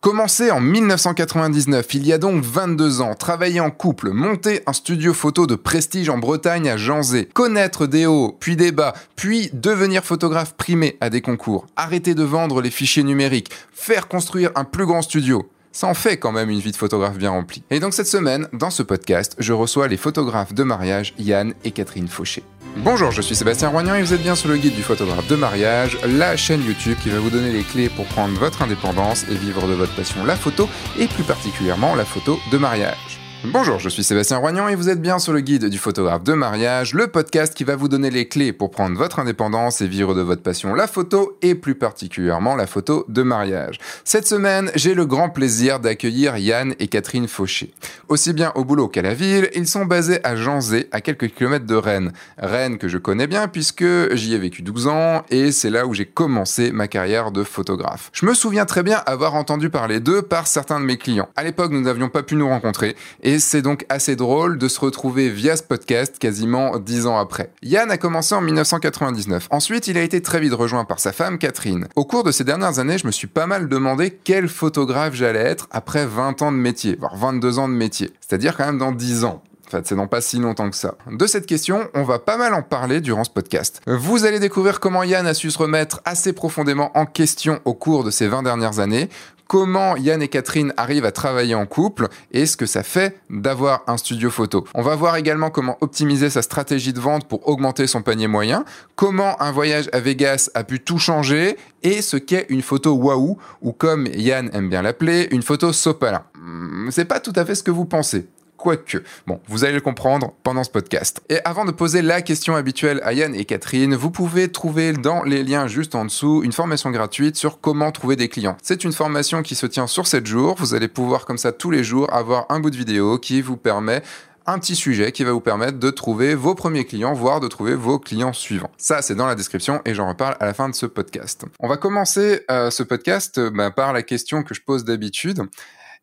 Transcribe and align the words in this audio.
Commencé 0.00 0.50
en 0.50 0.62
1999, 0.62 1.92
il 1.92 2.06
y 2.06 2.14
a 2.14 2.16
donc 2.16 2.42
22 2.42 3.02
ans, 3.02 3.14
travailler 3.14 3.60
en 3.60 3.70
couple, 3.70 4.12
monter 4.12 4.62
un 4.66 4.72
studio 4.72 5.12
photo 5.12 5.46
de 5.46 5.56
prestige 5.56 6.08
en 6.08 6.16
Bretagne 6.16 6.70
à 6.70 6.78
Janzé, 6.78 7.26
connaître 7.26 7.86
des 7.86 8.06
hauts, 8.06 8.34
puis 8.40 8.56
des 8.56 8.72
bas, 8.72 8.94
puis 9.14 9.50
devenir 9.52 10.02
photographe 10.02 10.54
primé 10.54 10.96
à 11.02 11.10
des 11.10 11.20
concours, 11.20 11.66
arrêter 11.76 12.14
de 12.14 12.22
vendre 12.22 12.62
les 12.62 12.70
fichiers 12.70 13.02
numériques, 13.02 13.50
faire 13.74 14.08
construire 14.08 14.52
un 14.54 14.64
plus 14.64 14.86
grand 14.86 15.02
studio. 15.02 15.46
Ça 15.70 15.86
en 15.86 15.92
fait 15.92 16.16
quand 16.16 16.32
même 16.32 16.48
une 16.48 16.60
vie 16.60 16.72
de 16.72 16.76
photographe 16.76 17.18
bien 17.18 17.30
remplie. 17.30 17.62
Et 17.68 17.78
donc 17.78 17.92
cette 17.92 18.06
semaine, 18.06 18.48
dans 18.54 18.70
ce 18.70 18.82
podcast, 18.82 19.36
je 19.38 19.52
reçois 19.52 19.86
les 19.86 19.98
photographes 19.98 20.54
de 20.54 20.62
mariage 20.62 21.12
Yann 21.18 21.52
et 21.62 21.72
Catherine 21.72 22.08
Fauché. 22.08 22.42
Bonjour, 22.76 23.10
je 23.10 23.20
suis 23.20 23.34
Sébastien 23.34 23.68
Roignan 23.68 23.94
et 23.96 24.02
vous 24.02 24.14
êtes 24.14 24.22
bien 24.22 24.36
sur 24.36 24.48
le 24.48 24.56
guide 24.56 24.74
du 24.74 24.82
photographe 24.82 25.26
de 25.26 25.34
mariage, 25.34 25.98
la 26.06 26.36
chaîne 26.36 26.64
YouTube 26.64 26.96
qui 27.02 27.10
va 27.10 27.18
vous 27.18 27.28
donner 27.28 27.50
les 27.50 27.64
clés 27.64 27.88
pour 27.88 28.06
prendre 28.06 28.38
votre 28.38 28.62
indépendance 28.62 29.24
et 29.28 29.34
vivre 29.34 29.66
de 29.66 29.74
votre 29.74 29.94
passion 29.94 30.24
la 30.24 30.36
photo 30.36 30.68
et 30.98 31.08
plus 31.08 31.24
particulièrement 31.24 31.94
la 31.96 32.04
photo 32.04 32.38
de 32.52 32.58
mariage. 32.58 33.09
Bonjour, 33.44 33.78
je 33.78 33.88
suis 33.88 34.04
Sébastien 34.04 34.36
Roignan 34.36 34.68
et 34.68 34.74
vous 34.74 34.90
êtes 34.90 35.00
bien 35.00 35.18
sur 35.18 35.32
le 35.32 35.40
guide 35.40 35.70
du 35.70 35.78
photographe 35.78 36.22
de 36.24 36.34
mariage, 36.34 36.92
le 36.92 37.06
podcast 37.06 37.54
qui 37.54 37.64
va 37.64 37.74
vous 37.74 37.88
donner 37.88 38.10
les 38.10 38.28
clés 38.28 38.52
pour 38.52 38.70
prendre 38.70 38.98
votre 38.98 39.18
indépendance 39.18 39.80
et 39.80 39.86
vivre 39.86 40.14
de 40.14 40.20
votre 40.20 40.42
passion 40.42 40.74
la 40.74 40.86
photo 40.86 41.38
et 41.40 41.54
plus 41.54 41.74
particulièrement 41.74 42.54
la 42.54 42.66
photo 42.66 43.06
de 43.08 43.22
mariage. 43.22 43.78
Cette 44.04 44.26
semaine, 44.26 44.70
j'ai 44.74 44.92
le 44.92 45.06
grand 45.06 45.30
plaisir 45.30 45.80
d'accueillir 45.80 46.36
Yann 46.36 46.74
et 46.80 46.88
Catherine 46.88 47.28
Fauché. 47.28 47.72
Aussi 48.08 48.34
bien 48.34 48.52
au 48.56 48.64
boulot 48.66 48.88
qu'à 48.88 49.00
la 49.00 49.14
ville, 49.14 49.48
ils 49.54 49.66
sont 49.66 49.86
basés 49.86 50.20
à 50.22 50.36
Janzé, 50.36 50.88
à 50.92 51.00
quelques 51.00 51.32
kilomètres 51.32 51.66
de 51.66 51.76
Rennes. 51.76 52.12
Rennes 52.36 52.76
que 52.76 52.88
je 52.88 52.98
connais 52.98 53.26
bien 53.26 53.48
puisque 53.48 54.14
j'y 54.14 54.34
ai 54.34 54.38
vécu 54.38 54.60
12 54.60 54.86
ans 54.88 55.22
et 55.30 55.50
c'est 55.50 55.70
là 55.70 55.86
où 55.86 55.94
j'ai 55.94 56.04
commencé 56.04 56.72
ma 56.72 56.88
carrière 56.88 57.32
de 57.32 57.42
photographe. 57.42 58.10
Je 58.12 58.26
me 58.26 58.34
souviens 58.34 58.66
très 58.66 58.82
bien 58.82 58.98
avoir 59.06 59.34
entendu 59.34 59.70
parler 59.70 59.98
d'eux 59.98 60.20
par 60.20 60.46
certains 60.46 60.78
de 60.78 60.84
mes 60.84 60.98
clients. 60.98 61.30
À 61.36 61.42
l'époque, 61.42 61.72
nous 61.72 61.80
n'avions 61.80 62.10
pas 62.10 62.22
pu 62.22 62.34
nous 62.34 62.46
rencontrer 62.46 62.96
c'est 63.38 63.62
donc 63.62 63.84
assez 63.88 64.16
drôle 64.16 64.58
de 64.58 64.66
se 64.68 64.80
retrouver 64.80 65.30
via 65.30 65.56
ce 65.56 65.62
podcast 65.62 66.18
quasiment 66.18 66.78
dix 66.78 67.06
ans 67.06 67.18
après. 67.18 67.52
Yann 67.62 67.90
a 67.90 67.98
commencé 67.98 68.34
en 68.34 68.40
1999. 68.40 69.48
Ensuite, 69.50 69.86
il 69.88 69.98
a 69.98 70.02
été 70.02 70.22
très 70.22 70.40
vite 70.40 70.54
rejoint 70.54 70.84
par 70.84 71.00
sa 71.00 71.12
femme 71.12 71.38
Catherine. 71.38 71.86
Au 71.96 72.04
cours 72.04 72.24
de 72.24 72.32
ces 72.32 72.44
dernières 72.44 72.78
années, 72.78 72.98
je 72.98 73.06
me 73.06 73.12
suis 73.12 73.26
pas 73.26 73.46
mal 73.46 73.68
demandé 73.68 74.18
quel 74.24 74.48
photographe 74.48 75.14
j'allais 75.14 75.40
être 75.40 75.68
après 75.70 76.06
20 76.06 76.42
ans 76.42 76.52
de 76.52 76.56
métier, 76.56 76.96
voire 76.98 77.16
22 77.16 77.58
ans 77.58 77.68
de 77.68 77.74
métier. 77.74 78.12
C'est-à-dire 78.20 78.56
quand 78.56 78.66
même 78.66 78.78
dans 78.78 78.92
10 78.92 79.24
ans. 79.24 79.42
En 79.66 79.70
fait, 79.70 79.86
c'est 79.86 79.94
non 79.94 80.08
pas 80.08 80.20
si 80.20 80.38
longtemps 80.38 80.68
que 80.68 80.76
ça. 80.76 80.96
De 81.12 81.26
cette 81.28 81.46
question, 81.46 81.88
on 81.94 82.02
va 82.02 82.18
pas 82.18 82.36
mal 82.36 82.54
en 82.54 82.62
parler 82.62 83.00
durant 83.00 83.22
ce 83.22 83.30
podcast. 83.30 83.80
Vous 83.86 84.24
allez 84.24 84.40
découvrir 84.40 84.80
comment 84.80 85.04
Yann 85.04 85.28
a 85.28 85.34
su 85.34 85.48
se 85.52 85.58
remettre 85.58 86.00
assez 86.04 86.32
profondément 86.32 86.90
en 86.98 87.06
question 87.06 87.60
au 87.64 87.74
cours 87.74 88.02
de 88.02 88.10
ces 88.10 88.26
20 88.26 88.42
dernières 88.42 88.80
années, 88.80 89.08
comment 89.50 89.96
Yann 89.96 90.22
et 90.22 90.28
Catherine 90.28 90.72
arrivent 90.76 91.04
à 91.04 91.10
travailler 91.10 91.56
en 91.56 91.66
couple 91.66 92.06
et 92.30 92.46
ce 92.46 92.56
que 92.56 92.66
ça 92.66 92.84
fait 92.84 93.20
d'avoir 93.30 93.82
un 93.88 93.96
studio 93.96 94.30
photo. 94.30 94.64
On 94.74 94.82
va 94.82 94.94
voir 94.94 95.16
également 95.16 95.50
comment 95.50 95.76
optimiser 95.80 96.30
sa 96.30 96.40
stratégie 96.40 96.92
de 96.92 97.00
vente 97.00 97.26
pour 97.26 97.48
augmenter 97.48 97.88
son 97.88 98.00
panier 98.00 98.28
moyen, 98.28 98.64
comment 98.94 99.42
un 99.42 99.50
voyage 99.50 99.90
à 99.92 99.98
Vegas 99.98 100.50
a 100.54 100.62
pu 100.62 100.78
tout 100.78 100.98
changer 100.98 101.56
et 101.82 102.00
ce 102.00 102.16
qu'est 102.16 102.46
une 102.48 102.62
photo 102.62 102.92
waouh 102.92 103.38
ou 103.60 103.72
comme 103.72 104.06
Yann 104.14 104.50
aime 104.52 104.68
bien 104.68 104.82
l'appeler, 104.82 105.26
une 105.32 105.42
photo 105.42 105.72
sopalin. 105.72 106.22
Hmm, 106.40 106.88
c'est 106.92 107.04
pas 107.04 107.18
tout 107.18 107.32
à 107.34 107.44
fait 107.44 107.56
ce 107.56 107.64
que 107.64 107.72
vous 107.72 107.86
pensez 107.86 108.28
quoique. 108.60 108.98
Bon, 109.26 109.40
vous 109.48 109.64
allez 109.64 109.72
le 109.72 109.80
comprendre 109.80 110.34
pendant 110.42 110.62
ce 110.64 110.70
podcast. 110.70 111.22
Et 111.30 111.38
avant 111.44 111.64
de 111.64 111.70
poser 111.70 112.02
la 112.02 112.20
question 112.20 112.54
habituelle 112.54 113.00
à 113.04 113.14
Yann 113.14 113.34
et 113.34 113.46
Catherine, 113.46 113.94
vous 113.94 114.10
pouvez 114.10 114.52
trouver 114.52 114.92
dans 114.92 115.22
les 115.22 115.42
liens 115.42 115.66
juste 115.66 115.94
en 115.94 116.04
dessous 116.04 116.42
une 116.44 116.52
formation 116.52 116.90
gratuite 116.90 117.36
sur 117.36 117.60
comment 117.60 117.90
trouver 117.90 118.16
des 118.16 118.28
clients. 118.28 118.58
C'est 118.62 118.84
une 118.84 118.92
formation 118.92 119.42
qui 119.42 119.54
se 119.54 119.64
tient 119.64 119.86
sur 119.86 120.06
7 120.06 120.26
jours. 120.26 120.56
Vous 120.58 120.74
allez 120.74 120.88
pouvoir 120.88 121.24
comme 121.24 121.38
ça 121.38 121.52
tous 121.52 121.70
les 121.70 121.82
jours 121.82 122.12
avoir 122.12 122.44
un 122.50 122.60
bout 122.60 122.70
de 122.70 122.76
vidéo 122.76 123.18
qui 123.18 123.40
vous 123.40 123.56
permet 123.56 124.02
un 124.46 124.58
petit 124.58 124.76
sujet 124.76 125.12
qui 125.12 125.24
va 125.24 125.32
vous 125.32 125.40
permettre 125.40 125.78
de 125.78 125.90
trouver 125.90 126.34
vos 126.34 126.54
premiers 126.54 126.84
clients, 126.84 127.14
voire 127.14 127.40
de 127.40 127.48
trouver 127.48 127.74
vos 127.74 127.98
clients 127.98 128.32
suivants. 128.32 128.70
Ça, 128.76 129.00
c'est 129.00 129.14
dans 129.14 129.26
la 129.26 129.36
description 129.36 129.80
et 129.84 129.94
j'en 129.94 130.08
reparle 130.08 130.36
à 130.40 130.44
la 130.44 130.54
fin 130.54 130.68
de 130.68 130.74
ce 130.74 130.86
podcast. 130.86 131.44
On 131.60 131.68
va 131.68 131.76
commencer 131.76 132.44
euh, 132.50 132.70
ce 132.70 132.82
podcast 132.82 133.40
bah, 133.40 133.70
par 133.70 133.92
la 133.92 134.02
question 134.02 134.42
que 134.42 134.54
je 134.54 134.60
pose 134.60 134.84
d'habitude. 134.84 135.42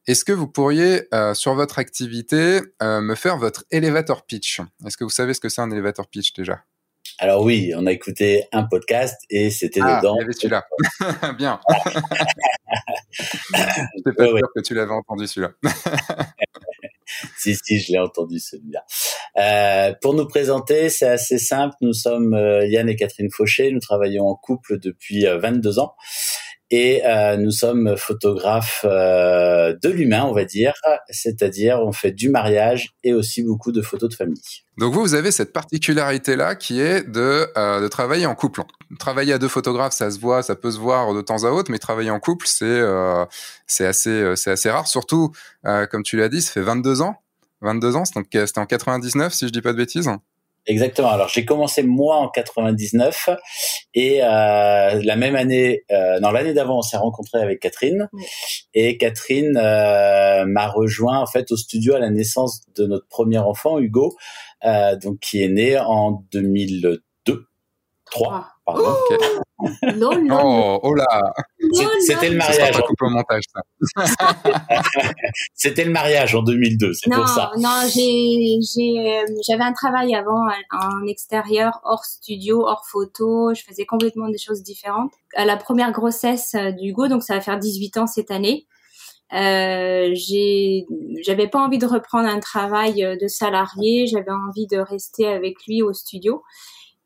Est-ce 0.08 0.24
que 0.24 0.32
vous 0.32 0.48
pourriez, 0.48 1.14
euh, 1.14 1.34
sur 1.34 1.54
votre 1.54 1.80
activité, 1.80 2.62
euh, 2.82 3.02
me 3.02 3.14
faire 3.14 3.38
votre 3.38 3.66
elevator 3.72 4.26
pitch? 4.26 4.62
Est-ce 4.86 4.96
que 4.96 5.04
vous 5.04 5.10
savez 5.10 5.34
ce 5.34 5.42
que 5.42 5.50
c'est 5.50 5.60
un 5.60 5.70
elevator 5.70 6.08
pitch 6.08 6.32
déjà? 6.32 6.64
Alors 7.20 7.44
oui, 7.44 7.74
on 7.76 7.86
a 7.88 7.92
écouté 7.92 8.46
un 8.54 8.64
podcast 8.64 9.18
et 9.30 9.50
c'était 9.50 9.82
ah, 9.84 10.00
dedans. 10.00 10.16
Il 10.16 10.22
y 10.22 10.24
avait 10.24 10.32
celui-là. 10.32 10.66
Bien. 11.38 11.60
J'étais 13.98 14.14
pas 14.16 14.28
sûr 14.28 14.48
que 14.56 14.62
tu 14.62 14.74
l'avais 14.76 14.94
entendu 14.94 15.28
celui-là. 15.28 15.52
si, 17.38 17.56
si, 17.56 17.80
je 17.82 17.92
l'ai 17.92 18.00
entendu 18.00 18.40
celui-là. 18.40 18.86
Euh, 19.38 19.94
pour 20.02 20.14
nous 20.14 20.26
présenter, 20.26 20.90
c'est 20.90 21.10
assez 21.10 21.38
simple. 21.38 21.76
Nous 21.82 21.94
sommes 21.94 22.34
Yann 22.64 22.88
et 22.88 22.96
Catherine 22.96 23.30
Fauché. 23.30 23.72
Nous 23.72 23.82
travaillons 23.82 24.26
en 24.26 24.36
couple 24.36 24.80
depuis 24.80 25.26
22 25.26 25.80
ans 25.80 25.96
et 26.70 27.06
euh, 27.06 27.38
nous 27.38 27.52
sommes 27.52 27.96
photographes 27.98 28.86
euh, 28.86 29.76
de 29.82 29.90
l'humain, 29.90 30.24
on 30.26 30.34
va 30.34 30.46
dire, 30.46 30.74
c'est-à-dire 31.10 31.80
on 31.82 31.92
fait 31.92 32.12
du 32.12 32.30
mariage 32.30 32.92
et 33.04 33.14
aussi 33.14 33.44
beaucoup 33.44 33.72
de 33.72 33.82
photos 33.82 34.10
de 34.10 34.16
famille. 34.16 34.42
Donc 34.78 34.94
vous, 34.94 35.02
vous 35.02 35.14
avez 35.16 35.32
cette 35.32 35.54
particularité-là 35.54 36.56
qui 36.56 36.80
est 36.80 37.10
de, 37.10 37.48
euh, 37.58 37.82
de 37.82 37.88
travailler 37.88 38.28
en 38.28 38.36
couple. 38.36 38.62
Travailler 39.00 39.34
à 39.34 39.40
deux 39.40 39.48
photographes, 39.48 39.94
ça 39.94 40.12
se 40.12 40.20
voit, 40.20 40.44
ça 40.44 40.56
peut 40.56 40.70
se 40.70 40.78
voir 40.78 41.14
de 41.16 41.22
temps 41.22 41.44
à 41.46 41.50
autre, 41.50 41.72
mais 41.72 41.80
travailler 41.80 42.12
en 42.12 42.20
couple, 42.20 42.46
c'est 42.48 42.66
euh, 42.66 43.26
c'est 43.66 43.88
assez 43.88 44.10
euh, 44.10 44.36
c'est 44.36 44.52
assez 44.52 44.70
rare. 44.70 44.88
Surtout, 44.88 45.32
comme 45.64 46.04
tu 46.04 46.18
l'as 46.18 46.30
dit, 46.30 46.42
ça 46.42 46.52
fait 46.52 46.62
22 46.62 47.02
ans. 47.02 47.22
22 47.62 47.96
ans, 47.96 48.04
c'était 48.06 48.60
en 48.60 48.66
99, 48.68 49.34
si 49.34 49.48
je 49.48 49.52
dis 49.52 49.62
pas 49.62 49.72
de 49.72 49.78
bêtises. 49.78 50.10
Exactement. 50.68 51.10
Alors 51.10 51.30
j'ai 51.30 51.46
commencé 51.46 51.82
moi 51.82 52.18
en 52.18 52.28
99 52.28 53.30
et 53.94 54.22
euh, 54.22 55.02
la 55.02 55.16
même 55.16 55.36
année, 55.36 55.86
euh, 55.92 56.20
non 56.20 56.32
l'année 56.32 56.54
d'avant, 56.54 56.80
on 56.80 56.82
s'est 56.82 56.98
rencontré 56.98 57.40
avec 57.40 57.62
Catherine 57.62 58.10
et 58.74 58.98
Catherine 58.98 59.58
euh, 59.58 60.46
m'a 60.46 60.68
rejoint 60.68 61.20
en 61.20 61.26
fait 61.26 61.52
au 61.52 61.58
studio 61.58 61.96
à 61.96 62.00
la 62.00 62.10
naissance 62.10 62.62
de 62.76 62.86
notre 62.86 63.08
premier 63.08 63.38
enfant 63.38 63.80
Hugo, 63.80 64.18
euh, 64.66 64.98
donc 64.98 65.20
qui 65.20 65.42
est 65.42 65.50
né 65.50 65.80
en 65.80 66.24
2002, 66.34 67.48
3 68.12 68.48
pardon. 68.66 68.94
Non, 69.60 70.22
non. 70.22 70.40
Oh, 70.44 70.80
oh 70.84 70.94
là. 70.94 71.34
C'était 72.02 72.30
le 72.30 72.38
mariage. 72.38 72.74
Ça 72.76 72.82
au 73.02 73.10
montage, 73.10 73.44
ça. 73.52 74.06
C'était 75.56 75.84
le 75.84 75.92
mariage 75.92 76.36
en 76.36 76.44
2002, 76.44 76.94
c'est 76.94 77.10
pour 77.10 77.28
ça. 77.28 77.52
Non, 77.58 77.82
j'ai, 77.94 78.60
j'ai, 78.62 79.24
j'avais 79.48 79.64
un 79.64 79.74
travail 79.74 80.14
avant 80.16 80.48
en 80.72 81.08
extérieur, 81.08 81.80
hors 81.84 82.06
studio, 82.06 82.68
hors 82.68 82.86
photo. 82.86 83.54
Je 83.56 83.64
faisais 83.64 83.86
complètement 83.86 84.30
des 84.30 84.38
choses 84.38 84.62
différentes. 84.62 85.12
À 85.36 85.46
la 85.46 85.58
première 85.58 85.92
grossesse 85.92 86.56
d'Hugo, 86.80 87.08
donc 87.08 87.24
ça 87.24 87.34
va 87.34 87.42
faire 87.42 87.58
18 87.58 87.98
ans 87.98 88.08
cette 88.08 88.32
année. 88.32 88.68
Euh, 89.34 90.12
j'ai, 90.14 90.86
j'avais 91.26 91.48
pas 91.48 91.60
envie 91.60 91.80
de 91.80 91.86
reprendre 91.86 92.30
un 92.30 92.40
travail 92.40 93.18
de 93.20 93.28
salarié. 93.28 94.06
J'avais 94.08 94.32
envie 94.32 94.68
de 94.68 94.78
rester 94.78 95.28
avec 95.28 95.56
lui 95.68 95.82
au 95.82 95.94
studio. 95.94 96.44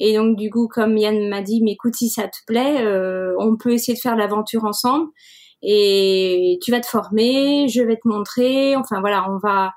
Et 0.03 0.15
donc 0.15 0.35
du 0.35 0.49
coup, 0.49 0.67
comme 0.67 0.97
Yann 0.97 1.29
m'a 1.29 1.43
dit, 1.43 1.61
mais 1.63 1.73
écoute, 1.73 1.95
si 1.95 2.09
ça 2.09 2.23
te 2.23 2.37
plaît, 2.47 2.83
euh, 2.83 3.35
on 3.37 3.55
peut 3.55 3.71
essayer 3.71 3.93
de 3.93 3.99
faire 3.99 4.15
l'aventure 4.15 4.65
ensemble. 4.65 5.11
Et 5.61 6.57
tu 6.63 6.71
vas 6.71 6.79
te 6.79 6.87
former, 6.87 7.67
je 7.67 7.83
vais 7.83 7.97
te 7.97 8.07
montrer. 8.07 8.75
Enfin 8.75 8.99
voilà, 8.99 9.29
on 9.29 9.37
va 9.37 9.73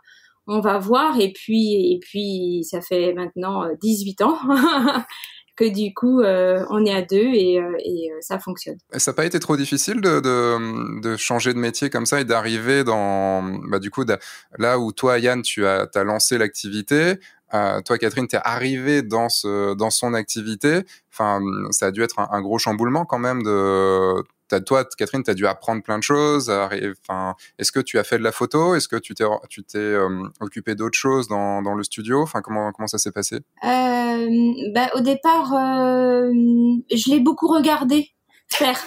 on 0.46 0.60
va 0.60 0.78
voir. 0.78 1.20
Et 1.20 1.30
puis 1.30 1.92
et 1.92 1.98
puis 2.00 2.64
ça 2.64 2.80
fait 2.80 3.12
maintenant 3.12 3.66
18 3.82 4.22
euh, 4.22 4.24
ans. 4.24 4.38
que 5.56 5.72
du 5.72 5.94
coup 5.94 6.20
euh, 6.20 6.64
on 6.70 6.84
est 6.84 6.92
à 6.92 7.02
deux 7.02 7.28
et, 7.32 7.60
ça 8.22 8.38
fonctionne. 8.38 8.78
Ça 8.96 9.10
n'a 9.10 9.14
pas 9.14 9.26
été 9.26 9.38
trop 9.38 9.58
difficile 9.58 10.00
de, 10.00 11.16
changer 11.16 11.52
de 11.52 11.58
métier 11.58 11.90
comme 11.90 12.06
ça 12.06 12.20
et 12.20 12.24
d'arriver 12.24 12.82
dans 12.82 13.42
bah, 13.68 13.78
du 13.78 13.90
coup 13.90 14.04
là 14.58 14.78
où 14.80 14.90
toi 14.90 15.18
Yann 15.18 15.42
tu 15.42 15.64
as, 15.66 15.86
as 15.94 16.04
lancé 16.04 16.38
l'activité 16.38 17.20
euh, 17.52 17.80
toi, 17.82 17.98
Catherine, 17.98 18.26
tu 18.26 18.36
es 18.36 18.40
arrivée 18.42 19.02
dans, 19.02 19.28
ce, 19.28 19.74
dans 19.74 19.90
son 19.90 20.14
activité. 20.14 20.82
Enfin, 21.12 21.40
ça 21.70 21.86
a 21.86 21.90
dû 21.90 22.02
être 22.02 22.18
un, 22.18 22.40
gros 22.40 22.58
chamboulement 22.58 23.04
quand 23.04 23.18
même. 23.18 23.42
De, 23.42 24.22
toi, 24.66 24.84
Catherine, 24.96 25.22
tu 25.22 25.30
as 25.30 25.34
dû 25.34 25.46
apprendre 25.46 25.82
plein 25.82 25.98
de 25.98 26.02
choses. 26.02 26.50
Enfin, 26.50 27.34
Est-ce 27.58 27.70
que 27.70 27.80
tu 27.80 27.98
as 27.98 28.04
fait 28.04 28.18
de 28.18 28.24
la 28.24 28.32
photo? 28.32 28.74
Est-ce 28.74 28.88
que 28.88 28.96
tu 28.96 29.14
t'es, 29.14 29.24
tu 29.48 29.62
t'es 29.62 29.78
euh, 29.78 30.74
d'autres 30.74 30.98
choses 30.98 31.28
dans, 31.28 31.62
dans, 31.62 31.74
le 31.74 31.84
studio? 31.84 32.22
Enfin, 32.22 32.40
comment, 32.40 32.72
comment 32.72 32.88
ça 32.88 32.98
s'est 32.98 33.12
passé? 33.12 33.36
Euh, 33.36 34.28
bah, 34.74 34.90
Au 34.94 35.00
départ, 35.00 35.50
je 35.50 37.10
l'ai 37.10 37.20
beaucoup 37.20 37.48
regardé 37.48 38.10
faire. 38.48 38.78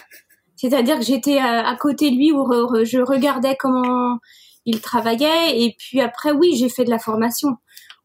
C'est-à-dire 0.57 0.97
que 0.97 1.05
j'étais 1.05 1.37
à, 1.37 1.75
côté 1.79 2.09
de 2.11 2.15
lui 2.15 2.31
où 2.31 2.45
je 2.83 2.99
regardais 2.99 3.55
comment 3.57 4.17
il 4.65 4.81
travaillait. 4.81 5.61
Et 5.61 5.75
puis 5.77 6.01
après, 6.01 6.31
oui, 6.31 6.55
j'ai 6.57 6.69
fait 6.69 6.83
de 6.83 6.89
la 6.89 6.99
formation 6.99 7.57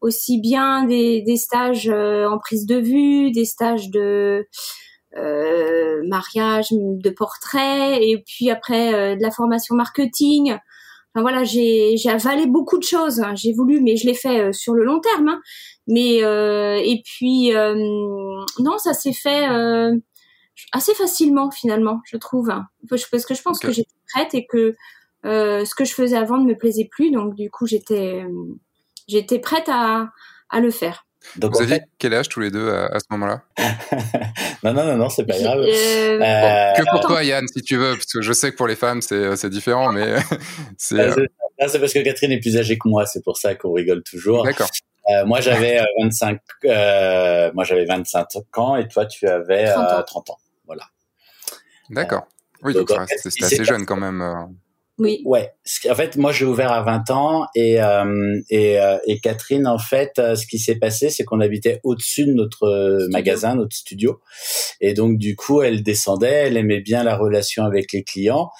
aussi 0.03 0.39
bien 0.39 0.85
des, 0.85 1.21
des 1.21 1.37
stages 1.37 1.89
euh, 1.89 2.29
en 2.29 2.37
prise 2.37 2.65
de 2.67 2.77
vue, 2.77 3.31
des 3.31 3.45
stages 3.45 3.89
de 3.89 4.47
mariage, 6.05 6.67
de 6.71 7.09
portraits, 7.11 7.99
et 8.01 8.23
puis 8.25 8.49
après 8.49 9.15
de 9.15 9.21
la 9.21 9.31
formation 9.31 9.75
marketing. 9.75 10.53
Enfin 11.15 11.21
voilà, 11.21 11.43
j'ai 11.43 11.95
avalé 12.07 12.47
beaucoup 12.47 12.79
de 12.79 12.83
choses. 12.83 13.19
Hein. 13.19 13.35
J'ai 13.35 13.53
voulu, 13.53 13.79
mais 13.79 13.95
je 13.95 14.07
l'ai 14.07 14.15
fait 14.15 14.51
sur 14.53 14.73
le 14.73 14.83
long 14.83 14.99
terme. 14.99 15.27
Hein. 15.27 15.41
Mais 15.87 16.17
et 16.17 17.03
puis 17.05 17.51
non, 18.59 18.77
ça 18.79 18.93
s'est 18.93 19.13
fait 19.13 19.45
assez 20.71 20.93
facilement 20.93 21.51
finalement, 21.51 22.01
je 22.05 22.17
trouve. 22.17 22.51
Parce 22.89 23.25
que 23.25 23.35
je 23.35 23.41
pense 23.41 23.59
que 23.59 23.71
j'étais 23.71 23.89
prête 24.13 24.33
et 24.33 24.45
que 24.45 24.75
euh, 25.25 25.63
ce 25.65 25.73
que 25.75 25.85
je 25.85 25.93
faisais 25.93 26.17
avant 26.17 26.37
ne 26.37 26.45
me 26.45 26.57
plaisait 26.57 26.87
plus, 26.91 27.11
donc 27.11 27.35
du 27.35 27.49
coup 27.49 27.65
j'étais 27.65 28.23
j'étais 29.07 29.39
prête 29.39 29.69
à, 29.69 30.09
à 30.49 30.59
le 30.59 30.71
faire. 30.71 31.05
Donc, 31.37 31.55
Vous 31.55 31.61
aviez 31.61 31.81
quel 31.97 32.13
âge 32.13 32.29
tous 32.29 32.41
les 32.41 32.51
deux 32.51 32.69
à, 32.71 32.99
ce 32.99 33.05
moment-là? 33.11 33.41
Non, 34.63 34.73
non, 34.73 34.85
non, 34.85 34.95
non, 34.95 35.09
c'est 35.09 35.25
pas 35.25 35.37
grave. 35.37 35.59
Euh, 35.59 36.21
euh, 36.21 36.73
que 36.73 36.89
pour 36.89 37.01
toi, 37.01 37.21
Yann, 37.21 37.45
si 37.49 37.61
tu 37.63 37.75
veux, 37.75 37.95
parce 37.95 38.05
que 38.05 38.21
je 38.21 38.31
sais 38.31 38.49
que 38.51 38.55
pour 38.55 38.67
les 38.67 38.77
femmes, 38.77 39.01
c'est 39.01 39.49
différent, 39.49 39.91
mais 39.91 40.15
c'est. 40.77 41.09
Ah, 41.59 41.67
c'est 41.67 41.79
parce 41.79 41.91
que 41.91 41.99
Catherine 41.99 42.31
est 42.31 42.39
plus 42.39 42.57
âgée 42.57 42.77
que 42.77 42.87
moi, 42.87 43.05
c'est 43.05 43.21
pour 43.23 43.37
ça 43.37 43.55
qu'on 43.55 43.73
rigole 43.73 44.03
toujours. 44.03 44.45
D'accord. 44.45 44.69
Euh, 45.09 45.25
moi, 45.25 45.41
j'avais 45.41 45.81
25, 46.01 46.39
moi, 47.53 47.65
j'avais 47.65 47.83
25 47.83 48.57
ans 48.57 48.77
et 48.77 48.87
toi, 48.87 49.05
tu 49.05 49.27
avais 49.27 49.65
30 49.65 49.91
ans. 49.91 50.03
30 50.03 50.29
ans. 50.29 50.37
Voilà. 50.65 50.83
D'accord. 51.89 52.25
Oui, 52.63 52.73
donc, 52.73 52.89
c'était 53.17 53.43
assez 53.43 53.65
jeune 53.65 53.85
quand 53.85 53.97
même. 53.97 54.55
Oui. 54.99 55.23
Ouais. 55.25 55.51
En 55.89 55.95
fait, 55.95 56.17
moi, 56.17 56.31
j'ai 56.31 56.45
ouvert 56.45 56.71
à 56.71 56.83
20 56.83 57.09
ans 57.09 57.47
et 57.55 57.81
euh, 57.81 58.39
et, 58.51 58.79
euh, 58.79 58.97
et, 59.07 59.19
Catherine, 59.19 59.65
en 59.65 59.79
fait, 59.79 60.19
euh, 60.19 60.35
ce 60.35 60.45
qui 60.45 60.59
s'est 60.59 60.75
passé, 60.75 61.09
c'est 61.09 61.23
qu'on 61.23 61.39
habitait 61.39 61.79
au-dessus 61.83 62.27
de 62.27 62.33
notre 62.33 63.07
magasin, 63.09 63.55
notre 63.55 63.75
studio, 63.75 64.21
et 64.81 64.93
donc 64.93 65.17
du 65.17 65.35
coup, 65.35 65.63
elle 65.63 65.81
descendait, 65.81 66.47
elle 66.47 66.57
aimait 66.57 66.81
bien 66.81 67.03
la 67.03 67.17
relation 67.17 67.63
avec 67.65 67.91
les 67.91 68.03
clients 68.03 68.51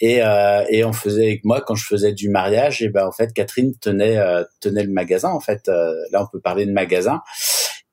et 0.00 0.20
et 0.68 0.84
on 0.84 0.92
faisait 0.92 1.24
avec 1.24 1.44
moi 1.44 1.62
quand 1.62 1.74
je 1.74 1.84
faisais 1.84 2.12
du 2.12 2.28
mariage, 2.28 2.82
et 2.82 2.88
ben 2.90 3.06
en 3.06 3.12
fait, 3.12 3.32
Catherine 3.32 3.72
tenait 3.80 4.18
tenait 4.60 4.84
le 4.84 4.92
magasin. 4.92 5.30
En 5.30 5.40
fait, 5.40 5.68
là, 5.68 6.22
on 6.22 6.26
peut 6.30 6.40
parler 6.40 6.66
de 6.66 6.72
magasin. 6.72 7.22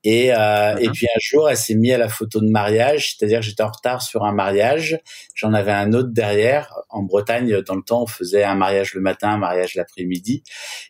Et, 0.07 0.31
euh, 0.31 0.77
et 0.77 0.87
puis 0.89 1.07
un 1.07 1.19
jour, 1.19 1.49
elle 1.49 1.57
s'est 1.57 1.73
mise 1.73 1.93
à 1.93 1.97
la 1.97 2.09
photo 2.09 2.39
de 2.39 2.47
mariage, 2.47 3.15
c'est-à-dire 3.15 3.39
que 3.39 3.45
j'étais 3.45 3.63
en 3.63 3.71
retard 3.71 4.03
sur 4.03 4.23
un 4.23 4.33
mariage, 4.33 4.99
j'en 5.33 5.51
avais 5.51 5.71
un 5.71 5.93
autre 5.93 6.09
derrière. 6.11 6.71
En 6.89 7.01
Bretagne, 7.01 7.61
dans 7.63 7.73
le 7.73 7.81
temps, 7.81 8.03
on 8.03 8.07
faisait 8.07 8.43
un 8.43 8.53
mariage 8.53 8.93
le 8.93 9.01
matin, 9.01 9.29
un 9.29 9.37
mariage 9.39 9.73
l'après-midi. 9.73 10.43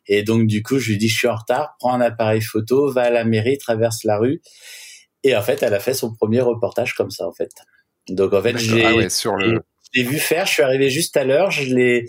Et 0.07 0.23
donc 0.23 0.47
du 0.47 0.61
coup, 0.61 0.79
je 0.79 0.91
lui 0.91 0.97
dis, 0.97 1.07
je 1.07 1.17
suis 1.17 1.27
en 1.29 1.35
retard, 1.37 1.77
prends 1.79 1.93
un 1.93 2.01
appareil 2.01 2.41
photo, 2.41 2.91
va 2.91 3.03
à 3.03 3.09
la 3.09 3.23
mairie, 3.23 3.57
traverse 3.57 4.03
la 4.03 4.17
rue. 4.17 4.41
Et 5.23 5.33
en 5.33 5.41
fait, 5.41 5.63
elle 5.63 5.73
a 5.73 5.79
fait 5.79 5.93
son 5.93 6.13
premier 6.13 6.41
reportage 6.41 6.93
comme 6.93 7.09
ça, 7.09 7.25
en 7.25 7.33
fait. 7.33 7.51
Donc 8.09 8.33
en 8.33 8.41
fait, 8.41 8.57
j'ai 8.57 8.85
ah 8.85 8.93
ouais, 8.95 9.09
sur 9.09 9.35
le 9.37 9.61
l'ai 9.93 10.03
vu 10.03 10.17
faire. 10.17 10.45
Je 10.45 10.53
suis 10.53 10.63
arrivé 10.63 10.89
juste 10.89 11.15
à 11.17 11.23
l'heure. 11.23 11.51
Je 11.51 11.73
l'ai, 11.73 12.05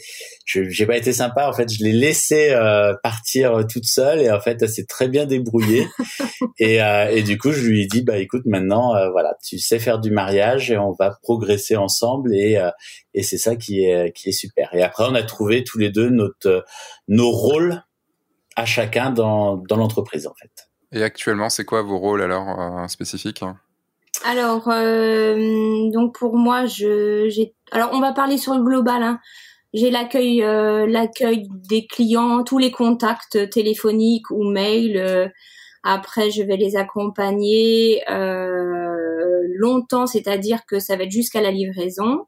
j'ai 0.47 0.87
pas 0.87 0.97
été 0.97 1.13
sympa. 1.13 1.49
En 1.49 1.53
fait, 1.53 1.73
je 1.73 1.83
l'ai 1.83 1.93
laissé 1.93 2.51
euh, 2.51 2.95
partir 3.03 3.55
euh, 3.55 3.63
toute 3.63 3.85
seule 3.85 4.21
et 4.21 4.31
en 4.31 4.41
fait, 4.41 4.63
elle 4.63 4.69
s'est 4.69 4.87
très 4.87 5.09
bien 5.09 5.27
débrouillée. 5.27 5.87
et, 6.59 6.83
euh, 6.83 7.09
et 7.11 7.23
du 7.23 7.39
coup, 7.39 7.53
je 7.53 7.67
lui 7.67 7.83
ai 7.83 7.87
dit, 7.87 8.03
bah 8.03 8.19
écoute, 8.19 8.43
maintenant, 8.47 8.95
voilà, 9.11 9.37
tu 9.45 9.59
sais 9.59 9.79
faire 9.79 9.99
du 9.99 10.11
mariage 10.11 10.71
et 10.71 10.79
on 10.79 10.93
va 10.93 11.17
progresser 11.23 11.77
ensemble 11.77 12.35
et 12.35 12.61
et 13.15 13.23
c'est 13.23 13.39
ça 13.39 13.57
qui 13.57 13.85
est 13.85 14.13
qui 14.13 14.29
est 14.29 14.33
super. 14.33 14.71
Et 14.75 14.83
après, 14.83 15.05
on 15.09 15.15
a 15.15 15.23
trouvé 15.23 15.65
tous 15.65 15.79
les 15.79 15.91
deux 15.91 16.11
notre 16.11 16.65
nos 17.09 17.31
rôles 17.31 17.83
à 18.57 18.65
chacun 18.65 19.11
dans 19.11 19.57
dans 19.57 19.77
l'entreprise 19.77 20.27
en 20.27 20.35
fait. 20.35 20.51
Et 20.93 21.03
actuellement, 21.03 21.49
c'est 21.49 21.65
quoi 21.65 21.83
vos 21.83 21.99
rôles 21.99 22.23
alors 22.23 22.89
spécifiques? 22.89 23.43
Alors, 24.25 24.69
euh, 24.69 25.91
donc 25.93 26.19
pour 26.19 26.37
moi, 26.37 26.67
je, 26.67 27.29
j'ai. 27.29 27.55
Alors, 27.73 27.91
on 27.93 28.01
va 28.01 28.13
parler 28.13 28.39
sur 28.39 28.55
le 28.55 28.63
global. 28.63 29.03
Hein. 29.03 29.21
J'ai 29.75 29.91
l'accueil, 29.91 30.43
euh, 30.43 30.87
l'accueil 30.87 31.49
des 31.69 31.87
clients, 31.87 32.45
tous 32.45 32.59
les 32.59 32.71
contacts 32.71 33.51
téléphoniques 33.51 34.31
ou 34.31 34.45
mails. 34.45 34.97
Euh, 34.97 35.29
après, 35.83 36.31
je 36.31 36.43
vais 36.43 36.57
les 36.57 36.77
accompagner 36.77 38.03
longtemps, 39.59 40.07
c'est-à-dire 40.07 40.67
que 40.67 40.81
ça 40.81 40.97
va 40.97 41.05
être 41.05 41.13
jusqu'à 41.13 41.41
la 41.41 41.53
livraison. 41.53 42.27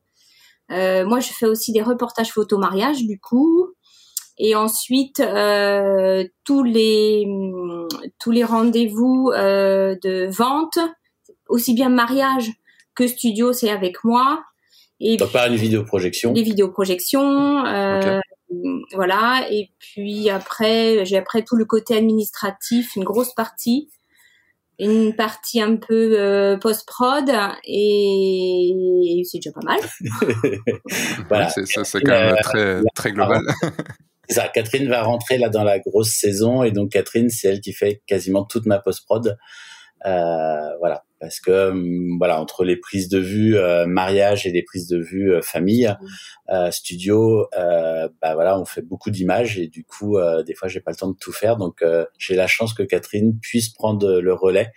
moi, 0.70 1.20
je 1.20 1.32
fais 1.32 1.46
aussi 1.46 1.73
des 1.73 1.82
reportages 1.82 2.32
photo 2.32 2.56
mariage, 2.58 3.05
du 3.05 3.19
coup. 3.19 3.67
Et 4.38 4.55
ensuite, 4.55 5.17
tous 6.44 6.62
les 6.62 7.26
tous 8.20 8.31
les 8.31 8.44
rendez-vous 8.44 9.32
de 9.32 10.26
vente 10.31 10.79
aussi 11.49 11.75
bien 11.75 11.88
mariage 11.88 12.52
que 12.94 13.06
studio, 13.06 13.52
c'est 13.52 13.70
avec 13.70 14.05
moi. 14.05 14.44
Et 15.00 15.17
Donc, 15.17 15.33
pas 15.33 15.47
une 15.49 15.56
vidéoprojection. 15.56 16.33
Les 16.33 16.43
vidéoprojections, 16.43 17.65
euh, 17.67 18.21
voilà. 18.95 19.47
Et 19.50 19.71
puis 19.79 20.29
après, 20.29 21.05
j'ai 21.05 21.17
après 21.17 21.43
tout 21.43 21.56
le 21.56 21.65
côté 21.65 21.97
administratif, 21.97 22.97
une 22.97 23.05
grosse 23.05 23.33
partie, 23.35 23.91
une 24.81 25.15
partie 25.15 25.61
un 25.61 25.77
peu 25.77 26.19
euh, 26.19 26.56
post 26.56 26.87
prod, 26.87 27.31
et 27.65 29.23
c'est 29.25 29.39
déjà 29.39 29.53
pas 29.53 29.65
mal. 29.65 29.81
voilà. 31.29 31.49
c'est 31.49 31.65
c'est 31.67 32.00
quand 32.00 32.12
même 32.12 32.37
très 32.43 32.81
très 32.95 33.12
global. 33.12 33.43
Ça, 34.31 34.47
Catherine 34.49 34.89
va 34.89 35.03
rentrer 35.03 35.39
là 35.39 35.49
dans 35.49 35.65
la 35.65 35.79
grosse 35.79 36.11
saison 36.11 36.62
et 36.62 36.71
donc 36.71 36.91
Catherine, 36.91 37.31
c'est 37.31 37.49
elle 37.49 37.61
qui 37.61 37.73
fait 37.73 38.03
quasiment 38.06 38.45
toute 38.45 38.67
ma 38.67 38.79
post 38.79 39.06
prod. 39.06 39.39
Euh, 40.05 40.77
voilà, 40.79 41.05
parce 41.20 41.41
que 41.41 41.70
hum, 41.70 42.17
voilà 42.19 42.41
entre 42.41 42.65
les 42.65 42.76
prises 42.76 43.09
de 43.09 43.19
vue 43.19 43.56
euh, 43.56 43.87
mariage 43.87 44.47
et 44.47 44.50
les 44.50 44.62
prises 44.62 44.88
de 44.88 44.99
vue 44.99 45.32
euh, 45.32 45.43
famille, 45.43 45.94
mmh. 46.49 46.70
studio, 46.70 47.47
bah 47.53 48.35
voilà, 48.35 48.59
on 48.59 48.65
fait 48.65 48.82
beaucoup 48.82 49.11
d'images 49.11 49.59
et 49.59 49.69
du 49.69 49.85
coup 49.85 50.17
des 50.47 50.55
fois 50.55 50.69
j'ai 50.69 50.81
pas 50.81 50.91
le 50.91 50.97
temps 50.97 51.11
de 51.11 51.17
tout 51.19 51.32
faire, 51.32 51.56
donc 51.56 51.85
j'ai 52.19 52.35
la 52.35 52.47
chance 52.47 52.73
que 52.73 52.82
Catherine 52.82 53.38
puisse 53.41 53.69
prendre 53.69 54.20
le 54.20 54.32
relais 54.32 54.73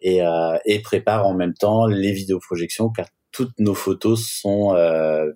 et, 0.00 0.20
et 0.64 0.82
prépare 0.82 1.26
en 1.26 1.34
même 1.34 1.54
temps 1.54 1.86
les 1.86 2.12
vidéoprojections 2.12 2.90
car 2.90 3.06
toutes 3.32 3.58
nos 3.58 3.74
photos 3.74 4.24
sont 4.24 4.74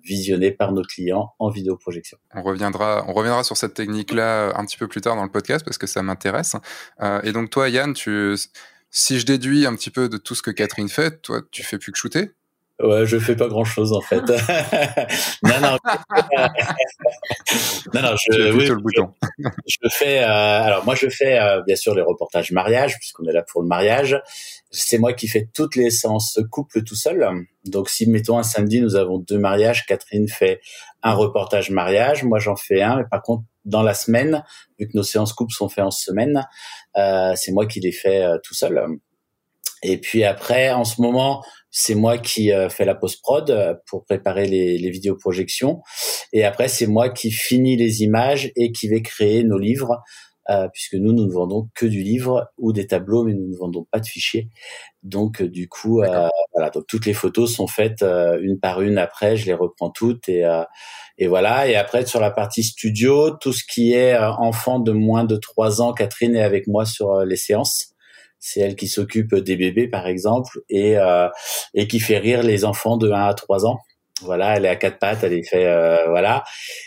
visionnées 0.03 0.51
par 0.51 0.71
nos 0.71 0.83
clients 0.83 1.33
en 1.39 1.49
vidéoprojection. 1.49 2.17
On 2.33 2.43
reviendra, 2.43 3.03
on 3.07 3.13
reviendra 3.13 3.43
sur 3.43 3.57
cette 3.57 3.73
technique-là 3.73 4.57
un 4.57 4.65
petit 4.65 4.77
peu 4.77 4.87
plus 4.87 5.01
tard 5.01 5.15
dans 5.15 5.23
le 5.23 5.31
podcast 5.31 5.65
parce 5.65 5.77
que 5.77 5.87
ça 5.87 6.01
m'intéresse. 6.03 6.55
et 7.23 7.31
donc 7.33 7.49
toi, 7.49 7.67
Yann, 7.67 7.93
tu 7.93 8.35
si 8.95 9.19
je 9.19 9.25
déduis 9.25 9.65
un 9.65 9.75
petit 9.75 9.91
peu 9.91 10.07
de 10.07 10.15
tout 10.15 10.35
ce 10.35 10.41
que 10.41 10.51
Catherine 10.51 10.87
fait, 10.87 11.21
toi, 11.21 11.41
tu 11.51 11.63
fais 11.63 11.77
plus 11.77 11.91
que 11.91 11.97
shooter? 11.97 12.31
Ouais, 12.81 13.05
je 13.05 13.19
fais 13.19 13.35
pas 13.35 13.49
grand 13.49 13.65
chose 13.65 13.91
en 13.91 13.99
fait. 13.99 14.21
non, 15.43 15.59
non. 15.61 15.77
non, 17.93 18.01
non, 18.01 18.15
je, 18.15 18.53
oui, 18.53 18.67
le 18.67 18.75
bouton. 18.77 19.13
je, 19.67 19.89
fais. 19.89 20.19
Euh, 20.19 20.63
alors 20.63 20.85
moi, 20.85 20.95
je 20.95 21.09
fais 21.09 21.37
euh, 21.39 21.61
bien 21.67 21.75
sûr 21.75 21.93
les 21.93 22.01
reportages 22.01 22.51
mariage 22.51 22.97
puisqu'on 22.97 23.25
est 23.25 23.33
là 23.33 23.43
pour 23.43 23.61
le 23.61 23.67
mariage. 23.67 24.21
C'est 24.71 24.97
moi 24.97 25.11
qui 25.13 25.27
fais 25.27 25.49
toutes 25.53 25.75
les 25.75 25.89
séances 25.89 26.39
couple 26.49 26.83
tout 26.83 26.95
seul. 26.95 27.45
Donc 27.65 27.89
si 27.89 28.09
mettons 28.09 28.37
un 28.37 28.43
samedi, 28.43 28.81
nous 28.81 28.95
avons 28.95 29.19
deux 29.19 29.39
mariages, 29.39 29.85
Catherine 29.85 30.29
fait 30.29 30.61
un 31.03 31.13
reportage 31.13 31.69
mariage, 31.69 32.23
moi 32.23 32.39
j'en 32.39 32.55
fais 32.55 32.81
un. 32.81 32.97
Mais 32.97 33.05
par 33.09 33.21
contre, 33.21 33.43
dans 33.65 33.83
la 33.83 33.93
semaine, 33.93 34.43
vu 34.79 34.87
que 34.87 34.95
nos 34.95 35.03
séances 35.03 35.33
couple 35.33 35.53
sont 35.53 35.69
faites 35.69 35.83
en 35.83 35.91
semaine, 35.91 36.47
euh, 36.97 37.33
c'est 37.35 37.51
moi 37.51 37.65
qui 37.65 37.79
les 37.79 37.91
fais 37.91 38.23
euh, 38.23 38.37
tout 38.43 38.53
seul. 38.53 38.79
Et 39.83 39.99
puis 39.99 40.23
après, 40.23 40.71
en 40.71 40.83
ce 40.83 41.01
moment, 41.01 41.43
c'est 41.69 41.95
moi 41.95 42.17
qui 42.17 42.51
euh, 42.51 42.69
fais 42.69 42.85
la 42.85 42.95
post-prod 42.95 43.51
euh, 43.51 43.73
pour 43.87 44.05
préparer 44.05 44.47
les, 44.47 44.77
les 44.77 44.89
vidéoprojections. 44.89 45.81
Et 46.31 46.43
après, 46.45 46.69
c'est 46.69 46.87
moi 46.87 47.09
qui 47.09 47.31
finis 47.31 47.75
les 47.75 48.01
images 48.01 48.51
et 48.55 48.71
qui 48.71 48.87
vais 48.87 49.01
créer 49.01 49.43
nos 49.43 49.57
livres, 49.57 50.01
euh, 50.49 50.67
puisque 50.73 50.95
nous, 50.95 51.13
nous 51.13 51.25
ne 51.25 51.31
vendons 51.31 51.69
que 51.75 51.85
du 51.85 52.03
livre 52.03 52.49
ou 52.57 52.73
des 52.73 52.87
tableaux, 52.87 53.23
mais 53.23 53.33
nous 53.33 53.47
ne 53.47 53.55
vendons 53.55 53.85
pas 53.91 53.99
de 53.99 54.05
fichiers. 54.05 54.49
Donc, 55.03 55.41
du 55.41 55.67
coup, 55.69 56.01
voilà, 56.53 56.69
donc 56.73 56.85
toutes 56.87 57.05
les 57.05 57.13
photos 57.13 57.53
sont 57.53 57.67
faites 57.67 58.03
une 58.03 58.59
par 58.59 58.81
une. 58.81 58.97
Après, 58.97 59.37
je 59.37 59.45
les 59.45 59.53
reprends 59.53 59.91
toutes 59.91 60.29
et 60.29 60.43
et 61.17 61.27
voilà. 61.27 61.67
Et 61.67 61.75
après, 61.75 62.05
sur 62.05 62.19
la 62.19 62.31
partie 62.31 62.63
studio, 62.63 63.31
tout 63.31 63.53
ce 63.53 63.63
qui 63.63 63.93
est 63.93 64.17
enfant 64.17 64.79
de 64.79 64.91
moins 64.91 65.23
de 65.25 65.35
trois 65.35 65.81
ans, 65.81 65.93
Catherine 65.93 66.35
est 66.35 66.43
avec 66.43 66.67
moi 66.67 66.85
sur 66.85 67.23
les 67.23 67.37
séances 67.37 67.95
c'est 68.45 68.59
elle 68.59 68.75
qui 68.75 68.87
s'occupe 68.87 69.33
des 69.35 69.55
bébés 69.55 69.87
par 69.87 70.05
exemple 70.07 70.61
et 70.69 70.97
euh, 70.97 71.27
et 71.73 71.87
qui 71.87 71.99
fait 71.99 72.19
rire 72.19 72.43
les 72.43 72.63
enfants 72.63 72.97
de 72.97 73.11
1 73.11 73.25
à 73.25 73.33
3 73.33 73.65
ans. 73.65 73.79
Voilà, 74.21 74.55
elle 74.55 74.65
est 74.65 74.69
à 74.69 74.77
quatre 74.77 74.97
pattes, 74.97 75.23
elle 75.23 75.33
est 75.33 75.43
fait 75.43 75.65
euh, 75.65 76.07
voilà. 76.07 76.45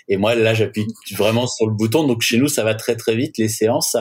Et 0.09 0.17
moi 0.17 0.35
là, 0.35 0.55
j'appuie 0.55 0.87
vraiment 1.15 1.47
sur 1.47 1.67
le 1.67 1.75
bouton. 1.75 2.07
Donc 2.07 2.23
chez 2.23 2.39
nous, 2.39 2.49
ça 2.49 2.65
va 2.65 2.75
très 2.75 2.97
très 2.97 3.17
vite 3.17 3.37
les 3.37 3.49
séances. 3.49 3.97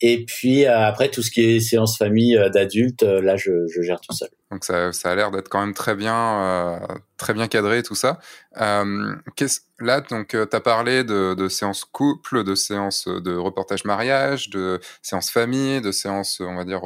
Et 0.00 0.24
puis 0.24 0.64
euh, 0.64 0.86
après 0.86 1.10
tout 1.10 1.22
ce 1.22 1.30
qui 1.30 1.42
est 1.42 1.60
séance 1.60 1.98
famille 1.98 2.38
d'adultes, 2.52 3.02
là 3.02 3.36
je, 3.36 3.66
je, 3.68 3.82
gère 3.82 4.00
tout 4.00 4.14
seul. 4.14 4.30
Donc 4.50 4.64
ça, 4.64 4.92
ça 4.92 5.10
a 5.10 5.14
l'air 5.14 5.30
d'être 5.30 5.50
quand 5.50 5.60
même 5.60 5.74
très 5.74 5.94
bien 5.94 6.80
très 7.18 7.34
bien 7.34 7.48
cadré 7.48 7.82
tout 7.82 7.94
ça. 7.94 8.18
là 8.56 10.00
donc 10.00 10.28
tu 10.28 10.36
as 10.38 10.60
parlé 10.60 11.04
de, 11.04 11.34
de 11.34 11.48
séances 11.48 11.84
couple, 11.84 12.44
de 12.44 12.54
séances 12.54 13.08
de 13.08 13.36
reportage 13.36 13.84
mariage, 13.84 14.48
de 14.48 14.80
séances 15.02 15.30
famille, 15.30 15.82
de 15.82 15.92
séances 15.92 16.40
on 16.40 16.56
va 16.56 16.64
dire 16.64 16.82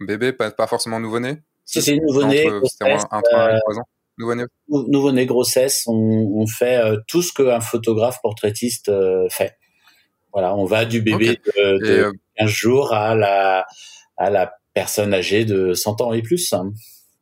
bébé, 0.00 0.32
pas, 0.32 0.50
pas 0.50 0.66
forcément 0.66 1.00
nouveau-né? 1.00 1.42
C'est 1.64 1.96
nouveau-né. 1.96 2.44
Grossesse, 2.46 3.04
Nouveau-né. 4.18 5.26
Grossesse. 5.26 5.84
On, 5.86 6.32
on 6.36 6.46
fait 6.46 6.80
tout 7.08 7.22
ce 7.22 7.32
qu'un 7.32 7.60
photographe 7.60 8.18
portraitiste 8.22 8.90
fait. 9.30 9.56
Voilà, 10.32 10.54
on 10.54 10.64
va 10.64 10.84
du 10.84 11.02
bébé 11.02 11.38
de, 11.56 11.78
de 11.86 12.12
15 12.36 12.48
jours 12.48 12.94
à 12.94 13.14
la, 13.14 13.66
à 14.16 14.30
la 14.30 14.52
personne 14.74 15.12
âgée 15.12 15.44
de 15.44 15.74
100 15.74 16.00
ans 16.00 16.12
et 16.12 16.22
plus. 16.22 16.54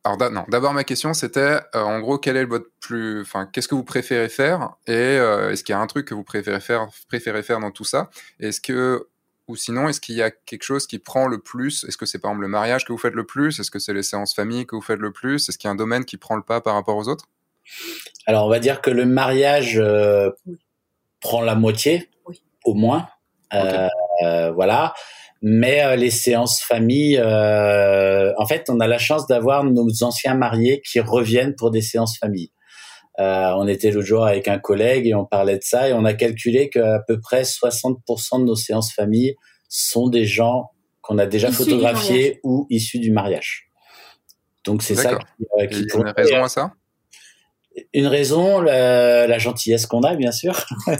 Alors 0.03 0.31
non, 0.31 0.45
d'abord 0.47 0.73
ma 0.73 0.83
question 0.83 1.13
c'était 1.13 1.59
en 1.73 1.99
gros 1.99 2.17
quel 2.17 2.35
est 2.35 2.45
votre 2.45 2.69
plus, 2.79 3.21
enfin 3.21 3.47
qu'est-ce 3.51 3.67
que 3.67 3.75
vous 3.75 3.83
préférez 3.83 4.29
faire? 4.29 4.71
Et 4.87 5.17
est-ce 5.51 5.63
qu'il 5.63 5.73
y 5.73 5.75
a 5.75 5.79
un 5.79 5.87
truc 5.87 6.07
que 6.07 6.15
vous 6.15 6.23
préférez 6.23 6.61
faire, 6.61 6.87
préférez 7.07 7.43
faire 7.43 7.59
dans 7.59 7.71
tout 7.71 7.83
ça? 7.83 8.09
Est-ce 8.39 8.61
que 8.61 9.09
ou 9.51 9.57
sinon, 9.57 9.89
est-ce 9.89 9.99
qu'il 9.99 10.15
y 10.15 10.21
a 10.21 10.31
quelque 10.31 10.63
chose 10.63 10.87
qui 10.87 10.97
prend 10.97 11.27
le 11.27 11.37
plus? 11.37 11.83
Est-ce 11.83 11.97
que 11.97 12.05
c'est 12.05 12.19
par 12.19 12.31
exemple 12.31 12.43
le 12.43 12.47
mariage 12.47 12.85
que 12.85 12.93
vous 12.93 12.97
faites 12.97 13.13
le 13.13 13.25
plus? 13.25 13.59
Est-ce 13.59 13.69
que 13.69 13.79
c'est 13.79 13.93
les 13.93 14.01
séances 14.01 14.33
famille 14.33 14.65
que 14.65 14.77
vous 14.77 14.81
faites 14.81 14.99
le 14.99 15.11
plus? 15.11 15.49
Est-ce 15.49 15.57
qu'il 15.57 15.67
y 15.67 15.69
a 15.69 15.71
un 15.71 15.75
domaine 15.75 16.05
qui 16.05 16.15
prend 16.15 16.37
le 16.37 16.41
pas 16.41 16.61
par 16.61 16.75
rapport 16.75 16.95
aux 16.95 17.09
autres? 17.09 17.25
Alors, 18.27 18.45
on 18.45 18.49
va 18.49 18.59
dire 18.59 18.79
que 18.79 18.89
le 18.89 19.05
mariage 19.05 19.77
euh, 19.77 20.31
prend 21.19 21.41
la 21.41 21.55
moitié, 21.55 22.09
au 22.63 22.73
moins. 22.75 23.09
Euh, 23.53 24.51
voilà. 24.51 24.93
Mais 25.41 25.83
euh, 25.83 25.97
les 25.97 26.11
séances 26.11 26.61
famille, 26.61 27.19
en 27.19 28.45
fait, 28.45 28.69
on 28.69 28.79
a 28.79 28.87
la 28.87 28.99
chance 28.99 29.27
d'avoir 29.27 29.65
nos 29.65 29.89
anciens 30.01 30.35
mariés 30.35 30.81
qui 30.81 31.01
reviennent 31.01 31.55
pour 31.55 31.71
des 31.71 31.81
séances 31.81 32.17
famille. 32.17 32.51
Euh, 33.19 33.51
on 33.57 33.67
était 33.67 33.91
l'autre 33.91 34.07
jour 34.07 34.25
avec 34.25 34.47
un 34.47 34.57
collègue 34.57 35.05
et 35.07 35.13
on 35.13 35.25
parlait 35.25 35.57
de 35.57 35.63
ça 35.63 35.89
et 35.89 35.93
on 35.93 36.05
a 36.05 36.13
calculé 36.13 36.69
qu'à 36.69 36.99
peu 37.07 37.19
près 37.19 37.43
60% 37.43 38.39
de 38.39 38.45
nos 38.45 38.55
séances 38.55 38.93
famille 38.93 39.35
sont 39.67 40.07
des 40.07 40.25
gens 40.25 40.71
qu'on 41.01 41.17
a 41.17 41.25
déjà 41.25 41.51
photographiés 41.51 42.39
ou 42.43 42.67
issus 42.69 42.99
du 42.99 43.11
mariage. 43.11 43.69
Donc 44.63 44.83
c'est 44.83 44.95
ça 44.95 45.15
qui, 45.15 45.45
euh, 45.59 45.65
qui 45.67 45.85
raison 46.15 46.43
à 46.43 46.47
ça? 46.47 46.73
Une 47.93 48.07
raison, 48.07 48.59
la, 48.61 49.37
gentillesse 49.37 49.85
qu'on 49.85 50.01
a, 50.01 50.15
bien 50.15 50.31
sûr. 50.31 50.65
je 50.87 50.95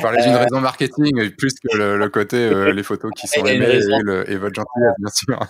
parlais 0.00 0.22
d'une 0.22 0.34
euh, 0.34 0.38
raison 0.38 0.60
marketing 0.60 1.30
plus 1.36 1.54
que 1.54 1.76
le, 1.76 2.08
côté 2.08 2.36
euh, 2.36 2.72
les 2.74 2.82
photos 2.82 3.10
qui 3.16 3.26
sont 3.26 3.44
aimées 3.44 3.80
et, 4.26 4.36
votre 4.36 4.54
gentillesse, 4.54 4.94
bien 4.98 5.10
sûr. 5.12 5.40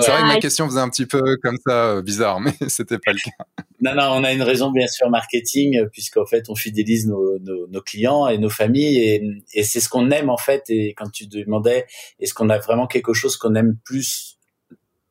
C'est 0.00 0.10
vrai 0.10 0.22
que 0.22 0.26
ma 0.26 0.40
question 0.40 0.66
faisait 0.66 0.80
un 0.80 0.88
petit 0.88 1.06
peu 1.06 1.20
comme 1.42 1.56
ça 1.66 1.90
euh, 1.90 2.02
bizarre, 2.02 2.40
mais 2.40 2.54
c'était 2.68 2.98
pas 2.98 3.12
le 3.12 3.18
cas. 3.18 3.44
Non, 3.80 3.94
non, 3.94 4.10
on 4.14 4.24
a 4.24 4.32
une 4.32 4.42
raison 4.42 4.70
bien 4.70 4.88
sûr 4.88 5.10
marketing, 5.10 5.86
puisqu'en 5.92 6.26
fait 6.26 6.48
on 6.48 6.54
fidélise 6.54 7.06
nos, 7.06 7.38
nos, 7.38 7.82
clients 7.82 8.26
et 8.26 8.38
nos 8.38 8.50
familles, 8.50 8.98
et, 8.98 9.22
et 9.52 9.62
c'est 9.62 9.80
ce 9.80 9.88
qu'on 9.88 10.10
aime 10.10 10.30
en 10.30 10.38
fait. 10.38 10.64
Et 10.68 10.94
quand 10.96 11.10
tu 11.10 11.26
demandais, 11.26 11.86
est-ce 12.18 12.34
qu'on 12.34 12.50
a 12.50 12.58
vraiment 12.58 12.86
quelque 12.86 13.12
chose 13.12 13.36
qu'on 13.36 13.54
aime 13.54 13.76
plus 13.84 14.35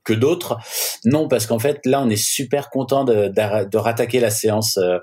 que 0.05 0.13
d'autres. 0.13 0.57
Non, 1.03 1.27
parce 1.27 1.47
qu'en 1.47 1.59
fait, 1.59 1.85
là, 1.85 2.01
on 2.01 2.09
est 2.09 2.23
super 2.23 2.69
content 2.69 3.03
de, 3.03 3.27
de, 3.27 3.77
rattaquer 3.77 4.21
la 4.21 4.29
séance, 4.29 4.77
euh, 4.77 4.99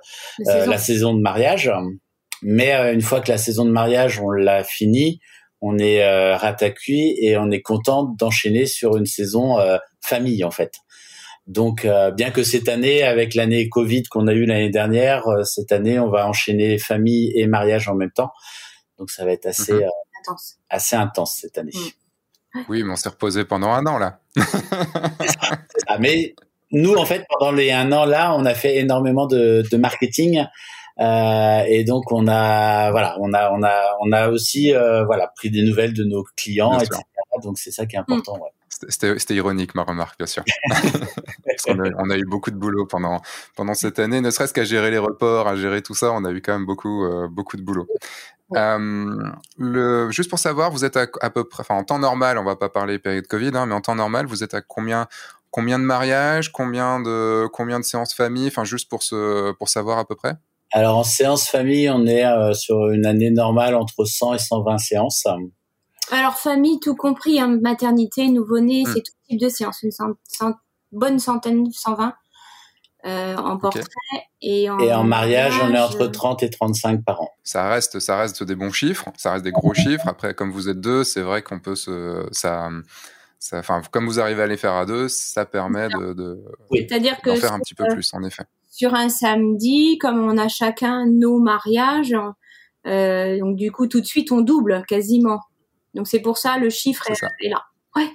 euh, 0.49 0.66
la 0.66 0.78
saison 0.78 1.12
de 1.12 1.21
mariage. 1.21 1.71
Mais 2.40 2.75
euh, 2.75 2.94
une 2.94 3.02
fois 3.02 3.21
que 3.21 3.30
la 3.30 3.38
saison 3.38 3.66
de 3.66 3.71
mariage, 3.71 4.18
on 4.21 4.30
l'a 4.30 4.64
fini, 4.64 5.21
on 5.61 5.78
est 5.78 6.35
rattaqué 6.35 7.25
et 7.25 7.37
on 7.37 7.50
est 7.50 7.61
content 7.61 8.04
d'enchaîner 8.18 8.66
sur 8.66 8.97
une 8.97 9.06
saison 9.06 9.59
famille, 10.00 10.42
en 10.42 10.50
fait. 10.50 10.73
Donc, 11.47 11.87
bien 12.16 12.32
que 12.32 12.42
cette 12.42 12.68
année, 12.68 13.04
avec 13.04 13.37
l'année 13.37 13.68
Covid 13.68 14.02
qu'on 14.04 14.26
a 14.26 14.32
eu 14.32 14.44
l'année 14.44 14.71
dernière, 14.71 15.23
cette 15.44 15.71
année, 15.71 16.00
on 16.00 16.11
va 16.11 16.26
enchaîner 16.26 16.78
famille 16.78 17.30
et 17.37 17.47
mariage 17.47 17.88
en 17.88 17.94
même 17.94 18.11
temps. 18.11 18.32
Donc, 18.99 19.12
ça 19.12 19.25
va 19.25 19.30
être 19.30 19.47
assez, 19.47 19.73
mhm. 19.73 19.88
intense. 20.21 20.56
assez 20.68 20.97
intense 20.97 21.38
cette 21.40 21.59
année. 21.59 21.71
Mm. 21.73 22.01
Oui, 22.68 22.82
mais 22.82 22.92
on 22.92 22.97
s'est 22.97 23.09
reposé 23.09 23.44
pendant 23.44 23.73
un 23.73 23.87
an 23.87 23.99
là. 23.99 24.21
Mais 25.99 26.35
nous, 26.71 26.94
en 26.94 27.04
fait, 27.04 27.25
pendant 27.28 27.52
les 27.52 27.71
un 27.71 27.92
an 27.92 28.04
là, 28.04 28.35
on 28.35 28.44
a 28.44 28.54
fait 28.54 28.76
énormément 28.76 29.26
de, 29.26 29.76
marketing. 29.76 30.44
Euh, 31.00 31.64
et 31.68 31.85
donc 31.85 32.12
on 32.12 32.28
a 32.28 32.90
voilà 32.90 33.16
on 33.18 33.32
a 33.32 33.50
on 33.50 33.62
a 33.62 33.97
on 34.02 34.12
a 34.12 34.28
aussi 34.28 34.75
euh, 34.75 35.06
voilà 35.06 35.32
pris 35.35 35.50
des 35.50 35.62
nouvelles 35.62 35.94
de 35.94 36.04
nos 36.04 36.23
clients 36.37 36.78
etc. 36.78 37.00
donc 37.42 37.59
c'est 37.59 37.71
ça 37.71 37.87
qui 37.87 37.97
est 37.97 37.99
important 37.99 38.38
C'était 38.68 39.35
ironique 39.35 39.75
ma 39.75 39.85
remarque, 39.85 40.18
bien 40.18 40.26
sûr. 40.26 40.44
on, 41.68 42.11
a, 42.11 42.16
eu 42.16 42.25
beaucoup 42.26 42.50
de 42.50 42.56
boulot 42.56 42.87
pendant, 42.87 43.23
pendant 43.56 43.75
cette 43.75 43.99
année, 43.99 44.21
ne 44.21 44.30
serait-ce 44.30 44.52
qu'à 44.52 44.64
gérer 44.64 44.90
les 44.90 44.99
reports, 44.99 45.47
à 45.49 45.56
gérer 45.56 45.82
tout 45.82 45.94
ça, 45.94 46.12
on 46.12 46.25
a 46.25 46.30
eu 46.30 46.42
quand 46.42 46.52
même 46.52 46.66
beaucoup, 46.66 47.04
euh, 47.04 47.28
beaucoup 47.28 47.56
de 47.56 47.62
boulot. 47.62 47.87
Euh, 48.56 49.30
le, 49.59 50.11
juste 50.11 50.30
pour 50.30 50.38
savoir, 50.38 50.71
vous 50.71 50.85
êtes 50.85 50.97
à, 50.97 51.30
peu 51.30 51.44
près, 51.44 51.62
enfin 51.62 51.75
en 51.75 51.85
temps 51.85 51.99
normal, 51.99 52.38
on 52.38 52.44
va 52.44 52.56
pas 52.56 52.68
parler 52.68 52.99
période 52.99 53.26
Covid, 53.26 53.52
hein, 53.54 53.66
mais 53.66 53.75
en 53.75 53.80
temps 53.80 53.94
normal, 53.94 54.26
vous 54.26 54.42
êtes 54.42 54.54
à 54.54 54.61
combien, 54.61 55.06
combien 55.50 55.78
de 55.78 55.85
mariages, 55.85 56.50
combien 56.52 57.00
de, 57.00 57.47
combien 57.52 57.78
de 57.80 57.85
séances 57.85 58.14
famille, 58.14 58.49
enfin 58.49 58.64
juste 58.64 58.88
pour 58.88 59.02
se, 59.02 59.52
pour 59.52 59.68
savoir 59.68 59.99
à 59.99 60.04
peu 60.04 60.14
près? 60.14 60.35
Alors 60.73 60.97
en 60.97 61.04
séance 61.04 61.49
famille, 61.49 61.90
on 61.90 62.06
est 62.06 62.25
euh, 62.25 62.54
sur 62.54 62.88
une 62.90 63.04
année 63.04 63.30
normale 63.30 63.75
entre 63.75 64.04
100 64.04 64.35
et 64.35 64.38
120 64.38 64.78
séances. 64.78 65.26
Alors 66.11 66.35
famille 66.35 66.80
tout 66.80 66.97
compris, 66.97 67.40
hein, 67.40 67.59
maternité, 67.62 68.28
nouveau-né, 68.28 68.82
hmm. 68.82 68.92
c'est 68.92 69.02
tout 69.02 69.12
type 69.28 69.40
de 69.40 69.49
séances, 69.49 69.82
une 69.82 69.90
bonne 70.92 71.18
centaine, 71.18 71.71
120 71.71 72.14
euh, 73.04 73.37
en 73.37 73.56
portrait 73.56 73.82
et 74.40 74.71
en, 74.71 74.78
et 74.78 74.92
en 74.92 75.04
mariage, 75.04 75.54
on 75.62 75.75
est 75.75 75.80
entre 75.80 76.06
30 76.06 76.42
et 76.42 76.50
35 76.50 77.04
par 77.04 77.21
an. 77.21 77.30
Ça 77.42 77.68
reste, 77.68 77.99
ça 77.99 78.16
reste 78.16 78.42
des 78.42 78.54
bons 78.54 78.73
chiffres, 78.73 79.09
ça 79.16 79.32
reste 79.32 79.44
des 79.44 79.52
gros 79.52 79.75
chiffres. 79.75 80.06
Après, 80.06 80.35
comme 80.35 80.50
vous 80.50 80.68
êtes 80.68 80.80
deux, 80.80 81.04
c'est 81.04 81.21
vrai 81.21 81.42
qu'on 81.42 81.59
peut 81.59 81.75
se, 81.75 82.26
ça, 82.32 82.68
ça, 83.38 83.59
enfin, 83.59 83.82
comme 83.90 84.06
vous 84.06 84.21
arrivez 84.21 84.42
à 84.42 84.47
les 84.47 84.56
faire 84.56 84.75
à 84.75 84.87
deux, 84.87 85.09
ça 85.09 85.44
permet 85.44 85.88
de, 85.88 86.12
de 86.12 86.44
c'est-à-dire 86.73 87.21
que 87.21 87.35
faire 87.35 87.52
un 87.52 87.59
petit 87.59 87.75
peu 87.75 87.87
plus, 87.88 88.14
en 88.14 88.23
effet. 88.23 88.44
Sur 88.71 88.94
un 88.94 89.09
samedi, 89.09 89.99
comme 89.99 90.21
on 90.21 90.38
a 90.38 90.49
chacun 90.49 91.06
nos 91.06 91.40
mariages, 91.40 92.16
euh, 92.87 93.38
donc 93.38 93.56
du 93.56 93.71
coup 93.71 93.87
tout 93.87 94.00
de 94.00 94.06
suite 94.06 94.32
on 94.32 94.40
double 94.40 94.85
quasiment. 94.87 95.40
Donc 95.94 96.06
c'est 96.06 96.21
pour 96.21 96.38
ça 96.38 96.59
le 96.59 96.71
chiffre 96.71 97.11
est, 97.11 97.23
est, 97.40 97.49
là. 97.49 97.64
Ouais. 97.97 98.09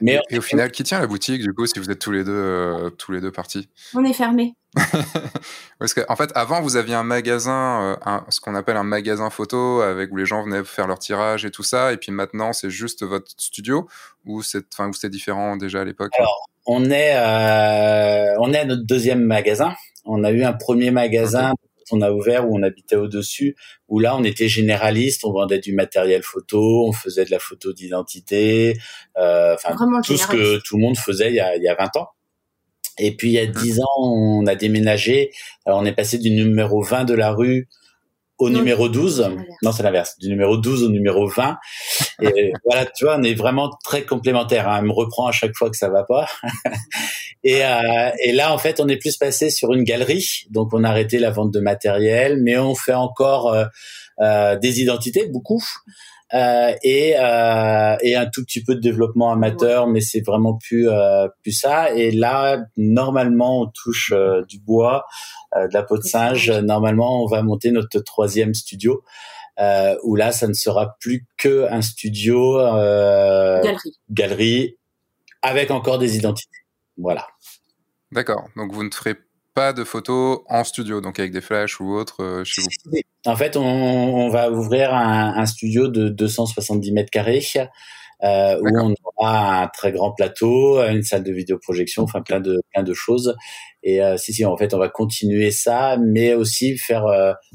Mais 0.00 0.20
et, 0.30 0.38
au 0.38 0.42
final, 0.42 0.70
qui 0.70 0.82
tient 0.82 1.00
la 1.00 1.06
boutique 1.06 1.42
du 1.42 1.52
coup 1.52 1.66
si 1.66 1.78
vous 1.78 1.90
êtes 1.90 1.98
tous 1.98 2.12
les 2.12 2.24
deux 2.24 2.32
euh, 2.32 2.90
tous 2.90 3.12
les 3.12 3.20
deux 3.20 3.32
partis? 3.32 3.68
On 3.94 4.04
est 4.04 4.12
fermé. 4.12 4.54
Parce 5.78 5.94
en 6.08 6.16
fait, 6.16 6.30
avant, 6.34 6.60
vous 6.60 6.76
aviez 6.76 6.94
un 6.94 7.02
magasin, 7.02 7.96
euh, 8.06 8.18
ce 8.28 8.40
qu'on 8.40 8.54
appelle 8.54 8.76
un 8.76 8.82
magasin 8.82 9.30
photo, 9.30 9.80
avec 9.80 10.12
où 10.12 10.16
les 10.16 10.26
gens 10.26 10.42
venaient 10.42 10.64
faire 10.64 10.86
leur 10.86 10.98
tirage 10.98 11.44
et 11.44 11.50
tout 11.50 11.62
ça. 11.62 11.92
Et 11.92 11.96
puis 11.96 12.12
maintenant, 12.12 12.52
c'est 12.52 12.70
juste 12.70 13.02
votre 13.02 13.30
studio 13.38 13.88
ou 14.26 14.42
c'est, 14.42 14.64
enfin, 14.74 14.90
c'était 14.92 15.08
différent 15.08 15.56
déjà 15.56 15.80
à 15.80 15.84
l'époque? 15.84 16.12
Alors, 16.18 16.50
on 16.66 16.90
est, 16.90 17.14
euh, 17.16 18.36
on 18.40 18.52
est 18.52 18.58
à 18.58 18.64
notre 18.64 18.84
deuxième 18.84 19.22
magasin. 19.22 19.74
On 20.04 20.24
a 20.24 20.30
eu 20.30 20.44
un 20.44 20.52
premier 20.52 20.90
magasin 20.90 21.52
on 21.90 22.00
a 22.00 22.10
ouvert 22.10 22.48
où 22.48 22.58
on 22.58 22.62
habitait 22.62 22.96
au-dessus, 22.96 23.56
où 23.88 23.98
là 23.98 24.16
on 24.16 24.24
était 24.24 24.48
généraliste, 24.48 25.24
on 25.24 25.32
vendait 25.32 25.58
du 25.58 25.72
matériel 25.72 26.22
photo, 26.22 26.86
on 26.86 26.92
faisait 26.92 27.24
de 27.24 27.30
la 27.30 27.38
photo 27.38 27.72
d'identité, 27.72 28.76
euh, 29.16 29.54
enfin 29.54 29.74
tout 30.04 30.16
ce 30.16 30.26
que 30.26 30.58
tout 30.58 30.76
le 30.76 30.82
monde 30.82 30.98
faisait 30.98 31.28
il 31.28 31.34
y 31.34 31.40
a, 31.40 31.56
il 31.56 31.62
y 31.62 31.68
a 31.68 31.74
20 31.74 31.96
ans. 31.96 32.08
Et 32.98 33.14
puis 33.14 33.28
il 33.28 33.34
y 33.34 33.38
a 33.38 33.46
10 33.46 33.80
ans, 33.80 33.84
on 33.98 34.46
a 34.46 34.54
déménagé. 34.54 35.30
Alors 35.66 35.80
on 35.80 35.84
est 35.84 35.94
passé 35.94 36.18
du 36.18 36.30
numéro 36.30 36.82
20 36.82 37.04
de 37.04 37.14
la 37.14 37.30
rue 37.30 37.68
au 38.38 38.50
numéro 38.50 38.88
12. 38.88 39.30
Non, 39.62 39.72
c'est 39.72 39.82
l'inverse. 39.82 40.16
Du 40.18 40.28
numéro 40.28 40.56
12 40.56 40.84
au 40.84 40.88
numéro 40.88 41.26
20. 41.26 41.56
Et 42.22 42.52
voilà, 42.64 42.86
tu 42.86 43.04
vois, 43.04 43.16
on 43.18 43.22
est 43.22 43.34
vraiment 43.34 43.70
très 43.84 44.04
complémentaires. 44.04 44.68
Hein. 44.68 44.78
Elle 44.80 44.86
me 44.86 44.92
reprend 44.92 45.26
à 45.26 45.32
chaque 45.32 45.54
fois 45.54 45.70
que 45.70 45.76
ça 45.76 45.88
va 45.88 46.04
pas. 46.04 46.28
et, 47.44 47.64
euh, 47.64 48.10
et 48.22 48.32
là, 48.32 48.52
en 48.52 48.58
fait, 48.58 48.80
on 48.80 48.88
est 48.88 48.98
plus 48.98 49.16
passé 49.16 49.50
sur 49.50 49.72
une 49.72 49.84
galerie. 49.84 50.44
Donc, 50.50 50.72
on 50.72 50.84
a 50.84 50.88
arrêté 50.88 51.18
la 51.18 51.30
vente 51.30 51.52
de 51.52 51.60
matériel, 51.60 52.40
mais 52.42 52.58
on 52.58 52.74
fait 52.74 52.94
encore 52.94 53.52
euh, 53.52 53.64
euh, 54.20 54.56
des 54.56 54.80
identités, 54.80 55.26
beaucoup. 55.26 55.62
Euh, 56.34 56.74
et, 56.82 57.14
euh, 57.16 57.96
et 58.02 58.16
un 58.16 58.26
tout 58.26 58.44
petit 58.44 58.62
peu 58.62 58.74
de 58.74 58.80
développement 58.80 59.30
amateur, 59.30 59.86
mais 59.86 60.00
c'est 60.00 60.22
vraiment 60.26 60.54
plus 60.54 60.88
euh, 60.88 61.28
plus 61.42 61.52
ça. 61.52 61.94
Et 61.94 62.10
là, 62.10 62.64
normalement, 62.76 63.62
on 63.62 63.66
touche 63.66 64.12
du 64.48 64.58
bois, 64.58 65.06
de 65.68 65.72
la 65.72 65.82
peau 65.82 65.98
de 65.98 66.02
singe. 66.02 66.50
Normalement, 66.50 67.22
on 67.22 67.26
va 67.26 67.42
monter 67.42 67.70
notre 67.70 68.00
troisième 68.00 68.54
studio. 68.54 69.02
où 70.02 70.16
là, 70.16 70.32
ça 70.32 70.46
ne 70.48 70.54
sera 70.54 70.96
plus 71.00 71.26
que 71.36 71.66
un 71.70 71.82
studio 71.82 72.58
galerie. 72.58 73.92
galerie 74.10 74.76
avec 75.42 75.70
encore 75.70 75.98
des 75.98 76.16
identités. 76.16 76.58
Voilà. 76.96 77.26
D'accord. 78.12 78.48
Donc 78.56 78.72
vous 78.72 78.82
ne 78.82 78.90
ferez 78.90 79.14
pas 79.54 79.72
de 79.72 79.84
photos 79.84 80.40
en 80.48 80.64
studio, 80.64 81.00
donc 81.00 81.18
avec 81.18 81.32
des 81.32 81.40
flashs 81.40 81.80
ou 81.80 81.94
autres 81.94 82.22
euh, 82.22 82.44
chez 82.44 82.60
vous? 82.62 82.68
En 83.24 83.36
fait, 83.36 83.56
on, 83.56 84.28
va 84.28 84.50
ouvrir 84.50 84.94
un, 84.94 85.46
studio 85.46 85.88
de 85.88 86.08
270 86.08 86.92
mètres 86.92 87.10
carrés 87.10 87.40
euh, 88.22 88.58
où 88.60 88.68
on 88.80 88.94
aura 89.16 89.62
un 89.62 89.68
très 89.68 89.92
grand 89.92 90.12
plateau, 90.12 90.80
une 90.80 91.02
salle 91.02 91.22
de 91.22 91.32
vidéoprojection, 91.32 92.02
enfin 92.02 92.22
plein 92.22 92.40
de 92.40 92.60
plein 92.72 92.82
de 92.82 92.94
choses. 92.94 93.36
Et 93.82 94.02
euh, 94.02 94.16
si 94.16 94.32
si, 94.32 94.44
en 94.44 94.56
fait, 94.56 94.74
on 94.74 94.78
va 94.78 94.88
continuer 94.88 95.50
ça, 95.50 95.96
mais 95.98 96.34
aussi 96.34 96.76
faire 96.78 97.04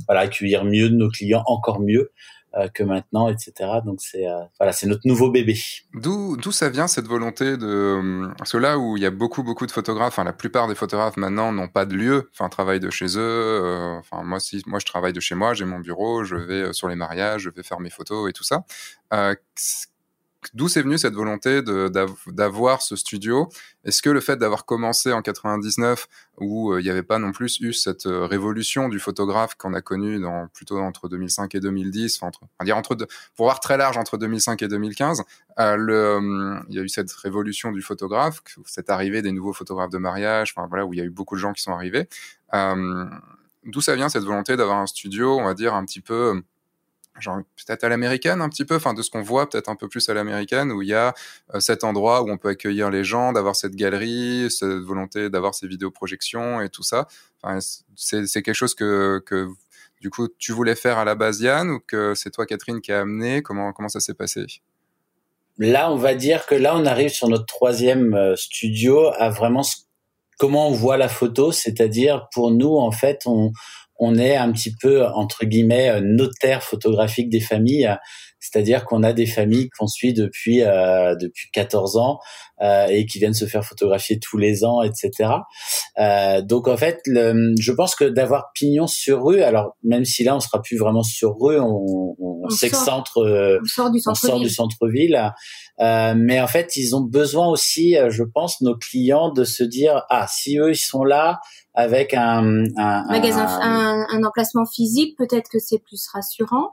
voilà 0.07 0.21
accueillir 0.21 0.63
mieux 0.65 0.89
nos 0.89 1.09
clients, 1.09 1.43
encore 1.45 1.79
mieux. 1.81 2.11
euh, 2.55 2.67
que 2.67 2.83
maintenant, 2.83 3.29
etc. 3.29 3.53
Donc 3.85 4.01
c'est 4.01 4.27
euh, 4.27 4.41
voilà, 4.59 4.73
c'est 4.73 4.87
notre 4.87 5.03
nouveau 5.05 5.31
bébé. 5.31 5.57
D'où 5.93 6.35
d'où 6.37 6.51
ça 6.51 6.69
vient 6.69 6.87
cette 6.87 7.07
volonté 7.07 7.55
de 7.57 8.29
parce 8.37 8.51
que 8.51 8.57
là 8.57 8.77
où 8.77 8.97
il 8.97 9.03
y 9.03 9.05
a 9.05 9.11
beaucoup 9.11 9.43
beaucoup 9.43 9.65
de 9.65 9.71
photographes, 9.71 10.09
enfin 10.13 10.23
la 10.25 10.33
plupart 10.33 10.67
des 10.67 10.75
photographes 10.75 11.17
maintenant 11.17 11.51
n'ont 11.53 11.69
pas 11.69 11.85
de 11.85 11.95
lieu, 11.95 12.29
enfin 12.33 12.49
travaillent 12.49 12.81
de 12.81 12.89
chez 12.89 13.17
eux. 13.17 13.21
Euh, 13.21 13.97
enfin 13.99 14.23
moi 14.23 14.39
si 14.39 14.61
moi 14.67 14.79
je 14.79 14.85
travaille 14.85 15.13
de 15.13 15.19
chez 15.21 15.35
moi, 15.35 15.53
j'ai 15.53 15.65
mon 15.65 15.79
bureau, 15.79 16.23
je 16.25 16.35
vais 16.35 16.73
sur 16.73 16.89
les 16.89 16.95
mariages, 16.95 17.43
je 17.43 17.49
vais 17.49 17.63
faire 17.63 17.79
mes 17.79 17.89
photos 17.89 18.29
et 18.29 18.33
tout 18.33 18.43
ça. 18.43 18.65
Euh, 19.13 19.33
D'où 20.53 20.67
c'est 20.67 20.81
venu 20.81 20.97
cette 20.97 21.13
volonté 21.13 21.61
d'avoir 22.27 22.81
ce 22.81 22.95
studio? 22.95 23.47
Est-ce 23.85 24.01
que 24.01 24.09
le 24.09 24.19
fait 24.19 24.37
d'avoir 24.37 24.65
commencé 24.65 25.13
en 25.13 25.21
99, 25.21 26.07
où 26.39 26.71
euh, 26.71 26.81
il 26.81 26.83
n'y 26.83 26.89
avait 26.89 27.03
pas 27.03 27.19
non 27.19 27.31
plus 27.31 27.59
eu 27.61 27.73
cette 27.73 28.07
euh, 28.07 28.25
révolution 28.25 28.89
du 28.89 28.99
photographe 28.99 29.53
qu'on 29.55 29.73
a 29.73 29.81
connue 29.81 30.19
dans, 30.19 30.47
plutôt 30.47 30.79
entre 30.79 31.09
2005 31.09 31.53
et 31.53 31.59
2010, 31.59 32.17
enfin, 32.17 32.27
entre, 32.27 32.39
on 32.59 32.63
dire 32.63 32.75
entre 32.75 32.95
deux, 32.95 33.05
pour 33.35 33.45
voir 33.45 33.59
très 33.59 33.77
large 33.77 33.97
entre 33.97 34.17
2005 34.17 34.63
et 34.63 34.67
2015, 34.67 35.23
euh, 35.59 36.59
il 36.69 36.75
y 36.75 36.79
a 36.79 36.81
eu 36.81 36.89
cette 36.89 37.11
révolution 37.11 37.71
du 37.71 37.83
photographe, 37.83 38.41
cette 38.65 38.89
arrivée 38.89 39.21
des 39.21 39.31
nouveaux 39.31 39.53
photographes 39.53 39.91
de 39.91 39.99
mariage, 39.99 40.53
enfin 40.55 40.67
voilà, 40.67 40.85
où 40.87 40.93
il 40.93 40.97
y 40.97 41.01
a 41.01 41.05
eu 41.05 41.11
beaucoup 41.11 41.35
de 41.35 41.41
gens 41.41 41.53
qui 41.53 41.61
sont 41.61 41.73
arrivés. 41.73 42.09
D'où 43.63 43.79
ça 43.79 43.95
vient 43.95 44.09
cette 44.09 44.23
volonté 44.23 44.57
d'avoir 44.57 44.79
un 44.79 44.87
studio, 44.87 45.37
on 45.37 45.43
va 45.43 45.53
dire 45.53 45.75
un 45.75 45.85
petit 45.85 46.01
peu 46.01 46.41
genre 47.19 47.39
peut-être 47.55 47.83
à 47.83 47.89
l'américaine 47.89 48.41
un 48.41 48.49
petit 48.49 48.65
peu, 48.65 48.75
enfin 48.75 48.93
de 48.93 49.01
ce 49.01 49.09
qu'on 49.09 49.21
voit 49.21 49.49
peut-être 49.49 49.69
un 49.69 49.75
peu 49.75 49.87
plus 49.87 50.07
à 50.09 50.13
l'américaine, 50.13 50.71
où 50.71 50.81
il 50.81 50.89
y 50.89 50.93
a 50.93 51.13
euh, 51.53 51.59
cet 51.59 51.83
endroit 51.83 52.21
où 52.23 52.29
on 52.29 52.37
peut 52.37 52.49
accueillir 52.49 52.89
les 52.89 53.03
gens, 53.03 53.33
d'avoir 53.33 53.55
cette 53.55 53.75
galerie, 53.75 54.49
cette 54.49 54.69
volonté 54.69 55.29
d'avoir 55.29 55.53
ces 55.53 55.67
vidéoprojections 55.67 56.61
et 56.61 56.69
tout 56.69 56.83
ça. 56.83 57.07
Enfin, 57.41 57.59
c'est 57.95 58.41
quelque 58.41 58.53
chose 58.53 58.75
que, 58.75 59.21
que 59.25 59.47
du 59.99 60.09
coup 60.09 60.27
tu 60.37 60.51
voulais 60.51 60.75
faire 60.75 60.97
à 60.97 61.05
la 61.05 61.15
base 61.15 61.41
Yann 61.41 61.69
ou 61.69 61.79
que 61.79 62.13
c'est 62.15 62.31
toi 62.31 62.45
Catherine 62.45 62.81
qui 62.81 62.91
a 62.91 63.01
amené? 63.01 63.41
Comment 63.41 63.73
comment 63.73 63.89
ça 63.89 63.99
s'est 63.99 64.13
passé? 64.13 64.45
Là, 65.57 65.91
on 65.91 65.97
va 65.97 66.15
dire 66.15 66.45
que 66.45 66.55
là 66.55 66.75
on 66.75 66.85
arrive 66.85 67.11
sur 67.11 67.27
notre 67.27 67.45
troisième 67.45 68.13
euh, 68.13 68.35
studio 68.35 69.11
à 69.17 69.29
vraiment 69.29 69.63
comment 70.39 70.67
on 70.67 70.71
voit 70.71 70.97
la 70.97 71.07
photo, 71.07 71.51
c'est-à-dire 71.51 72.27
pour 72.33 72.49
nous 72.49 72.75
en 72.77 72.91
fait 72.91 73.21
on 73.25 73.51
on 74.01 74.17
est 74.17 74.35
un 74.35 74.51
petit 74.51 74.75
peu 74.75 75.05
entre 75.05 75.45
guillemets 75.45 75.89
euh, 75.89 76.01
notaire 76.03 76.63
photographique 76.63 77.29
des 77.29 77.39
familles, 77.39 77.95
c'est-à-dire 78.41 78.85
qu'on 78.85 79.03
a 79.03 79.13
des 79.13 79.27
familles 79.27 79.69
qu'on 79.69 79.87
suit 79.87 80.13
depuis 80.13 80.63
euh, 80.63 81.15
depuis 81.15 81.49
14 81.53 81.95
ans 81.97 82.19
euh, 82.61 82.87
et 82.87 83.05
qui 83.05 83.19
viennent 83.19 83.35
se 83.35 83.45
faire 83.45 83.63
photographier 83.63 84.19
tous 84.19 84.37
les 84.37 84.65
ans, 84.65 84.81
etc. 84.81 85.29
Euh, 85.99 86.41
donc 86.41 86.67
en 86.67 86.75
fait, 86.75 86.99
le, 87.05 87.53
je 87.59 87.71
pense 87.71 87.93
que 87.93 88.05
d'avoir 88.05 88.51
pignon 88.53 88.87
sur 88.87 89.23
rue, 89.23 89.43
alors 89.43 89.77
même 89.83 90.05
si 90.05 90.23
là 90.23 90.35
on 90.35 90.39
sera 90.39 90.61
plus 90.61 90.77
vraiment 90.77 91.03
sur 91.03 91.37
rue, 91.39 91.59
on, 91.59 92.15
on, 92.19 92.41
on 92.43 92.49
s'excentre, 92.49 93.19
on 93.19 94.15
sort 94.15 94.39
du 94.39 94.49
centre-ville. 94.49 95.31
Euh, 95.79 96.13
mais 96.17 96.41
en 96.41 96.47
fait, 96.47 96.75
ils 96.75 96.95
ont 96.95 97.01
besoin 97.01 97.47
aussi, 97.47 97.95
je 98.09 98.23
pense, 98.23 98.61
nos 98.61 98.75
clients 98.75 99.31
de 99.31 99.43
se 99.43 99.63
dire 99.63 100.03
ah 100.09 100.25
si 100.27 100.57
eux 100.57 100.71
ils 100.71 100.75
sont 100.75 101.03
là, 101.03 101.39
avec 101.73 102.13
un, 102.13 102.65
un, 102.77 103.05
magasin, 103.07 103.45
un, 103.45 104.05
un, 104.09 104.23
emplacement 104.23 104.65
physique, 104.65 105.17
peut-être 105.17 105.49
que 105.49 105.59
c'est 105.59 105.79
plus 105.79 106.05
rassurant. 106.11 106.71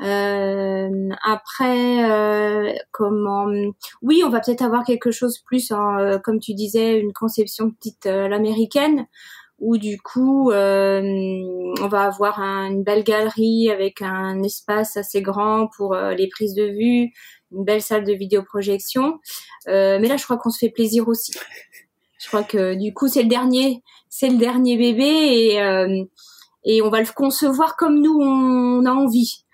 Euh, 0.00 1.08
après, 1.24 2.10
euh, 2.10 2.72
comment 2.92 3.46
Oui, 4.02 4.22
on 4.24 4.30
va 4.30 4.40
peut-être 4.40 4.62
avoir 4.62 4.84
quelque 4.84 5.10
chose 5.10 5.38
plus, 5.38 5.72
euh, 5.72 6.18
comme 6.18 6.38
tu 6.38 6.54
disais, 6.54 6.98
une 6.98 7.12
conception 7.12 7.70
petite 7.70 8.06
euh, 8.06 8.28
l'américaine, 8.28 9.06
où 9.58 9.76
du 9.76 10.00
coup, 10.00 10.50
euh, 10.52 11.00
on 11.80 11.88
va 11.88 12.02
avoir 12.02 12.38
une 12.40 12.84
belle 12.84 13.02
galerie 13.02 13.70
avec 13.70 14.02
un 14.02 14.42
espace 14.42 14.96
assez 14.96 15.20
grand 15.20 15.68
pour 15.76 15.96
les 15.96 16.28
prises 16.28 16.54
de 16.54 16.64
vue, 16.64 17.10
une 17.50 17.64
belle 17.64 17.82
salle 17.82 18.04
de 18.04 18.12
vidéoprojection. 18.12 19.18
mais 19.66 20.06
là, 20.06 20.16
je 20.16 20.24
crois 20.24 20.38
qu'on 20.38 20.50
se 20.50 20.58
fait 20.58 20.70
plaisir 20.70 21.08
aussi. 21.08 21.32
Je 22.20 22.28
crois 22.28 22.44
que 22.44 22.74
du 22.74 22.94
coup, 22.94 23.08
c'est 23.08 23.22
le 23.22 23.28
dernier, 23.28 23.82
c'est 24.08 24.28
le 24.28 24.36
dernier 24.38 24.76
bébé 24.76 25.04
et 25.04 26.06
et 26.64 26.82
on 26.82 26.90
va 26.90 27.00
le 27.00 27.06
concevoir 27.14 27.76
comme 27.76 28.00
nous 28.00 28.18
on 28.20 28.84
a 28.84 28.92
envie. 28.92 29.44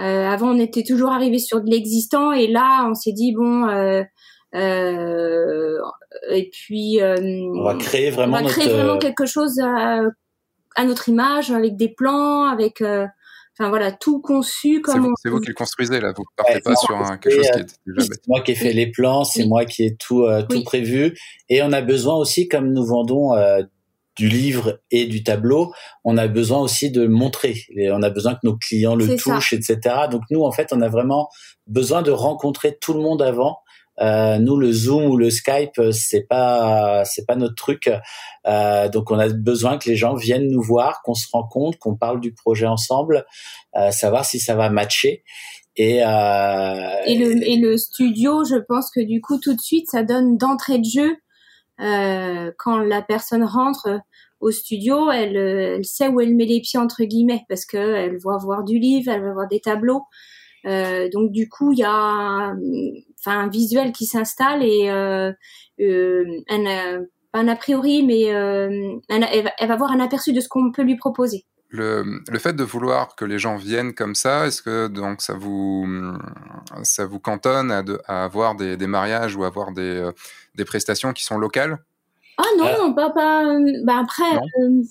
Euh, 0.00 0.26
avant, 0.26 0.48
on 0.48 0.58
était 0.58 0.82
toujours 0.82 1.12
arrivé 1.12 1.38
sur 1.38 1.60
de 1.60 1.70
l'existant 1.70 2.32
et 2.32 2.46
là, 2.46 2.86
on 2.88 2.94
s'est 2.94 3.12
dit 3.12 3.32
bon. 3.32 3.68
Euh, 3.68 4.02
euh, 4.54 5.78
et 6.30 6.50
puis 6.50 7.00
euh, 7.00 7.14
on 7.54 7.62
va 7.62 7.76
créer 7.76 8.10
vraiment, 8.10 8.38
on 8.38 8.42
va 8.42 8.48
créer 8.48 8.68
vraiment 8.68 8.98
quelque 8.98 9.24
chose 9.24 9.60
à, 9.60 10.00
à, 10.74 10.84
notre 10.84 11.08
image 11.08 11.52
avec 11.52 11.76
des 11.76 11.88
plans 11.88 12.46
avec 12.46 12.82
enfin 13.60 13.68
voilà 13.68 13.92
tout 13.92 14.20
conçu 14.20 14.80
comme 14.80 15.14
c'est 15.22 15.28
vous, 15.28 15.36
vous, 15.36 15.40
qui 15.40 15.48
le 15.48 15.54
construisez 15.54 16.00
là 16.00 16.12
vous 16.16 16.24
partez 16.36 16.54
ouais, 16.54 16.60
pas 16.62 16.74
sur 16.74 16.96
un, 16.96 17.16
quelque 17.18 17.36
chose 17.36 17.50
qui 17.50 17.60
est 17.60 17.80
déjà 17.86 18.06
c'est 18.10 18.26
moi 18.26 18.40
qui 18.40 18.52
ai 18.52 18.54
fait 18.54 18.72
les 18.72 18.90
plans 18.90 19.24
c'est 19.24 19.42
oui. 19.42 19.48
moi 19.48 19.64
qui 19.64 19.84
ai 19.84 19.96
tout 19.96 20.24
euh, 20.24 20.42
tout 20.42 20.56
oui. 20.56 20.64
prévu 20.64 21.16
et 21.48 21.62
on 21.62 21.72
a 21.72 21.82
besoin 21.82 22.16
aussi 22.16 22.48
comme 22.48 22.72
nous 22.72 22.84
vendons 22.84 23.34
euh, 23.34 23.62
du 24.20 24.28
livre 24.28 24.80
et 24.90 25.06
du 25.06 25.24
tableau, 25.24 25.72
on 26.04 26.18
a 26.18 26.28
besoin 26.28 26.58
aussi 26.58 26.90
de 26.90 27.06
montrer. 27.06 27.56
Et 27.74 27.90
on 27.90 28.02
a 28.02 28.10
besoin 28.10 28.34
que 28.34 28.40
nos 28.44 28.56
clients 28.56 28.94
le 28.94 29.16
touchent, 29.16 29.50
ça. 29.50 29.56
etc. 29.56 29.96
Donc 30.10 30.22
nous, 30.30 30.42
en 30.42 30.52
fait, 30.52 30.68
on 30.72 30.82
a 30.82 30.88
vraiment 30.88 31.30
besoin 31.66 32.02
de 32.02 32.10
rencontrer 32.10 32.76
tout 32.78 32.92
le 32.92 33.00
monde 33.00 33.22
avant. 33.22 33.60
Euh, 34.02 34.38
nous, 34.38 34.58
le 34.58 34.72
Zoom 34.72 35.06
ou 35.06 35.16
le 35.16 35.30
Skype, 35.30 35.80
c'est 35.92 36.26
pas, 36.28 37.02
c'est 37.06 37.26
pas 37.26 37.34
notre 37.34 37.54
truc. 37.54 37.90
Euh, 38.46 38.90
donc, 38.90 39.10
on 39.10 39.18
a 39.18 39.28
besoin 39.28 39.78
que 39.78 39.88
les 39.88 39.96
gens 39.96 40.14
viennent 40.14 40.48
nous 40.48 40.62
voir, 40.62 41.00
qu'on 41.02 41.14
se 41.14 41.26
rencontre, 41.32 41.78
qu'on 41.78 41.96
parle 41.96 42.20
du 42.20 42.34
projet 42.34 42.66
ensemble, 42.66 43.24
euh, 43.76 43.90
savoir 43.90 44.26
si 44.26 44.38
ça 44.38 44.54
va 44.54 44.68
matcher. 44.68 45.24
Et, 45.76 46.04
euh, 46.04 47.02
et, 47.06 47.16
le, 47.16 47.42
et 47.42 47.56
le 47.56 47.78
studio, 47.78 48.44
je 48.44 48.56
pense 48.56 48.90
que 48.90 49.00
du 49.00 49.22
coup, 49.22 49.38
tout 49.38 49.54
de 49.54 49.60
suite, 49.60 49.88
ça 49.90 50.02
donne 50.02 50.36
d'entrée 50.36 50.78
de 50.78 50.84
jeu 50.84 51.16
euh, 51.80 52.52
quand 52.58 52.78
la 52.78 53.02
personne 53.02 53.44
rentre 53.44 54.00
au 54.40 54.50
studio, 54.50 55.10
elle, 55.10 55.36
elle, 55.36 55.84
sait 55.84 56.08
où 56.08 56.20
elle 56.20 56.34
met 56.34 56.46
les 56.46 56.60
pieds 56.60 56.78
entre 56.78 57.04
guillemets 57.04 57.44
parce 57.48 57.66
que 57.66 57.76
elle 57.76 58.18
va 58.18 58.36
voir 58.38 58.64
du 58.64 58.78
livre, 58.78 59.10
elle 59.12 59.22
va 59.22 59.32
voir 59.32 59.48
des 59.48 59.60
tableaux. 59.60 60.04
Euh, 60.66 61.08
donc 61.10 61.32
du 61.32 61.48
coup, 61.48 61.72
il 61.72 61.78
y 61.78 61.84
a 61.84 62.54
enfin 63.18 63.40
un 63.40 63.48
visuel 63.48 63.92
qui 63.92 64.06
s'installe 64.06 64.62
et 64.62 64.90
euh, 64.90 65.32
euh, 65.80 66.24
un, 66.48 67.04
un 67.32 67.48
a 67.48 67.56
priori, 67.56 68.02
mais 68.04 68.34
euh, 68.34 68.98
elle, 69.08 69.44
va, 69.44 69.74
avoir 69.74 69.92
un 69.92 70.00
aperçu 70.00 70.32
de 70.32 70.40
ce 70.40 70.48
qu'on 70.48 70.72
peut 70.72 70.82
lui 70.82 70.96
proposer. 70.96 71.44
Le, 71.72 72.20
fait 72.40 72.54
de 72.54 72.64
vouloir 72.64 73.14
que 73.14 73.24
les 73.24 73.38
gens 73.38 73.56
viennent 73.56 73.94
comme 73.94 74.16
ça, 74.16 74.48
est-ce 74.48 74.60
que 74.60 74.88
donc 74.88 75.22
ça 75.22 75.34
vous 75.34 75.86
ça 76.82 77.06
vous 77.06 77.20
cantonne 77.20 77.70
à, 77.70 78.24
avoir 78.24 78.56
des, 78.56 78.76
des, 78.76 78.88
mariages 78.88 79.36
ou 79.36 79.44
avoir 79.44 79.70
des, 79.70 79.82
euh, 79.82 80.10
des 80.54 80.64
prestations 80.64 81.12
qui 81.12 81.24
sont 81.24 81.38
locales 81.38 81.78
Ah 82.38 82.44
non, 82.58 82.90
euh, 82.90 82.94
pas, 82.94 83.10
pas 83.10 83.44
bah 83.84 84.00
après. 84.00 84.36
Euh... 84.60 84.82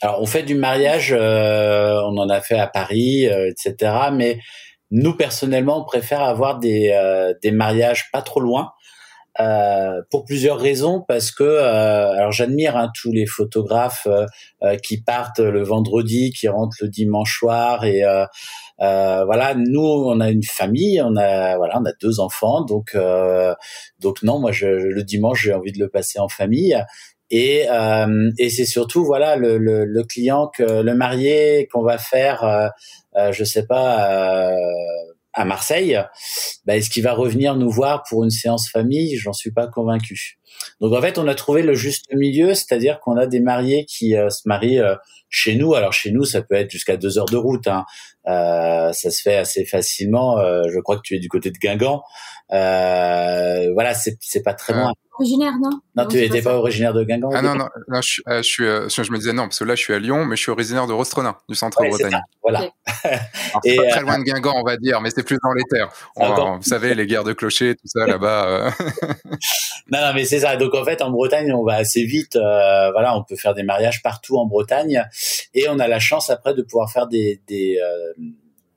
Alors 0.00 0.22
on 0.22 0.26
fait 0.26 0.42
du 0.42 0.54
mariage, 0.54 1.12
euh, 1.16 2.00
on 2.04 2.16
en 2.18 2.28
a 2.28 2.40
fait 2.40 2.58
à 2.58 2.66
Paris, 2.66 3.24
etc. 3.24 3.92
Mais 4.12 4.38
nous 4.90 5.14
personnellement, 5.14 5.80
on 5.80 5.84
préfère 5.84 6.22
avoir 6.22 6.58
des 6.58 6.92
des 7.42 7.50
mariages 7.50 8.10
pas 8.12 8.22
trop 8.22 8.40
loin. 8.40 8.72
Euh, 9.40 10.02
pour 10.10 10.24
plusieurs 10.24 10.58
raisons 10.58 11.04
parce 11.06 11.30
que 11.30 11.44
euh, 11.44 12.10
alors 12.12 12.32
j'admire 12.32 12.76
hein, 12.76 12.90
tous 13.00 13.12
les 13.12 13.24
photographes 13.24 14.08
euh, 14.62 14.76
qui 14.78 15.00
partent 15.00 15.38
le 15.38 15.62
vendredi, 15.62 16.32
qui 16.32 16.48
rentrent 16.48 16.78
le 16.80 16.88
dimanche 16.88 17.38
soir 17.38 17.84
et 17.84 18.02
voilà 18.78 19.54
nous 19.54 19.80
on 19.80 20.20
a 20.20 20.30
une 20.30 20.42
famille, 20.42 21.00
on 21.02 21.16
a 21.16 21.56
voilà 21.56 21.78
on 21.80 21.84
a 21.84 21.92
deux 22.00 22.20
enfants 22.20 22.64
donc 22.64 22.96
donc 24.00 24.22
non 24.22 24.40
moi 24.40 24.50
je, 24.50 24.66
le 24.66 25.04
dimanche 25.04 25.42
j'ai 25.44 25.54
envie 25.54 25.72
de 25.72 25.78
le 25.78 25.88
passer 25.88 26.18
en 26.18 26.28
famille. 26.28 26.76
Et 27.30 27.66
euh, 27.70 28.30
et 28.38 28.48
c'est 28.48 28.64
surtout 28.64 29.04
voilà 29.04 29.36
le, 29.36 29.58
le, 29.58 29.84
le, 29.84 30.04
client 30.04 30.48
que 30.48 30.62
le 30.62 30.94
marié 30.94 31.68
qu'on 31.70 31.82
va 31.82 31.98
faire 31.98 32.42
euh, 32.42 32.68
euh, 33.16 33.32
je 33.32 33.44
sais 33.44 33.66
pas 33.66 34.50
à 35.38 35.44
Marseille, 35.44 35.98
bah, 36.66 36.76
est-ce 36.76 36.90
qu'il 36.90 37.04
va 37.04 37.12
revenir 37.12 37.54
nous 37.54 37.70
voir 37.70 38.02
pour 38.08 38.24
une 38.24 38.30
séance 38.30 38.68
famille? 38.68 39.16
J'en 39.16 39.32
suis 39.32 39.52
pas 39.52 39.68
convaincu. 39.68 40.38
Donc 40.80 40.92
en 40.92 41.00
fait, 41.00 41.16
on 41.16 41.28
a 41.28 41.34
trouvé 41.36 41.62
le 41.62 41.74
juste 41.74 42.06
milieu, 42.12 42.54
c'est-à-dire 42.54 42.98
qu'on 43.00 43.16
a 43.16 43.26
des 43.26 43.38
mariés 43.38 43.84
qui 43.84 44.16
euh, 44.16 44.30
se 44.30 44.42
marient 44.46 44.80
euh, 44.80 44.96
chez 45.30 45.54
nous. 45.54 45.74
Alors 45.74 45.92
chez 45.92 46.10
nous, 46.10 46.24
ça 46.24 46.42
peut 46.42 46.56
être 46.56 46.70
jusqu'à 46.70 46.96
deux 46.96 47.18
heures 47.18 47.26
de 47.26 47.36
route. 47.36 47.68
Hein. 47.68 47.84
Euh, 48.26 48.92
ça 48.92 49.10
se 49.10 49.22
fait 49.22 49.36
assez 49.36 49.64
facilement. 49.64 50.38
Euh, 50.40 50.62
je 50.72 50.80
crois 50.80 50.96
que 50.96 51.02
tu 51.04 51.14
es 51.14 51.20
du 51.20 51.28
côté 51.28 51.50
de 51.52 51.58
Guingamp. 51.58 52.02
voilà, 52.50 53.94
c'est 53.94 54.42
pas 54.42 54.54
très 54.54 54.72
loin 54.72 54.92
originaire, 55.18 55.52
non? 55.60 55.70
Non, 55.96 56.06
tu 56.06 56.16
n'étais 56.16 56.42
pas, 56.42 56.50
pas 56.50 56.56
originaire 56.56 56.92
de 56.92 57.04
Guingamp 57.04 57.30
Ah 57.32 57.42
non, 57.42 57.54
non, 57.54 57.68
non 57.88 58.00
je, 58.00 58.22
euh, 58.28 58.38
je, 58.38 58.48
suis, 58.48 58.64
euh, 58.64 58.88
je 58.88 59.12
me 59.12 59.18
disais 59.18 59.32
non, 59.32 59.44
parce 59.44 59.58
que 59.58 59.64
là, 59.64 59.74
je 59.74 59.82
suis 59.82 59.92
à 59.92 59.98
Lyon, 59.98 60.24
mais 60.24 60.36
je 60.36 60.42
suis 60.42 60.50
originaire 60.50 60.86
de 60.86 60.92
Rostronin, 60.92 61.36
du 61.48 61.54
centre 61.54 61.80
ouais, 61.80 61.88
Bretagne. 61.88 62.20
Voilà. 62.42 62.70
Okay. 63.54 63.76
pas 63.76 63.88
très 63.90 64.00
loin 64.00 64.18
de 64.18 64.24
Guingamp, 64.24 64.54
on 64.56 64.64
va 64.64 64.76
dire, 64.76 65.00
mais 65.00 65.10
c'est 65.10 65.22
plus 65.22 65.38
dans 65.42 65.52
les 65.52 65.64
terres. 65.70 65.88
On, 66.16 66.28
va, 66.28 66.56
vous 66.56 66.62
savez, 66.62 66.94
les 66.94 67.06
guerres 67.06 67.24
de 67.24 67.32
clochers, 67.32 67.74
tout 67.74 67.86
ça 67.86 68.06
là-bas. 68.06 68.46
Euh... 68.46 68.70
non, 69.90 70.00
non, 70.00 70.12
mais 70.14 70.24
c'est 70.24 70.40
ça. 70.40 70.56
Donc 70.56 70.74
en 70.74 70.84
fait, 70.84 71.02
en 71.02 71.10
Bretagne, 71.10 71.52
on 71.52 71.64
va 71.64 71.74
assez 71.74 72.04
vite. 72.04 72.36
Euh, 72.36 72.90
voilà, 72.92 73.16
on 73.16 73.24
peut 73.24 73.36
faire 73.36 73.54
des 73.54 73.62
mariages 73.62 74.02
partout 74.02 74.38
en 74.38 74.46
Bretagne, 74.46 75.04
et 75.54 75.68
on 75.68 75.78
a 75.78 75.88
la 75.88 75.98
chance 75.98 76.30
après 76.30 76.54
de 76.54 76.62
pouvoir 76.62 76.90
faire 76.90 77.06
des, 77.06 77.40
des 77.46 77.78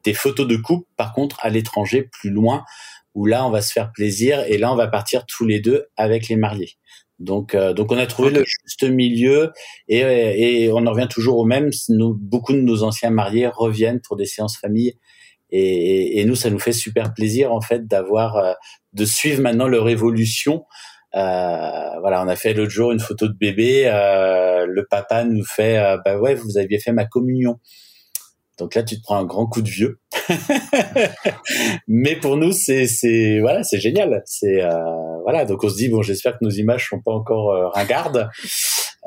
des 0.04 0.14
photos 0.14 0.48
de 0.48 0.56
couple, 0.56 0.88
par 0.98 1.14
contre, 1.14 1.38
à 1.42 1.50
l'étranger, 1.50 2.10
plus 2.12 2.32
loin, 2.32 2.64
où 3.14 3.26
là, 3.26 3.46
on 3.46 3.50
va 3.50 3.62
se 3.62 3.72
faire 3.72 3.92
plaisir 3.92 4.44
et 4.48 4.58
là, 4.58 4.72
on 4.72 4.76
va 4.76 4.88
partir 4.88 5.26
tous 5.26 5.46
les 5.46 5.60
deux 5.60 5.86
avec 5.98 6.28
les 6.30 6.36
mariés. 6.36 6.72
Donc, 7.20 7.54
euh, 7.54 7.74
donc 7.74 7.92
on 7.92 7.98
a 7.98 8.08
trouvé 8.08 8.32
le 8.32 8.44
juste 8.44 8.84
milieu 8.84 9.52
et, 9.88 10.00
et 10.00 10.72
on 10.72 10.86
en 10.88 10.92
revient 10.92 11.08
toujours 11.10 11.38
au 11.38 11.46
même. 11.46 11.70
Nous, 11.90 12.16
beaucoup 12.20 12.54
de 12.54 12.62
nos 12.62 12.84
anciens 12.84 13.12
mariés 13.12 13.48
reviennent 13.48 14.02
pour 14.02 14.18
des 14.18 14.26
séances 14.26 14.58
famille 14.58 14.94
et, 15.52 16.20
et 16.20 16.26
nous, 16.26 16.36
ça 16.36 16.50
nous 16.50 16.60
fait 16.60 16.72
super 16.72 17.14
plaisir 17.14 17.52
en 17.54 17.62
fait 17.62 17.86
d'avoir, 17.86 18.38
euh, 18.38 18.54
de 18.94 19.06
suivre 19.06 19.42
maintenant 19.42 19.68
leur 19.68 19.88
évolution. 19.90 20.66
Euh, 21.14 22.00
voilà, 22.00 22.24
on 22.24 22.28
a 22.28 22.36
fait 22.36 22.54
l'autre 22.54 22.72
jour 22.72 22.92
une 22.92 23.00
photo 23.00 23.28
de 23.28 23.34
bébé. 23.34 23.84
Euh, 23.86 24.66
le 24.66 24.86
papa 24.86 25.24
nous 25.26 25.44
fait, 25.44 25.78
euh, 25.78 25.98
bah 26.04 26.18
ouais, 26.18 26.36
vous 26.36 26.58
aviez 26.58 26.80
fait 26.80 26.94
ma 26.94 27.06
communion. 27.06 27.60
Donc 28.62 28.76
là, 28.76 28.84
tu 28.84 28.96
te 28.96 29.02
prends 29.02 29.18
un 29.18 29.26
grand 29.26 29.48
coup 29.48 29.64
de 29.64 29.70
vieux. 29.70 30.00
Mais 31.88 32.16
pour 32.16 32.38
nous, 32.38 32.52
c'est 32.52 32.86
c'est 32.86 33.40
voilà, 33.40 33.64
c'est 33.64 33.80
génial. 33.80 34.22
C'est 34.28 34.62
euh, 34.62 34.70
voilà. 35.24 35.46
Donc 35.46 35.64
on 35.64 35.70
se 35.70 35.76
dit 35.76 35.90
bon, 35.90 36.04
j'espère 36.04 36.34
que 36.34 36.46
nos 36.46 36.52
images 36.52 36.88
sont 36.88 37.02
pas 37.02 37.12
encore 37.12 37.54
euh, 37.54 37.70
ringardes. 37.70 38.30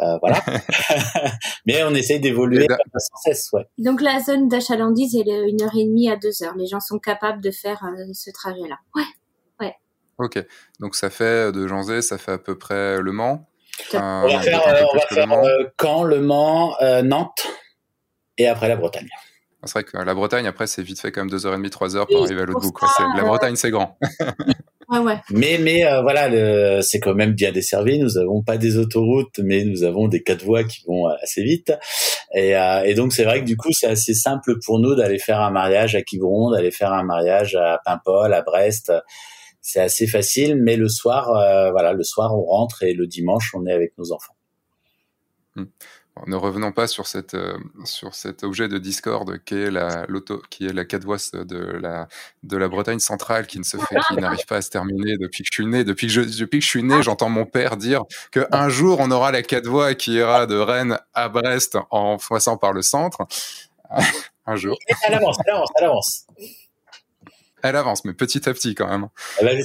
Euh, 0.01 0.19
voilà. 0.21 0.43
Mais 1.67 1.85
on 1.85 1.95
essaye 1.95 2.19
d'évoluer 2.19 2.67
sans 2.67 3.17
cesse, 3.23 3.49
ouais. 3.53 3.65
Donc 3.79 4.01
la 4.01 4.19
zone 4.19 4.49
d'achalandise 4.49 5.15
est 5.15 5.21
une 5.21 5.63
heure 5.63 5.77
et 5.79 5.85
demie 5.85 6.11
à 6.11 6.17
deux 6.17 6.43
heures. 6.43 6.57
Les 6.57 6.67
gens 6.67 6.81
sont 6.81 6.99
capables 6.99 7.41
de 7.41 7.53
faire 7.53 7.81
euh, 7.85 8.13
ce 8.13 8.33
trajet-là. 8.33 8.79
Ouais, 8.97 9.05
ouais. 9.61 9.77
Ok. 10.19 10.45
Donc 10.81 10.97
ça 10.97 11.11
fait 11.11 11.53
de 11.53 11.69
Janzé, 11.69 12.03
ça 12.03 12.19
fait 12.19 12.33
à 12.33 12.39
peu 12.39 12.59
près 12.59 13.01
Le 13.01 13.13
Mans. 13.13 13.47
on 13.93 13.99
va 13.99 14.41
faire, 14.41 14.63
on 14.93 14.97
va 14.97 15.07
faire 15.07 15.29
Caen, 15.81 16.03
Le 16.03 16.21
Mans, 16.21 16.75
Nantes 17.05 17.47
et 18.37 18.49
après 18.49 18.69
la 18.69 18.75
Bretagne. 18.75 19.09
C'est 19.67 19.73
vrai 19.73 19.85
que 19.85 19.97
la 19.97 20.15
Bretagne, 20.15 20.47
après, 20.47 20.67
c'est 20.67 20.83
vite 20.83 21.01
fait 21.01 21.13
quand 21.13 21.25
même 21.25 21.35
2h30, 21.35 21.69
3h 21.69 22.07
pour 22.07 22.25
arriver 22.25 22.43
à 22.43 22.45
l'autre 22.45 22.61
bout. 22.61 22.73
La 23.17 23.25
Bretagne, 23.25 23.57
c'est 23.57 23.71
grand. 23.71 23.99
ouais, 24.89 24.99
ouais. 24.99 25.21
Mais, 25.31 25.59
mais 25.59 25.87
euh, 25.87 26.03
voilà, 26.03 26.83
c'est 26.83 27.01
quand 27.01 27.15
même 27.15 27.33
bien 27.33 27.53
desservi. 27.53 27.99
Nous 27.99 28.15
n'avons 28.15 28.43
pas 28.43 28.57
des 28.57 28.77
autoroutes, 28.79 29.39
mais 29.39 29.65
nous 29.65 29.85
avons 29.85 30.09
des 30.09 30.23
quatre 30.23 30.45
voies 30.45 30.65
qui 30.65 30.83
vont 30.87 31.07
assez 31.07 31.43
vite. 31.43 31.73
Et, 32.35 32.57
euh, 32.57 32.83
et 32.85 32.95
donc, 32.95 33.13
c'est 33.13 33.25
vrai 33.25 33.41
que 33.41 33.47
du 33.47 33.57
coup, 33.57 33.71
c'est 33.73 33.87
assez 33.87 34.15
simple 34.15 34.59
pour 34.65 34.79
nous 34.81 34.95
d'aller 34.95 35.19
faire 35.19 35.41
un 35.41 35.51
mariage 35.51 35.95
à 35.95 36.03
Quiberon, 36.03 36.51
d'aller 36.53 36.71
faire 36.71 36.93
un 36.93 37.05
mariage 37.05 37.55
à 37.55 37.81
Paimpol, 37.85 38.33
à 38.33 38.43
Brest. 38.43 38.93
C'est 39.61 39.81
assez 39.81 40.07
facile, 40.07 40.57
mais 40.57 40.77
le 40.77 40.89
soir, 40.89 41.31
euh, 41.31 41.71
voilà, 41.71 41.95
le 41.95 42.03
soir, 42.03 42.37
on 42.37 42.43
rentre 42.43 42.83
et 42.83 42.93
le 42.93 43.07
dimanche, 43.07 43.53
on 43.55 43.65
est 43.67 43.73
avec 43.73 43.97
nos 43.97 44.13
enfants. 44.13 44.35
Ne 46.27 46.37
revenons 46.37 46.71
pas 46.71 46.87
sur, 46.87 47.09
cette, 47.09 47.35
euh, 47.35 47.59
sur 47.85 48.15
cet 48.15 48.45
objet 48.45 48.69
de 48.69 48.79
discorde 48.79 49.43
qui 49.45 49.57
est 49.57 49.71
la, 49.71 50.07
qui 50.49 50.65
est 50.65 50.73
la 50.73 50.85
de 50.85 51.79
la, 51.81 52.09
de 52.45 52.57
la 52.57 52.69
Bretagne 52.69 53.01
centrale 53.01 53.49
qui 53.49 53.59
ne 53.59 53.65
se 53.65 53.77
fait, 53.77 53.97
qui 54.09 54.15
n'arrive 54.17 54.47
pas 54.47 54.59
à 54.59 54.63
se 54.63 54.71
terminer 54.71 55.17
depuis 55.19 55.43
que 55.43 55.49
je 55.51 55.55
suis 55.57 55.67
né. 55.67 55.83
Depuis 55.83 56.07
que 56.07 56.13
je, 56.13 56.21
depuis 56.21 56.61
que 56.61 56.65
je 56.65 56.71
suis 56.71 56.85
né, 56.85 57.03
j'entends 57.03 57.29
mon 57.31 57.47
père 57.47 57.77
dire 57.77 58.03
qu'un 58.31 58.69
jour 58.69 59.01
on 59.01 59.11
aura 59.11 59.33
la 59.33 59.43
quatre 59.43 59.67
voies 59.67 59.95
qui 59.97 60.13
ira 60.13 60.47
de 60.47 60.57
Rennes 60.57 60.99
à 61.15 61.29
Brest 61.29 61.79
en 61.91 62.17
passant 62.17 62.57
par 62.57 62.73
le 62.73 62.83
centre. 62.83 63.27
un 64.47 64.57
jour. 64.57 64.79
Elle 65.07 65.15
avance, 65.15 65.37
elle 65.45 65.55
avance, 65.55 65.69
elle 65.77 65.85
avance. 65.85 66.27
Elle 67.63 67.77
avance, 67.77 68.05
mais 68.05 68.13
petit 68.13 68.47
à 68.49 68.53
petit 68.53 68.75
quand 68.75 68.87
même. 68.87 69.09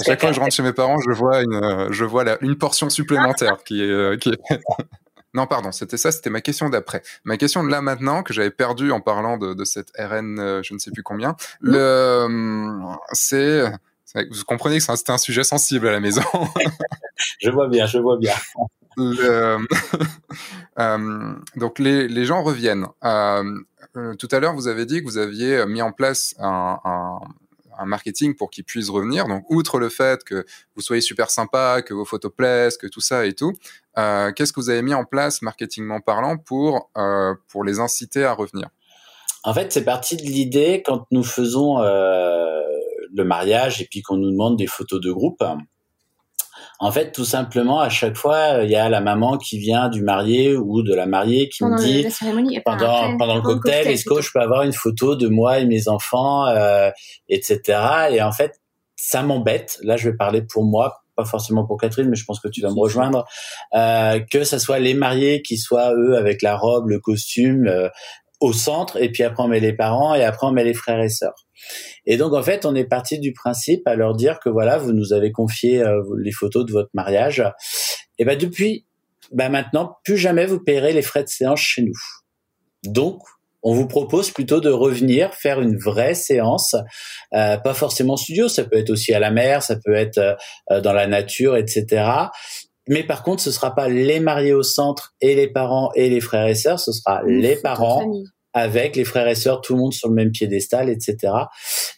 chaque 0.06 0.22
fois 0.22 0.30
que 0.30 0.36
je 0.36 0.40
rentre 0.40 0.56
chez 0.56 0.64
mes 0.64 0.74
parents, 0.74 1.00
je 1.00 1.12
vois 1.12 1.42
une, 1.42 1.92
je 1.92 2.06
vois 2.06 2.24
une 2.42 2.58
portion 2.58 2.90
supplémentaire 2.90 3.58
qui 3.66 3.84
est, 3.84 3.92
euh, 3.92 4.18
qui 4.18 4.30
est 4.30 4.40
non, 5.34 5.46
pardon, 5.46 5.72
c'était 5.72 5.98
ça, 5.98 6.12
c'était 6.12 6.30
ma 6.30 6.42
question 6.42 6.70
d'après. 6.70 7.04
Ma 7.24 7.38
question 7.38 7.64
de 7.64 7.70
là 7.70 7.82
maintenant, 7.82 8.24
que 8.24 8.34
j'avais 8.34 8.50
perdue 8.50 8.92
en 8.92 9.00
parlant 9.00 9.38
de, 9.38 9.64
cette 9.64 9.92
RN, 9.98 10.40
euh, 10.40 10.62
je 10.64 10.74
ne 10.74 10.80
sais 10.80 10.92
plus 10.92 11.04
combien, 11.04 11.36
le, 11.62 11.78
euh, 11.78 12.96
c'est, 13.12 13.66
vous 14.16 14.44
comprenez 14.48 14.80
que 14.80 14.84
c'était 14.84 15.12
un 15.12 15.18
sujet 15.18 15.44
sensible 15.44 15.88
à 15.88 15.92
la 15.92 16.00
maison. 16.00 16.24
je 17.40 17.50
vois 17.52 17.68
bien, 17.68 17.86
je 17.86 18.00
vois 18.00 18.18
bien. 18.18 18.34
Euh, 20.78 21.34
donc 21.56 21.80
les, 21.80 22.08
les, 22.10 22.26
gens 22.26 22.44
reviennent. 22.44 22.86
tout 23.02 24.28
à 24.32 24.40
l'heure, 24.40 24.54
vous 24.54 24.68
avez 24.68 24.86
dit 24.86 25.00
que 25.00 25.06
vous 25.06 25.18
aviez 25.18 25.66
mis 25.66 25.82
en 25.82 25.94
place 25.94 26.36
un, 26.38 26.80
un 26.84 27.20
un 27.80 27.86
marketing 27.86 28.36
pour 28.36 28.50
qu'ils 28.50 28.64
puissent 28.64 28.90
revenir. 28.90 29.28
Donc, 29.28 29.44
outre 29.50 29.80
le 29.80 29.90
fait 29.90 30.24
que 30.24 30.46
vous 30.76 30.82
soyez 30.82 31.02
super 31.02 31.30
sympa, 31.30 31.82
que 31.82 31.94
vos 31.94 32.06
photos 32.06 32.32
plaisent, 32.36 32.78
que 32.78 32.88
tout 32.88 33.02
ça 33.02 33.26
et 33.26 33.34
tout, 33.34 33.54
euh, 33.98 34.32
qu'est-ce 34.32 34.54
que 34.54 34.60
vous 34.60 34.70
avez 34.70 34.82
mis 34.82 34.94
en 34.94 35.06
place, 35.06 35.42
marketingment 35.42 36.02
parlant, 36.02 36.38
pour, 36.38 36.92
euh, 36.98 37.34
pour 37.48 37.64
les 37.64 37.80
inciter 37.80 38.24
à 38.24 38.34
revenir? 38.34 38.70
En 39.44 39.54
fait, 39.54 39.72
c'est 39.72 39.86
parti 39.86 40.18
de 40.18 40.24
l'idée 40.24 40.84
quand 40.86 41.06
nous 41.12 41.24
faisons 41.24 41.82
euh, 41.82 42.62
le 43.14 43.24
mariage 43.24 43.82
et 43.82 43.88
puis 43.90 44.02
qu'on 44.02 44.18
nous 44.18 44.32
demande 44.32 44.58
des 44.58 44.68
photos 44.68 45.00
de 45.02 45.12
groupe. 45.12 45.42
En 46.82 46.94
fait, 46.94 47.12
tout 47.12 47.26
simplement, 47.26 47.82
à 47.82 47.90
chaque 47.90 48.16
fois, 48.16 48.64
il 48.64 48.70
y 48.70 48.76
a 48.76 48.88
la 48.88 49.02
maman 49.02 49.38
qui 49.38 49.60
vient 49.60 49.90
du 49.90 50.02
marié 50.02 50.56
ou 50.56 50.82
de 50.82 50.96
la 50.96 51.06
mariée 51.06 51.50
qui 51.50 51.66
me 51.66 51.78
dit 51.78 52.08
pendant, 52.64 53.18
pendant 53.18 53.36
le 53.36 53.42
cocktail, 53.42 53.88
est-ce 53.88 54.06
que 54.06 54.22
je 54.22 54.32
peux 54.34 54.40
avoir 54.40 54.64
une 54.64 54.72
photo 54.72 55.18
de 55.18 55.28
moi 55.28 55.60
et 55.60 55.66
mes 55.66 55.90
enfants, 55.90 56.48
euh, 56.48 56.90
etc. 57.28 57.62
Et 58.12 58.22
en 58.22 58.32
fait, 58.32 58.62
ça 58.96 59.24
m'embête. 59.24 59.78
Là, 59.84 59.98
je 59.98 60.10
vais 60.10 60.16
parler 60.16 60.42
pour 60.42 60.64
moi, 60.64 61.04
pas 61.18 61.26
forcément 61.26 61.66
pour 61.66 61.78
Catherine, 61.78 62.08
mais 62.08 62.16
je 62.16 62.24
pense 62.24 62.40
que 62.40 62.48
tu 62.48 62.62
vas 62.62 62.70
me 62.70 62.80
rejoindre. 62.80 63.26
Euh, 63.74 64.22
que 64.32 64.46
ça 64.46 64.58
soit 64.58 64.80
les 64.80 64.94
mariés 64.94 65.42
qui 65.42 65.58
soient 65.58 65.94
eux 65.94 66.16
avec 66.16 66.42
la 66.42 66.56
robe, 66.56 66.88
le 66.88 67.00
costume 67.00 67.68
euh, 67.68 67.90
au 68.40 68.54
centre, 68.54 69.02
et 69.02 69.12
puis 69.12 69.24
après 69.24 69.44
on 69.44 69.48
met 69.48 69.60
les 69.60 69.74
parents, 69.74 70.16
et 70.16 70.24
après 70.24 70.48
on 70.48 70.52
met 70.52 70.64
les 70.64 70.74
frères 70.74 71.02
et 71.02 71.10
sœurs. 71.10 71.48
Et 72.06 72.18
donc 72.18 72.34
en 72.34 72.44
fait, 72.44 72.66
on 72.66 72.76
est 72.76 72.86
parti 72.86 73.20
du 73.20 73.34
principe 73.34 73.86
à 73.88 73.96
leur 73.96 74.16
dire 74.16 74.40
que 74.40 74.50
voilà, 74.50 74.78
vous 74.78 74.94
nous 74.94 75.14
avez 75.14 75.32
confié 75.32 75.82
euh, 75.82 76.02
les 76.18 76.32
photos 76.32 76.66
de 76.66 76.72
votre 76.72 76.90
mariage. 76.94 77.44
Et 78.18 78.26
ben 78.26 78.38
depuis, 78.38 78.86
ben 79.32 79.50
maintenant, 79.50 79.98
plus 80.04 80.18
jamais 80.18 80.46
vous 80.46 80.60
paierez 80.60 80.94
les 80.94 81.02
frais 81.02 81.24
de 81.24 81.30
séance 81.30 81.60
chez 81.60 81.82
nous. 81.82 81.94
Donc 82.84 83.22
on 83.62 83.74
vous 83.74 83.88
propose 83.88 84.32
plutôt 84.32 84.62
de 84.62 84.70
revenir 84.70 85.34
faire 85.34 85.60
une 85.60 85.78
vraie 85.78 86.14
séance, 86.14 86.76
euh, 87.34 87.58
pas 87.58 87.74
forcément 87.74 88.16
studio, 88.16 88.48
ça 88.48 88.64
peut 88.64 88.78
être 88.78 88.90
aussi 88.90 89.14
à 89.14 89.20
la 89.20 89.32
mer, 89.32 89.64
ça 89.64 89.76
peut 89.84 89.96
être 89.96 90.18
euh, 90.72 90.82
dans 90.82 90.94
la 90.94 91.08
nature, 91.08 91.58
etc. 91.58 92.04
Mais 92.90 93.04
par 93.04 93.24
contre, 93.24 93.42
ce 93.42 93.52
sera 93.52 93.76
pas 93.76 93.88
les 93.88 94.20
mariés 94.20 94.54
au 94.54 94.64
centre 94.64 95.14
et 95.22 95.36
les 95.36 95.48
parents 95.48 95.92
et 95.96 96.10
les 96.10 96.20
frères 96.20 96.48
et 96.48 96.56
sœurs, 96.56 96.80
ce 96.80 96.92
sera 96.92 97.22
les 97.24 97.56
parents, 97.56 98.12
avec 98.54 98.96
les 98.96 99.06
frères 99.06 99.28
et 99.28 99.36
sœurs, 99.36 99.62
tout 99.62 99.76
le 99.76 99.80
monde 99.80 99.94
sur 99.94 100.10
le 100.10 100.16
même 100.16 100.32
piédestal, 100.32 100.90
etc. 100.90 101.34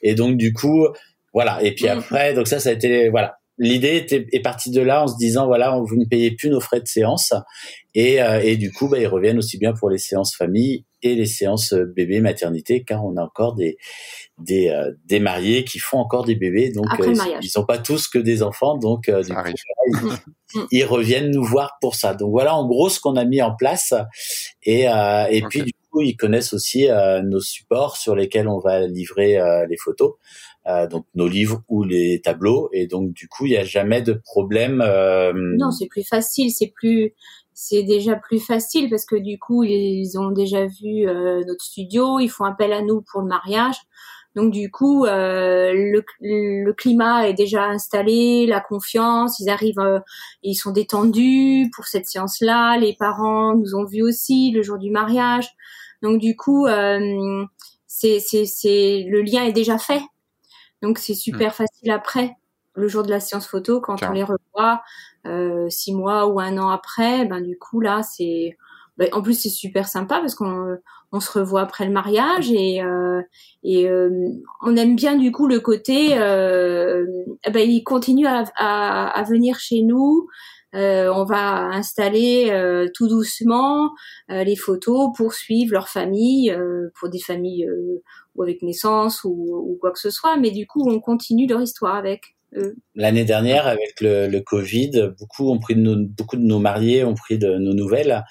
Et 0.04 0.15
donc 0.15 0.36
du 0.36 0.51
coup, 0.51 0.86
voilà. 1.34 1.63
Et 1.63 1.73
puis 1.73 1.86
mm. 1.86 1.97
après, 1.97 2.34
donc 2.34 2.47
ça, 2.47 2.60
ça 2.60 2.69
a 2.69 2.73
été 2.73 3.10
voilà. 3.10 3.38
L'idée 3.58 3.95
était, 3.95 4.27
est 4.32 4.41
partie 4.41 4.69
de 4.71 4.82
là 4.82 5.04
en 5.04 5.08
se 5.08 5.15
disant 5.17 5.45
voilà, 5.45 5.80
vous 5.80 5.95
ne 5.95 6.06
payez 6.06 6.32
plus 6.32 6.49
nos 6.49 6.60
frais 6.60 6.82
de 6.82 6.88
séance 6.88 7.34
et, 7.93 8.21
euh, 8.21 8.41
et 8.41 8.58
du 8.58 8.71
coup, 8.71 8.89
bah, 8.89 8.99
ils 8.99 9.08
reviennent 9.08 9.38
aussi 9.38 9.58
bien 9.58 9.73
pour 9.73 9.89
les 9.89 9.97
séances 9.97 10.36
famille 10.36 10.86
et 11.04 11.16
les 11.16 11.26
séances 11.26 11.74
euh, 11.74 11.86
bébé 11.86 12.22
maternité 12.22 12.84
car 12.84 13.06
on 13.06 13.18
a 13.18 13.24
encore 13.24 13.56
des 13.56 13.78
des, 14.38 14.70
euh, 14.70 14.92
des 15.06 15.20
mariés 15.20 15.64
qui 15.64 15.80
font 15.80 16.00
encore 16.00 16.26
des 16.26 16.36
bébés. 16.36 16.72
Donc 16.72 16.88
ils, 17.42 17.50
sont 17.50 17.66
pas 17.66 17.78
tous 17.78 18.08
que 18.08 18.18
des 18.18 18.44
enfants. 18.44 18.78
Donc 18.78 19.10
du 19.10 19.34
coup, 19.34 20.08
mm. 20.56 20.60
ils, 20.72 20.86
reviennent 20.86 21.32
nous 21.32 21.44
voir 21.44 21.78
pour 21.80 21.96
ça. 21.96 22.14
Donc 22.16 22.32
voilà 22.32 22.56
en 22.56 22.68
gros 22.68 22.90
ce 22.90 23.00
qu'on 23.00 23.16
a 23.16 23.26
mis 23.26 23.42
en 23.42 23.56
place. 23.56 23.94
Et 24.64 24.86
et 24.86 25.42
puis 25.50 25.64
du 25.64 25.74
ils 26.00 26.16
connaissent 26.16 26.54
aussi 26.54 26.90
euh, 26.90 27.22
nos 27.22 27.42
supports 27.42 27.98
sur 27.98 28.16
lesquels 28.16 28.48
on 28.48 28.60
va 28.60 28.88
livrer 28.88 29.38
euh, 29.38 29.66
les 29.68 29.78
photos, 29.78 30.14
euh, 30.68 30.88
donc 30.88 31.06
nos 31.16 31.28
livres 31.28 31.64
ou 31.68 31.84
les 31.84 32.22
tableaux. 32.22 32.70
Et 32.72 32.88
donc 32.88 33.12
du 33.12 33.28
coup, 33.28 33.46
il 33.46 33.50
n'y 33.50 33.58
a 33.58 33.64
jamais 33.64 34.02
de 34.02 34.14
problème. 34.14 34.78
Non, 35.58 35.72
c'est 35.72 35.88
plus 35.88 36.08
facile, 36.08 36.52
c'est 36.52 36.72
plus 36.74 37.14
c'est 37.54 37.84
déjà 37.84 38.16
plus 38.16 38.40
facile 38.40 38.90
parce 38.90 39.06
que 39.06 39.16
du 39.16 39.38
coup 39.38 39.64
ils 39.64 40.18
ont 40.18 40.32
déjà 40.32 40.66
vu 40.66 41.06
notre 41.06 41.64
studio, 41.64 42.20
ils 42.20 42.30
font 42.30 42.46
appel 42.46 42.74
à 42.74 42.82
nous 42.82 43.02
pour 43.02 43.22
le 43.22 43.28
mariage. 43.28 43.78
Donc 44.36 44.52
du 44.52 44.72
coup, 44.72 45.06
euh, 45.06 45.74
le, 45.74 46.06
le, 46.22 46.72
climat 46.72 47.28
est 47.28 47.34
déjà 47.34 47.66
installé, 47.66 48.46
la 48.48 48.62
confiance, 48.62 49.40
ils 49.40 49.50
arrivent, 49.50 50.02
ils 50.42 50.56
sont 50.56 50.72
détendus 50.72 51.70
pour 51.76 51.86
cette 51.86 52.08
séance-là. 52.08 52.78
Les 52.78 52.96
parents 52.96 53.56
nous 53.56 53.76
ont 53.76 53.84
vus 53.84 54.04
aussi 54.04 54.52
le 54.52 54.62
jour 54.62 54.78
du 54.78 54.90
mariage. 54.90 55.50
Donc 56.02 56.20
du 56.20 56.36
coup, 56.38 56.66
euh, 56.66 57.46
c'est, 57.88 58.20
c'est, 58.20 58.46
c'est 58.46 59.06
le 59.10 59.22
lien 59.22 59.44
est 59.44 59.52
déjà 59.52 59.78
fait. 59.78 60.02
Donc 60.82 60.98
c'est 60.98 61.14
super 61.14 61.50
hmm. 61.50 61.56
facile 61.56 61.92
après, 61.92 62.32
le 62.82 62.88
jour 62.88 63.04
de 63.04 63.10
la 63.10 63.20
séance 63.20 63.48
photo, 63.48 63.80
quand 63.80 64.04
on 64.04 64.12
les 64.12 64.24
revoit 64.24 64.82
euh, 65.28 65.70
six 65.70 65.94
mois 65.94 66.28
ou 66.28 66.39
un 66.39 66.58
an 66.58 66.70
après, 66.70 67.26
ben 67.26 67.41
du 67.41 67.58
coup 67.58 67.80
là 67.80 68.02
c'est, 68.04 68.58
ben, 68.98 69.10
en 69.13 69.22
plus 69.22 69.39
c'est 69.39 69.50
super 69.50 69.88
sympa 69.88 70.20
parce 70.20 70.36
qu'on 70.36 70.78
on 71.12 71.20
se 71.20 71.39
revoit 71.39 71.62
après 71.62 71.86
le 71.86 71.91
mariage 71.91 72.52
et 72.52 72.82
euh, 72.82 73.22
et 73.63 73.89
euh, 73.89 74.10
on 74.62 74.76
aime 74.76 74.96
bien 74.96 75.15
du 75.15 75.32
coup 75.32 75.48
le 75.48 75.60
côté, 75.60 76.17
euh, 76.17 77.06
ben 77.52 77.70
il 77.70 77.84
continue 77.84 78.28
à, 78.28 78.46
à, 78.58 79.08
à 79.08 79.24
venir 79.24 79.60
chez 79.60 79.82
nous 79.84 80.28
on 80.74 81.26
va 81.26 81.65
installer 81.65 82.50
tout 82.94 83.10
doucement 83.10 83.91
les 84.30 84.56
photos 84.56 85.10
pour 85.17 85.34
suivre 85.34 85.74
leur 85.74 85.89
famille, 85.89 86.56
pour 86.98 87.10
des 87.10 87.20
familles 87.20 87.67
ou 88.36 88.44
avec 88.44 88.62
naissance 88.62 89.24
ou, 89.24 89.30
ou, 89.30 89.78
quoi 89.80 89.91
que 89.91 90.00
ce 90.00 90.10
soit. 90.10 90.38
Mais 90.38 90.52
du 90.52 90.67
coup, 90.67 90.89
on 90.89 91.00
continue 91.00 91.48
leur 91.48 91.62
histoire 91.62 91.96
avec. 91.96 92.36
L'année 92.96 93.24
dernière, 93.24 93.66
avec 93.66 94.02
le, 94.02 94.28
le, 94.28 94.42
Covid, 94.42 95.14
beaucoup 95.18 95.50
ont 95.50 95.60
pris 95.60 95.74
de 95.76 95.80
nos, 95.80 95.96
beaucoup 95.98 96.36
de 96.36 96.44
nos 96.44 96.60
mariés 96.60 97.04
ont 97.06 97.14
pris 97.14 97.38
de 97.38 97.58
nos 97.58 97.74
nouvelles 97.74 98.24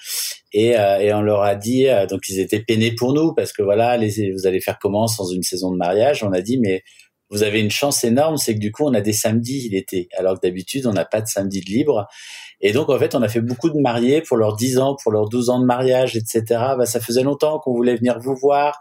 et, 0.53 0.77
euh, 0.77 0.99
et 0.99 1.11
on 1.13 1.21
leur 1.21 1.41
a 1.41 1.55
dit 1.55 1.87
euh, 1.87 2.05
donc 2.05 2.29
ils 2.29 2.39
étaient 2.39 2.59
peinés 2.59 2.93
pour 2.93 3.13
nous 3.13 3.33
parce 3.33 3.51
que 3.51 3.63
voilà, 3.63 3.97
les, 3.97 4.31
vous 4.31 4.45
allez 4.45 4.61
faire 4.61 4.77
comment 4.79 5.07
sans 5.07 5.31
une 5.31 5.41
saison 5.41 5.71
de 5.71 5.77
mariage? 5.77 6.23
On 6.23 6.33
a 6.33 6.41
dit 6.41 6.59
mais 6.59 6.83
vous 7.31 7.41
avez 7.41 7.61
une 7.61 7.71
chance 7.71 8.03
énorme, 8.03 8.37
c'est 8.37 8.53
que 8.53 8.59
du 8.59 8.71
coup 8.71 8.83
on 8.83 8.93
a 8.93 9.01
des 9.01 9.13
samedis 9.13 9.69
l'été, 9.69 10.07
alors 10.15 10.35
que 10.39 10.45
d'habitude 10.45 10.85
on 10.85 10.93
n'a 10.93 11.05
pas 11.05 11.21
de 11.21 11.27
samedi 11.27 11.61
de 11.61 11.71
libre. 11.71 12.07
Et 12.61 12.73
donc, 12.73 12.89
en 12.89 12.97
fait, 12.99 13.15
on 13.15 13.21
a 13.21 13.27
fait 13.27 13.41
beaucoup 13.41 13.69
de 13.69 13.79
mariés 13.79 14.21
pour 14.21 14.37
leurs 14.37 14.55
10 14.55 14.79
ans, 14.79 14.95
pour 15.01 15.11
leurs 15.11 15.27
12 15.27 15.49
ans 15.49 15.59
de 15.59 15.65
mariage, 15.65 16.15
etc. 16.15 16.43
Bah, 16.77 16.85
ça 16.85 16.99
faisait 16.99 17.23
longtemps 17.23 17.59
qu'on 17.59 17.73
voulait 17.73 17.95
venir 17.95 18.19
vous 18.19 18.35
voir. 18.35 18.79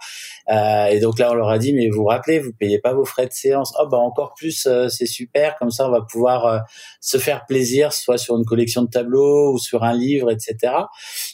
Euh, 0.51 0.87
et 0.87 1.01
donc 1.01 1.19
là, 1.19 1.31
on 1.31 1.35
leur 1.35 1.49
a 1.49 1.59
dit, 1.59 1.73
mais 1.73 1.89
vous 1.89 2.01
vous 2.01 2.07
rappelez, 2.07 2.39
vous 2.39 2.53
payez 2.53 2.79
pas 2.79 2.93
vos 2.93 3.05
frais 3.05 3.27
de 3.27 3.33
séance. 3.33 3.73
Oh, 3.81 3.87
bah, 3.89 3.99
encore 3.99 4.35
plus, 4.35 4.67
euh, 4.67 4.89
c'est 4.89 5.07
super. 5.07 5.57
Comme 5.59 5.71
ça, 5.71 5.89
on 5.89 5.91
va 5.91 6.03
pouvoir 6.03 6.47
euh, 6.47 6.59
se 7.01 7.19
faire 7.19 7.47
plaisir, 7.47 7.93
soit 7.93 8.19
sur 8.19 8.37
une 8.37 8.45
collection 8.45 8.83
de 8.83 8.91
tableaux 8.91 9.55
ou 9.55 9.59
sur 9.59 9.85
un 9.85 9.95
livre, 9.95 10.31
etc. 10.31 10.75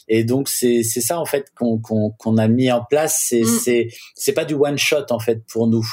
Et 0.07 0.23
donc, 0.23 0.47
c'est, 0.49 0.83
ça, 0.83 1.19
en 1.19 1.25
fait, 1.25 1.47
qu'on, 1.55 1.79
qu'on, 1.79 2.11
qu'on 2.11 2.37
a 2.37 2.47
mis 2.47 2.71
en 2.71 2.83
place. 2.83 3.23
C'est, 3.27 3.41
mm. 3.41 3.59
c'est, 3.63 3.87
c'est 4.15 4.33
pas 4.33 4.45
du 4.45 4.53
one 4.53 4.77
shot, 4.77 5.05
en 5.09 5.19
fait, 5.19 5.41
pour 5.47 5.67
nous. 5.67 5.85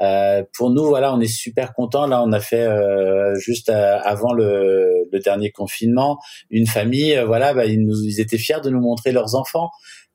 Euh, 0.00 0.42
pour 0.56 0.70
nous, 0.70 0.84
voilà, 0.84 1.14
on 1.14 1.20
est 1.20 1.32
super 1.32 1.72
content. 1.72 2.06
Là, 2.06 2.22
on 2.22 2.32
a 2.32 2.40
fait 2.40 2.62
euh, 2.62 3.34
juste 3.36 3.68
euh, 3.68 3.98
avant 4.02 4.32
le, 4.32 5.08
le, 5.10 5.18
dernier 5.20 5.50
confinement 5.50 6.18
une 6.50 6.66
famille. 6.66 7.18
voilà, 7.26 7.54
bah, 7.54 7.66
ils, 7.66 7.80
nous, 7.80 8.02
ils 8.04 8.20
étaient 8.20 8.38
fiers 8.38 8.60
de 8.62 8.70
nous 8.70 8.80
montrer 8.80 9.12
leurs 9.12 9.34
enfants. 9.34 9.70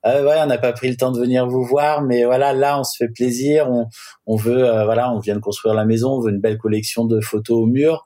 Euh, 0.06 0.26
ouais, 0.26 0.36
on 0.44 0.48
n'a 0.48 0.58
pas 0.58 0.74
pris 0.74 0.90
le 0.90 0.96
temps 0.96 1.12
de 1.12 1.20
venir 1.20 1.46
vous 1.48 1.64
voir, 1.64 2.02
mais 2.02 2.24
voilà, 2.24 2.54
là, 2.54 2.80
on 2.80 2.84
se 2.84 2.98
fait 2.98 3.12
plaisir. 3.12 3.70
On, 3.70 3.88
on 4.26 4.36
veut, 4.36 4.64
voilà, 4.84 5.12
on 5.14 5.20
vient 5.20 5.36
de 5.36 5.42
construire 5.42 5.76
la 5.76 5.86
maison, 5.86 6.14
on 6.14 6.22
veut 6.22 6.32
une 6.32 6.42
belle 6.42 6.58
collection 6.58 7.06
de 7.06 7.20
photos 7.20 7.58
au 7.58 7.66
mur. 7.68 8.06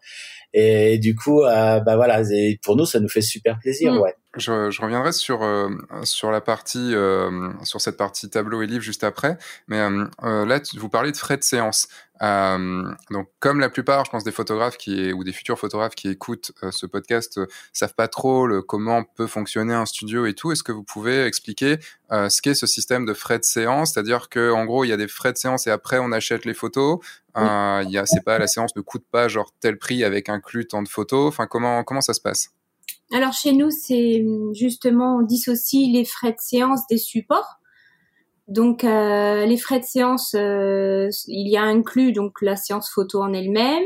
Et, 0.57 0.97
du 0.99 1.15
coup, 1.15 1.41
bah 1.41 1.95
voilà, 1.95 2.21
pour 2.63 2.77
nous, 2.77 2.85
ça 2.85 3.01
nous 3.01 3.09
fait 3.09 3.21
super 3.21 3.59
plaisir, 3.59 3.93
mm. 3.93 3.99
ouais. 3.99 4.15
Je, 4.37 4.69
je, 4.69 4.81
reviendrai 4.81 5.13
sur 5.13 5.43
euh, 5.43 5.69
sur 6.03 6.29
la 6.29 6.41
partie 6.41 6.93
euh, 6.93 7.49
sur 7.63 7.79
cette 7.79 7.95
partie 7.95 8.29
tableau 8.29 8.61
et 8.61 8.67
livre 8.67 8.83
juste 8.83 9.05
après, 9.05 9.37
mais 9.67 9.79
euh, 9.79 10.45
là 10.45 10.59
vous 10.77 10.89
parlez 10.89 11.13
de 11.13 11.17
frais 11.17 11.37
de 11.37 11.43
séance. 11.43 11.87
Donc 12.21 13.28
comme 13.39 13.60
la 13.60 13.69
plupart, 13.69 14.06
je 14.06 14.12
pense 14.12 14.23
des 14.23 14.32
photographes 14.32 14.78
qui 14.78 15.12
ou 15.13 15.23
des 15.23 15.34
futurs 15.34 15.60
photographes 15.60 15.95
qui 15.95 16.10
écoutent 16.10 16.51
ce 16.71 16.86
podcast 16.86 17.39
savent 17.73 17.93
pas 17.93 18.08
trop 18.08 18.47
le, 18.47 18.62
comment 18.62 19.04
peut 19.04 19.28
fonctionner 19.28 19.73
un 19.73 19.86
studio 19.86 20.25
et 20.25 20.34
tout, 20.34 20.51
est-ce 20.51 20.63
que 20.63 20.71
vous 20.71 20.84
pouvez 20.84 21.25
expliquer 21.25 21.78
ce 22.12 22.41
qu'est 22.41 22.56
ce 22.56 22.67
système 22.67 23.06
de 23.06 23.13
frais 23.13 23.39
de 23.39 23.43
séance, 23.43 23.93
c'est-à-dire 23.93 24.30
que 24.30 24.51
en 24.51 24.65
gros 24.65 24.86
il 24.86 24.89
y 24.89 24.93
a 24.93 24.97
des 24.97 25.08
frais 25.08 25.34
de 25.34 25.38
séance 25.38 25.67
et 25.67 25.71
après 25.71 25.99
on 25.99 26.12
achète 26.12 26.45
les 26.45 26.54
photos. 26.54 26.99
Il 27.36 27.89
y 27.89 27.97
a 27.97 28.06
c'est 28.06 28.23
pas 28.23 28.39
la 28.39 28.47
séance 28.47 28.75
ne 28.75 28.82
coûte 28.82 29.06
pas 29.12 29.28
genre 29.28 29.51
tel 29.60 29.78
prix 29.78 30.04
avec 30.04 30.30
inclus 30.30 30.67
tant 30.67 30.84
de 30.84 30.88
photos. 30.88 31.28
Enfin 31.28 31.47
comment 31.47 31.84
comment 31.84 32.01
ça 32.01 32.13
se 32.13 32.21
passe? 32.21 32.51
Alors 33.13 33.34
chez 33.34 33.54
nous, 33.54 33.69
c'est 33.69 34.25
justement 34.54 35.17
on 35.17 35.21
dissocie 35.21 35.91
les 35.91 36.06
frais 36.06 36.32
de 36.32 36.39
séance 36.39 36.88
des 36.89 36.97
supports. 36.97 37.60
Donc 38.47 38.84
euh, 38.84 39.45
les 39.45 39.58
frais 39.58 39.79
de 39.79 39.86
séance, 39.86 40.36
euh, 40.36 41.10
il 41.27 41.49
y 41.49 41.58
a 41.58 41.63
inclus 41.63 42.12
donc 42.12 42.41
la 42.41 42.55
séance 42.55 42.89
photo 42.93 43.21
en 43.21 43.34
elle-même 43.34 43.84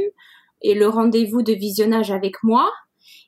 et 0.61 0.73
le 0.73 0.87
rendez-vous 0.87 1.41
de 1.41 1.53
visionnage 1.53 2.11
avec 2.11 2.43
moi. 2.43 2.71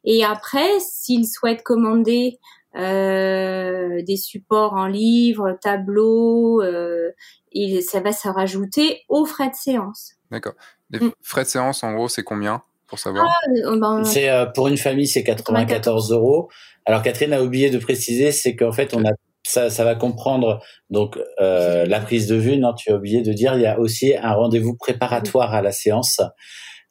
Et 0.04 0.26
après, 0.26 0.80
s'ils 0.80 1.28
souhaitent 1.28 1.64
commander 1.64 2.40
euh, 2.76 4.02
des 4.04 4.18
supports 4.18 4.74
en 4.74 4.88
livre, 4.88 5.58
tableaux, 5.62 6.62
ça 6.62 8.00
va 8.02 8.12
se 8.12 8.28
rajouter 8.28 9.04
aux 9.08 9.26
frais 9.26 9.50
de 9.50 9.56
séance. 9.56 10.14
D'accord. 10.32 10.54
Les 10.90 11.00
mm. 11.00 11.12
frais 11.22 11.44
de 11.44 11.50
séance, 11.50 11.84
en 11.84 11.94
gros, 11.94 12.10
c'est 12.10 12.24
combien 12.24 12.62
pour 12.92 13.00
savoir? 13.00 13.26
Ah, 13.28 13.50
euh, 13.68 13.80
ben, 13.80 14.04
C'est 14.04 14.30
euh, 14.30 14.46
pour 14.46 14.68
une 14.68 14.78
famille, 14.78 15.08
c'est 15.08 15.24
94 15.24 16.12
euros. 16.12 16.50
Alors 16.86 17.02
Catherine 17.02 17.34
a 17.34 17.42
oublié 17.42 17.70
de 17.70 17.78
préciser, 17.78 18.32
c'est 18.32 18.56
qu'en 18.56 18.74
fait, 18.74 18.94
on 18.94 19.04
a 19.06 19.12
ça, 19.44 19.70
ça 19.70 19.84
va 19.84 19.96
comprendre 19.96 20.62
donc 20.90 21.18
euh, 21.40 21.86
la 21.86 22.00
prise 22.00 22.28
de 22.28 22.36
vue. 22.36 22.58
Non, 22.58 22.74
tu 22.74 22.92
as 22.92 22.96
oublié 22.96 23.22
de 23.22 23.34
dire, 23.34 23.56
il 23.56 23.62
y 23.62 23.66
a 23.66 23.80
aussi 23.80 24.16
un 24.16 24.34
rendez-vous 24.34 24.76
préparatoire 24.76 25.54
à 25.54 25.62
la 25.62 25.72
séance. 25.72 26.22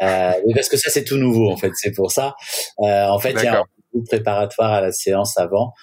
Euh, 0.03 0.33
parce 0.55 0.69
que 0.69 0.77
ça, 0.77 0.91
c'est 0.91 1.05
tout 1.05 1.17
nouveau 1.17 1.51
en 1.51 1.57
fait. 1.57 1.73
C'est 1.75 1.93
pour 1.93 2.11
ça. 2.11 2.35
Euh, 2.81 3.07
en 3.07 3.19
fait, 3.19 3.33
il 3.33 3.45
y 3.45 3.47
a 3.47 3.53
un 3.53 3.59
rendez-vous 3.59 4.05
préparatoire 4.07 4.73
à 4.73 4.81
la 4.81 4.93
séance 4.93 5.37
avant, 5.39 5.75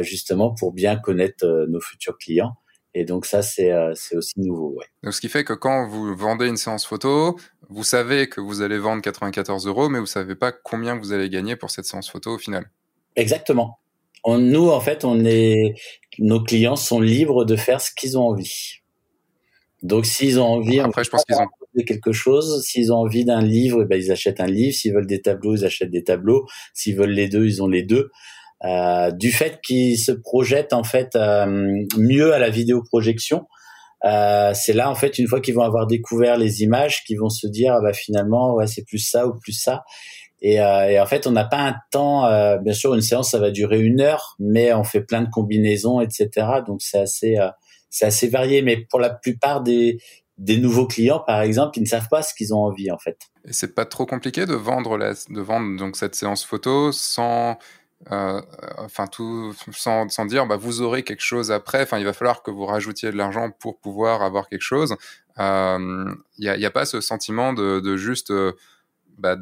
justement 0.00 0.54
pour 0.54 0.72
bien 0.72 0.96
connaître 0.96 1.66
nos 1.68 1.80
futurs 1.80 2.16
clients. 2.18 2.52
Et 2.96 3.04
donc 3.04 3.26
ça, 3.26 3.42
c'est 3.42 3.72
aussi 4.14 4.34
nouveau. 4.36 4.74
Ouais. 4.76 4.86
Donc, 5.02 5.12
ce 5.12 5.20
qui 5.20 5.28
fait 5.28 5.42
que 5.42 5.52
quand 5.52 5.88
vous 5.88 6.14
vendez 6.16 6.46
une 6.46 6.56
séance 6.56 6.86
photo, 6.86 7.36
vous 7.68 7.84
savez 7.84 8.28
que 8.28 8.40
vous 8.40 8.62
allez 8.62 8.78
vendre 8.78 9.02
94 9.02 9.66
euros, 9.66 9.88
mais 9.88 9.98
vous 9.98 10.06
savez 10.06 10.34
pas 10.36 10.52
combien 10.52 10.96
vous 10.96 11.12
allez 11.12 11.28
gagner 11.28 11.56
pour 11.56 11.70
cette 11.70 11.86
séance 11.86 12.08
photo 12.08 12.34
au 12.34 12.38
final. 12.38 12.70
Exactement. 13.16 13.78
nous, 14.26 14.70
en 14.70 14.80
fait, 14.80 15.04
on 15.04 15.24
est, 15.24 15.74
nos 16.18 16.42
clients 16.42 16.76
sont 16.76 17.00
libres 17.00 17.44
de 17.44 17.56
faire 17.56 17.80
ce 17.80 17.90
qu'ils 17.96 18.18
ont 18.18 18.28
envie. 18.28 18.80
Donc, 19.82 20.06
s'ils 20.06 20.40
ont 20.40 20.46
envie, 20.46 20.80
après, 20.80 21.04
je 21.04 21.10
pense 21.10 21.24
qu'ils 21.24 21.36
ont 21.36 21.84
quelque 21.86 22.12
chose. 22.12 22.62
S'ils 22.64 22.92
ont 22.92 22.96
envie 22.96 23.24
d'un 23.24 23.42
livre, 23.42 23.82
eh 23.82 23.84
ben, 23.84 24.00
ils 24.00 24.10
achètent 24.10 24.40
un 24.40 24.46
livre. 24.46 24.74
S'ils 24.74 24.94
veulent 24.94 25.06
des 25.06 25.20
tableaux, 25.20 25.54
ils 25.54 25.64
achètent 25.64 25.90
des 25.90 26.04
tableaux. 26.04 26.46
S'ils 26.72 26.96
veulent 26.96 27.10
les 27.10 27.28
deux, 27.28 27.46
ils 27.46 27.62
ont 27.62 27.68
les 27.68 27.82
deux. 27.82 28.10
Euh, 28.64 29.10
du 29.10 29.30
fait 29.30 29.60
qu'ils 29.62 29.98
se 29.98 30.12
projettent 30.12 30.72
en 30.72 30.84
fait 30.84 31.16
euh, 31.16 31.84
mieux 31.98 32.32
à 32.32 32.38
la 32.38 32.48
vidéoprojection, 32.48 33.46
euh, 34.04 34.52
c'est 34.54 34.72
là 34.72 34.90
en 34.90 34.94
fait 34.94 35.18
une 35.18 35.26
fois 35.28 35.40
qu'ils 35.40 35.54
vont 35.54 35.62
avoir 35.62 35.86
découvert 35.86 36.38
les 36.38 36.62
images 36.62 37.04
qu'ils 37.04 37.18
vont 37.18 37.28
se 37.28 37.46
dire 37.46 37.74
ah 37.74 37.80
bah 37.82 37.92
finalement 37.92 38.54
ouais 38.54 38.66
c'est 38.66 38.84
plus 38.84 38.98
ça 38.98 39.26
ou 39.26 39.34
plus 39.38 39.52
ça 39.52 39.82
et, 40.46 40.60
euh, 40.60 40.90
et 40.90 41.00
en 41.00 41.06
fait 41.06 41.26
on 41.26 41.30
n'a 41.30 41.46
pas 41.46 41.62
un 41.62 41.74
temps 41.90 42.26
euh, 42.26 42.58
bien 42.58 42.74
sûr 42.74 42.94
une 42.94 43.00
séance 43.00 43.30
ça 43.30 43.38
va 43.38 43.50
durer 43.50 43.80
une 43.80 44.02
heure 44.02 44.36
mais 44.38 44.74
on 44.74 44.84
fait 44.84 45.00
plein 45.00 45.22
de 45.22 45.30
combinaisons 45.30 46.02
etc 46.02 46.28
donc 46.66 46.82
c'est 46.82 46.98
assez 46.98 47.38
euh, 47.38 47.48
c'est 47.88 48.06
assez 48.06 48.28
varié. 48.28 48.60
Mais 48.60 48.76
pour 48.76 49.00
la 49.00 49.10
plupart 49.10 49.62
des 49.62 49.98
des 50.36 50.58
nouveaux 50.58 50.86
clients 50.86 51.22
par 51.24 51.40
exemple 51.40 51.78
ils 51.78 51.82
ne 51.82 51.86
savent 51.86 52.08
pas 52.10 52.22
ce 52.22 52.34
qu'ils 52.34 52.52
ont 52.52 52.58
envie 52.58 52.90
en 52.90 52.98
fait. 52.98 53.18
Et 53.46 53.52
c'est 53.52 53.74
pas 53.74 53.86
trop 53.86 54.04
compliqué 54.04 54.46
de 54.46 54.54
vendre 54.54 54.98
la, 54.98 55.12
de 55.12 55.40
vendre 55.40 55.78
donc 55.78 55.96
cette 55.96 56.14
séance 56.14 56.44
photo 56.44 56.92
sans 56.92 57.56
enfin 58.10 59.06
tout 59.06 59.54
sans, 59.72 60.10
sans, 60.10 60.26
dire 60.26 60.46
bah, 60.46 60.56
vous 60.56 60.82
aurez 60.82 61.04
quelque 61.04 61.22
chose 61.22 61.50
après. 61.52 61.82
Enfin 61.82 61.98
il 61.98 62.04
va 62.04 62.12
falloir 62.12 62.42
que 62.42 62.50
vous 62.50 62.66
rajoutiez 62.66 63.12
de 63.12 63.16
l'argent 63.16 63.50
pour 63.50 63.78
pouvoir 63.78 64.22
avoir 64.22 64.48
quelque 64.48 64.60
chose. 64.60 64.96
Il 65.38 65.42
euh, 65.42 66.14
n'y 66.38 66.66
a, 66.66 66.70
pas 66.70 66.84
ce 66.84 67.00
sentiment 67.00 67.52
de, 67.52 67.80
de 67.80 67.96
juste 67.96 68.30
bah, 69.18 69.36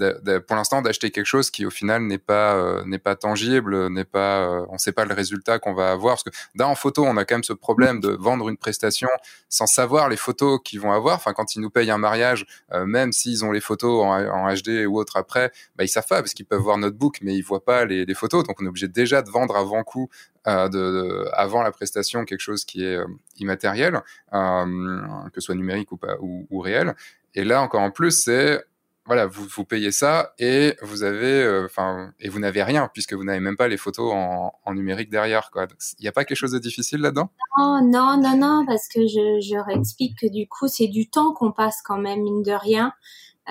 pour 0.46 0.56
l'instant 0.56 0.82
d'acheter 0.82 1.10
quelque 1.10 1.26
chose 1.26 1.50
qui 1.50 1.64
au 1.64 1.70
final 1.70 2.02
n'est 2.02 2.18
pas 2.18 2.54
euh, 2.56 2.84
n'est 2.84 2.98
pas 2.98 3.16
tangible, 3.16 3.88
n'est 3.88 4.04
pas 4.04 4.46
euh, 4.46 4.66
on 4.68 4.78
sait 4.78 4.92
pas 4.92 5.04
le 5.04 5.14
résultat 5.14 5.58
qu'on 5.58 5.72
va 5.72 5.90
avoir 5.90 6.14
parce 6.14 6.24
que 6.24 6.30
d'un 6.54 6.66
en 6.66 6.74
photo 6.74 7.04
on 7.04 7.16
a 7.16 7.24
quand 7.24 7.36
même 7.36 7.44
ce 7.44 7.52
problème 7.52 8.00
de 8.00 8.10
vendre 8.10 8.48
une 8.48 8.56
prestation 8.56 9.08
sans 9.48 9.66
savoir 9.66 10.08
les 10.08 10.16
photos 10.16 10.60
qu'ils 10.64 10.80
vont 10.80 10.92
avoir. 10.92 11.16
Enfin 11.16 11.32
quand 11.32 11.54
ils 11.54 11.60
nous 11.60 11.70
payent 11.70 11.90
un 11.90 11.98
mariage, 11.98 12.46
euh, 12.72 12.84
même 12.84 13.12
s'ils 13.12 13.44
ont 13.44 13.52
les 13.52 13.60
photos 13.60 14.04
en, 14.04 14.52
HD 14.54 14.86
ou 14.86 14.98
autre 14.98 15.16
après, 15.16 15.50
bah, 15.76 15.84
ils 15.84 15.88
savent 15.88 16.06
pas 16.06 16.20
parce 16.20 16.34
qu'ils 16.34 16.46
peuvent 16.46 16.60
voir 16.60 16.76
notre 16.76 16.96
book 16.96 17.18
mais 17.22 17.34
ils 17.34 17.42
voient 17.42 17.64
pas 17.64 17.84
les, 17.84 18.04
les, 18.04 18.14
photos 18.14 18.44
donc 18.44 18.60
on 18.60 18.66
est 18.66 18.68
obligé 18.68 18.88
déjà 18.88 19.22
de 19.22 19.30
vendre 19.30 19.56
avant 19.56 19.82
coup 19.84 20.08
de, 20.46 20.68
de, 20.68 21.28
avant 21.32 21.62
la 21.62 21.70
prestation 21.70 22.24
quelque 22.24 22.40
chose 22.40 22.64
qui 22.64 22.84
est 22.84 22.98
immatériel, 23.38 24.00
que 24.32 25.34
ce 25.34 25.40
soit 25.40 25.54
numérique 25.54 25.92
ou 25.92 25.96
pas 25.96 26.16
ou, 26.20 26.46
ou 26.50 26.60
réel. 26.60 26.94
Et 27.34 27.44
là 27.44 27.62
encore 27.62 27.80
en 27.80 27.90
plus 27.90 28.10
c'est 28.10 28.62
voilà, 29.04 29.26
vous, 29.26 29.44
vous 29.44 29.64
payez 29.64 29.90
ça 29.90 30.32
et 30.38 30.76
vous 30.80 31.02
avez, 31.02 31.42
euh, 31.42 31.66
enfin, 31.66 32.12
et 32.20 32.28
vous 32.28 32.38
n'avez 32.38 32.62
rien 32.62 32.88
puisque 32.92 33.14
vous 33.14 33.24
n'avez 33.24 33.40
même 33.40 33.56
pas 33.56 33.68
les 33.68 33.76
photos 33.76 34.12
en, 34.12 34.52
en 34.64 34.74
numérique 34.74 35.10
derrière, 35.10 35.50
quoi. 35.50 35.66
Il 35.98 36.02
n'y 36.02 36.08
a 36.08 36.12
pas 36.12 36.24
quelque 36.24 36.36
chose 36.36 36.52
de 36.52 36.58
difficile 36.58 37.00
là-dedans? 37.00 37.30
Non, 37.58 37.80
non, 37.82 38.20
non, 38.22 38.36
non, 38.36 38.64
parce 38.66 38.86
que 38.88 39.00
je, 39.06 39.40
je 39.40 39.56
réexplique 39.56 40.18
que 40.20 40.26
du 40.28 40.46
coup, 40.48 40.68
c'est 40.68 40.86
du 40.86 41.10
temps 41.10 41.32
qu'on 41.32 41.52
passe 41.52 41.82
quand 41.84 41.98
même, 41.98 42.22
mine 42.22 42.42
de 42.42 42.52
rien. 42.52 42.92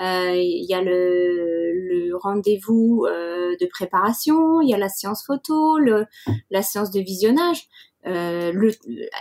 Euh, 0.00 0.34
il 0.34 0.64
y 0.66 0.72
a 0.72 0.80
le, 0.80 1.72
le 2.08 2.16
rendez-vous 2.16 3.04
euh, 3.06 3.54
de 3.60 3.66
préparation, 3.66 4.62
il 4.62 4.70
y 4.70 4.74
a 4.74 4.78
la 4.78 4.88
séance 4.88 5.22
photo, 5.26 5.76
le, 5.78 6.06
la 6.50 6.62
séance 6.62 6.90
de 6.90 7.00
visionnage. 7.00 7.68
Euh, 8.06 8.50
le, 8.52 8.72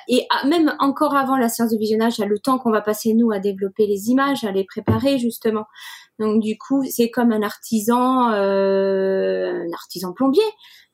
et 0.08 0.26
même 0.48 0.74
encore 0.80 1.16
avant 1.16 1.38
la 1.38 1.50
séance 1.50 1.72
de 1.72 1.78
visionnage, 1.78 2.20
a 2.20 2.26
le 2.26 2.40
temps 2.40 2.58
qu'on 2.58 2.72
va 2.72 2.82
passer 2.82 3.14
nous 3.14 3.32
à 3.32 3.40
développer 3.40 3.86
les 3.86 4.10
images, 4.10 4.44
à 4.44 4.52
les 4.52 4.64
préparer 4.64 5.18
justement. 5.20 5.66
Donc 6.20 6.42
du 6.42 6.58
coup, 6.58 6.84
c'est 6.90 7.10
comme 7.10 7.32
un 7.32 7.42
artisan, 7.42 8.32
euh, 8.32 9.66
un 9.68 9.74
artisan 9.74 10.14
plombier 10.14 10.44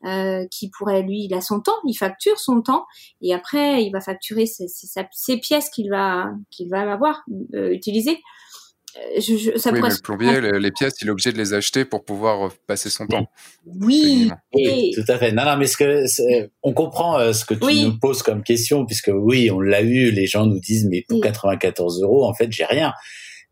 euh, 0.05 0.45
qui 0.51 0.69
pourrait 0.69 1.01
lui, 1.01 1.25
il 1.25 1.33
a 1.33 1.41
son 1.41 1.61
temps, 1.61 1.77
il 1.85 1.95
facture 1.95 2.39
son 2.39 2.61
temps 2.61 2.85
et 3.21 3.33
après 3.33 3.83
il 3.83 3.91
va 3.91 4.01
facturer 4.01 4.45
ses, 4.45 4.67
ses, 4.67 4.87
ses 5.11 5.37
pièces 5.37 5.69
qu'il 5.69 5.89
va 5.89 6.31
qu'il 6.51 6.69
va 6.69 6.91
avoir 6.91 7.23
euh, 7.55 7.71
utilisées. 7.71 8.19
Je, 9.17 9.57
ça 9.57 9.71
oui, 9.71 9.81
mais 9.81 9.89
le 9.89 10.01
plombier, 10.01 10.41
les, 10.41 10.71
pièces, 10.71 10.95
il 11.01 11.07
est 11.07 11.11
obligé 11.11 11.31
de 11.31 11.37
les 11.37 11.53
acheter 11.53 11.85
pour 11.85 12.05
pouvoir 12.05 12.51
passer 12.67 12.89
son 12.89 13.07
temps. 13.07 13.27
Oui, 13.65 14.31
oui 14.53 14.93
tout 14.95 15.11
à 15.11 15.17
fait. 15.17 15.31
Non, 15.31 15.45
non, 15.45 15.57
mais 15.57 15.67
ce 15.67 15.77
que 15.77 16.05
on 16.63 16.73
comprend 16.73 17.33
ce 17.33 17.45
que 17.45 17.53
tu 17.53 17.83
nous 17.83 17.99
poses 17.99 18.23
comme 18.23 18.43
question, 18.43 18.85
puisque 18.85 19.11
oui, 19.13 19.51
on 19.51 19.59
l'a 19.59 19.81
eu. 19.81 20.11
Les 20.11 20.27
gens 20.27 20.45
nous 20.45 20.59
disent, 20.59 20.87
mais 20.89 21.03
pour 21.07 21.21
94 21.21 22.01
euros, 22.01 22.25
en 22.25 22.33
fait, 22.33 22.51
j'ai 22.51 22.65
rien. 22.65 22.93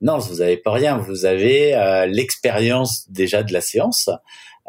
Non, 0.01 0.17
vous 0.17 0.41
avez 0.41 0.57
pas 0.57 0.71
rien. 0.71 0.97
Vous 0.97 1.25
avez 1.25 2.05
l'expérience 2.09 3.09
déjà 3.09 3.43
de 3.43 3.53
la 3.53 3.61
séance, 3.61 4.09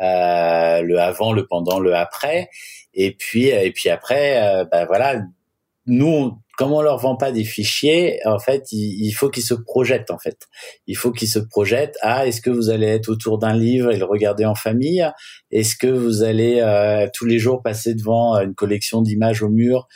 euh, 0.01 0.83
le 0.83 0.99
avant, 0.99 1.33
le 1.33 1.47
pendant, 1.47 1.81
le 1.81 1.95
après, 1.95 2.49
et 2.95 3.13
puis 3.13 3.47
et 3.47 3.73
puis 3.73 3.89
après, 3.91 4.65
ben 4.71 4.85
voilà, 4.87 5.23
nous, 5.87 6.39
comme 6.57 6.73
on 6.73 6.81
leur 6.81 6.99
vend 6.99 7.17
pas 7.17 7.33
des 7.33 7.45
fichiers, 7.45 8.21
en 8.25 8.39
fait, 8.39 8.73
il, 8.73 9.13
faut 9.13 9.29
qu'ils 9.29 9.43
se 9.43 9.55
projettent. 9.55 10.11
En 10.11 10.19
fait, 10.19 10.49
il 10.87 10.97
faut 10.97 11.13
qu'ils 11.13 11.29
se 11.29 11.39
projettent. 11.39 11.97
Ah, 12.01 12.27
est-ce 12.27 12.41
que 12.41 12.51
vous 12.51 12.71
allez 12.71 12.87
être 12.87 13.09
autour 13.09 13.39
d'un 13.39 13.55
livre 13.55 13.93
et 13.93 13.99
le 13.99 14.05
regarder 14.05 14.47
en 14.47 14.55
famille? 14.55 15.07
Est-ce 15.51 15.77
que 15.77 15.87
vous 15.87 16.23
allez 16.23 16.61
euh, 16.61 17.09
tous 17.13 17.27
les 17.27 17.39
jours 17.39 17.63
passer 17.63 17.95
devant 17.95 18.39
une 18.41 18.55
collection 18.55 19.03
d'images 19.03 19.43
au 19.43 19.51
mur? 19.51 19.87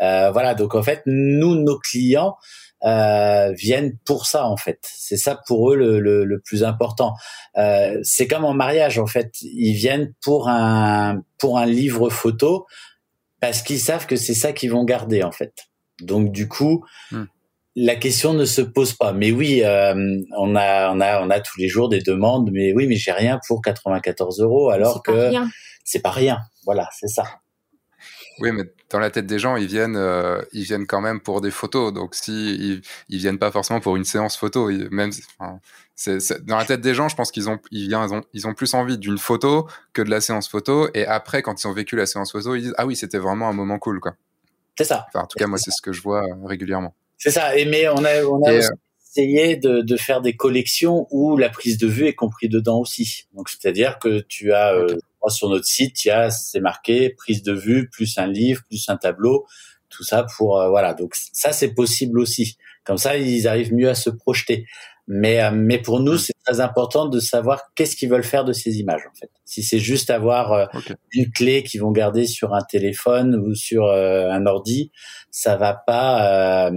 Euh, 0.00 0.30
Voilà. 0.32 0.54
Donc 0.54 0.74
en 0.74 0.82
fait, 0.82 1.02
nous, 1.06 1.54
nos 1.54 1.78
clients 1.78 2.36
euh, 2.84 3.52
viennent 3.52 3.96
pour 4.04 4.26
ça. 4.26 4.46
En 4.46 4.56
fait, 4.56 4.80
c'est 4.82 5.16
ça 5.16 5.38
pour 5.46 5.70
eux 5.70 5.76
le, 5.76 6.00
le, 6.00 6.24
le 6.24 6.40
plus 6.40 6.64
important. 6.64 7.14
Euh, 7.56 8.00
c'est 8.02 8.26
comme 8.26 8.44
en 8.44 8.54
mariage. 8.54 8.98
En 8.98 9.06
fait, 9.06 9.32
ils 9.42 9.74
viennent 9.74 10.12
pour 10.22 10.48
un 10.48 11.22
pour 11.38 11.58
un 11.58 11.66
livre 11.66 12.10
photo 12.10 12.66
parce 13.40 13.62
qu'ils 13.62 13.80
savent 13.80 14.06
que 14.06 14.16
c'est 14.16 14.34
ça 14.34 14.52
qu'ils 14.52 14.72
vont 14.72 14.84
garder 14.84 15.22
en 15.22 15.32
fait. 15.32 15.69
Donc 16.00 16.32
du 16.32 16.48
coup, 16.48 16.84
hmm. 17.12 17.24
la 17.76 17.96
question 17.96 18.34
ne 18.34 18.44
se 18.44 18.60
pose 18.60 18.92
pas. 18.92 19.12
Mais 19.12 19.32
oui, 19.32 19.62
euh, 19.64 19.94
on 20.36 20.56
a 20.56 20.90
on 20.92 21.00
a 21.00 21.22
on 21.22 21.30
a 21.30 21.40
tous 21.40 21.58
les 21.58 21.68
jours 21.68 21.88
des 21.88 22.00
demandes. 22.00 22.50
Mais 22.52 22.72
oui, 22.72 22.86
mais 22.86 22.96
j'ai 22.96 23.12
rien 23.12 23.38
pour 23.46 23.62
94 23.62 24.40
euros 24.40 24.70
alors 24.70 25.02
que 25.02 25.32
c'est 25.84 26.02
pas 26.02 26.10
rien. 26.10 26.38
Voilà, 26.64 26.88
c'est 26.92 27.08
ça. 27.08 27.24
Oui, 28.40 28.52
mais 28.52 28.64
dans 28.88 28.98
la 28.98 29.10
tête 29.10 29.26
des 29.26 29.38
gens, 29.38 29.56
ils 29.56 29.66
viennent, 29.66 29.96
euh, 29.96 30.40
ils 30.52 30.62
viennent 30.62 30.86
quand 30.86 31.00
même 31.02 31.20
pour 31.20 31.40
des 31.42 31.50
photos. 31.50 31.92
Donc, 31.92 32.14
si 32.14 32.82
ils, 33.08 33.18
viennent 33.18 33.38
pas 33.38 33.50
forcément 33.50 33.80
pour 33.80 33.96
une 33.96 34.04
séance 34.04 34.36
photo, 34.36 34.70
même, 34.90 35.10
c'est, 35.94 36.46
dans 36.46 36.56
la 36.56 36.64
tête 36.64 36.80
des 36.80 36.94
gens, 36.94 37.08
je 37.08 37.16
pense 37.16 37.30
qu'ils 37.30 37.50
ont, 37.50 37.58
ils, 37.70 37.88
viennent, 37.88 38.12
ont, 38.12 38.22
ils 38.32 38.46
ont 38.46 38.54
plus 38.54 38.72
envie 38.72 38.96
d'une 38.96 39.18
photo 39.18 39.68
que 39.92 40.00
de 40.00 40.10
la 40.10 40.22
séance 40.22 40.48
photo. 40.48 40.88
Et 40.94 41.06
après, 41.06 41.42
quand 41.42 41.62
ils 41.62 41.68
ont 41.68 41.72
vécu 41.72 41.96
la 41.96 42.06
séance 42.06 42.32
photo, 42.32 42.54
ils 42.54 42.62
disent 42.62 42.74
ah 42.78 42.86
oui, 42.86 42.96
c'était 42.96 43.18
vraiment 43.18 43.48
un 43.48 43.52
moment 43.52 43.78
cool, 43.78 44.00
quoi. 44.00 44.14
C'est 44.80 44.88
ça. 44.88 45.06
en 45.14 45.26
tout 45.26 45.38
cas, 45.38 45.46
moi, 45.46 45.58
c'est 45.58 45.70
ce 45.70 45.82
que 45.82 45.92
je 45.92 46.02
vois 46.02 46.24
euh, 46.24 46.46
régulièrement. 46.46 46.94
C'est 47.18 47.30
ça. 47.30 47.56
Et 47.56 47.64
mais 47.66 47.88
on 47.88 48.04
a, 48.04 48.24
on 48.24 48.42
a 48.44 48.52
euh, 48.52 48.62
essayé 49.06 49.56
de, 49.56 49.82
de, 49.82 49.96
faire 49.96 50.20
des 50.20 50.34
collections 50.34 51.06
où 51.10 51.36
la 51.36 51.50
prise 51.50 51.76
de 51.78 51.86
vue 51.86 52.06
est 52.06 52.14
compris 52.14 52.48
dedans 52.48 52.80
aussi. 52.80 53.26
Donc, 53.34 53.48
c'est-à-dire 53.50 53.98
que 53.98 54.20
tu 54.20 54.52
as 54.52 54.72
sur 55.28 55.48
notre 55.48 55.66
site, 55.66 56.04
il 56.04 56.08
y 56.08 56.10
a, 56.10 56.30
c'est 56.30 56.60
marqué 56.60 57.10
prise 57.10 57.42
de 57.42 57.52
vue 57.52 57.88
plus 57.90 58.16
un 58.18 58.26
livre 58.26 58.62
plus 58.68 58.88
un 58.88 58.96
tableau, 58.96 59.46
tout 59.90 60.04
ça 60.04 60.24
pour 60.36 60.58
euh, 60.58 60.68
voilà. 60.68 60.94
Donc 60.94 61.14
ça 61.14 61.52
c'est 61.52 61.74
possible 61.74 62.18
aussi. 62.18 62.56
Comme 62.84 62.98
ça, 62.98 63.16
ils 63.18 63.46
arrivent 63.46 63.74
mieux 63.74 63.90
à 63.90 63.94
se 63.94 64.08
projeter. 64.08 64.66
Mais 65.12 65.42
euh, 65.42 65.50
mais 65.52 65.78
pour 65.78 65.98
nous, 65.98 66.16
c'est 66.18 66.34
très 66.44 66.60
important 66.60 67.06
de 67.06 67.18
savoir 67.18 67.62
qu'est-ce 67.74 67.96
qu'ils 67.96 68.08
veulent 68.08 68.22
faire 68.22 68.44
de 68.44 68.52
ces 68.52 68.78
images 68.78 69.02
en 69.10 69.14
fait. 69.18 69.28
Si 69.44 69.64
c'est 69.64 69.80
juste 69.80 70.08
avoir 70.08 70.52
euh, 70.52 70.66
une 71.12 71.32
clé 71.32 71.64
qu'ils 71.64 71.80
vont 71.80 71.90
garder 71.90 72.28
sur 72.28 72.54
un 72.54 72.62
téléphone 72.62 73.34
ou 73.34 73.56
sur 73.56 73.90
un 73.90 74.46
ordi, 74.46 74.92
ça 75.32 75.56
va 75.56 75.74
pas. 75.74 76.70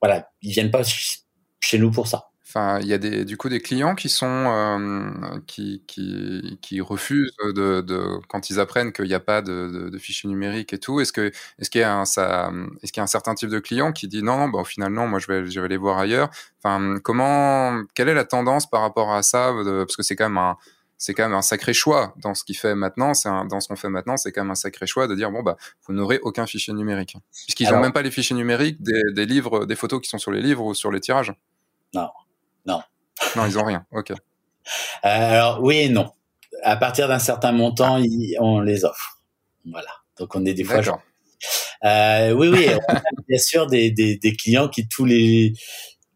voilà, 0.00 0.30
ils 0.40 0.52
viennent 0.52 0.70
pas 0.70 0.82
chez 0.82 1.78
nous 1.78 1.90
pour 1.90 2.06
ça. 2.06 2.31
Enfin, 2.54 2.80
il 2.80 2.86
y 2.86 2.92
a 2.92 2.98
des, 2.98 3.24
du 3.24 3.38
coup 3.38 3.48
des 3.48 3.60
clients 3.60 3.94
qui 3.94 4.10
sont 4.10 4.26
euh, 4.26 5.10
qui, 5.46 5.82
qui, 5.86 6.58
qui, 6.60 6.82
refusent 6.82 7.32
de, 7.46 7.80
de, 7.80 8.18
quand 8.28 8.50
ils 8.50 8.60
apprennent 8.60 8.92
qu'il 8.92 9.06
n'y 9.06 9.14
a 9.14 9.20
pas 9.20 9.40
de, 9.40 9.88
de, 9.90 9.98
fichier 9.98 10.28
numérique 10.28 10.74
et 10.74 10.78
tout. 10.78 11.00
Est-ce 11.00 11.14
que 11.14 11.32
est-ce 11.58 11.70
qu'il 11.70 11.80
y 11.80 11.84
a 11.84 11.96
un 11.96 12.04
ça 12.04 12.52
est-ce 12.82 12.92
qu'il 12.92 13.00
y 13.00 13.00
a 13.00 13.04
un 13.04 13.06
certain 13.06 13.34
type 13.34 13.48
de 13.48 13.58
client 13.58 13.92
qui 13.92 14.06
dit 14.06 14.22
non 14.22 14.36
non 14.36 14.48
bah, 14.50 14.58
au 14.58 14.64
final 14.64 14.92
non 14.92 15.08
moi 15.08 15.18
je 15.18 15.28
vais 15.28 15.46
je 15.46 15.60
vais 15.60 15.64
aller 15.64 15.78
voir 15.78 15.96
ailleurs. 15.96 16.28
Enfin 16.62 16.98
comment 17.02 17.84
quelle 17.94 18.10
est 18.10 18.14
la 18.14 18.26
tendance 18.26 18.68
par 18.68 18.82
rapport 18.82 19.14
à 19.14 19.22
ça 19.22 19.54
parce 19.64 19.96
que 19.96 20.02
c'est 20.02 20.14
quand 20.14 20.28
même 20.28 20.36
un 20.36 20.58
c'est 20.98 21.14
quand 21.14 21.22
même 21.22 21.32
un 21.32 21.40
sacré 21.40 21.72
choix 21.72 22.12
dans 22.18 22.34
ce 22.34 22.44
qu'il 22.44 22.58
fait 22.58 22.74
maintenant. 22.74 23.14
C'est 23.14 23.30
dans 23.30 23.60
ce 23.60 23.68
qu'on 23.68 23.76
fait 23.76 23.88
maintenant, 23.88 24.18
c'est 24.18 24.30
quand 24.30 24.42
même 24.42 24.50
un 24.50 24.56
sacré 24.56 24.86
choix 24.86 25.06
de 25.06 25.14
dire 25.14 25.30
bon 25.30 25.42
bah 25.42 25.56
vous 25.86 25.94
n'aurez 25.94 26.18
aucun 26.20 26.46
fichier 26.46 26.74
numérique 26.74 27.16
puisqu'ils 27.46 27.70
n'ont 27.70 27.80
même 27.80 27.94
pas 27.94 28.02
les 28.02 28.10
fichiers 28.10 28.36
numériques 28.36 28.82
des, 28.82 29.00
des 29.14 29.24
livres, 29.24 29.64
des 29.64 29.74
photos 29.74 30.02
qui 30.02 30.10
sont 30.10 30.18
sur 30.18 30.32
les 30.32 30.42
livres 30.42 30.66
ou 30.66 30.74
sur 30.74 30.92
les 30.92 31.00
tirages. 31.00 31.32
Non, 31.94 32.08
non. 32.66 32.80
Non, 33.36 33.46
ils 33.46 33.58
ont 33.58 33.64
rien. 33.64 33.84
Ok. 33.92 34.10
Euh, 34.10 34.14
alors 35.04 35.60
oui 35.62 35.78
et 35.78 35.88
non. 35.88 36.10
À 36.62 36.76
partir 36.76 37.08
d'un 37.08 37.18
certain 37.18 37.52
montant, 37.52 38.00
on 38.40 38.60
les 38.60 38.84
offre. 38.84 39.20
Voilà. 39.70 39.88
Donc 40.18 40.34
on 40.34 40.44
est 40.44 40.54
des 40.54 40.64
fois. 40.64 40.80
Euh, 41.84 42.32
oui, 42.32 42.48
oui. 42.48 42.68
on 42.88 42.94
a 42.94 43.02
bien 43.28 43.38
sûr 43.38 43.66
des, 43.66 43.90
des, 43.90 44.16
des, 44.16 44.36
clients 44.36 44.68
qui 44.68 44.86
tous 44.86 45.04
les 45.04 45.52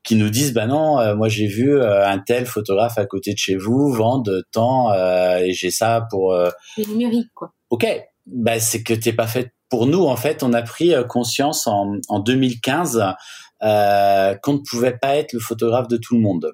qui 0.05 0.15
nous 0.15 0.31
disent 0.31 0.53
bah 0.53 0.67
non, 0.67 1.01
euh, 1.01 1.17
moi 1.17 1.29
j'ai 1.29 1.49
vu 1.49 1.77
euh, 1.77 2.07
un 2.07 2.21
tel 2.21 2.47
photographe 2.47 2.99
à 2.99 3.07
côté 3.07 3.33
de 3.33 3.39
chez 3.39 3.57
vous 3.57 3.93
vendre 3.93 4.43
tant 4.53 4.93
et 4.95 5.53
j'ai 5.53 5.73
ça 5.73 6.07
pour. 6.11 6.33
Euh... 6.33 6.51
numérique 6.79 7.31
quoi. 7.35 7.53
Ok. 7.71 7.87
Bah 8.27 8.61
c'est 8.61 8.83
que 8.83 8.95
t'es 8.95 9.13
pas 9.13 9.27
fait 9.27 9.53
pour 9.69 9.87
nous 9.87 10.05
en 10.05 10.17
fait. 10.17 10.43
On 10.43 10.53
a 10.53 10.63
pris 10.63 10.95
conscience 11.09 11.67
en, 11.67 11.97
en 12.09 12.21
2015 12.21 12.99
euh, 12.99 13.11
qu'on 13.61 14.53
ne 14.53 14.69
pouvait 14.69 14.97
pas 15.01 15.17
être 15.17 15.33
le 15.33 15.41
photographe 15.41 15.89
de 15.89 15.97
tout 15.97 16.15
le 16.15 16.21
monde. 16.21 16.53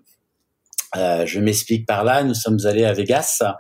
Euh, 0.97 1.25
je 1.27 1.41
m'explique 1.41 1.87
par 1.87 2.05
là. 2.05 2.23
Nous 2.23 2.35
sommes 2.35 2.59
allés 2.65 2.85
à 2.85 2.93
Vegas, 2.93 3.39
euh, 3.43 3.53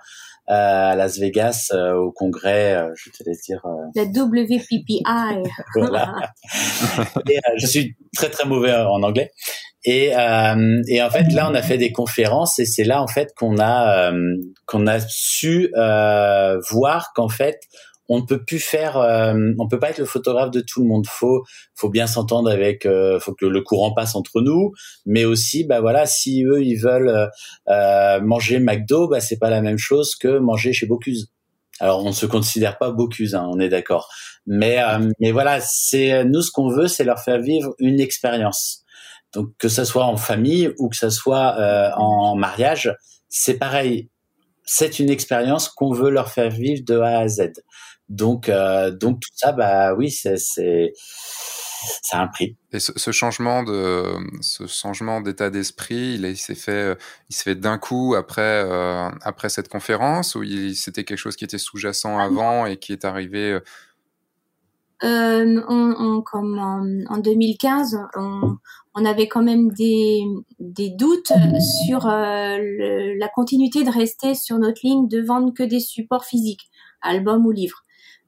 à 0.48 0.94
Las 0.96 1.18
Vegas, 1.18 1.72
au 1.96 2.12
congrès. 2.12 2.88
je 2.94 3.10
te 3.10 3.24
laisse 3.24 3.42
dire. 3.42 3.62
La 3.94 4.04
WPPI. 4.04 5.02
voilà. 5.76 6.14
je 7.56 7.66
suis 7.66 7.96
très 8.14 8.28
très 8.28 8.46
mauvais 8.46 8.74
en 8.74 9.02
anglais. 9.02 9.30
Et, 9.84 10.10
et 10.10 11.02
en 11.02 11.10
fait, 11.10 11.32
là, 11.32 11.48
on 11.50 11.54
a 11.54 11.62
fait 11.62 11.78
des 11.78 11.90
conférences 11.90 12.58
et 12.58 12.66
c'est 12.66 12.84
là 12.84 13.02
en 13.02 13.08
fait 13.08 13.32
qu'on 13.36 13.58
a 13.58 14.12
qu'on 14.66 14.86
a 14.86 15.00
su 15.00 15.72
voir 16.70 17.12
qu'en 17.14 17.28
fait 17.28 17.58
on 18.12 18.18
ne 18.18 18.26
peut 18.26 18.44
plus 18.44 18.58
faire, 18.58 18.98
euh, 18.98 19.34
on 19.58 19.66
peut 19.68 19.78
pas 19.78 19.88
être 19.88 19.98
le 19.98 20.04
photographe 20.04 20.50
de 20.50 20.60
tout 20.60 20.82
le 20.82 20.86
monde. 20.86 21.06
Faut, 21.06 21.44
faut 21.74 21.88
bien 21.88 22.06
s'entendre 22.06 22.50
avec, 22.50 22.84
euh, 22.84 23.18
faut 23.18 23.32
que 23.32 23.46
le 23.46 23.62
courant 23.62 23.94
passe 23.94 24.14
entre 24.14 24.42
nous, 24.42 24.72
mais 25.06 25.24
aussi, 25.24 25.64
bah 25.64 25.80
voilà, 25.80 26.04
si 26.04 26.44
eux 26.44 26.62
ils 26.62 26.76
veulent 26.76 27.30
euh, 27.68 28.20
manger 28.20 28.58
McDo, 28.58 29.08
bah 29.08 29.20
c'est 29.20 29.38
pas 29.38 29.48
la 29.48 29.62
même 29.62 29.78
chose 29.78 30.14
que 30.14 30.38
manger 30.38 30.74
chez 30.74 30.84
Bocuse. 30.84 31.32
Alors 31.80 32.04
on 32.04 32.08
ne 32.08 32.14
se 32.14 32.26
considère 32.26 32.76
pas 32.76 32.90
Bocuse, 32.90 33.34
hein, 33.34 33.48
on 33.50 33.58
est 33.58 33.70
d'accord. 33.70 34.10
Mais 34.46 34.78
mais 35.18 35.32
voilà, 35.32 35.60
c'est 35.62 36.24
nous 36.24 36.42
ce 36.42 36.50
qu'on 36.50 36.68
veut, 36.68 36.88
c'est 36.88 37.04
leur 37.04 37.20
faire 37.20 37.40
vivre 37.40 37.74
une 37.78 37.98
expérience. 37.98 38.84
Donc 39.32 39.48
que 39.58 39.68
ça 39.68 39.86
soit 39.86 40.04
en 40.04 40.18
famille 40.18 40.70
ou 40.78 40.90
que 40.90 40.96
ça 40.96 41.08
soit 41.08 41.56
en 41.96 42.36
mariage, 42.36 42.94
c'est 43.30 43.58
pareil. 43.58 44.10
C'est 44.64 44.98
une 44.98 45.10
expérience 45.10 45.68
qu'on 45.68 45.92
veut 45.92 46.10
leur 46.10 46.28
faire 46.30 46.50
vivre 46.50 46.82
de 46.84 46.98
A 46.98 47.20
à 47.20 47.28
Z. 47.28 47.52
Donc, 48.12 48.50
euh, 48.50 48.90
donc 48.90 49.20
tout 49.20 49.30
ça, 49.34 49.52
bah 49.52 49.94
oui, 49.94 50.10
c'est 50.10 50.36
ça 50.36 52.18
a 52.18 52.22
un 52.22 52.28
prix. 52.28 52.56
Et 52.72 52.78
ce, 52.78 53.10
changement 53.10 53.62
de 53.62 54.04
ce 54.42 54.66
changement 54.66 55.22
d'état 55.22 55.48
d'esprit, 55.48 56.18
il, 56.20 56.36
s'est 56.36 56.54
fait, 56.54 56.96
il 57.30 57.34
s'est 57.34 57.44
fait 57.44 57.54
d'un 57.54 57.78
coup 57.78 58.14
après 58.14 58.64
euh, 58.66 59.08
après 59.22 59.48
cette 59.48 59.68
conférence 59.68 60.34
ou 60.34 60.44
c'était 60.74 61.04
quelque 61.04 61.18
chose 61.18 61.36
qui 61.36 61.44
était 61.44 61.58
sous-jacent 61.58 62.18
ah 62.18 62.24
avant 62.24 62.66
et 62.66 62.76
qui 62.76 62.92
est 62.92 63.06
arrivé. 63.06 63.58
Euh, 65.04 65.62
on, 65.68 66.20
comme 66.20 66.58
en, 67.08 67.18
2015, 67.18 67.98
on, 68.14 68.56
on, 68.94 69.04
avait 69.04 69.26
quand 69.26 69.42
même 69.42 69.72
des, 69.72 70.22
des 70.60 70.90
doutes 70.90 71.32
sur 71.86 72.06
la 72.06 73.28
continuité 73.34 73.82
de 73.82 73.90
rester 73.90 74.34
sur 74.34 74.58
notre 74.58 74.82
ligne 74.84 75.08
de 75.08 75.20
vendre 75.20 75.52
que 75.52 75.64
des 75.64 75.80
supports 75.80 76.26
physiques, 76.26 76.70
albums 77.00 77.46
ou 77.46 77.50
livres. 77.50 77.82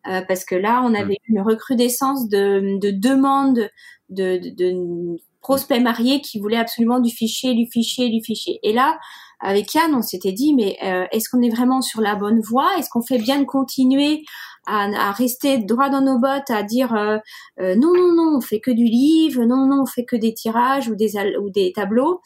Euh, 0.07 0.21
parce 0.27 0.45
que 0.45 0.55
là, 0.55 0.83
on 0.85 0.90
mm. 0.90 0.97
avait 0.97 1.19
une 1.29 1.40
recrudescence 1.40 2.29
de, 2.29 2.79
de 2.79 2.90
demandes 2.90 3.71
de, 4.11 4.38
de, 4.38 4.51
de, 4.51 5.21
prospects 5.40 5.81
mariés 5.81 6.23
qui 6.23 6.40
voulaient 6.40 6.57
absolument 6.57 7.01
du 7.01 7.11
fichier, 7.11 7.55
du 7.55 7.67
fichier, 7.71 8.09
du 8.09 8.23
fichier. 8.25 8.61
Et 8.62 8.73
là, 8.73 8.99
avec 9.40 9.75
Yann, 9.75 9.95
on 9.95 10.01
s'était 10.01 10.33
dit, 10.33 10.55
mais 10.55 10.79
euh, 10.83 11.05
est-ce 11.12 11.29
qu'on 11.29 11.43
est 11.43 11.55
vraiment 11.55 11.83
sur 11.83 12.01
la 12.01 12.14
bonne 12.14 12.40
voie? 12.40 12.71
Est-ce 12.79 12.88
qu'on 12.88 13.03
fait 13.03 13.19
bien 13.19 13.40
de 13.40 13.44
continuer 13.44 14.25
à, 14.67 14.85
à, 14.85 15.13
rester 15.13 15.59
droit 15.59 15.90
dans 15.90 16.00
nos 16.00 16.19
bottes, 16.19 16.48
à 16.48 16.63
dire 16.63 16.94
euh, 16.94 17.19
non, 17.59 17.92
non, 17.92 18.15
non, 18.15 18.37
on 18.38 18.40
fait 18.40 18.61
que 18.61 18.71
du 18.71 18.85
livre, 18.85 19.44
non, 19.44 19.67
non, 19.67 19.83
on 19.83 19.87
fait 19.87 20.07
que 20.07 20.17
des 20.17 20.33
tirages 20.33 20.88
ou 20.88 20.94
des, 20.94 21.13
ou 21.38 21.50
des 21.50 21.73
tableaux? 21.73 22.23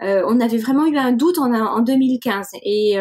on 0.00 0.38
avait 0.38 0.58
vraiment 0.58 0.86
eu 0.86 0.96
un 0.96 1.10
doute 1.10 1.38
en, 1.38 1.52
en 1.52 1.80
2015. 1.80 2.50
Et 2.62 2.96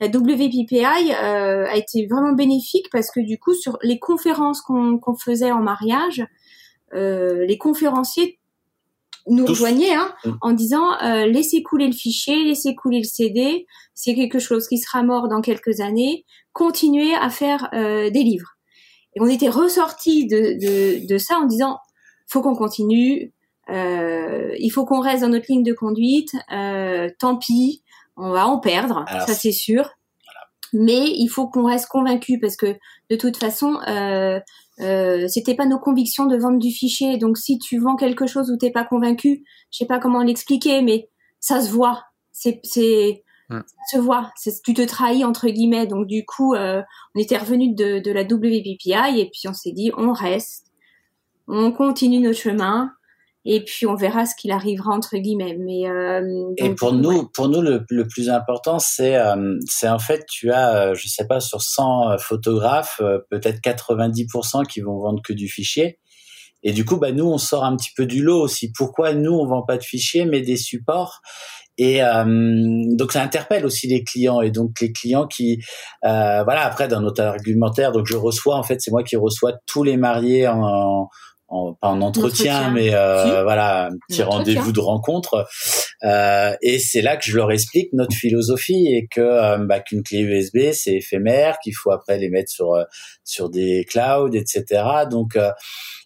la 0.00 0.08
WPPI 0.08 1.12
euh, 1.12 1.66
a 1.66 1.76
été 1.76 2.06
vraiment 2.06 2.32
bénéfique 2.32 2.86
parce 2.90 3.10
que 3.10 3.20
du 3.20 3.38
coup, 3.38 3.54
sur 3.54 3.78
les 3.82 3.98
conférences 3.98 4.60
qu'on 4.60 5.16
faisait 5.16 5.52
en 5.52 5.62
mariage, 5.62 6.24
euh, 6.94 7.44
les 7.46 7.58
conférenciers 7.58 8.38
nous 9.26 9.46
rejoignaient 9.46 9.94
hein, 9.94 10.12
mm. 10.24 10.32
en 10.42 10.52
disant 10.52 11.00
euh, 11.02 11.26
laissez 11.26 11.62
couler 11.62 11.86
le 11.86 11.92
fichier, 11.92 12.44
laissez 12.44 12.74
couler 12.74 12.98
le 12.98 13.04
CD, 13.04 13.66
c'est 13.94 14.14
quelque 14.14 14.38
chose 14.38 14.68
qui 14.68 14.78
sera 14.78 15.02
mort 15.02 15.28
dans 15.28 15.40
quelques 15.40 15.80
années, 15.80 16.24
continuez 16.52 17.14
à 17.14 17.30
faire 17.30 17.68
euh, 17.72 18.10
des 18.10 18.22
livres. 18.22 18.56
Et 19.16 19.20
on 19.20 19.26
était 19.26 19.48
ressortis 19.48 20.26
de, 20.26 20.36
de, 20.36 21.06
de 21.06 21.18
ça 21.18 21.38
en 21.38 21.46
disant 21.46 21.78
faut 22.26 22.42
qu'on 22.42 22.56
continue, 22.56 23.32
euh, 23.70 24.54
il 24.58 24.70
faut 24.70 24.84
qu'on 24.84 25.00
reste 25.00 25.22
dans 25.22 25.28
notre 25.28 25.46
ligne 25.48 25.62
de 25.62 25.72
conduite, 25.72 26.32
euh, 26.52 27.08
tant 27.18 27.36
pis, 27.36 27.83
on 28.16 28.30
va 28.30 28.46
en 28.46 28.58
perdre, 28.58 29.04
ça 29.26 29.34
c'est 29.34 29.52
sûr. 29.52 29.90
Mais 30.72 31.12
il 31.12 31.28
faut 31.28 31.46
qu'on 31.48 31.66
reste 31.66 31.86
convaincu 31.88 32.40
parce 32.40 32.56
que 32.56 32.76
de 33.08 33.16
toute 33.16 33.36
façon, 33.36 33.78
euh, 33.86 34.40
euh, 34.80 35.28
c'était 35.28 35.54
pas 35.54 35.66
nos 35.66 35.78
convictions 35.78 36.26
de 36.26 36.36
vendre 36.36 36.58
du 36.58 36.70
fichier. 36.70 37.16
Donc 37.16 37.38
si 37.38 37.58
tu 37.58 37.78
vends 37.78 37.94
quelque 37.94 38.26
chose 38.26 38.50
où 38.50 38.56
t'es 38.56 38.72
pas 38.72 38.84
convaincu, 38.84 39.44
je 39.70 39.78
sais 39.78 39.86
pas 39.86 40.00
comment 40.00 40.22
l'expliquer, 40.22 40.82
mais 40.82 41.08
ça 41.38 41.60
se 41.60 41.70
voit. 41.70 42.04
C'est 42.32 42.58
c'est 42.64 43.22
hmm. 43.50 43.60
ça 43.90 43.98
se 43.98 44.02
voit. 44.02 44.32
Tu 44.64 44.74
te 44.74 44.82
trahis 44.82 45.24
entre 45.24 45.48
guillemets. 45.48 45.86
Donc 45.86 46.08
du 46.08 46.24
coup, 46.24 46.54
euh, 46.54 46.82
on 47.14 47.20
était 47.20 47.38
revenu 47.38 47.72
de, 47.72 48.00
de 48.00 48.10
la 48.10 48.22
WPPI 48.22 49.20
et 49.20 49.30
puis 49.32 49.48
on 49.48 49.54
s'est 49.54 49.72
dit 49.72 49.92
on 49.96 50.12
reste, 50.12 50.72
on 51.46 51.70
continue 51.70 52.18
notre 52.18 52.38
chemin 52.38 52.90
et 53.46 53.62
puis 53.62 53.86
on 53.86 53.94
verra 53.94 54.24
ce 54.24 54.34
qu'il 54.34 54.52
arrivera 54.52 54.92
entre 54.92 55.16
guillemets. 55.16 55.56
Mais 55.58 55.88
euh, 55.88 56.52
et 56.56 56.74
pour 56.74 56.92
nous, 56.92 57.28
pour 57.28 57.48
nous 57.48 57.60
le, 57.60 57.84
le 57.90 58.06
plus 58.06 58.30
important, 58.30 58.78
c'est 58.78 59.16
euh, 59.16 59.56
c'est 59.66 59.88
en 59.88 59.98
fait 59.98 60.24
tu 60.30 60.50
as, 60.50 60.76
euh, 60.76 60.94
je 60.94 61.08
sais 61.08 61.26
pas, 61.26 61.40
sur 61.40 61.60
100 61.60 62.18
photographes, 62.18 63.00
peut-être 63.30 63.60
90% 63.60 64.66
qui 64.66 64.80
vont 64.80 64.98
vendre 64.98 65.20
que 65.22 65.32
du 65.32 65.48
fichier. 65.48 65.98
Et 66.62 66.72
du 66.72 66.86
coup, 66.86 66.96
bah 66.96 67.12
nous, 67.12 67.26
on 67.26 67.36
sort 67.36 67.64
un 67.64 67.76
petit 67.76 67.90
peu 67.94 68.06
du 68.06 68.22
lot 68.22 68.40
aussi. 68.40 68.72
Pourquoi 68.72 69.12
nous, 69.12 69.32
on 69.32 69.46
vend 69.46 69.62
pas 69.62 69.76
de 69.76 69.82
fichiers, 69.82 70.24
mais 70.24 70.40
des 70.40 70.56
supports? 70.56 71.20
Et 71.76 71.98
donc 71.98 73.10
ça 73.10 73.20
interpelle 73.20 73.66
aussi 73.66 73.88
les 73.88 74.04
clients 74.04 74.40
et 74.40 74.52
donc 74.52 74.80
les 74.80 74.92
clients 74.92 75.26
qui 75.26 75.60
voilà 76.02 76.64
après 76.64 76.86
dans 76.86 77.00
notre 77.00 77.20
argumentaire 77.20 77.90
donc 77.90 78.06
je 78.06 78.16
reçois 78.16 78.54
en 78.54 78.62
fait 78.62 78.80
c'est 78.80 78.92
moi 78.92 79.02
qui 79.02 79.16
reçois 79.16 79.54
tous 79.66 79.82
les 79.82 79.96
mariés 79.96 80.46
en, 80.46 81.08
en, 81.48 81.74
pas 81.74 81.88
en 81.88 82.00
entretien, 82.00 82.70
mais 82.70 82.94
euh, 82.94 83.42
voilà, 83.42 83.86
un 83.86 83.96
petit 84.08 84.22
rendez-vous 84.22 84.72
de 84.72 84.80
rencontre. 84.80 85.46
Euh, 86.02 86.54
et 86.62 86.78
c'est 86.78 87.02
là 87.02 87.16
que 87.16 87.24
je 87.24 87.36
leur 87.36 87.52
explique 87.52 87.92
notre 87.92 88.14
philosophie 88.14 88.88
et 88.88 89.06
que 89.10 89.20
euh, 89.20 89.58
bah, 89.58 89.80
qu'une 89.80 90.02
clé 90.02 90.20
USB 90.20 90.72
c'est 90.72 90.94
éphémère, 90.94 91.56
qu'il 91.62 91.74
faut 91.74 91.92
après 91.92 92.18
les 92.18 92.28
mettre 92.28 92.50
sur 92.50 92.74
euh, 92.74 92.84
sur 93.24 93.50
des 93.50 93.84
clouds, 93.88 94.34
etc. 94.34 94.82
Donc 95.10 95.36
euh, 95.36 95.50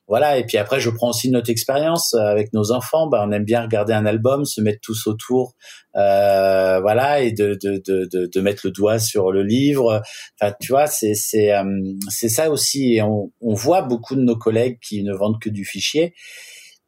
voilà. 0.08 0.38
Et 0.38 0.44
puis 0.44 0.56
après, 0.56 0.80
je 0.80 0.88
prends 0.88 1.10
aussi 1.10 1.30
notre 1.30 1.50
expérience 1.50 2.14
avec 2.14 2.52
nos 2.54 2.72
enfants. 2.72 3.06
Bah, 3.06 3.24
on 3.26 3.30
aime 3.30 3.44
bien 3.44 3.62
regarder 3.62 3.92
un 3.92 4.06
album, 4.06 4.46
se 4.46 4.62
mettre 4.62 4.80
tous 4.82 5.06
autour, 5.06 5.54
euh, 5.96 6.80
voilà, 6.80 7.20
et 7.20 7.32
de, 7.32 7.58
de, 7.62 7.82
de, 7.86 8.26
de, 8.26 8.40
mettre 8.40 8.62
le 8.64 8.70
doigt 8.70 8.98
sur 8.98 9.30
le 9.30 9.42
livre. 9.42 10.02
Enfin, 10.40 10.54
tu 10.60 10.72
vois, 10.72 10.86
c'est 10.86 11.14
c'est 11.14 11.52
euh, 11.52 11.64
c'est 12.08 12.30
ça 12.30 12.50
aussi. 12.50 12.94
Et 12.94 13.02
on, 13.02 13.30
on 13.42 13.54
voit 13.54 13.82
beaucoup 13.82 14.16
de 14.16 14.22
nos 14.22 14.36
collègues 14.36 14.78
qui 14.80 15.02
ne 15.02 15.14
vendent 15.14 15.40
que 15.40 15.50
du 15.50 15.66
fichier. 15.66 16.14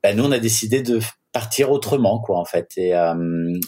Ben, 0.02 0.16
nous, 0.16 0.24
on 0.24 0.32
a 0.32 0.38
décidé 0.38 0.82
de 0.82 0.98
partir 1.32 1.70
autrement, 1.70 2.20
quoi, 2.20 2.38
en 2.38 2.46
fait. 2.46 2.68
Et 2.76 2.94
euh, 2.94 3.14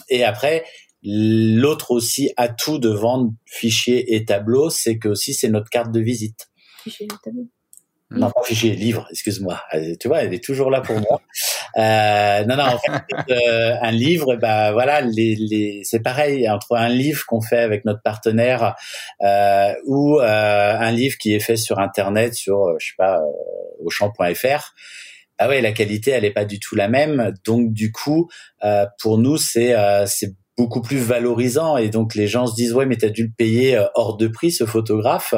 et 0.09 0.23
après. 0.23 0.65
L'autre 1.05 1.91
aussi 1.91 2.31
atout 2.37 2.79
de 2.79 2.87
vendre 2.87 3.33
fichiers 3.45 4.15
et 4.15 4.23
tableaux, 4.23 4.69
c'est 4.69 4.97
que 4.97 5.09
aussi 5.09 5.33
c'est 5.33 5.49
notre 5.49 5.69
carte 5.69 5.91
de 5.91 5.99
visite. 5.99 6.47
Et. 7.01 7.07
Non, 8.15 8.29
pas 8.29 8.43
fichier, 8.43 8.75
livre, 8.75 9.07
excuse-moi. 9.09 9.59
Euh, 9.73 9.95
tu 9.99 10.07
vois, 10.07 10.21
elle 10.23 10.33
est 10.33 10.43
toujours 10.43 10.69
là 10.69 10.81
pour 10.81 10.99
moi. 10.99 11.21
Euh, 11.75 12.45
non, 12.45 12.55
non, 12.55 12.65
en 12.65 12.77
fait, 12.77 13.31
euh, 13.31 13.75
un 13.81 13.89
livre, 13.89 14.35
bah 14.35 14.73
voilà, 14.73 15.01
les, 15.01 15.35
les, 15.35 15.81
c'est 15.83 16.01
pareil 16.01 16.47
entre 16.47 16.75
un 16.75 16.87
livre 16.87 17.25
qu'on 17.25 17.41
fait 17.41 17.57
avec 17.57 17.83
notre 17.83 18.03
partenaire 18.03 18.75
euh, 19.23 19.73
ou 19.87 20.19
euh, 20.19 20.23
un 20.77 20.91
livre 20.91 21.17
qui 21.17 21.33
est 21.33 21.39
fait 21.39 21.57
sur 21.57 21.79
Internet, 21.79 22.35
sur, 22.35 22.79
je 22.79 22.89
sais 22.89 22.93
pas, 22.95 23.19
auchan.fr. 23.79 24.73
Ah 25.39 25.49
ouais, 25.49 25.61
la 25.61 25.71
qualité, 25.71 26.11
elle 26.11 26.25
est 26.25 26.31
pas 26.31 26.45
du 26.45 26.59
tout 26.59 26.75
la 26.75 26.87
même. 26.87 27.33
Donc 27.43 27.73
du 27.73 27.91
coup, 27.91 28.29
pour 28.99 29.17
nous, 29.17 29.37
c'est 29.37 29.75
c'est 30.05 30.35
beaucoup 30.55 30.81
plus 30.81 30.99
valorisant 30.99 31.77
et 31.77 31.89
donc 31.89 32.13
les 32.13 32.27
gens 32.27 32.45
se 32.45 32.53
disent 32.53 32.73
ouais, 32.73 32.85
mais 32.85 32.97
t'as 32.97 33.09
dû 33.09 33.23
le 33.23 33.33
payer 33.35 33.83
hors 33.95 34.15
de 34.15 34.27
prix 34.27 34.51
ce 34.51 34.67
photographe. 34.67 35.33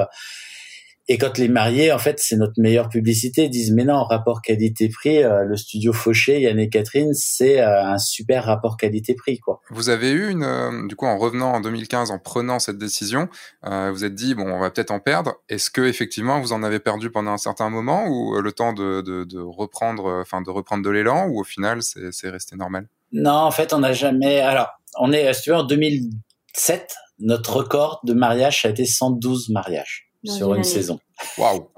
Et 1.07 1.19
quand 1.19 1.37
les 1.37 1.49
mariés, 1.49 1.91
en 1.91 1.99
fait, 1.99 2.19
c'est 2.19 2.35
notre 2.35 2.59
meilleure 2.59 2.89
publicité, 2.89 3.43
ils 3.43 3.49
disent 3.49 3.71
mais 3.71 3.83
non, 3.83 4.03
rapport 4.03 4.41
qualité-prix, 4.41 5.23
euh, 5.23 5.43
le 5.43 5.55
studio 5.55 5.93
Fauché, 5.93 6.41
Yann 6.41 6.59
et 6.59 6.67
Catherine, 6.67 7.13
c'est 7.13 7.61
euh, 7.61 7.85
un 7.85 7.99
super 7.99 8.45
rapport 8.45 8.75
qualité-prix, 8.75 9.39
quoi. 9.39 9.61
Vous 9.69 9.89
avez 9.89 10.09
eu 10.09 10.29
une, 10.31 10.43
euh, 10.43 10.87
du 10.87 10.95
coup, 10.95 11.05
en 11.05 11.19
revenant 11.19 11.53
en 11.53 11.61
2015, 11.61 12.09
en 12.09 12.17
prenant 12.17 12.57
cette 12.57 12.79
décision, 12.79 13.29
vous 13.63 14.03
êtes 14.03 14.15
dit 14.15 14.35
bon, 14.35 14.47
on 14.47 14.59
va 14.59 14.71
peut-être 14.71 14.91
en 14.91 14.99
perdre. 14.99 15.35
Est-ce 15.49 15.69
que 15.69 15.81
effectivement 15.81 16.39
vous 16.39 16.53
en 16.53 16.63
avez 16.63 16.79
perdu 16.79 17.09
pendant 17.09 17.31
un 17.31 17.37
certain 17.37 17.69
moment 17.69 18.05
ou 18.07 18.39
le 18.39 18.51
temps 18.51 18.73
de, 18.73 19.01
de, 19.01 19.23
de 19.23 19.39
reprendre, 19.39 20.21
enfin 20.21 20.41
de 20.41 20.49
reprendre 20.49 20.83
de 20.83 20.89
l'élan 20.89 21.27
ou 21.27 21.39
au 21.39 21.43
final 21.43 21.81
c'est 21.81 22.29
resté 22.29 22.55
normal? 22.55 22.87
Non, 23.11 23.31
en 23.31 23.51
fait, 23.51 23.73
on 23.73 23.79
n'a 23.79 23.93
jamais. 23.93 24.39
Alors, 24.39 24.69
on 24.99 25.11
est, 25.11 25.33
si 25.33 25.43
tu 25.43 25.49
veux, 25.51 25.55
en 25.55 25.63
2007, 25.63 26.95
notre 27.19 27.57
record 27.57 28.01
de 28.03 28.13
mariage 28.13 28.65
a 28.65 28.69
été 28.69 28.85
112 28.85 29.49
mariages 29.49 30.05
sur 30.25 30.53
une, 30.55 30.63
saison. 30.63 30.99
Waouh 31.37 31.69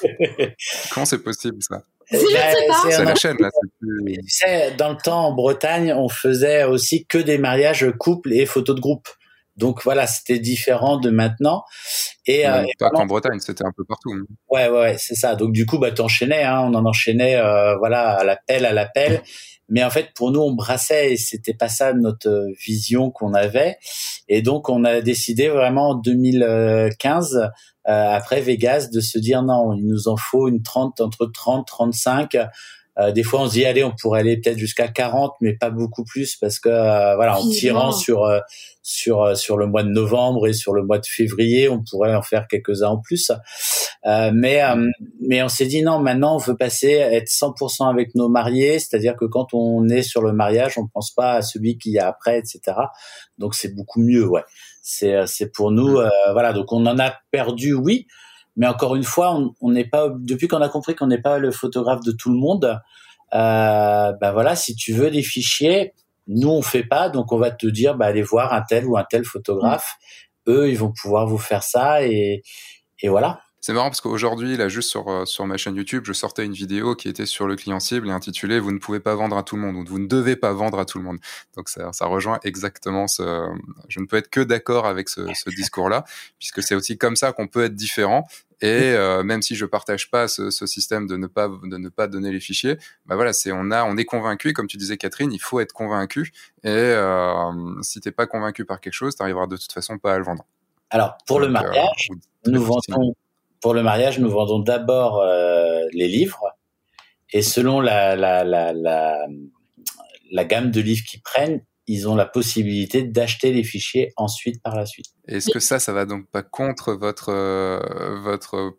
Comment 0.92 1.06
c'est 1.06 1.22
possible 1.22 1.58
ça? 1.60 1.82
Bah. 2.10 2.18
C'est 2.88 3.04
la 3.04 3.14
chaîne 3.14 3.36
là. 3.38 3.50
Tu 3.82 4.22
sais, 4.28 4.74
dans 4.78 4.90
le 4.90 4.96
temps 4.96 5.26
en 5.26 5.34
Bretagne, 5.34 5.92
on 5.92 6.08
faisait 6.08 6.64
aussi 6.64 7.06
que 7.06 7.18
des 7.18 7.36
mariages 7.38 7.86
couples 7.98 8.32
et 8.32 8.46
photos 8.46 8.76
de 8.76 8.80
groupe. 8.80 9.08
Donc 9.58 9.82
voilà, 9.82 10.06
c'était 10.06 10.38
différent 10.38 10.98
de 10.98 11.10
maintenant. 11.10 11.64
Et, 12.26 12.48
euh, 12.48 12.64
pas 12.78 12.90
qu'en 12.90 13.06
Bretagne, 13.06 13.40
c'était 13.40 13.64
un 13.64 13.72
peu 13.76 13.84
partout. 13.84 14.12
Hein. 14.12 14.24
Ouais, 14.48 14.68
ouais, 14.68 14.96
c'est 14.98 15.16
ça. 15.16 15.34
Donc 15.34 15.52
du 15.52 15.66
coup, 15.66 15.78
bah 15.78 15.90
t'enchaînais, 15.90 16.44
hein, 16.44 16.60
on 16.60 16.74
en 16.74 16.86
enchaînait, 16.86 17.36
euh, 17.36 17.76
voilà, 17.76 18.12
à 18.12 18.24
l'appel, 18.24 18.64
à 18.64 18.72
l'appel. 18.72 19.20
Mais 19.68 19.84
en 19.84 19.90
fait, 19.90 20.10
pour 20.14 20.30
nous, 20.30 20.40
on 20.40 20.54
brassait 20.54 21.12
et 21.12 21.16
c'était 21.16 21.54
pas 21.54 21.68
ça 21.68 21.92
notre 21.92 22.46
vision 22.64 23.10
qu'on 23.10 23.34
avait. 23.34 23.76
Et 24.28 24.40
donc, 24.40 24.70
on 24.70 24.84
a 24.84 25.00
décidé 25.02 25.48
vraiment 25.48 25.90
en 25.90 25.94
2015 25.94 27.36
euh, 27.36 27.48
après 27.88 28.40
Vegas 28.40 28.88
de 28.92 29.00
se 29.00 29.18
dire 29.18 29.42
non, 29.42 29.72
il 29.72 29.86
nous 29.86 30.08
en 30.08 30.16
faut 30.16 30.48
une 30.48 30.62
30 30.62 31.00
entre 31.00 31.26
30 31.26 31.66
35 31.66 32.36
euh, 32.98 33.12
des 33.12 33.22
fois, 33.22 33.42
on 33.42 33.46
se 33.46 33.52
dit 33.52 33.64
allez, 33.64 33.84
on 33.84 33.92
pourrait 33.92 34.20
aller 34.20 34.40
peut-être 34.40 34.58
jusqu'à 34.58 34.88
40, 34.88 35.34
mais 35.40 35.54
pas 35.54 35.70
beaucoup 35.70 36.04
plus 36.04 36.34
parce 36.36 36.58
que 36.58 36.68
euh, 36.68 37.14
voilà, 37.14 37.38
en 37.38 37.48
tirant 37.48 37.92
sur 37.92 38.24
euh, 38.24 38.40
sur 38.82 39.36
sur 39.36 39.56
le 39.56 39.66
mois 39.66 39.84
de 39.84 39.90
novembre 39.90 40.48
et 40.48 40.52
sur 40.52 40.72
le 40.72 40.82
mois 40.82 40.98
de 40.98 41.06
février, 41.06 41.68
on 41.68 41.82
pourrait 41.88 42.14
en 42.14 42.22
faire 42.22 42.48
quelques-uns 42.48 42.88
en 42.88 42.98
plus. 42.98 43.30
mais 44.04 44.62
mais 45.20 45.42
on 45.42 45.48
s'est 45.48 45.66
dit 45.66 45.82
non, 45.82 46.00
maintenant 46.00 46.34
on 46.34 46.38
veut 46.38 46.56
passer 46.56 46.90
être 46.90 47.28
100% 47.28 47.88
avec 47.88 48.14
nos 48.14 48.28
mariés, 48.28 48.78
c'est-à-dire 48.80 49.14
que 49.16 49.26
quand 49.26 49.52
on 49.52 49.88
est 49.88 50.02
sur 50.02 50.22
le 50.22 50.32
mariage, 50.32 50.78
on 50.78 50.88
pense 50.88 51.12
pas 51.12 51.34
à 51.34 51.42
celui 51.42 51.78
qui 51.78 51.90
y 51.92 51.98
a 51.98 52.08
après, 52.08 52.38
etc. 52.38 52.60
Donc 53.36 53.54
c'est 53.54 53.74
beaucoup 53.74 54.00
mieux, 54.00 54.26
ouais. 54.26 54.42
C'est 54.82 55.26
c'est 55.26 55.52
pour 55.52 55.70
nous, 55.70 56.00
mmh. 56.00 56.10
voilà. 56.32 56.52
Donc 56.52 56.72
on 56.72 56.84
en 56.86 56.98
a 56.98 57.14
perdu, 57.30 57.74
oui. 57.74 58.06
Mais 58.56 58.66
encore 58.66 58.96
une 58.96 59.04
fois, 59.04 59.38
on 59.60 59.70
n'est 59.70 59.84
pas 59.84 60.08
depuis 60.18 60.48
qu'on 60.48 60.60
a 60.60 60.68
compris 60.68 60.96
qu'on 60.96 61.06
n'est 61.06 61.22
pas 61.22 61.38
le 61.38 61.52
photographe 61.52 62.00
de 62.04 62.10
tout 62.10 62.30
le 62.30 62.38
monde. 62.38 62.80
Euh, 63.34 64.12
ben 64.20 64.32
voilà, 64.32 64.56
si 64.56 64.74
tu 64.74 64.92
veux 64.92 65.10
des 65.10 65.22
fichiers, 65.22 65.94
nous 66.26 66.50
on 66.50 66.62
fait 66.62 66.82
pas, 66.82 67.08
donc 67.08 67.32
on 67.32 67.38
va 67.38 67.50
te 67.50 67.66
dire, 67.66 67.94
bah 67.96 68.06
allez 68.06 68.22
voir 68.22 68.52
un 68.52 68.62
tel 68.62 68.86
ou 68.86 68.96
un 68.96 69.04
tel 69.04 69.24
photographe. 69.24 69.94
Mm. 70.46 70.50
Eux, 70.50 70.70
ils 70.70 70.78
vont 70.78 70.92
pouvoir 70.92 71.26
vous 71.26 71.38
faire 71.38 71.62
ça 71.62 72.02
et, 72.04 72.42
et 73.00 73.08
voilà. 73.08 73.40
C'est 73.60 73.72
marrant 73.72 73.88
parce 73.88 74.00
qu'aujourd'hui, 74.00 74.56
là, 74.56 74.68
juste 74.68 74.88
sur, 74.88 75.08
euh, 75.08 75.24
sur 75.24 75.44
ma 75.46 75.56
chaîne 75.56 75.74
YouTube, 75.74 76.04
je 76.06 76.12
sortais 76.12 76.44
une 76.44 76.52
vidéo 76.52 76.94
qui 76.94 77.08
était 77.08 77.26
sur 77.26 77.48
le 77.48 77.56
client 77.56 77.80
cible 77.80 78.08
et 78.08 78.12
intitulée 78.12 78.60
Vous 78.60 78.70
ne 78.70 78.78
pouvez 78.78 79.00
pas 79.00 79.14
vendre 79.14 79.36
à 79.36 79.42
tout 79.42 79.56
le 79.56 79.62
monde 79.62 79.76
ou 79.76 79.84
Vous 79.84 79.98
ne 79.98 80.06
devez 80.06 80.36
pas 80.36 80.52
vendre 80.52 80.78
à 80.78 80.84
tout 80.84 80.98
le 80.98 81.04
monde. 81.04 81.18
Donc 81.56 81.68
ça, 81.68 81.92
ça 81.92 82.06
rejoint 82.06 82.38
exactement 82.44 83.08
ce. 83.08 83.48
Je 83.88 84.00
ne 84.00 84.06
peux 84.06 84.16
être 84.16 84.30
que 84.30 84.40
d'accord 84.40 84.86
avec 84.86 85.08
ce, 85.08 85.22
ce 85.34 85.50
discours-là, 85.50 86.04
puisque 86.38 86.62
c'est 86.62 86.76
aussi 86.76 86.98
comme 86.98 87.16
ça 87.16 87.32
qu'on 87.32 87.48
peut 87.48 87.64
être 87.64 87.74
différent. 87.74 88.28
Et 88.60 88.66
euh, 88.94 89.22
même 89.22 89.42
si 89.42 89.54
je 89.54 89.66
partage 89.66 90.10
pas 90.10 90.28
ce, 90.28 90.50
ce, 90.50 90.66
système 90.66 91.06
de 91.06 91.16
ne 91.16 91.26
pas 91.26 91.48
de 91.48 91.76
ne 91.76 91.88
pas 91.88 92.06
donner 92.06 92.32
les 92.32 92.40
fichiers, 92.40 92.76
bah 93.06 93.16
voilà, 93.16 93.32
c'est 93.32 93.52
on 93.52 93.70
a 93.70 93.84
on 93.84 93.96
est 93.96 94.04
convaincu, 94.04 94.52
comme 94.52 94.66
tu 94.66 94.76
disais 94.76 94.96
Catherine, 94.96 95.32
il 95.32 95.40
faut 95.40 95.60
être 95.60 95.72
convaincu. 95.72 96.32
Et 96.64 96.68
euh, 96.68 97.52
si 97.82 98.00
t'es 98.00 98.12
pas 98.12 98.26
convaincu 98.26 98.64
par 98.64 98.80
quelque 98.80 98.94
chose, 98.94 99.16
tu 99.16 99.22
arriveras 99.22 99.46
de 99.46 99.56
toute 99.56 99.72
façon 99.72 99.98
pas 99.98 100.14
à 100.14 100.18
le 100.18 100.24
vendre. 100.24 100.44
Alors 100.90 101.18
pour 101.26 101.40
le 101.40 101.46
euh, 101.46 101.50
mariage, 101.50 102.08
nous 102.46 102.62
vendons 102.62 103.14
pour 103.60 103.74
le 103.74 103.82
mariage, 103.82 104.18
nous 104.18 104.30
vendons 104.30 104.58
d'abord 104.58 105.20
euh, 105.20 105.84
les 105.92 106.08
livres 106.08 106.44
et 107.32 107.42
selon 107.42 107.80
la, 107.80 108.16
la, 108.16 108.44
la, 108.44 108.72
la, 108.72 109.26
la 110.30 110.44
gamme 110.44 110.70
de 110.70 110.80
livres 110.80 111.04
qu'ils 111.06 111.22
prennent, 111.22 111.62
ils 111.86 112.08
ont 112.08 112.16
la 112.16 112.26
possibilité 112.26 113.02
d'acheter 113.02 113.52
les 113.52 113.64
fichiers 113.64 114.12
ensuite 114.16 114.62
par 114.62 114.76
la 114.76 114.86
suite. 114.86 115.06
Est-ce 115.26 115.50
que 115.50 115.60
ça, 115.60 115.78
ça 115.78 115.92
va 115.92 116.04
donc 116.04 116.26
pas 116.30 116.42
contre 116.42 116.92
votre, 116.92 117.30
euh, 117.30 117.80
votre, 118.22 118.74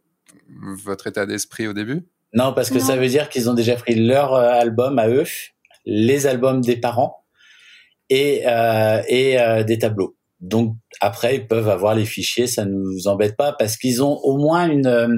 votre 0.84 1.08
état 1.08 1.26
d'esprit 1.26 1.68
au 1.68 1.74
début? 1.74 2.08
Non, 2.34 2.54
parce 2.54 2.70
que 2.70 2.80
ça 2.80 2.96
veut 2.96 3.08
dire 3.08 3.30
qu'ils 3.30 3.50
ont 3.50 3.56
déjà 3.56 3.76
pris 3.76 3.96
leur 3.96 4.36
euh, 4.36 4.52
album 4.52 5.00
à 5.00 5.10
eux, 5.10 5.26
les 5.86 6.28
albums 6.28 6.62
des 6.62 6.78
parents 6.78 7.26
et, 8.10 8.44
euh, 8.46 9.02
et 9.08 9.40
euh, 9.40 9.64
des 9.64 9.80
tableaux. 9.80 10.16
Donc 10.40 10.76
après, 11.02 11.36
ils 11.36 11.48
peuvent 11.48 11.70
avoir 11.70 11.96
les 11.96 12.06
fichiers, 12.06 12.48
ça 12.48 12.66
ne 12.66 12.72
nous 12.72 13.08
embête 13.08 13.36
pas 13.36 13.54
parce 13.54 13.78
qu'ils 13.78 14.02
ont 14.02 14.18
au 14.24 14.38
moins 14.38 14.68
une, 14.68 14.88
euh, 14.88 15.18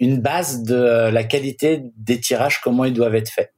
une 0.00 0.20
base 0.20 0.62
de 0.62 1.10
la 1.10 1.24
qualité 1.24 1.82
des 1.96 2.20
tirages, 2.20 2.60
comment 2.60 2.84
ils 2.84 2.92
doivent 2.92 3.14
être 3.14 3.30
faits. 3.30 3.54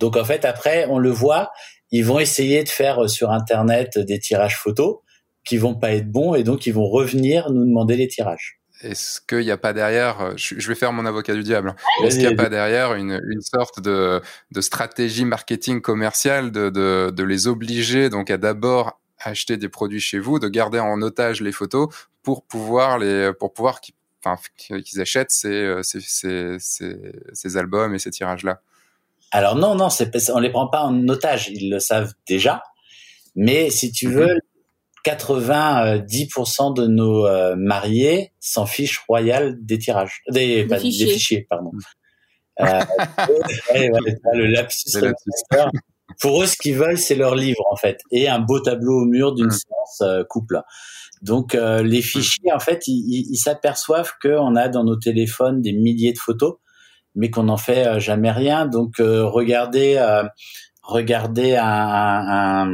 Donc 0.00 0.16
en 0.16 0.24
fait, 0.24 0.44
après, 0.44 0.86
on 0.88 0.98
le 0.98 1.10
voit, 1.10 1.50
ils 1.90 2.04
vont 2.04 2.18
essayer 2.18 2.64
de 2.64 2.68
faire 2.68 3.08
sur 3.08 3.30
Internet 3.30 3.98
des 3.98 4.18
tirages 4.18 4.56
photos 4.56 4.98
qui 5.44 5.56
vont 5.56 5.74
pas 5.74 5.92
être 5.92 6.10
bons 6.10 6.34
et 6.34 6.44
donc 6.44 6.66
ils 6.66 6.74
vont 6.74 6.88
revenir 6.88 7.50
nous 7.50 7.64
demander 7.64 7.96
les 7.96 8.08
tirages. 8.08 8.60
Est-ce 8.82 9.20
qu'il 9.20 9.40
n'y 9.40 9.50
a 9.50 9.56
pas 9.56 9.72
derrière, 9.72 10.34
je, 10.36 10.68
vais 10.68 10.76
faire 10.76 10.92
mon 10.92 11.04
avocat 11.04 11.34
du 11.34 11.42
diable, 11.42 11.74
est-ce 12.04 12.16
qu'il 12.16 12.28
n'y 12.28 12.32
a 12.32 12.36
pas 12.36 12.48
derrière 12.48 12.94
une, 12.94 13.20
une 13.28 13.40
sorte 13.40 13.80
de, 13.80 14.20
de, 14.52 14.60
stratégie 14.60 15.24
marketing 15.24 15.80
commerciale 15.80 16.52
de, 16.52 16.70
de, 16.70 17.10
de 17.10 17.22
les 17.24 17.48
obliger 17.48 18.08
donc 18.08 18.30
à 18.30 18.36
d'abord 18.36 19.00
acheter 19.20 19.56
des 19.56 19.68
produits 19.68 20.00
chez 20.00 20.18
vous, 20.18 20.38
de 20.38 20.48
garder 20.48 20.78
en 20.78 21.00
otage 21.02 21.40
les 21.40 21.52
photos 21.52 21.88
pour 22.22 22.44
pouvoir 22.44 22.98
les, 22.98 23.32
pour 23.38 23.52
pouvoir 23.52 23.80
qu'ils, 23.80 23.94
enfin, 24.24 24.40
qu'ils 24.56 25.00
achètent 25.00 25.30
ces, 25.30 25.80
ces, 25.82 26.00
ces, 26.00 26.56
ces, 27.32 27.56
albums 27.56 27.94
et 27.94 27.98
ces 27.98 28.10
tirages-là 28.10 28.60
Alors 29.30 29.56
non, 29.56 29.74
non, 29.74 29.90
c'est, 29.90 30.10
on 30.30 30.38
les 30.38 30.50
prend 30.50 30.68
pas 30.68 30.82
en 30.82 31.08
otage, 31.08 31.48
ils 31.48 31.70
le 31.70 31.80
savent 31.80 32.12
déjà. 32.26 32.62
Mais 33.34 33.70
si 33.70 33.92
tu 33.92 34.08
veux, 34.08 34.34
mhm. 34.34 34.40
90% 35.06 36.74
de 36.74 36.86
nos 36.86 37.26
euh, 37.26 37.54
mariés 37.56 38.32
s'en 38.40 38.66
fichent 38.66 38.98
royal 39.08 39.56
des 39.60 39.78
tirages, 39.78 40.22
des, 40.30 40.64
des, 40.64 40.78
fichiers. 40.78 41.46
pardon. 41.48 41.72
euh, 42.60 42.80
le 44.34 44.46
lapsus. 44.46 44.98
Pour 46.20 46.42
eux, 46.42 46.46
ce 46.46 46.56
qu'ils 46.56 46.76
veulent, 46.76 46.98
c'est 46.98 47.14
leur 47.14 47.34
livre 47.34 47.62
en 47.70 47.76
fait 47.76 47.98
et 48.10 48.28
un 48.28 48.40
beau 48.40 48.60
tableau 48.60 49.02
au 49.02 49.04
mur 49.04 49.34
d'une 49.34 49.46
mm. 49.46 49.50
séance 49.50 50.00
euh, 50.02 50.24
couple. 50.28 50.60
Donc 51.22 51.54
euh, 51.54 51.82
les 51.82 51.98
mm. 51.98 52.02
fichiers, 52.02 52.52
en 52.52 52.60
fait, 52.60 52.86
ils 52.86 53.36
s'aperçoivent 53.36 54.12
qu'on 54.22 54.56
a 54.56 54.68
dans 54.68 54.84
nos 54.84 54.96
téléphones 54.96 55.60
des 55.60 55.72
milliers 55.72 56.12
de 56.12 56.18
photos, 56.18 56.56
mais 57.14 57.30
qu'on 57.30 57.44
n'en 57.44 57.56
fait 57.56 58.00
jamais 58.00 58.30
rien. 58.30 58.66
Donc 58.66 58.96
regardez, 58.98 60.00
regardez 60.82 61.56
un, 61.56 62.64
un 62.64 62.68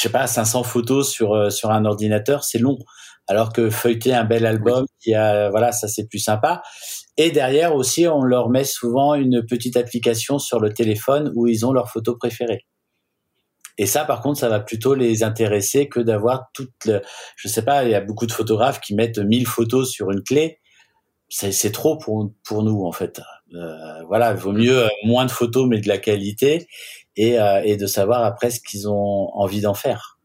je 0.00 0.04
sais 0.04 0.12
pas, 0.12 0.26
500 0.26 0.62
photos 0.62 1.10
sur 1.10 1.34
euh, 1.34 1.50
sur 1.50 1.70
un 1.70 1.84
ordinateur, 1.84 2.42
c'est 2.44 2.58
long. 2.58 2.78
Alors 3.26 3.52
que 3.52 3.68
feuilleter 3.68 4.14
un 4.14 4.24
bel 4.24 4.46
album, 4.46 4.86
qui 4.98 5.14
a, 5.14 5.50
voilà, 5.50 5.72
ça 5.72 5.88
c'est 5.88 6.08
plus 6.08 6.18
sympa. 6.18 6.62
Et 7.22 7.30
derrière 7.30 7.74
aussi, 7.74 8.08
on 8.08 8.22
leur 8.22 8.48
met 8.48 8.64
souvent 8.64 9.12
une 9.14 9.44
petite 9.44 9.76
application 9.76 10.38
sur 10.38 10.58
le 10.58 10.72
téléphone 10.72 11.30
où 11.36 11.46
ils 11.46 11.66
ont 11.66 11.72
leurs 11.74 11.90
photos 11.90 12.16
préférées. 12.18 12.64
Et 13.76 13.84
ça, 13.84 14.06
par 14.06 14.22
contre, 14.22 14.40
ça 14.40 14.48
va 14.48 14.58
plutôt 14.58 14.94
les 14.94 15.22
intéresser 15.22 15.86
que 15.86 16.00
d'avoir 16.00 16.46
toute. 16.54 16.70
Le, 16.86 17.02
je 17.36 17.46
sais 17.46 17.60
pas, 17.60 17.84
il 17.84 17.90
y 17.90 17.94
a 17.94 18.00
beaucoup 18.00 18.24
de 18.24 18.32
photographes 18.32 18.80
qui 18.80 18.94
mettent 18.94 19.18
1000 19.18 19.46
photos 19.46 19.90
sur 19.90 20.10
une 20.10 20.22
clé. 20.22 20.60
C'est 21.28 21.72
trop 21.72 21.98
pour 21.98 22.32
pour 22.42 22.62
nous 22.62 22.86
en 22.86 22.92
fait. 22.92 23.20
Euh, 23.54 24.02
voilà, 24.08 24.30
il 24.30 24.38
vaut 24.38 24.52
mieux 24.52 24.84
euh, 24.84 24.88
moins 25.04 25.26
de 25.26 25.30
photos 25.30 25.68
mais 25.68 25.78
de 25.78 25.88
la 25.88 25.98
qualité 25.98 26.68
et, 27.16 27.38
euh, 27.38 27.60
et 27.62 27.76
de 27.76 27.86
savoir 27.86 28.24
après 28.24 28.50
ce 28.50 28.60
qu'ils 28.60 28.88
ont 28.88 29.28
envie 29.34 29.60
d'en 29.60 29.74
faire. 29.74 30.19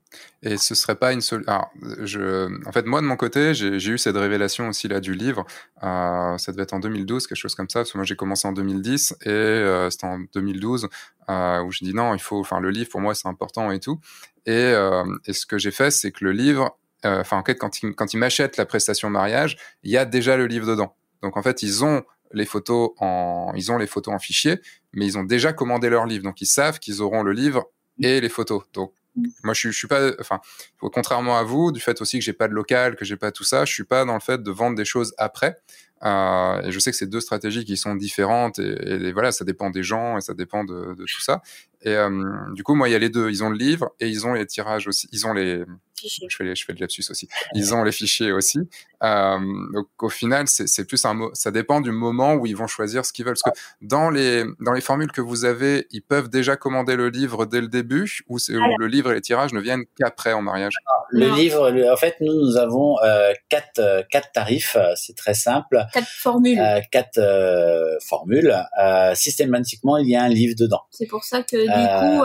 Et 0.45 0.57
ce 0.57 0.75
serait 0.75 0.95
pas 0.95 1.11
une 1.11 1.21
solution. 1.21 1.51
En 1.51 2.71
fait, 2.71 2.85
moi 2.85 3.01
de 3.01 3.07
mon 3.07 3.17
côté, 3.17 3.55
j'ai 3.55 3.89
eu 3.89 3.97
cette 3.97 4.15
révélation 4.15 4.69
aussi 4.69 4.87
là 4.87 4.99
du 4.99 5.15
livre. 5.15 5.43
Euh, 5.83 6.37
ça 6.37 6.51
devait 6.51 6.63
être 6.63 6.73
en 6.73 6.79
2012, 6.79 7.25
quelque 7.25 7.35
chose 7.35 7.55
comme 7.55 7.67
ça. 7.67 7.79
Parce 7.79 7.91
que 7.91 7.97
moi, 7.97 8.05
j'ai 8.05 8.15
commencé 8.15 8.47
en 8.47 8.51
2010 8.51 9.15
et 9.23 9.29
euh, 9.29 9.89
c'était 9.89 10.05
en 10.05 10.19
2012 10.35 10.87
euh, 11.29 11.63
où 11.63 11.71
je 11.71 11.83
dis 11.83 11.95
non, 11.95 12.13
il 12.13 12.21
faut. 12.21 12.39
Enfin, 12.39 12.59
le 12.59 12.69
livre 12.69 12.89
pour 12.89 13.01
moi 13.01 13.15
c'est 13.15 13.27
important 13.27 13.71
et 13.71 13.79
tout. 13.79 13.99
Et, 14.45 14.51
euh, 14.51 15.03
et 15.25 15.33
ce 15.33 15.47
que 15.47 15.57
j'ai 15.57 15.71
fait, 15.71 15.89
c'est 15.89 16.11
que 16.11 16.23
le 16.23 16.31
livre, 16.31 16.77
euh, 17.05 17.21
enfin, 17.21 17.37
en 17.37 17.43
fait, 17.43 17.55
quand 17.55 17.81
ils 17.81 17.95
quand 17.95 18.13
ils 18.13 18.17
m'achètent 18.17 18.57
la 18.57 18.65
prestation 18.67 19.09
mariage, 19.09 19.57
il 19.81 19.89
y 19.89 19.97
a 19.97 20.05
déjà 20.05 20.37
le 20.37 20.45
livre 20.45 20.67
dedans. 20.67 20.95
Donc 21.23 21.37
en 21.37 21.41
fait, 21.41 21.63
ils 21.63 21.83
ont 21.83 22.03
les 22.33 22.45
photos 22.45 22.91
en, 22.99 23.51
ils 23.55 23.71
ont 23.71 23.79
les 23.79 23.87
photos 23.87 24.13
en 24.13 24.19
fichier, 24.19 24.59
mais 24.93 25.07
ils 25.07 25.17
ont 25.17 25.23
déjà 25.23 25.53
commandé 25.53 25.89
leur 25.89 26.05
livre, 26.05 26.23
donc 26.23 26.41
ils 26.41 26.47
savent 26.47 26.79
qu'ils 26.79 27.01
auront 27.01 27.23
le 27.23 27.31
livre 27.31 27.65
et 27.99 28.21
les 28.21 28.29
photos. 28.29 28.63
Donc 28.73 28.93
moi, 29.43 29.53
je, 29.53 29.69
suis 29.69 29.87
pas, 29.87 30.11
enfin, 30.19 30.39
contrairement 30.79 31.37
à 31.37 31.43
vous, 31.43 31.71
du 31.71 31.79
fait 31.79 32.01
aussi 32.01 32.19
que 32.19 32.25
j'ai 32.25 32.33
pas 32.33 32.47
de 32.47 32.53
local, 32.53 32.95
que 32.95 33.05
j'ai 33.05 33.17
pas 33.17 33.31
tout 33.31 33.43
ça, 33.43 33.65
je 33.65 33.73
suis 33.73 33.83
pas 33.83 34.05
dans 34.05 34.13
le 34.13 34.19
fait 34.19 34.41
de 34.41 34.51
vendre 34.51 34.75
des 34.75 34.85
choses 34.85 35.13
après. 35.17 35.57
Euh, 36.03 36.61
et 36.61 36.71
je 36.71 36.79
sais 36.79 36.91
que 36.91 36.97
c'est 36.97 37.09
deux 37.09 37.21
stratégies 37.21 37.63
qui 37.63 37.77
sont 37.77 37.95
différentes 37.95 38.59
et, 38.59 39.11
voilà, 39.13 39.31
ça 39.31 39.45
dépend 39.45 39.69
des 39.69 39.81
gens 39.81 40.17
et 40.17 40.21
ça 40.21 40.33
dépend 40.33 40.63
de 40.63 40.93
tout 40.97 41.21
ça. 41.21 41.41
Et 41.81 41.95
euh, 41.95 42.09
du 42.53 42.63
coup, 42.63 42.75
moi, 42.75 42.89
il 42.89 42.91
y 42.91 42.95
a 42.95 42.99
les 42.99 43.09
deux. 43.09 43.29
Ils 43.29 43.43
ont 43.43 43.49
le 43.49 43.57
livre 43.57 43.91
et 43.99 44.07
ils 44.07 44.25
ont 44.25 44.33
les 44.33 44.45
tirages 44.45 44.87
aussi. 44.87 45.07
Ils 45.11 45.27
ont 45.27 45.33
les, 45.33 45.63
je 46.03 46.35
fais, 46.35 46.55
je 46.55 46.65
fais 46.65 46.73
de 46.73 46.79
lapsus 46.79 47.05
aussi. 47.09 47.27
Ils 47.53 47.73
ont 47.73 47.83
les 47.83 47.91
fichiers 47.91 48.31
aussi. 48.31 48.59
Euh, 49.03 49.39
donc 49.73 49.87
au 50.01 50.09
final, 50.09 50.47
c'est 50.47 50.87
plus 50.87 51.03
un 51.05 51.29
ça 51.33 51.51
dépend 51.51 51.81
du 51.81 51.91
moment 51.91 52.33
où 52.33 52.45
ils 52.45 52.55
vont 52.55 52.67
choisir 52.67 53.05
ce 53.05 53.13
qu'ils 53.13 53.25
veulent. 53.25 53.35
Parce 53.41 53.55
que 53.55 53.59
dans 53.81 54.09
les 54.09 54.43
dans 54.59 54.73
les 54.73 54.81
formules 54.81 55.11
que 55.11 55.21
vous 55.21 55.45
avez, 55.45 55.87
ils 55.91 56.01
peuvent 56.01 56.29
déjà 56.29 56.55
commander 56.55 56.95
le 56.95 57.09
livre 57.09 57.45
dès 57.45 57.61
le 57.61 57.67
début, 57.67 58.21
ou, 58.27 58.37
le 58.49 58.87
livre 58.87 59.11
et 59.11 59.15
les 59.15 59.21
tirages 59.21 59.53
ne 59.53 59.59
viennent 59.59 59.85
qu'après 59.97 60.33
en 60.33 60.41
mariage? 60.41 60.75
Le 61.09 61.29
livre, 61.35 61.71
en 61.91 61.97
fait, 61.97 62.15
nous 62.19 62.33
nous 62.33 62.57
avons 62.57 62.97
euh, 63.03 63.31
quatre 63.49 64.05
quatre 64.09 64.31
tarifs. 64.31 64.77
C'est 64.95 65.15
très 65.15 65.33
simple. 65.33 65.85
Quatre 65.93 66.07
formules. 66.07 66.59
Euh, 66.59 66.81
quatre 66.91 67.19
euh, 67.19 67.97
formules. 68.07 68.55
systématiquement, 69.13 69.97
il 69.97 70.09
y 70.09 70.15
a 70.15 70.23
un 70.23 70.29
livre 70.29 70.55
dedans. 70.57 70.81
C'est 70.91 71.07
pour 71.07 71.23
ça 71.23 71.43
que 71.43 71.55
du 71.75 71.87
coup 71.87 72.23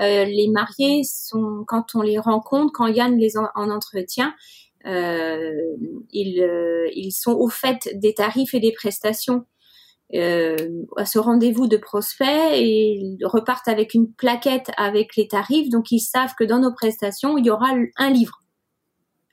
euh, 0.00 0.24
les 0.24 0.48
mariés 0.48 1.02
sont, 1.04 1.64
quand 1.66 1.94
on 1.94 2.02
les 2.02 2.18
rencontre, 2.18 2.72
quand 2.74 2.86
Yann 2.86 3.16
les 3.16 3.38
en, 3.38 3.48
entretien, 3.54 4.34
euh, 4.86 5.52
ils, 6.10 6.40
euh, 6.42 6.88
ils 6.94 7.12
sont 7.12 7.32
au 7.32 7.48
fait 7.48 7.88
des 7.94 8.14
tarifs 8.14 8.54
et 8.54 8.60
des 8.60 8.72
prestations. 8.72 9.46
Euh, 10.14 10.56
à 10.96 11.04
ce 11.04 11.18
rendez-vous 11.18 11.66
de 11.66 11.76
prospects 11.76 12.52
et 12.52 12.92
ils 12.92 13.18
repartent 13.24 13.66
avec 13.66 13.92
une 13.92 14.12
plaquette 14.12 14.70
avec 14.76 15.16
les 15.16 15.26
tarifs, 15.26 15.68
donc 15.68 15.90
ils 15.90 15.98
savent 15.98 16.34
que 16.38 16.44
dans 16.44 16.60
nos 16.60 16.72
prestations, 16.72 17.36
il 17.38 17.46
y 17.46 17.50
aura 17.50 17.72
un 17.96 18.10
livre 18.10 18.40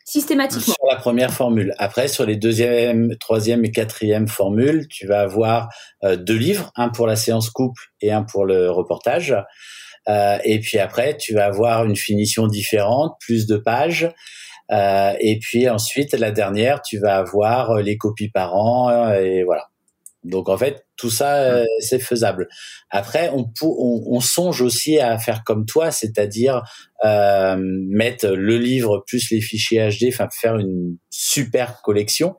systématiquement. 0.06 0.74
Sur 0.74 0.88
la 0.90 0.98
première 0.98 1.34
formule. 1.34 1.74
Après, 1.78 2.08
sur 2.08 2.26
les 2.26 2.36
deuxième, 2.36 3.16
troisième 3.18 3.64
et 3.66 3.72
quatrième 3.72 4.28
formules, 4.28 4.88
tu 4.90 5.08
vas 5.08 5.22
avoir 5.22 5.70
deux 6.04 6.38
livres, 6.38 6.72
un 6.76 6.90
pour 6.90 7.08
la 7.08 7.16
séance 7.16 7.50
couple 7.50 7.82
et 8.02 8.12
un 8.12 8.24
pour 8.24 8.46
le 8.46 8.70
reportage. 8.70 9.36
Euh, 10.10 10.38
et 10.44 10.60
puis 10.60 10.80
après, 10.80 11.18
tu 11.18 11.34
vas 11.34 11.46
avoir 11.46 11.86
une 11.86 11.96
finition 11.96 12.48
différente, 12.48 13.16
plus 13.20 13.48
de 13.48 13.58
pages. 13.58 14.12
Euh, 14.72 15.14
et 15.20 15.40
puis 15.40 15.70
ensuite, 15.70 16.14
la 16.14 16.32
dernière, 16.32 16.82
tu 16.82 17.00
vas 17.00 17.18
avoir 17.18 17.72
euh, 17.72 17.82
les 17.82 17.98
copies 17.98 18.30
par 18.30 18.56
an 18.56 19.14
et 19.14 19.44
voilà. 19.44 19.68
Donc 20.24 20.50
en 20.50 20.58
fait, 20.58 20.86
tout 20.96 21.10
ça, 21.10 21.64
c'est 21.80 22.00
faisable. 22.00 22.48
Après, 22.90 23.30
on, 23.30 23.52
on, 23.62 24.04
on, 24.06 24.20
songe 24.20 24.62
aussi 24.62 25.00
à 25.00 25.18
faire 25.18 25.44
comme 25.44 25.66
toi, 25.66 25.92
c'est-à-dire 25.92 26.64
euh, 27.04 27.58
mettre 27.60 28.28
le 28.28 28.58
livre 28.58 29.04
plus 29.06 29.30
les 29.32 29.42
fichiers 29.42 29.90
HD, 29.90 30.06
enfin 30.08 30.30
faire 30.32 30.58
une 30.58 30.98
super 31.10 31.82
collection. 31.82 32.36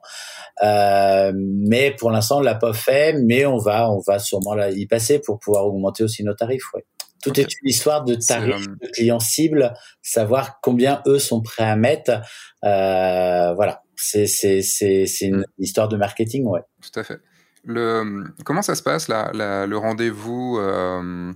Euh, 0.63 1.33
mais 1.37 1.91
pour 1.91 2.11
l'instant, 2.11 2.39
on 2.39 2.41
l'a 2.41 2.55
pas 2.55 2.73
fait, 2.73 3.15
mais 3.25 3.45
on 3.45 3.59
va, 3.59 3.91
on 3.91 4.01
va 4.07 4.19
sûrement 4.19 4.57
y 4.69 4.87
passer 4.87 5.19
pour 5.19 5.39
pouvoir 5.39 5.67
augmenter 5.67 6.05
aussi 6.05 6.25
nos 6.25 6.35
tarifs. 6.35 6.73
Ouais. 6.73 6.85
Tout 7.23 7.39
est 7.41 7.43
une 7.63 7.69
histoire 7.69 8.05
de 8.05 8.15
tarifs, 8.15 8.67
de 8.83 8.89
clients 8.89 9.21
cibles, 9.21 9.75
savoir 10.03 10.61
combien 10.63 11.03
eux 11.07 11.19
sont 11.19 11.43
prêts 11.43 11.65
à 11.65 11.77
mettre. 11.77 12.21
Euh, 12.65 13.55
voilà, 13.55 13.83
c'est 13.97 14.27
c'est 14.27 14.63
c'est 14.63 15.07
c'est 15.07 15.27
une 15.27 15.39
mm. 15.39 15.45
histoire 15.59 15.89
de 15.89 15.97
marketing, 15.97 16.47
ouais. 16.47 16.61
Tout 16.81 17.01
à 17.01 17.05
fait. 17.05 17.19
Le, 17.67 18.25
comment 18.45 18.61
ça 18.61 18.75
se 18.75 18.83
passe 18.83 19.09
là, 19.09 19.31
le 19.67 19.77
rendez-vous 19.77 20.59
euh, 20.59 21.33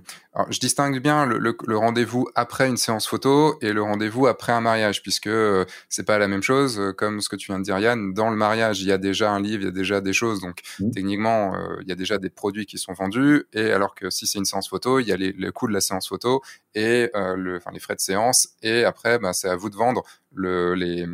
Je 0.49 0.59
distingue 0.59 0.99
bien 1.01 1.25
le, 1.25 1.39
le, 1.39 1.77
rendez-vous 1.77 2.27
après 2.35 2.67
une 2.67 2.77
séance 2.77 3.07
photo 3.07 3.57
et 3.61 3.73
le 3.73 3.81
rendez-vous 3.81 4.27
après 4.27 4.51
un 4.51 4.61
mariage, 4.61 5.01
puisque 5.01 5.27
euh, 5.27 5.65
c'est 5.89 6.05
pas 6.05 6.19
la 6.19 6.27
même 6.27 6.43
chose. 6.43 6.79
Euh, 6.79 6.93
comme 6.93 7.21
ce 7.21 7.29
que 7.29 7.35
tu 7.35 7.47
viens 7.47 7.57
de 7.57 7.63
dire, 7.63 7.79
Yann, 7.79 8.13
dans 8.13 8.29
le 8.29 8.35
mariage, 8.35 8.81
il 8.81 8.87
y 8.87 8.91
a 8.91 8.99
déjà 8.99 9.31
un 9.31 9.41
livre, 9.41 9.63
il 9.63 9.65
y 9.65 9.69
a 9.69 9.71
déjà 9.71 10.01
des 10.01 10.13
choses, 10.13 10.39
donc 10.39 10.61
mmh. 10.79 10.91
techniquement, 10.91 11.55
euh, 11.55 11.77
il 11.81 11.89
y 11.89 11.91
a 11.91 11.95
déjà 11.95 12.19
des 12.19 12.29
produits 12.29 12.67
qui 12.67 12.77
sont 12.77 12.93
vendus. 12.93 13.45
Et 13.53 13.71
alors 13.71 13.95
que 13.95 14.11
si 14.11 14.27
c'est 14.27 14.37
une 14.37 14.45
séance 14.45 14.69
photo, 14.69 14.99
il 14.99 15.07
y 15.07 15.11
a 15.11 15.17
les, 15.17 15.31
le 15.31 15.51
coût 15.51 15.67
de 15.67 15.73
la 15.73 15.81
séance 15.81 16.09
photo 16.09 16.43
et 16.75 17.09
le, 17.13 17.57
enfin, 17.57 17.71
les 17.73 17.79
frais 17.79 17.95
de 17.95 18.01
séance. 18.01 18.49
Et 18.61 18.83
après, 18.83 19.17
bah, 19.17 19.33
c'est 19.33 19.49
à 19.49 19.55
vous 19.55 19.71
de 19.71 19.75
vendre 19.75 20.03
le, 20.33 20.75
les 20.75 21.07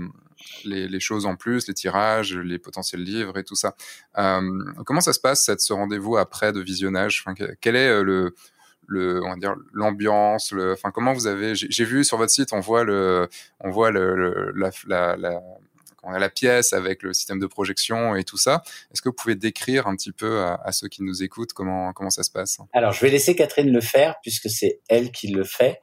les, 0.66 1.00
choses 1.00 1.26
en 1.26 1.36
plus, 1.36 1.68
les 1.68 1.74
tirages, 1.74 2.36
les 2.36 2.60
potentiels 2.60 3.04
livres 3.04 3.38
et 3.38 3.44
tout 3.44 3.56
ça. 3.56 3.76
Euh, 4.18 4.42
comment 4.86 5.02
ça 5.02 5.14
se 5.14 5.20
passe 5.20 5.44
cette, 5.44 5.62
ce 5.62 5.74
rendez-vous 5.74 6.18
après 6.18 6.54
de 6.54 6.62
visionnage? 6.62 7.24
Enfin, 7.26 7.36
Quel 7.62 7.76
est 7.76 7.90
euh, 7.90 8.04
le, 8.04 8.36
le 8.88 9.24
on 9.24 9.30
va 9.30 9.36
dire 9.36 9.56
l'ambiance 9.74 10.54
enfin 10.54 10.92
comment 10.92 11.12
vous 11.14 11.26
avez 11.26 11.56
j'ai 11.56 11.86
vu 11.86 12.04
sur 12.04 12.18
votre 12.18 12.30
site 12.32 12.54
on 12.54 12.60
voit 12.60 12.84
le 12.84 13.28
on 13.60 13.72
voit 13.72 13.90
le, 13.90 14.52
la, 14.54 14.72
on 16.06 16.14
a 16.14 16.20
la 16.20 16.30
pièce 16.30 16.74
avec 16.74 17.04
le 17.04 17.14
système 17.14 17.40
de 17.40 17.48
projection 17.48 18.16
et 18.16 18.24
tout 18.24 18.38
ça. 18.38 18.62
Est-ce 18.94 19.02
que 19.02 19.10
vous 19.10 19.16
pouvez 19.16 19.36
décrire 19.36 19.88
un 19.88 19.96
petit 19.96 20.12
peu 20.12 20.44
à, 20.44 20.72
ceux 20.72 20.88
qui 20.88 21.04
nous 21.04 21.24
écoutent 21.24 21.54
comment 21.54 21.92
comment 21.94 22.10
ça 22.10 22.24
se 22.24 22.32
passe? 22.32 22.60
Alors, 22.74 22.92
je 22.92 23.02
vais 23.02 23.10
laisser 23.10 23.36
Catherine 23.36 23.72
le 23.72 23.82
faire 23.82 24.16
puisque 24.22 24.50
c'est 24.50 24.80
elle 24.88 25.12
qui 25.12 25.28
le 25.28 25.44
fait. 25.44 25.80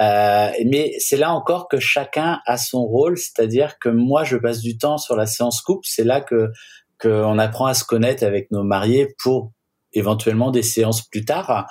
Euh, 0.00 0.50
mais 0.64 0.94
c'est 0.98 1.16
là 1.16 1.32
encore 1.32 1.68
que 1.68 1.78
chacun 1.78 2.40
a 2.46 2.56
son 2.56 2.84
rôle, 2.84 3.18
c'est-à-dire 3.18 3.78
que 3.78 3.88
moi, 3.88 4.24
je 4.24 4.36
passe 4.36 4.60
du 4.60 4.78
temps 4.78 4.98
sur 4.98 5.14
la 5.14 5.26
séance 5.26 5.60
couple. 5.60 5.86
C'est 5.88 6.04
là 6.04 6.20
que 6.20 6.50
qu'on 6.98 7.38
apprend 7.38 7.66
à 7.66 7.74
se 7.74 7.84
connaître 7.84 8.24
avec 8.24 8.50
nos 8.50 8.62
mariés 8.62 9.14
pour 9.22 9.52
éventuellement 9.92 10.50
des 10.50 10.62
séances 10.62 11.06
plus 11.06 11.24
tard. 11.24 11.66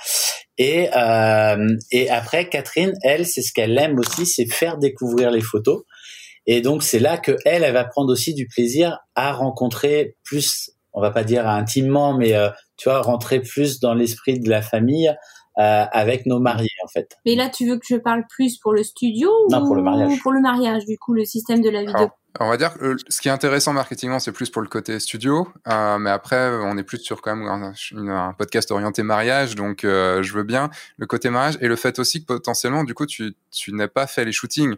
Et, 0.57 0.89
euh, 0.95 1.67
et 1.91 2.09
après, 2.09 2.47
Catherine, 2.49 2.93
elle, 3.03 3.25
c'est 3.25 3.41
ce 3.41 3.51
qu'elle 3.51 3.77
aime 3.77 3.99
aussi, 3.99 4.25
c'est 4.25 4.45
faire 4.45 4.77
découvrir 4.77 5.31
les 5.31 5.41
photos. 5.41 5.83
Et 6.47 6.61
donc, 6.61 6.83
c'est 6.83 6.99
là 6.99 7.17
que 7.17 7.37
elle, 7.45 7.63
elle 7.63 7.73
va 7.73 7.85
prendre 7.85 8.11
aussi 8.11 8.33
du 8.33 8.47
plaisir 8.47 8.99
à 9.15 9.33
rencontrer 9.33 10.15
plus, 10.23 10.71
on 10.93 11.01
va 11.01 11.11
pas 11.11 11.23
dire 11.23 11.47
intimement, 11.47 12.15
mais 12.15 12.35
euh, 12.35 12.49
tu 12.77 12.89
vois, 12.89 13.01
rentrer 13.01 13.39
plus 13.39 13.79
dans 13.79 13.93
l'esprit 13.93 14.39
de 14.39 14.49
la 14.49 14.61
famille 14.61 15.09
euh, 15.57 15.85
avec 15.91 16.25
nos 16.25 16.39
mariés, 16.39 16.69
en 16.83 16.87
fait. 16.87 17.17
Mais 17.25 17.35
là, 17.35 17.49
tu 17.49 17.67
veux 17.67 17.77
que 17.77 17.85
je 17.87 17.95
parle 17.95 18.23
plus 18.29 18.57
pour 18.57 18.73
le 18.73 18.83
studio 18.83 19.29
non, 19.49 19.63
ou 19.63 19.67
pour 19.67 19.75
le 19.75 19.81
mariage. 19.81 20.21
pour 20.21 20.31
le 20.33 20.41
mariage, 20.41 20.85
du 20.85 20.97
coup, 20.97 21.13
le 21.13 21.25
système 21.25 21.61
de 21.61 21.69
la 21.69 21.83
vidéo 21.83 22.09
on 22.39 22.49
va 22.49 22.57
dire 22.57 22.73
que 22.73 22.97
ce 23.07 23.21
qui 23.21 23.27
est 23.27 23.31
intéressant 23.31 23.71
marketingement, 23.73 24.19
c'est 24.19 24.31
plus 24.31 24.49
pour 24.49 24.61
le 24.61 24.67
côté 24.67 24.99
studio, 24.99 25.47
euh, 25.67 25.97
mais 25.97 26.09
après, 26.09 26.49
on 26.63 26.77
est 26.77 26.83
plus 26.83 26.99
sur 26.99 27.21
quand 27.21 27.35
même 27.35 27.73
un, 28.09 28.33
podcast 28.33 28.71
orienté 28.71 29.03
mariage, 29.03 29.55
donc 29.55 29.83
euh, 29.83 30.21
je 30.21 30.33
veux 30.33 30.43
bien 30.43 30.69
le 30.97 31.05
côté 31.05 31.29
mariage 31.29 31.57
et 31.61 31.67
le 31.67 31.75
fait 31.75 31.97
aussi 31.99 32.21
que 32.21 32.25
potentiellement, 32.25 32.83
du 32.83 32.93
coup, 32.93 33.05
tu, 33.05 33.35
tu 33.51 33.73
n'as 33.73 33.87
pas 33.87 34.07
fait 34.07 34.25
les 34.25 34.31
shootings. 34.31 34.75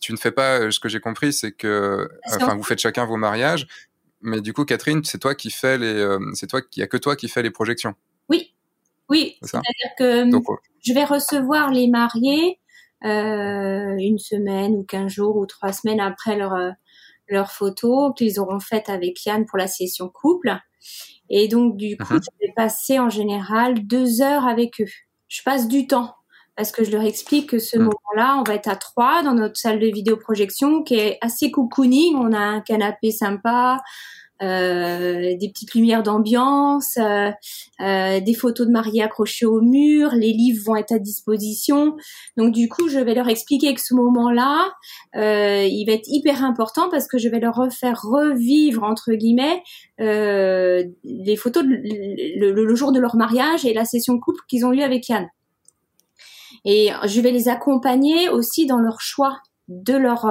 Tu 0.00 0.12
ne 0.12 0.16
fais 0.16 0.30
pas, 0.30 0.60
euh, 0.60 0.70
ce 0.70 0.80
que 0.80 0.88
j'ai 0.88 1.00
compris, 1.00 1.32
c'est 1.32 1.52
que, 1.52 2.08
enfin, 2.34 2.54
vous 2.54 2.62
faites 2.62 2.78
chacun 2.78 3.04
vos 3.04 3.16
mariages, 3.16 3.66
mais 4.22 4.40
du 4.40 4.52
coup, 4.52 4.64
Catherine, 4.64 5.02
c'est 5.04 5.18
toi 5.18 5.34
qui 5.34 5.50
fais 5.50 5.76
les, 5.76 6.16
c'est 6.34 6.46
toi 6.46 6.62
qui, 6.62 6.80
y 6.80 6.82
a 6.82 6.86
que 6.86 6.96
toi 6.96 7.16
qui 7.16 7.28
fais 7.28 7.42
les 7.42 7.50
projections. 7.50 7.94
Oui, 8.28 8.54
oui. 9.08 9.36
C'est-à-dire 9.42 9.90
que 9.98 10.30
je 10.82 10.92
vais 10.94 11.04
recevoir 11.04 11.70
les 11.70 11.88
mariés. 11.88 12.58
une 13.02 14.18
semaine 14.18 14.72
ou 14.76 14.84
quinze 14.84 15.12
jours 15.12 15.36
ou 15.36 15.46
trois 15.46 15.72
semaines 15.72 16.00
après 16.00 16.36
leur 16.36 16.54
leurs 17.28 17.50
photos 17.50 18.12
qu'ils 18.16 18.40
auront 18.40 18.60
faites 18.60 18.88
avec 18.88 19.24
Yann 19.24 19.46
pour 19.46 19.58
la 19.58 19.66
session 19.66 20.08
couple. 20.08 20.56
Et 21.28 21.48
donc, 21.48 21.76
du 21.76 21.96
coup, 21.96 22.14
mhm. 22.14 22.20
je 22.22 22.46
vais 22.46 22.52
passer 22.54 22.98
en 22.98 23.10
général 23.10 23.86
deux 23.86 24.22
heures 24.22 24.46
avec 24.46 24.80
eux. 24.80 24.88
Je 25.28 25.42
passe 25.42 25.68
du 25.68 25.86
temps 25.86 26.14
parce 26.56 26.72
que 26.72 26.84
je 26.84 26.90
leur 26.90 27.02
explique 27.02 27.50
que 27.50 27.58
ce 27.58 27.76
mhm. 27.76 27.84
moment-là, 27.84 28.38
on 28.38 28.42
va 28.42 28.54
être 28.54 28.68
à 28.68 28.76
trois 28.76 29.22
dans 29.22 29.34
notre 29.34 29.56
salle 29.56 29.78
de 29.78 29.86
vidéoprojection 29.86 30.82
qui 30.82 30.94
est 30.94 31.18
assez 31.20 31.50
cocooning. 31.50 32.16
On 32.16 32.32
a 32.32 32.38
un 32.38 32.60
canapé 32.60 33.10
sympa, 33.10 33.78
des 34.40 35.48
petites 35.52 35.74
lumières 35.74 36.02
d'ambiance, 36.02 36.98
euh, 36.98 37.30
euh, 37.80 38.20
des 38.20 38.34
photos 38.34 38.66
de 38.66 38.72
mariés 38.72 39.02
accrochées 39.02 39.46
au 39.46 39.60
mur, 39.60 40.10
les 40.12 40.32
livres 40.32 40.62
vont 40.64 40.76
être 40.76 40.92
à 40.92 40.98
disposition. 40.98 41.96
Donc 42.36 42.52
du 42.52 42.68
coup, 42.68 42.88
je 42.88 42.98
vais 42.98 43.14
leur 43.14 43.28
expliquer 43.28 43.74
que 43.74 43.80
ce 43.80 43.94
moment-là, 43.94 44.72
il 45.14 45.84
va 45.86 45.92
être 45.92 46.08
hyper 46.08 46.44
important 46.44 46.88
parce 46.90 47.08
que 47.08 47.18
je 47.18 47.28
vais 47.28 47.40
leur 47.40 47.54
refaire 47.54 48.00
revivre 48.02 48.82
entre 48.82 49.12
guillemets 49.12 49.62
les 49.98 51.36
photos 51.36 51.64
de, 51.64 51.70
le, 52.38 52.74
jour 52.74 52.92
de 52.92 53.00
leur 53.00 53.16
mariage 53.16 53.64
et 53.64 53.72
la 53.72 53.84
session 53.84 54.18
couple 54.18 54.40
qu'ils 54.48 54.66
ont 54.66 54.72
eu 54.72 54.82
avec 54.82 55.08
Yann. 55.08 55.26
Et 56.64 56.90
je 57.06 57.20
vais 57.20 57.30
les 57.30 57.48
accompagner 57.48 58.28
aussi 58.28 58.66
dans 58.66 58.78
leur 58.78 59.00
choix 59.00 59.38
de 59.68 59.94
leurs 59.94 60.30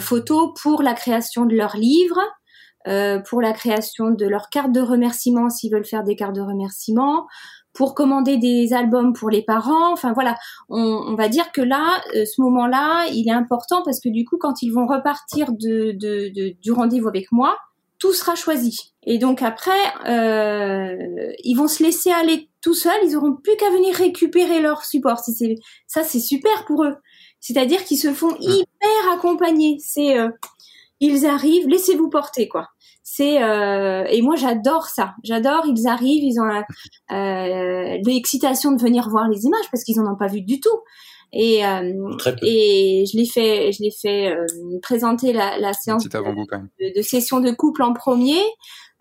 photos 0.00 0.50
pour 0.60 0.82
la 0.82 0.94
création 0.94 1.44
de 1.44 1.54
leur 1.54 1.76
livre, 1.76 2.20
euh, 2.86 3.18
pour 3.18 3.40
la 3.40 3.52
création 3.52 4.10
de 4.10 4.26
leur 4.26 4.48
carte 4.50 4.72
de 4.72 4.80
remerciement 4.80 5.50
s'ils 5.50 5.72
veulent 5.72 5.84
faire 5.84 6.04
des 6.04 6.16
cartes 6.16 6.34
de 6.34 6.40
remerciement, 6.40 7.26
pour 7.74 7.94
commander 7.94 8.36
des 8.36 8.72
albums 8.72 9.12
pour 9.12 9.30
les 9.30 9.42
parents. 9.42 9.92
Enfin 9.92 10.12
voilà, 10.12 10.36
on, 10.68 10.80
on 10.80 11.14
va 11.16 11.28
dire 11.28 11.52
que 11.52 11.60
là, 11.60 12.00
euh, 12.14 12.24
ce 12.24 12.40
moment-là, 12.42 13.06
il 13.12 13.28
est 13.28 13.32
important 13.32 13.82
parce 13.84 14.00
que 14.00 14.08
du 14.08 14.24
coup, 14.24 14.38
quand 14.38 14.62
ils 14.62 14.70
vont 14.70 14.86
repartir 14.86 15.52
de, 15.52 15.92
de, 15.92 16.32
de 16.32 16.54
du 16.62 16.72
rendez-vous 16.72 17.08
avec 17.08 17.32
moi, 17.32 17.56
tout 17.98 18.12
sera 18.12 18.34
choisi. 18.34 18.92
Et 19.04 19.18
donc 19.18 19.42
après, 19.42 19.70
euh, 20.06 21.32
ils 21.42 21.54
vont 21.54 21.68
se 21.68 21.82
laisser 21.82 22.10
aller 22.10 22.48
tout 22.60 22.74
seuls. 22.74 23.00
Ils 23.04 23.16
auront 23.16 23.34
plus 23.34 23.56
qu'à 23.56 23.70
venir 23.70 23.94
récupérer 23.94 24.60
leur 24.60 24.84
support. 24.84 25.18
Si 25.18 25.32
c'est 25.32 25.56
ça, 25.86 26.02
c'est 26.02 26.20
super 26.20 26.64
pour 26.66 26.84
eux. 26.84 26.96
C'est-à-dire 27.40 27.84
qu'ils 27.84 27.98
se 27.98 28.12
font 28.12 28.36
hyper 28.40 29.12
accompagner. 29.12 29.78
C'est 29.80 30.18
euh, 30.18 30.28
ils 31.00 31.26
arrivent, 31.26 31.68
laissez-vous 31.68 32.08
porter 32.08 32.48
quoi. 32.48 32.68
C'est 33.06 33.42
euh, 33.42 34.04
et 34.08 34.22
moi 34.22 34.34
j'adore 34.34 34.86
ça. 34.86 35.14
J'adore. 35.22 35.64
Ils 35.66 35.86
arrivent, 35.86 36.24
ils 36.24 36.40
ont 36.40 36.48
euh, 37.14 37.98
l'excitation 38.04 38.72
de 38.72 38.80
venir 38.80 39.08
voir 39.10 39.28
les 39.28 39.44
images 39.44 39.66
parce 39.70 39.84
qu'ils 39.84 40.00
en 40.00 40.10
ont 40.10 40.16
pas 40.16 40.26
vu 40.26 40.40
du 40.40 40.58
tout. 40.58 40.80
Et 41.34 41.66
euh, 41.66 41.92
et 42.42 43.04
je 43.10 43.16
l'ai 43.18 43.26
fait, 43.26 43.72
je 43.72 43.82
l'ai 43.82 43.90
fait 43.90 44.28
euh, 44.34 44.46
présenter 44.82 45.32
la, 45.34 45.58
la 45.58 45.74
séance 45.74 46.08
de, 46.08 46.96
de, 46.96 47.02
session 47.02 47.40
de 47.40 47.50
couple 47.50 47.82
en 47.82 47.92
premier 47.92 48.40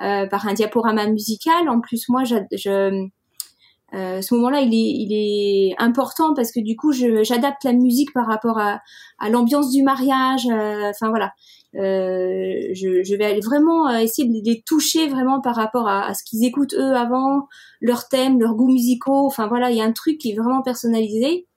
euh, 0.01 0.28
par 0.28 0.47
un 0.47 0.54
diaporama 0.54 1.08
musical. 1.08 1.70
En 1.70 1.80
plus, 1.80 2.10
moi, 2.10 2.24
je, 2.26 2.36
je 2.51 3.08
euh, 3.93 4.22
ce 4.22 4.34
moment-là, 4.34 4.62
il 4.62 4.74
est, 4.74 4.78
il 4.78 5.14
est 5.14 5.76
important 5.78 6.34
parce 6.34 6.51
que 6.51 6.60
du 6.60 6.76
coup, 6.76 6.91
j'adapte 6.91 7.64
la 7.64 7.74
musique 7.74 8.12
par 8.14 8.26
rapport 8.26 8.58
à, 8.58 8.82
à 9.20 9.30
l'ambiance 9.30 9.72
du 9.72 9.84
mariage. 9.84 10.47
Euh, 10.47 10.89
enfin 10.89 11.10
voilà, 11.10 11.32
je, 11.74 13.01
je, 13.03 13.15
vais 13.15 13.39
vraiment 13.39 13.89
euh, 13.89 13.97
essayer 13.97 14.28
de 14.28 14.34
les 14.45 14.61
toucher 14.61 15.07
vraiment 15.07 15.41
par 15.41 15.55
rapport 15.55 15.88
à, 15.88 16.07
à 16.07 16.13
ce 16.13 16.24
qu'ils 16.24 16.45
écoutent 16.45 16.74
eux 16.74 16.95
avant, 16.95 17.47
leurs 17.82 18.07
thèmes, 18.07 18.39
leurs 18.39 18.55
goûts 18.55 18.71
musicaux. 18.71 19.26
Enfin 19.26 19.47
voilà, 19.47 19.71
il 19.71 19.78
y 19.78 19.82
a 19.82 19.86
un 19.86 19.91
truc 19.91 20.17
qui 20.17 20.32
est 20.32 20.36
vraiment 20.36 20.61
personnalisé. 20.61 21.47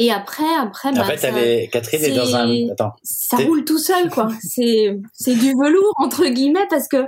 Et 0.00 0.12
après, 0.12 0.54
après, 0.60 0.90
en 0.90 0.92
bah, 0.92 1.04
fait, 1.04 1.16
ça, 1.16 1.28
elle 1.28 1.38
est, 1.38 1.68
Catherine 1.68 2.04
est, 2.04 2.14
dans 2.14 2.36
un. 2.36 2.68
Attends. 2.70 2.92
Ça 3.02 3.38
roule 3.38 3.64
tout 3.64 3.78
seul, 3.78 4.10
quoi. 4.10 4.28
c'est, 4.42 4.96
c'est 5.12 5.34
du 5.34 5.52
velours 5.52 5.92
entre 5.96 6.26
guillemets 6.26 6.66
parce 6.70 6.86
que 6.86 7.04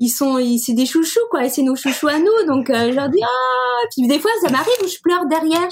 ils 0.00 0.08
sont, 0.08 0.38
c'est 0.58 0.72
des 0.72 0.86
chouchous 0.86 1.20
quoi, 1.30 1.44
et 1.44 1.48
c'est 1.48 1.62
nos 1.62 1.76
chouchous 1.76 2.08
à 2.08 2.18
nous. 2.18 2.46
Donc 2.48 2.68
euh, 2.70 2.90
je 2.90 2.96
leur 2.96 3.08
dis 3.08 3.20
ah, 3.22 3.86
puis 3.94 4.08
des 4.08 4.18
fois 4.18 4.30
ça 4.42 4.50
m'arrive 4.50 4.74
où 4.82 4.88
je 4.88 4.98
pleure 5.00 5.26
derrière. 5.26 5.68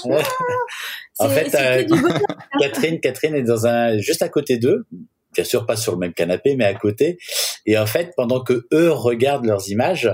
Ah, 1.19 1.25
en 1.25 1.29
fait, 1.29 1.53
euh, 1.53 1.83
Catherine, 2.59 2.99
Catherine 2.99 3.35
est 3.35 3.43
dans 3.43 3.67
un 3.67 3.97
juste 3.97 4.21
à 4.21 4.29
côté 4.29 4.57
d'eux, 4.57 4.85
bien 5.33 5.43
sûr 5.43 5.65
pas 5.65 5.75
sur 5.75 5.93
le 5.93 5.99
même 5.99 6.13
canapé, 6.13 6.55
mais 6.55 6.65
à 6.65 6.73
côté. 6.73 7.17
Et 7.65 7.77
en 7.77 7.85
fait, 7.85 8.11
pendant 8.15 8.41
que 8.41 8.65
eux 8.73 8.91
regardent 8.91 9.45
leurs 9.45 9.69
images, 9.69 10.11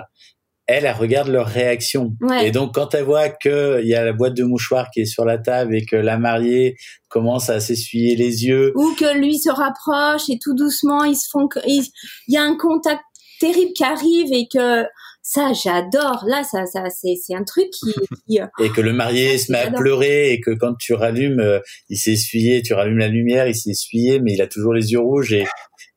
elle, 0.70 0.86
elle 0.86 0.96
regarde 0.96 1.30
leur 1.30 1.48
réaction. 1.48 2.14
Et 2.44 2.52
donc, 2.52 2.76
quand 2.76 2.94
elle 2.94 3.04
voit 3.04 3.30
que 3.30 3.82
il 3.82 3.88
y 3.88 3.96
a 3.96 4.06
la 4.06 4.14
boîte 4.14 4.36
de 4.36 4.44
mouchoirs 4.44 4.90
qui 4.94 5.02
est 5.02 5.06
sur 5.06 5.26
la 5.26 5.40
table 5.40 5.76
et 5.76 5.84
que 5.84 5.96
la 5.96 6.20
mariée 6.20 6.76
commence 7.10 7.50
à 7.50 7.60
s'essuyer 7.60 8.16
les 8.16 8.46
yeux, 8.46 8.72
ou 8.76 8.94
que 8.94 9.18
lui 9.18 9.40
se 9.40 9.50
rapproche 9.50 10.30
et 10.30 10.38
tout 10.40 10.54
doucement 10.54 11.04
ils 11.04 11.16
se 11.16 11.28
font, 11.32 11.50
il 11.66 11.84
y 12.28 12.38
a 12.38 12.44
un 12.44 12.56
contact 12.56 13.02
terrible 13.40 13.72
qui 13.74 13.84
arrive 13.84 14.32
et 14.32 14.48
que 14.48 14.84
ça 15.30 15.54
j'adore. 15.54 16.24
Là 16.26 16.44
ça 16.44 16.66
ça 16.66 16.90
c'est 16.90 17.14
c'est 17.16 17.36
un 17.36 17.44
truc 17.44 17.70
qui, 17.70 18.40
euh, 18.40 18.48
et 18.60 18.72
que 18.72 18.82
le 18.82 18.94
marié 18.94 19.38
se 19.38 19.52
met 19.52 19.60
à 19.60 19.70
pleurer 19.70 20.32
et 20.32 20.42
que 20.42 20.50
quand 20.50 20.74
tu 20.76 20.96
rallumes 20.96 21.40
euh, 21.40 21.60
il 21.88 21.98
s'est 21.98 22.14
essuyé 22.14 22.64
tu 22.64 22.74
rallumes 22.74 22.98
la 22.98 23.10
lumière 23.10 23.48
il 23.48 23.54
s'est 23.54 23.70
essuyé 23.70 24.20
mais 24.20 24.34
il 24.34 24.42
a 24.42 24.48
toujours 24.48 24.74
les 24.74 24.92
yeux 24.92 25.00
rouges 25.00 25.32
et 25.34 25.46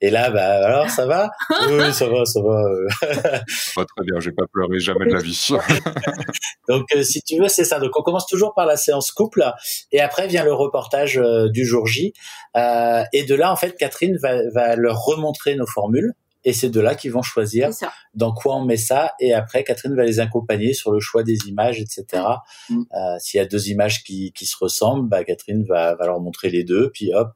et 0.03 0.11
là 0.11 0.31
bah 0.31 0.67
alors 0.67 0.91
ça 0.91 1.07
va? 1.07 1.31
Oui 1.71 1.95
ça 1.95 2.09
va 2.09 2.27
ça 2.27 2.43
va 2.43 2.63
pas 3.75 3.87
très 3.87 4.05
bien 4.05 4.21
j'ai 4.21 4.33
pas 4.33 4.45
pleuré 4.53 4.79
jamais 4.81 5.07
de 5.07 5.15
la 5.15 5.23
vie. 5.23 5.49
Donc 6.69 6.95
euh, 6.95 7.03
si 7.03 7.23
tu 7.23 7.41
veux 7.41 7.49
c'est 7.49 7.65
ça. 7.65 7.81
Donc 7.81 7.99
on 7.99 8.03
commence 8.03 8.27
toujours 8.27 8.53
par 8.53 8.67
la 8.67 8.77
séance 8.77 9.13
couple 9.13 9.51
et 9.93 10.01
après 10.03 10.27
vient 10.27 10.45
le 10.45 10.53
reportage 10.53 11.19
du 11.51 11.65
jour 11.65 11.87
J 11.87 12.13
et 12.55 13.25
de 13.25 13.35
là 13.35 13.51
en 13.51 13.57
fait 13.57 13.79
Catherine 13.79 14.19
va 14.21 14.35
va 14.53 14.77
leur 14.77 15.03
remontrer 15.03 15.55
nos 15.55 15.67
formules 15.67 16.13
et 16.45 16.53
c'est 16.53 16.71
de 16.71 16.81
là 16.81 16.95
qu'ils 16.95 17.13
vont 17.13 17.23
choisir 17.23 17.71
dans 18.15 18.33
quoi 18.33 18.57
on 18.57 18.65
met 18.65 18.77
ça. 18.77 19.13
Et 19.21 19.33
après 19.33 19.65
Catherine 19.65 19.95
va 19.95 20.05
les 20.05 20.21
accompagner 20.21 20.73
sur 20.73 20.91
le 20.91 21.01
choix 21.01 21.23
des 21.23 21.39
images 21.47 21.81
etc 21.81 22.25
mm. 22.69 22.83
euh, 22.95 23.19
s'il 23.19 23.39
y 23.39 23.41
a 23.41 23.47
deux 23.47 23.69
images 23.69 24.03
qui, 24.03 24.33
qui 24.33 24.47
se 24.47 24.57
ressemblent 24.59 25.09
bah 25.09 25.25
Catherine 25.25 25.65
va, 25.65 25.95
va 25.95 26.07
leur 26.07 26.21
montrer 26.21 26.51
les 26.51 26.65
deux 26.65 26.91
puis 26.91 27.15
hop 27.15 27.33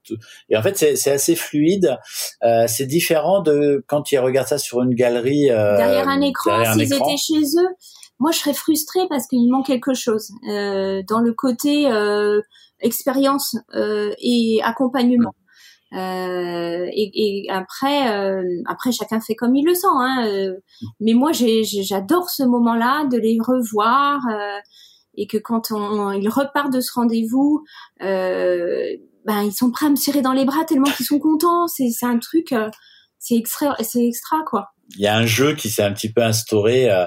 et 0.48 0.56
en 0.56 0.62
fait 0.62 0.76
c'est 0.76 1.10
assez 1.10 1.36
fluide. 1.36 1.96
Euh, 2.42 2.66
c'est 2.68 2.86
différent 2.86 3.42
de 3.42 3.84
quand 3.86 4.12
ils 4.12 4.18
regardent 4.18 4.48
ça 4.48 4.58
sur 4.58 4.82
une 4.82 4.94
galerie 4.94 5.50
euh, 5.50 5.76
derrière 5.76 6.08
un 6.08 6.20
écran 6.20 6.72
s'ils 6.72 6.92
étaient 6.92 7.16
chez 7.16 7.42
eux 7.58 7.68
moi 8.18 8.30
je 8.32 8.38
serais 8.38 8.54
frustrée 8.54 9.06
parce 9.08 9.26
qu'il 9.26 9.50
manque 9.50 9.66
quelque 9.66 9.94
chose 9.94 10.30
dans 10.42 11.20
le 11.20 11.32
côté 11.32 11.86
expérience 12.80 13.56
et 13.74 14.60
accompagnement 14.62 15.34
euh, 15.92 16.86
et, 16.92 17.10
et, 17.14 17.50
après, 17.50 18.12
euh, 18.12 18.42
après 18.66 18.92
chacun 18.92 19.20
fait 19.20 19.34
comme 19.34 19.54
il 19.54 19.64
le 19.64 19.74
sent. 19.74 19.86
Hein, 19.88 20.26
euh, 20.26 20.54
mais 21.00 21.14
moi, 21.14 21.30
j'adore 21.32 22.30
ce 22.30 22.42
moment-là 22.42 23.06
de 23.06 23.18
les 23.18 23.38
revoir 23.40 24.20
et 25.14 25.26
que 25.26 25.38
quand 25.38 25.70
on, 25.70 26.12
ils 26.12 26.28
repartent 26.28 26.72
de 26.72 26.80
ce 26.80 26.92
rendez-vous, 26.92 27.64
ben 29.26 29.42
ils 29.42 29.52
sont 29.52 29.70
prêts 29.70 29.86
à 29.86 29.90
me 29.90 29.96
serrer 29.96 30.22
dans 30.22 30.32
les 30.32 30.44
bras 30.44 30.64
tellement 30.64 30.90
qu'ils 30.90 31.04
sont 31.04 31.18
contents. 31.18 31.66
C'est 31.66 31.90
un 32.02 32.18
truc, 32.18 32.52
euh, 32.52 32.70
c'est 33.18 33.34
extra, 33.34 33.76
c'est 33.82 34.06
extra 34.06 34.38
quoi. 34.46 34.68
Il 34.96 35.00
y 35.00 35.08
a 35.08 35.16
un 35.16 35.26
jeu 35.26 35.54
qui 35.54 35.68
s'est 35.68 35.82
un 35.82 35.92
petit 35.92 36.12
peu 36.12 36.22
instauré, 36.22 36.88
euh, 36.88 37.06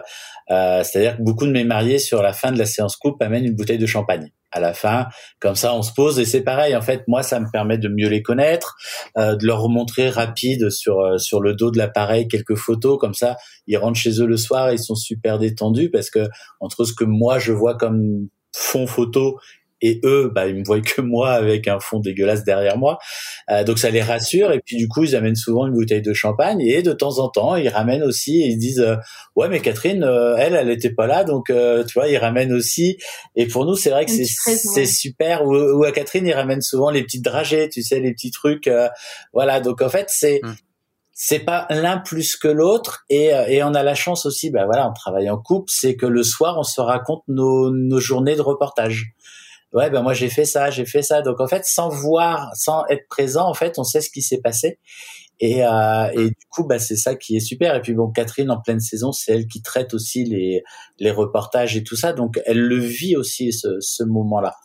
euh, 0.52 0.84
c'est-à-dire 0.84 1.18
que 1.18 1.24
beaucoup 1.24 1.46
de 1.46 1.52
mes 1.52 1.64
mariés 1.64 1.98
sur 1.98 2.22
la 2.22 2.34
fin 2.34 2.52
de 2.52 2.60
la 2.60 2.66
séance 2.66 2.98
coupe 2.98 3.22
amènent 3.22 3.46
une 3.46 3.56
bouteille 3.56 3.78
de 3.78 3.86
champagne 3.86 4.30
à 4.52 4.60
la 4.60 4.74
fin. 4.74 5.08
Comme 5.40 5.56
ça, 5.56 5.76
on 5.76 5.82
se 5.82 5.94
pose 5.94 6.20
et 6.20 6.26
c'est 6.26 6.42
pareil. 6.42 6.76
En 6.76 6.82
fait, 6.82 7.04
moi, 7.08 7.24
ça 7.24 7.40
me 7.40 7.50
permet 7.52 7.78
de 7.78 7.88
mieux 7.88 8.10
les 8.10 8.22
connaître, 8.22 8.76
euh, 9.18 9.36
de 9.36 9.46
leur 9.46 9.68
montrer 9.70 10.10
rapide 10.10 10.70
sur 10.70 11.00
euh, 11.00 11.18
sur 11.18 11.42
le 11.42 11.54
dos 11.54 11.72
de 11.72 11.78
l'appareil 11.78 12.28
quelques 12.28 12.56
photos. 12.56 12.98
Comme 13.00 13.14
ça, 13.14 13.38
ils 13.68 13.78
rentrent 13.78 14.00
chez 14.00 14.22
eux 14.22 14.28
le 14.28 14.38
soir, 14.38 14.70
et 14.70 14.74
ils 14.74 14.84
sont 14.84 14.96
super 14.96 15.40
détendus 15.40 15.90
parce 15.90 16.10
que 16.10 16.28
entre 16.60 16.84
ce 16.86 16.94
que 16.94 17.04
moi 17.04 17.40
je 17.40 17.52
vois 17.52 17.76
comme 17.76 18.28
fond 18.56 18.88
photo 18.88 19.40
et 19.82 20.02
eux, 20.04 20.32
bah, 20.34 20.48
ils 20.48 20.56
me 20.56 20.64
voient 20.64 20.82
que 20.82 21.02
moi 21.02 21.32
avec 21.32 21.68
un 21.68 21.80
fond 21.80 22.00
dégueulasse 22.00 22.44
derrière 22.44 22.78
moi. 22.78 22.98
Euh, 23.50 23.64
donc 23.64 23.80
ça 23.80 23.90
les 23.90 24.02
rassure 24.02 24.52
et 24.52 24.60
puis 24.64 24.78
du 24.78 24.88
coup 24.88 25.04
ils 25.04 25.16
amènent 25.16 25.36
souvent 25.36 25.68
une 25.68 25.74
bouteille 25.74 26.02
de 26.02 26.14
champagne 26.14 26.62
et 26.62 26.82
de 26.82 26.92
temps 26.92 27.20
en 27.20 27.30
temps 27.30 27.56
ils 27.56 27.70
ramènent 27.70 28.04
aussi 28.04 28.42
et 28.42 28.48
ils 28.48 28.58
disent 28.58 28.82
euh, 28.82 28.96
ouais 29.36 29.50
mais 29.50 29.60
Catherine 29.60 30.04
euh, 30.04 30.36
elle 30.38 30.56
elle 30.56 30.70
était 30.70 30.94
pas 30.94 31.08
là 31.08 31.24
donc 31.24 31.50
euh, 31.50 31.84
tu 31.84 31.94
vois 31.94 32.08
ils 32.08 32.18
ramènent 32.18 32.54
aussi. 32.54 32.98
Et 33.36 33.48
pour 33.48 33.66
nous 33.66 33.76
c'est 33.76 33.90
vrai 33.90 34.06
que 34.06 34.12
c'est 34.12 34.26
c'est 34.26 34.86
super 34.86 35.46
ou, 35.46 35.56
ou, 35.56 35.84
à 35.84 35.92
Catherine 35.92 36.28
ils 36.28 36.34
ramènent 36.34 36.62
souvent 36.62 36.90
les 36.90 37.04
petites 37.04 37.24
dragées 37.24 37.70
tu 37.70 37.82
sais 37.82 38.00
les 38.00 38.14
petits 38.14 38.32
trucs 38.32 38.70
voilà. 39.34 39.60
Donc 39.60 39.82
en 39.82 39.90
fait 39.90 40.08
c'est 40.10 40.42
mmh. 40.44 40.54
c'est 41.14 41.40
pas 41.40 41.66
l'un 41.70 41.98
plus 41.98 42.36
que 42.36 42.48
l'autre 42.48 43.06
et, 43.10 43.32
et 43.48 43.64
on 43.64 43.74
a 43.74 43.84
la 43.84 43.96
chance 43.96 44.26
aussi 44.26 44.52
bah 44.52 44.66
voilà 44.66 44.90
on 44.90 44.94
travaille 44.94 45.30
en 45.30 45.38
couple 45.38 45.72
c'est 45.72 45.96
que 45.96 46.06
le 46.06 46.24
soir 46.24 46.58
on 46.58 46.64
se 46.64 46.82
raconte 46.82 47.24
nos, 47.28 47.72
nos 47.72 48.00
journées 48.00 48.36
de 48.36 48.42
reportage 48.42 49.14
ouais 49.74 49.90
ben 49.90 50.02
moi 50.02 50.14
j'ai 50.14 50.30
fait 50.30 50.46
ça, 50.46 50.70
j'ai 50.70 50.86
fait 50.86 51.02
ça. 51.02 51.22
Donc 51.22 51.40
en 51.40 51.48
fait, 51.48 51.66
sans 51.66 51.90
voir, 51.90 52.50
sans 52.56 52.86
être 52.90 53.08
présent, 53.10 53.48
en 53.48 53.54
fait, 53.54 53.78
on 53.78 53.84
sait 53.84 54.02
ce 54.02 54.10
qui 54.10 54.22
s'est 54.22 54.42
passé. 54.42 54.80
Et, 55.42 55.64
euh, 55.64 56.10
et 56.14 56.30
du 56.30 56.46
coup, 56.50 56.66
bah, 56.66 56.80
c'est 56.80 56.98
ça 56.98 57.16
qui 57.16 57.38
est 57.38 57.40
super. 57.40 57.74
Et 57.76 57.82
puis 57.82 57.94
bon, 57.94 58.12
Catherine 58.12 58.52
en 58.52 58.60
pleine 58.60 58.82
saison, 58.82 59.14
c'est 59.14 59.32
elle 59.32 59.48
qui 59.48 59.62
traite 59.62 59.94
aussi 59.94 60.26
les 60.26 60.64
les 60.98 61.12
reportages 61.12 61.78
et 61.78 61.84
tout 61.84 61.96
ça. 61.96 62.14
Donc 62.14 62.40
elle 62.46 62.60
le 62.60 62.78
vit 62.78 63.16
aussi 63.16 63.54
ce, 63.54 63.80
ce 63.80 64.04
moment-là. 64.04 64.56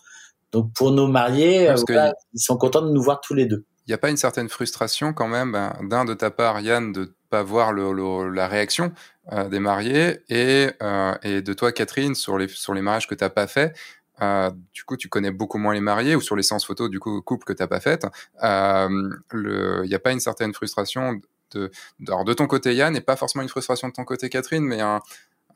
Donc 0.51 0.73
pour 0.73 0.91
nos 0.93 1.09
mariés, 1.09 1.69
euh, 1.69 1.75
ils 2.33 2.41
sont 2.41 2.57
contents 2.57 2.83
de 2.83 2.91
nous 2.91 3.03
voir 3.03 3.21
tous 3.21 3.35
les 3.35 3.47
deux. 3.47 3.67
Il 3.87 3.91
n'y 3.91 3.95
a 3.95 3.99
pas 3.99 4.09
une 4.09 4.17
certaine 4.17 4.49
frustration 4.49 5.13
quand 5.13 5.29
même 5.29 5.53
ben, 5.53 5.77
d'un 5.91 6.05
de 6.05 6.15
ta 6.15 6.31
part, 6.31 6.61
Yann, 6.61 6.93
de 6.93 7.15
pas 7.29 7.43
voir 7.43 7.73
le, 7.73 7.93
le, 7.93 8.31
la 8.31 8.49
réaction 8.49 8.93
euh, 9.33 9.49
des 9.49 9.59
mariés 9.59 10.21
et, 10.29 10.71
euh, 10.83 11.15
et 11.23 11.43
de 11.43 11.53
toi, 11.53 11.73
Catherine, 11.73 12.15
sur 12.15 12.39
les, 12.39 12.49
sur 12.49 12.73
les 12.73 12.81
mariages 12.81 13.07
que 13.07 13.15
tu 13.15 13.25
n'as 13.25 13.31
pas 13.31 13.47
fait. 13.47 13.75
Euh, 14.23 14.51
du 14.73 14.85
coup, 14.85 14.97
tu 14.97 15.09
connais 15.09 15.31
beaucoup 15.31 15.59
moins 15.59 15.75
les 15.75 15.81
mariés 15.81 16.15
ou 16.15 16.21
sur 16.21 16.37
les 16.37 16.43
séances 16.43 16.65
photos 16.65 16.89
du 16.89 17.01
coup 17.01 17.21
couple 17.23 17.45
que 17.45 17.53
t'as 17.53 17.67
pas 17.67 17.81
faites. 17.81 18.07
Il 18.43 18.47
euh, 18.47 19.87
n'y 19.87 19.95
a 19.95 19.99
pas 19.99 20.13
une 20.13 20.21
certaine 20.21 20.55
frustration 20.55 21.21
de, 21.53 21.71
de, 22.01 22.25
de 22.25 22.33
ton 22.33 22.47
côté 22.47 22.75
Yann 22.75 22.95
et 22.97 23.01
pas 23.01 23.17
forcément 23.17 23.43
une 23.43 23.49
frustration 23.49 23.89
de 23.89 23.93
ton 23.93 24.05
côté 24.05 24.29
Catherine, 24.29 24.65
mais 24.65 24.81
un, 24.81 25.01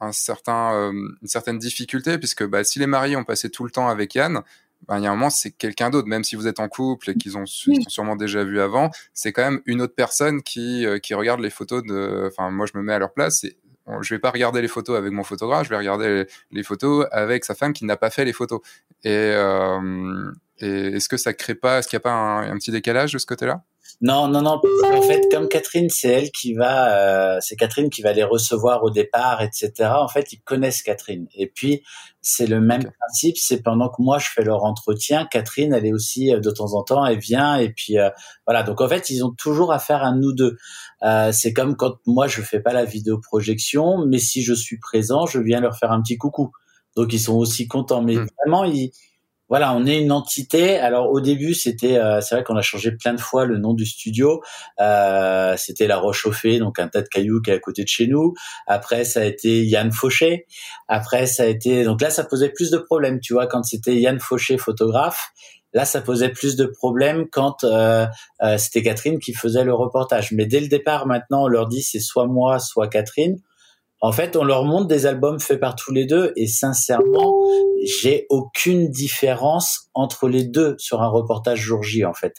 un 0.01 0.13
certain, 0.13 0.75
euh, 0.75 0.93
une 0.93 1.29
certaine 1.29 1.59
difficulté 1.59 2.19
puisque 2.19 2.45
bah, 2.45 2.65
si 2.65 2.79
les 2.79 2.87
mariés 2.87 3.17
ont 3.17 3.25
passé 3.25 3.51
tout 3.51 3.65
le 3.65 3.71
temps 3.71 3.89
avec 3.89 4.15
Yann, 4.15 4.43
bah, 4.87 4.99
il 4.99 5.05
y 5.05 5.07
a 5.07 5.11
un 5.11 5.15
moment, 5.15 5.31
c'est 5.31 5.51
quelqu'un 5.51 5.91
d'autre, 5.91 6.07
même 6.07 6.25
si 6.25 6.37
vous 6.37 6.47
êtes 6.47 6.61
en 6.61 6.69
couple 6.69 7.11
et 7.11 7.15
qu'ils 7.15 7.37
ont, 7.37 7.47
sûrement 7.47 8.17
déjà 8.17 8.45
vu 8.45 8.61
avant, 8.61 8.91
c'est 9.13 9.33
quand 9.33 9.43
même 9.43 9.61
une 9.67 9.83
autre 9.83 9.95
personne 9.95 10.43
qui, 10.43 10.87
euh, 10.87 10.99
qui 10.99 11.15
regarde 11.15 11.41
les 11.41 11.51
photos 11.51 11.83
de. 11.83 12.29
Enfin, 12.29 12.51
moi, 12.51 12.67
je 12.73 12.79
me 12.79 12.83
mets 12.83 12.93
à 12.93 12.99
leur 12.99 13.13
place. 13.13 13.45
Et 13.45 13.57
je 14.01 14.15
vais 14.15 14.19
pas 14.19 14.31
regarder 14.31 14.63
les 14.63 14.69
photos 14.69 14.97
avec 14.97 15.13
mon 15.13 15.25
photographe, 15.25 15.65
je 15.65 15.71
vais 15.71 15.77
regarder 15.77 16.27
les, 16.51 16.63
photos 16.63 17.07
avec 17.11 17.45
sa 17.45 17.55
femme 17.55 17.73
qui 17.73 17.85
n'a 17.85 17.97
pas 17.97 18.11
fait 18.11 18.25
les 18.25 18.33
photos. 18.33 18.61
Et, 19.05 19.11
euh, 19.13 20.31
est-ce 20.61 21.09
que 21.09 21.17
ça 21.17 21.35
crée 21.35 21.55
pas, 21.55 21.79
est-ce 21.79 21.89
qu'il 21.89 21.97
n'y 21.97 22.03
a 22.03 22.05
pas 22.05 22.13
un, 22.13 22.51
un, 22.51 22.57
petit 22.57 22.73
décalage 22.73 23.13
de 23.13 23.19
ce 23.19 23.27
côté-là? 23.27 23.63
Non, 24.01 24.29
non, 24.29 24.43
non. 24.43 24.61
En 24.85 25.03
fait, 25.03 25.23
comme 25.31 25.49
Catherine, 25.49 25.91
c'est 25.91 26.09
elle 26.09 26.31
qui 26.31 26.55
va, 26.55 27.35
euh, 27.35 27.39
c'est 27.41 27.57
Catherine 27.57 27.91
qui 27.91 28.01
va 28.01 28.13
les 28.13 28.23
recevoir 28.23 28.85
au 28.85 28.91
départ, 28.91 29.43
etc. 29.43 29.91
En 29.93 30.07
fait, 30.07 30.33
ils 30.33 30.41
connaissent 30.41 30.83
Catherine. 30.83 31.27
Et 31.35 31.49
puis, 31.49 31.83
c'est 32.21 32.47
le 32.47 32.61
même 32.61 32.91
principe. 33.01 33.37
C'est 33.39 33.63
pendant 33.63 33.89
que 33.89 34.01
moi 34.01 34.19
je 34.19 34.29
fais 34.29 34.45
leur 34.45 34.65
entretien, 34.65 35.27
Catherine, 35.27 35.73
elle 35.73 35.87
est 35.87 35.93
aussi 35.93 36.33
euh, 36.33 36.41
de 36.41 36.51
temps 36.51 36.75
en 36.75 36.83
temps, 36.83 37.05
elle 37.07 37.19
vient. 37.19 37.57
Et 37.57 37.71
puis 37.71 37.99
euh, 37.99 38.11
voilà. 38.47 38.63
Donc 38.63 38.81
en 38.81 38.89
fait, 38.89 39.11
ils 39.11 39.25
ont 39.25 39.33
toujours 39.33 39.73
affaire 39.73 40.05
à 40.05 40.13
nous 40.13 40.33
deux. 40.33 40.57
Euh, 41.03 41.33
c'est 41.33 41.53
comme 41.53 41.77
quand 41.77 41.97
moi 42.07 42.29
je 42.29 42.43
fais 42.43 42.61
pas 42.61 42.73
la 42.73 42.85
vidéo 42.85 43.19
projection, 43.19 44.05
mais 44.07 44.19
si 44.19 44.43
je 44.43 44.55
suis 44.55 44.79
présent, 44.79 45.27
je 45.27 45.41
viens 45.41 45.61
leur 45.61 45.77
faire 45.77 45.91
un 45.91 46.03
petit 46.03 46.19
coucou. 46.19 46.53
Donc 46.97 47.13
ils 47.13 47.21
sont 47.21 47.37
aussi 47.37 47.67
contents. 47.67 48.03
Mais 48.03 48.15
mmh. 48.17 48.29
vraiment, 48.39 48.65
ils 48.65 48.93
voilà, 49.49 49.75
on 49.75 49.87
est 49.87 50.01
une 50.01 50.13
entité. 50.13 50.79
Alors 50.79 51.11
au 51.11 51.21
début, 51.21 51.55
c'était, 51.55 51.99
euh, 51.99 52.21
c'est 52.21 52.35
vrai 52.35 52.45
qu'on 52.45 52.57
a 52.57 52.63
changé 52.63 52.93
plein 52.93 53.15
de 53.15 53.21
fois 53.21 53.45
le 53.47 53.59
nom 53.59 53.75
du 53.75 53.87
studio. 53.87 54.43
Euh, 54.81 55.55
c'était 55.57 55.87
La 55.87 55.99
Roche 55.99 56.21
Chauffée, 56.21 56.59
donc 56.59 56.79
un 56.79 56.89
tas 56.89 57.03
de 57.03 57.09
cailloux 57.09 57.41
qui 57.41 57.51
est 57.51 57.55
à 57.55 57.59
côté 57.59 57.83
de 57.83 57.89
chez 57.89 58.07
nous. 58.07 58.35
Après, 58.67 59.05
ça 59.05 59.21
a 59.21 59.25
été 59.25 59.65
Yann 59.65 59.91
Fauché. 59.93 60.47
Après, 60.87 61.27
ça 61.27 61.45
a 61.45 61.47
été, 61.47 61.85
donc 61.85 62.01
là, 62.01 62.11
ça 62.11 62.25
posait 62.25 62.51
plus 62.51 62.71
de 62.71 62.79
problèmes, 62.79 63.21
tu 63.21 63.33
vois, 63.33 63.47
quand 63.47 63.63
c'était 63.63 63.97
Yann 63.97 64.21
Fauché, 64.21 64.59
photographe. 64.59 65.33
Là, 65.75 65.85
ça 65.85 66.01
posait 66.01 66.31
plus 66.31 66.57
de 66.57 66.65
problèmes 66.65 67.27
quand 67.31 67.63
euh, 67.65 68.07
euh, 68.43 68.57
c'était 68.57 68.83
Catherine 68.83 69.19
qui 69.19 69.35
faisait 69.35 69.65
le 69.65 69.75
reportage. 69.75 70.33
Mais 70.33 70.47
dès 70.47 70.61
le 70.61 70.69
départ, 70.69 71.07
maintenant, 71.07 71.45
on 71.45 71.49
leur 71.49 71.69
dit 71.69 71.83
c'est 71.83 72.01
soit 72.01 72.27
moi, 72.27 72.59
soit 72.59 72.89
Catherine. 72.89 73.39
En 74.01 74.13
fait, 74.13 74.37
on 74.37 74.45
leur 74.45 74.65
montre 74.65 74.87
des 74.87 75.07
albums 75.07 75.41
faits 75.41 75.59
par 75.59 75.75
tous 75.75 75.93
les 75.93 76.07
deux 76.07 76.33
et 76.37 76.47
sincèrement, 76.47 77.43
j'ai 77.85 78.27
aucune 78.31 78.91
différence 78.91 79.91
entre 79.95 80.29
les 80.29 80.45
deux 80.45 80.77
sur 80.79 81.03
un 81.03 81.09
reportage 81.09 81.59
jour 81.59 81.83
J 81.83 82.05
en 82.05 82.15
fait. 82.15 82.35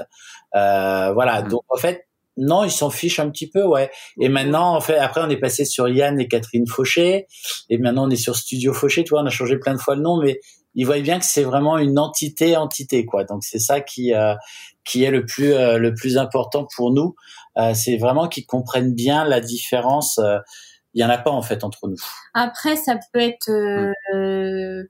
Euh, 0.56 1.12
voilà, 1.14 1.42
hmm. 1.42 1.50
donc 1.50 1.62
en 1.70 1.78
fait, 1.78 2.08
non, 2.38 2.64
ils 2.64 2.72
s'en 2.72 2.90
fichent 2.90 3.20
un 3.20 3.30
petit 3.30 3.50
peu, 3.50 3.64
ouais. 3.64 3.92
Et 4.22 4.30
maintenant, 4.30 4.74
en 4.74 4.80
fait, 4.80 4.98
après, 4.98 5.22
on 5.22 5.30
est 5.30 5.40
passé 5.40 5.66
sur 5.66 5.90
Yann 5.90 6.22
et 6.22 6.30
Catherine 6.30 6.66
Fauché, 6.68 7.28
et 7.70 7.78
maintenant 7.78 8.08
on 8.08 8.10
est 8.10 8.16
sur 8.16 8.38
Studio 8.38 8.72
Fauché. 8.72 9.04
Tu 9.04 9.10
vois, 9.10 9.22
on 9.22 9.26
a 9.26 9.30
changé 9.30 9.58
plein 9.58 9.74
de 9.74 9.80
fois 9.80 9.96
le 9.96 10.02
nom, 10.02 10.22
mais 10.22 10.40
ils 10.76 10.86
voient 10.86 11.00
bien 11.02 11.20
que 11.20 11.26
c'est 11.26 11.44
vraiment 11.44 11.78
une 11.78 12.00
entité, 12.00 12.56
entité, 12.56 13.06
quoi. 13.06 13.26
Donc 13.26 13.44
c'est 13.44 13.60
ça 13.60 13.82
qui 13.82 14.14
euh, 14.14 14.36
qui 14.86 15.04
est 15.04 15.12
le 15.12 15.26
plus 15.26 15.54
euh, 15.54 15.78
le 15.78 15.94
plus 15.94 16.18
important 16.18 16.68
pour 16.76 16.92
nous. 16.92 17.16
Euh, 17.58 17.74
c'est 17.74 17.98
vraiment 17.98 18.28
qu'ils 18.28 18.46
comprennent 18.46 18.94
bien 18.94 19.26
la 19.26 19.42
différence 19.42 20.18
euh, 20.20 20.38
il 20.94 21.02
y 21.02 21.06
en 21.06 21.10
a 21.10 21.18
pas 21.18 21.32
en 21.32 21.42
fait 21.42 21.64
entre 21.64 21.88
nous. 21.88 21.98
Après, 22.34 22.76
ça 22.76 22.98
peut 23.14 23.20
être. 23.20 23.50
Euh, 23.50 24.84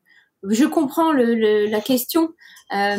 je 0.43 0.65
comprends 0.65 1.11
le, 1.11 1.65
la 1.65 1.81
question. 1.81 2.29
Euh, 2.73 2.97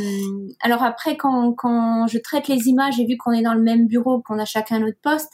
alors 0.61 0.83
après, 0.83 1.17
quand, 1.17 1.53
quand 1.55 2.07
je 2.07 2.19
traite 2.19 2.49
les 2.49 2.69
images, 2.69 3.01
et 3.01 3.07
vu 3.07 3.17
qu'on 3.17 3.33
est 3.33 3.43
dans 3.43 3.55
le 3.55 3.63
même 3.63 3.87
bureau, 3.87 4.23
qu'on 4.27 4.39
a 4.39 4.45
chacun 4.45 4.81
notre 4.81 5.01
poste, 5.01 5.33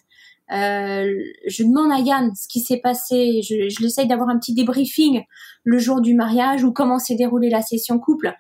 euh, 0.53 1.13
je 1.49 1.65
demande 1.65 1.91
à 1.91 1.99
Yann 1.99 2.33
ce 2.37 2.47
qui 2.47 2.61
s'est 2.61 2.81
passé. 2.81 3.41
Je, 3.43 3.69
je 3.69 3.83
l'essaye 3.83 4.07
d'avoir 4.07 4.29
un 4.29 4.39
petit 4.39 4.55
débriefing 4.55 5.25
le 5.65 5.79
jour 5.79 6.01
du 6.01 6.15
mariage 6.15 6.63
ou 6.63 6.73
comment 6.73 7.01
s'est 7.01 7.17
déroulée 7.17 7.51
la 7.51 7.63
session 7.63 7.99
couple. 7.99 8.35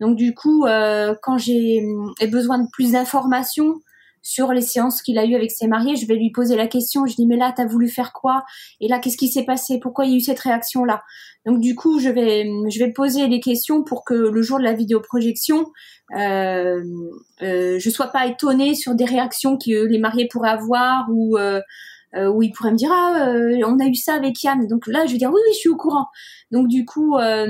Donc 0.00 0.16
du 0.16 0.34
coup, 0.34 0.66
euh, 0.66 1.14
quand 1.22 1.38
j'ai 1.38 1.80
besoin 2.28 2.58
de 2.58 2.66
plus 2.72 2.92
d'informations, 2.92 3.74
sur 4.22 4.52
les 4.52 4.62
séances 4.62 5.02
qu'il 5.02 5.18
a 5.18 5.26
eues 5.26 5.34
avec 5.34 5.50
ses 5.50 5.66
mariés, 5.66 5.96
je 5.96 6.06
vais 6.06 6.14
lui 6.14 6.30
poser 6.30 6.56
la 6.56 6.68
question. 6.68 7.06
Je 7.06 7.14
dis 7.14 7.26
mais 7.26 7.36
là 7.36 7.52
t'as 7.54 7.66
voulu 7.66 7.88
faire 7.88 8.12
quoi? 8.12 8.44
Et 8.80 8.88
là 8.88 8.98
qu'est-ce 8.98 9.16
qui 9.16 9.28
s'est 9.28 9.44
passé? 9.44 9.78
Pourquoi 9.80 10.04
il 10.04 10.12
y 10.12 10.14
a 10.14 10.16
eu 10.16 10.20
cette 10.20 10.40
réaction 10.40 10.84
là 10.84 11.02
Donc 11.44 11.60
du 11.60 11.74
coup 11.74 11.98
je 11.98 12.08
vais 12.08 12.48
je 12.70 12.78
vais 12.78 12.92
poser 12.92 13.26
les 13.26 13.40
questions 13.40 13.82
pour 13.82 14.04
que 14.04 14.14
le 14.14 14.42
jour 14.42 14.58
de 14.58 14.64
la 14.64 14.72
vidéoprojection, 14.72 15.66
euh, 16.16 16.82
euh, 17.42 17.78
je 17.78 17.90
sois 17.90 18.08
pas 18.08 18.26
étonnée 18.26 18.74
sur 18.74 18.94
des 18.94 19.04
réactions 19.04 19.58
que 19.58 19.86
les 19.86 19.98
mariés 19.98 20.28
pourraient 20.30 20.50
avoir 20.50 21.06
ou 21.10 21.36
euh, 21.36 21.60
euh, 22.14 22.28
où 22.28 22.42
il 22.42 22.52
pourrait 22.52 22.72
me 22.72 22.76
dire 22.76 22.90
ah 22.92 23.26
euh, 23.28 23.58
on 23.66 23.78
a 23.78 23.86
eu 23.86 23.94
ça 23.94 24.14
avec 24.14 24.42
Yann. 24.42 24.66
Donc 24.66 24.86
là 24.86 25.06
je 25.06 25.12
vais 25.12 25.18
dire 25.18 25.30
oui 25.30 25.40
oui 25.46 25.52
je 25.54 25.58
suis 25.58 25.68
au 25.68 25.76
courant. 25.76 26.06
Donc 26.50 26.68
du 26.68 26.84
coup 26.84 27.16
euh, 27.16 27.46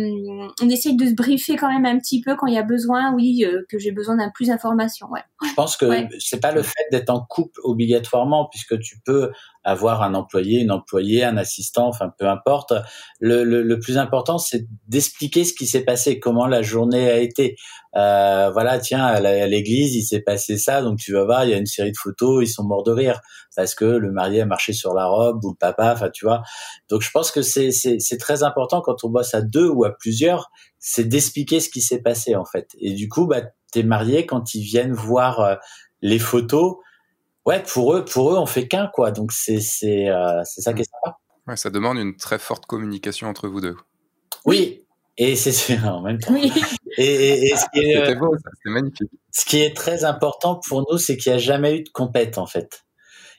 on 0.63 0.69
essaye 0.69 0.97
de 0.97 1.07
se 1.07 1.15
briefer 1.15 1.57
quand 1.57 1.73
même 1.73 1.85
un 1.85 1.99
petit 1.99 2.21
peu 2.21 2.37
quand 2.37 2.47
il 2.47 2.55
y 2.55 2.59
a 2.59 2.63
besoin 2.63 3.13
oui 3.15 3.45
que 3.69 3.79
j'ai 3.79 3.93
besoin 3.93 4.17
d'un 4.17 4.31
plus 4.31 4.49
d'informations 4.49 5.09
ouais. 5.11 5.23
Je 5.45 5.55
pense 5.55 5.77
que 5.77 5.87
c'est 6.19 6.41
pas 6.41 6.53
le 6.53 6.63
fait 6.63 6.87
d'être 6.91 7.11
en 7.11 7.25
couple 7.29 7.61
obligatoirement 7.65 8.49
puisque 8.51 8.79
tu 8.79 8.99
peux 9.05 9.31
avoir 9.65 10.03
un 10.03 10.15
employé, 10.15 10.61
une 10.61 10.71
employée, 10.71 11.25
un 11.25 11.37
assistant, 11.37 11.89
enfin 11.89 12.11
peu 12.19 12.29
importe. 12.29 12.73
Le, 13.21 13.45
le, 13.45 13.63
le 13.63 13.79
plus 13.79 13.99
important, 13.99 14.39
c'est 14.39 14.67
d'expliquer 14.89 15.45
ce 15.45 15.53
qui 15.53 15.67
s'est 15.67 15.85
passé, 15.85 16.19
comment 16.19 16.47
la 16.47 16.63
journée 16.63 17.11
a 17.11 17.19
été. 17.19 17.57
Euh, 17.95 18.51
voilà, 18.51 18.79
tiens, 18.79 19.05
à 19.05 19.21
l'église, 19.47 19.95
il 19.95 20.03
s'est 20.03 20.23
passé 20.23 20.57
ça, 20.57 20.83
donc 20.83 20.99
tu 20.99 21.13
vas 21.13 21.25
voir, 21.25 21.45
il 21.45 21.51
y 21.51 21.55
a 21.55 21.59
une 21.59 21.67
série 21.67 21.93
de 21.93 21.97
photos, 21.97 22.43
ils 22.43 22.51
sont 22.51 22.65
morts 22.65 22.85
de 22.85 22.93
rire 22.93 23.21
parce 23.55 23.75
que 23.75 23.85
le 23.85 24.11
marié 24.11 24.41
a 24.41 24.47
marché 24.47 24.73
sur 24.73 24.95
la 24.95 25.07
robe 25.07 25.45
ou 25.45 25.51
le 25.51 25.57
papa, 25.57 25.93
enfin 25.93 26.09
tu 26.09 26.25
vois. 26.25 26.43
Donc 26.89 27.03
je 27.03 27.11
pense 27.11 27.31
que 27.31 27.43
c'est 27.43 28.19
très 28.19 28.43
important 28.43 28.81
quand 28.81 29.05
on 29.05 29.11
bosse 29.11 29.35
à 29.35 29.43
deux 29.43 29.69
ou 29.69 29.85
à 29.85 29.91
plusieurs, 29.91 30.51
c'est 30.79 31.05
d'expliquer 31.05 31.61
ce 31.61 31.69
qui 31.69 31.83
s'est 31.83 32.01
passé 32.01 32.35
en 32.35 32.47
fait. 32.47 32.69
Et 32.81 32.95
du 32.95 33.09
coup, 33.09 33.27
bah 33.27 33.43
tes 33.73 33.83
mariés 33.83 34.27
quand 34.27 34.55
ils 34.55 34.63
viennent 34.63 34.93
voir 34.93 35.41
euh, 35.41 35.55
les 36.01 36.19
photos 36.19 36.77
ouais, 37.47 37.63
pour 37.63 37.95
eux, 37.95 38.05
pour 38.05 38.33
eux, 38.33 38.39
on 38.39 38.47
fait 38.47 38.69
qu'un, 38.69 38.89
quoi. 38.93 39.11
Donc 39.11 39.33
c'est 39.33 39.61
c'est 39.61 40.09
euh, 40.09 40.43
c'est 40.45 40.63
ça 40.63 40.73
qui 40.73 40.83
est 40.83 40.91
sympa. 40.91 41.17
Ouais, 41.47 41.57
ça 41.57 41.71
demande 41.71 41.99
une 41.99 42.17
très 42.17 42.39
forte 42.39 42.67
communication 42.67 43.29
entre 43.29 43.49
vous 43.49 43.61
deux. 43.61 43.77
Oui, 44.45 44.87
et 45.19 45.37
c'est 45.37 45.79
en 45.85 46.03
même 46.03 46.19
temps. 46.19 46.33
Oui. 46.33 46.53
Et, 46.99 47.55
ce 47.57 47.65
qui 47.73 47.81
est, 47.81 47.95
c'était 47.95 48.15
beau, 48.15 48.35
c'était 48.37 48.71
magnifique. 48.75 49.11
Ce 49.33 49.45
qui 49.45 49.61
est 49.61 49.77
très 49.77 50.05
important 50.05 50.61
pour 50.69 50.85
nous, 50.91 50.99
c'est 50.99 51.17
qu'il 51.17 51.33
n'y 51.33 51.37
a 51.37 51.41
jamais 51.41 51.79
eu 51.79 51.83
de 51.83 51.91
compète 51.91 52.39
en 52.39 52.47
fait. 52.47 52.85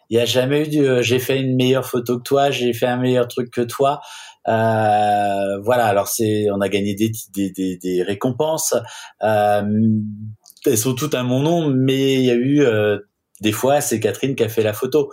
Il 0.10 0.18
n'y 0.18 0.22
a 0.22 0.26
jamais 0.26 0.66
eu 0.66 0.70
de 0.70 1.02
j'ai 1.02 1.20
fait 1.20 1.40
une 1.40 1.56
meilleure 1.56 1.86
photo 1.86 2.18
que 2.18 2.24
toi, 2.24 2.52
j'ai 2.52 2.74
fait 2.74 2.86
un 2.86 2.98
meilleur 2.98 3.28
truc 3.28 3.52
que 3.52 3.62
toi. 3.62 4.02
Euh, 4.48 5.60
voilà, 5.64 5.86
alors 5.86 6.08
c'est 6.08 6.48
on 6.52 6.62
a 6.62 6.70
gagné 6.70 6.94
des 6.96 7.12
des, 7.34 7.52
des, 7.52 7.78
des 7.78 8.04
récompenses. 8.04 8.76
Euh, 9.24 9.64
elles 10.66 10.78
sont 10.78 10.96
toutes 10.96 11.16
à 11.16 11.24
mon 11.24 11.42
nom, 11.42 11.70
mais 11.70 12.16
il 12.16 12.26
y 12.26 12.32
a 12.32 12.36
eu 12.36 12.62
euh, 12.62 13.00
des 13.44 13.52
fois 13.52 13.82
c'est 13.82 14.00
Catherine 14.00 14.36
qui 14.36 14.44
a 14.44 14.50
fait 14.50 14.64
la 14.64 14.74
photo. 14.74 15.12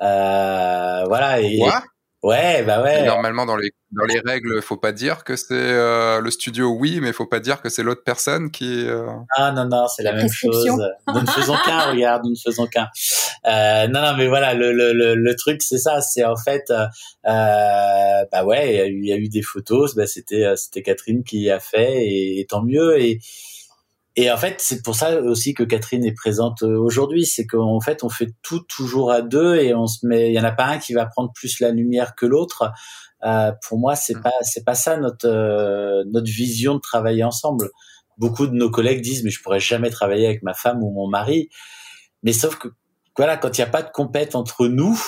Euh, 0.00 1.04
voilà 1.06 1.40
et, 1.40 1.60
Ouais, 2.22 2.62
bah 2.62 2.80
ouais. 2.84 3.04
normalement, 3.04 3.44
dans 3.46 3.56
les, 3.56 3.72
dans 3.90 4.04
les 4.04 4.20
règles, 4.24 4.62
faut 4.62 4.76
pas 4.76 4.92
dire 4.92 5.24
que 5.24 5.34
c'est 5.34 5.54
euh, 5.54 6.20
le 6.20 6.30
studio, 6.30 6.68
oui, 6.68 7.00
mais 7.00 7.12
faut 7.12 7.26
pas 7.26 7.40
dire 7.40 7.60
que 7.60 7.68
c'est 7.68 7.82
l'autre 7.82 8.04
personne 8.04 8.52
qui. 8.52 8.86
Euh... 8.86 9.08
Ah 9.36 9.50
non, 9.50 9.64
non, 9.64 9.88
c'est 9.88 10.04
la, 10.04 10.12
même 10.12 10.30
chose. 10.30 10.80
Nous 11.08 11.20
ne 11.20 11.26
faisons 11.26 11.56
qu'un, 11.64 11.80
regarde, 11.90 12.22
nous 12.22 12.30
ne 12.30 12.36
faisons 12.36 12.68
qu'un. 12.68 12.86
Euh, 13.46 13.88
non, 13.88 14.02
non, 14.02 14.16
mais 14.16 14.28
voilà, 14.28 14.54
le, 14.54 14.72
le, 14.72 14.92
le, 14.92 15.16
le 15.16 15.34
truc, 15.34 15.62
c'est 15.64 15.78
ça, 15.78 16.00
c'est 16.00 16.24
en 16.24 16.36
fait, 16.36 16.72
bah 17.24 18.44
ouais, 18.44 18.88
il 18.92 19.04
y, 19.04 19.12
a 19.12 19.16
eu 19.16 19.28
des 19.28 19.42
photos, 19.42 19.96
bah 19.96 20.06
c'était, 20.06 20.44
c'était 20.54 20.82
Catherine 20.82 21.24
qui 21.24 21.50
a 21.50 21.58
fait, 21.58 22.04
et, 22.04 22.38
et 22.38 22.46
tant 22.46 22.62
mieux, 22.62 23.00
et 23.00 23.18
et 24.16 24.30
en 24.30 24.36
fait, 24.36 24.56
c'est 24.58 24.82
pour 24.82 24.94
ça 24.94 25.20
aussi 25.20 25.54
que 25.54 25.62
Catherine 25.62 26.04
est 26.04 26.14
présente 26.14 26.62
euh, 26.62 26.78
aujourd'hui, 26.78 27.24
c'est 27.24 27.46
qu'en 27.46 27.80
fait, 27.80 28.04
on 28.04 28.08
fait 28.08 28.34
tout 28.42 28.60
toujours 28.60 29.10
à 29.10 29.22
deux 29.22 29.56
et 29.56 29.74
on 29.74 29.86
se 29.86 30.06
met. 30.06 30.30
Il 30.30 30.34
y 30.34 30.40
en 30.40 30.44
a 30.44 30.52
pas 30.52 30.66
un 30.66 30.78
qui 30.78 30.92
va 30.92 31.06
prendre 31.06 31.32
plus 31.34 31.60
la 31.60 31.70
lumière 31.70 32.14
que 32.14 32.26
l'autre. 32.26 32.70
Euh, 33.24 33.52
pour 33.66 33.78
moi, 33.78 33.96
c'est 33.96 34.20
pas 34.20 34.32
c'est 34.42 34.64
pas 34.64 34.74
ça 34.74 34.96
notre 34.96 35.26
euh, 35.26 36.04
notre 36.12 36.30
vision 36.30 36.74
de 36.74 36.80
travailler 36.80 37.24
ensemble. 37.24 37.70
Beaucoup 38.18 38.46
de 38.46 38.52
nos 38.52 38.70
collègues 38.70 39.00
disent 39.00 39.24
mais 39.24 39.30
je 39.30 39.42
pourrais 39.42 39.60
jamais 39.60 39.90
travailler 39.90 40.26
avec 40.26 40.42
ma 40.42 40.54
femme 40.54 40.82
ou 40.82 40.90
mon 40.90 41.08
mari. 41.08 41.48
Mais 42.22 42.32
sauf 42.32 42.56
que 42.56 42.68
voilà, 43.16 43.36
quand 43.36 43.56
il 43.58 43.60
n'y 43.60 43.66
a 43.66 43.70
pas 43.70 43.82
de 43.82 43.90
compète 43.90 44.34
entre 44.34 44.68
nous, 44.68 44.98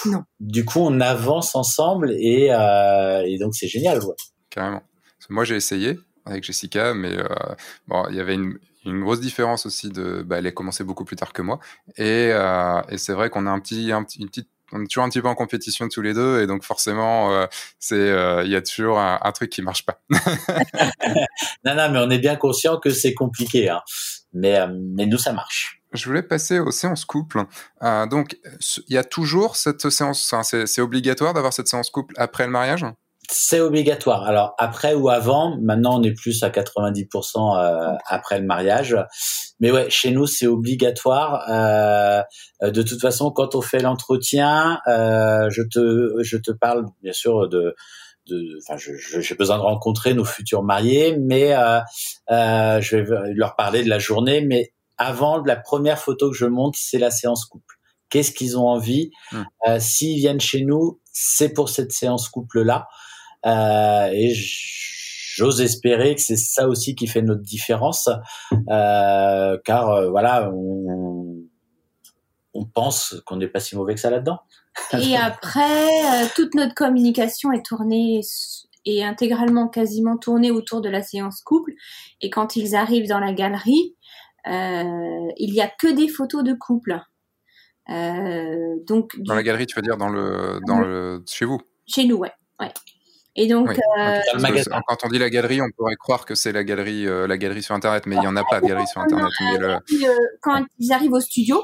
du 0.40 0.64
coup, 0.64 0.80
on 0.80 1.00
avance 1.00 1.54
ensemble 1.54 2.12
et, 2.12 2.48
euh, 2.50 3.22
et 3.26 3.38
donc 3.38 3.54
c'est 3.54 3.68
génial. 3.68 3.98
Ouais. 4.02 4.14
Carrément. 4.50 4.82
Moi, 5.30 5.44
j'ai 5.44 5.56
essayé 5.56 5.98
avec 6.26 6.44
Jessica, 6.44 6.92
mais 6.92 7.16
euh, 7.16 7.26
bon, 7.88 8.04
il 8.10 8.16
y 8.16 8.20
avait 8.20 8.34
une, 8.34 8.58
une 8.84 9.00
grosse 9.00 9.20
différence 9.20 9.66
aussi 9.66 9.90
de, 9.90 10.22
bah, 10.22 10.38
elle 10.38 10.46
a 10.46 10.52
commencé 10.52 10.84
beaucoup 10.84 11.04
plus 11.04 11.16
tard 11.16 11.32
que 11.32 11.42
moi, 11.42 11.58
et, 11.96 12.30
euh, 12.32 12.82
et 12.88 12.98
c'est 12.98 13.12
vrai 13.12 13.30
qu'on 13.30 13.46
a 13.46 13.50
un 13.50 13.60
petit, 13.60 13.92
un 13.92 14.04
petit, 14.04 14.20
une 14.20 14.28
petite 14.28 14.48
on 14.72 14.82
est 14.82 14.86
toujours 14.86 15.04
un 15.04 15.08
petit 15.08 15.20
peu 15.20 15.28
en 15.28 15.34
compétition 15.34 15.88
tous 15.88 16.02
les 16.02 16.14
deux 16.14 16.42
et 16.42 16.46
donc 16.46 16.64
forcément 16.64 17.32
euh, 17.32 17.46
c'est 17.78 17.94
euh, 17.94 18.42
il 18.44 18.50
y 18.50 18.56
a 18.56 18.62
toujours 18.62 18.98
un, 18.98 19.18
un, 19.22 19.32
truc 19.32 19.50
qui 19.50 19.62
marche 19.62 19.84
pas. 19.84 20.00
non 21.64 21.74
non 21.74 21.90
mais 21.90 21.98
on 21.98 22.10
est 22.10 22.18
bien 22.18 22.36
conscient 22.36 22.78
que 22.78 22.90
c'est 22.90 23.14
compliqué 23.14 23.68
hein. 23.68 23.82
mais 24.32 24.58
euh, 24.58 24.66
mais 24.70 25.06
nous 25.06 25.18
ça 25.18 25.32
marche. 25.32 25.80
Je 25.92 26.06
voulais 26.06 26.24
passer 26.24 26.58
aux 26.58 26.72
séances 26.72 27.04
couple. 27.04 27.44
Euh, 27.82 28.06
donc 28.06 28.36
il 28.88 28.94
y 28.94 28.98
a 28.98 29.04
toujours 29.04 29.56
cette 29.56 29.88
séance 29.90 30.34
c'est 30.42 30.80
obligatoire 30.80 31.34
d'avoir 31.34 31.52
cette 31.52 31.68
séance 31.68 31.90
couple 31.90 32.14
après 32.18 32.44
le 32.44 32.50
mariage? 32.50 32.84
C'est 33.30 33.60
obligatoire. 33.60 34.24
Alors 34.24 34.54
après 34.58 34.94
ou 34.94 35.08
avant, 35.08 35.56
maintenant 35.60 36.00
on 36.00 36.02
est 36.02 36.12
plus 36.12 36.42
à 36.42 36.50
90% 36.50 37.58
euh, 37.58 37.96
après 38.06 38.38
le 38.38 38.46
mariage. 38.46 38.96
Mais 39.60 39.70
ouais, 39.70 39.88
chez 39.88 40.10
nous 40.10 40.26
c'est 40.26 40.46
obligatoire. 40.46 41.44
Euh, 41.48 42.22
de 42.62 42.82
toute 42.82 43.00
façon, 43.00 43.30
quand 43.30 43.54
on 43.54 43.60
fait 43.60 43.80
l'entretien, 43.80 44.80
euh, 44.88 45.48
je 45.50 45.62
te 45.62 46.22
je 46.22 46.36
te 46.36 46.50
parle 46.52 46.86
bien 47.02 47.12
sûr 47.12 47.48
de 47.48 47.74
de, 48.26 48.58
enfin, 48.66 48.76
j'ai 48.78 49.34
besoin 49.34 49.58
de 49.58 49.62
rencontrer 49.62 50.14
nos 50.14 50.24
futurs 50.24 50.62
mariés, 50.62 51.16
mais 51.18 51.54
euh, 51.54 51.80
euh, 52.30 52.80
je 52.80 52.96
vais 52.96 53.34
leur 53.34 53.54
parler 53.56 53.82
de 53.84 53.88
la 53.88 53.98
journée. 53.98 54.40
Mais 54.40 54.72
avant, 54.96 55.42
la 55.44 55.56
première 55.56 55.98
photo 55.98 56.30
que 56.30 56.36
je 56.36 56.46
monte, 56.46 56.74
c'est 56.78 56.98
la 56.98 57.10
séance 57.10 57.44
couple. 57.44 57.74
Qu'est-ce 58.10 58.32
qu'ils 58.32 58.56
ont 58.58 58.66
envie? 58.68 59.10
Mmh. 59.32 59.42
euh, 59.68 59.78
S'ils 59.80 60.16
viennent 60.16 60.40
chez 60.40 60.64
nous, 60.64 61.00
c'est 61.12 61.52
pour 61.52 61.68
cette 61.68 61.92
séance 61.92 62.28
couple 62.28 62.62
là. 62.62 62.86
Euh, 63.46 64.08
et 64.12 64.32
j'ose 64.34 65.60
espérer 65.60 66.14
que 66.14 66.20
c'est 66.20 66.36
ça 66.36 66.68
aussi 66.68 66.94
qui 66.94 67.06
fait 67.06 67.22
notre 67.22 67.42
différence, 67.42 68.08
euh, 68.70 69.58
car 69.64 69.90
euh, 69.90 70.10
voilà, 70.10 70.50
on, 70.52 71.36
on 72.54 72.64
pense 72.64 73.16
qu'on 73.26 73.36
n'est 73.36 73.48
pas 73.48 73.60
si 73.60 73.76
mauvais 73.76 73.94
que 73.94 74.00
ça 74.00 74.10
là-dedans. 74.10 74.38
Et 74.92 75.16
après, 75.16 76.28
toute 76.34 76.54
notre 76.54 76.74
communication 76.74 77.52
est 77.52 77.64
tournée 77.64 78.20
et 78.86 79.04
intégralement 79.04 79.68
quasiment 79.68 80.16
tournée 80.16 80.50
autour 80.50 80.80
de 80.80 80.88
la 80.88 81.02
séance 81.02 81.40
couple. 81.42 81.72
Et 82.20 82.30
quand 82.30 82.56
ils 82.56 82.74
arrivent 82.74 83.08
dans 83.08 83.20
la 83.20 83.32
galerie, 83.32 83.96
euh, 84.46 85.28
il 85.36 85.54
y 85.54 85.60
a 85.60 85.68
que 85.68 85.92
des 85.92 86.08
photos 86.08 86.44
de 86.44 86.54
couple. 86.54 87.00
Euh, 87.90 88.76
donc 88.86 89.18
dans 89.18 89.34
la 89.34 89.42
galerie, 89.42 89.66
tu 89.66 89.76
veux 89.76 89.82
dire 89.82 89.96
dans 89.96 90.08
le 90.08 90.60
dans 90.66 90.80
le 90.80 91.22
chez 91.28 91.44
vous? 91.44 91.60
Chez 91.86 92.06
nous, 92.06 92.16
ouais, 92.16 92.32
ouais. 92.60 92.72
Et 93.36 93.48
donc, 93.48 93.68
euh, 93.70 94.20
quand 94.86 94.98
on 95.04 95.08
dit 95.08 95.18
la 95.18 95.28
galerie, 95.28 95.60
on 95.60 95.70
pourrait 95.76 95.96
croire 95.96 96.24
que 96.24 96.34
c'est 96.34 96.52
la 96.52 96.62
galerie, 96.62 97.06
euh, 97.06 97.26
la 97.26 97.36
galerie 97.36 97.62
sur 97.62 97.74
Internet, 97.74 98.04
mais 98.06 98.14
il 98.14 98.20
n'y 98.20 98.26
en 98.26 98.36
a 98.36 98.44
pas 98.44 98.60
de 98.60 98.66
galerie 98.66 98.86
sur 98.86 99.00
Internet. 99.00 99.32
Mais 99.40 99.58
le... 99.58 99.70
Euh, 99.72 99.78
quand 100.40 100.64
ils 100.78 100.92
arrivent 100.92 101.12
au 101.12 101.20
studio 101.20 101.60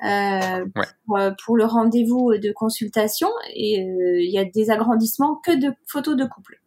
pour, 0.00 1.18
pour, 1.44 1.56
le 1.56 1.64
rendez-vous 1.64 2.36
de 2.36 2.52
consultation, 2.52 3.28
et 3.54 3.78
il 3.78 4.30
y 4.30 4.38
a 4.38 4.44
des 4.44 4.70
agrandissements 4.70 5.36
que 5.36 5.52
de 5.52 5.72
photos 5.86 6.16
de 6.16 6.24
couple. 6.24 6.60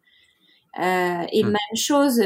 et 0.78 1.44
hmm. 1.44 1.48
même 1.48 1.76
chose, 1.76 2.22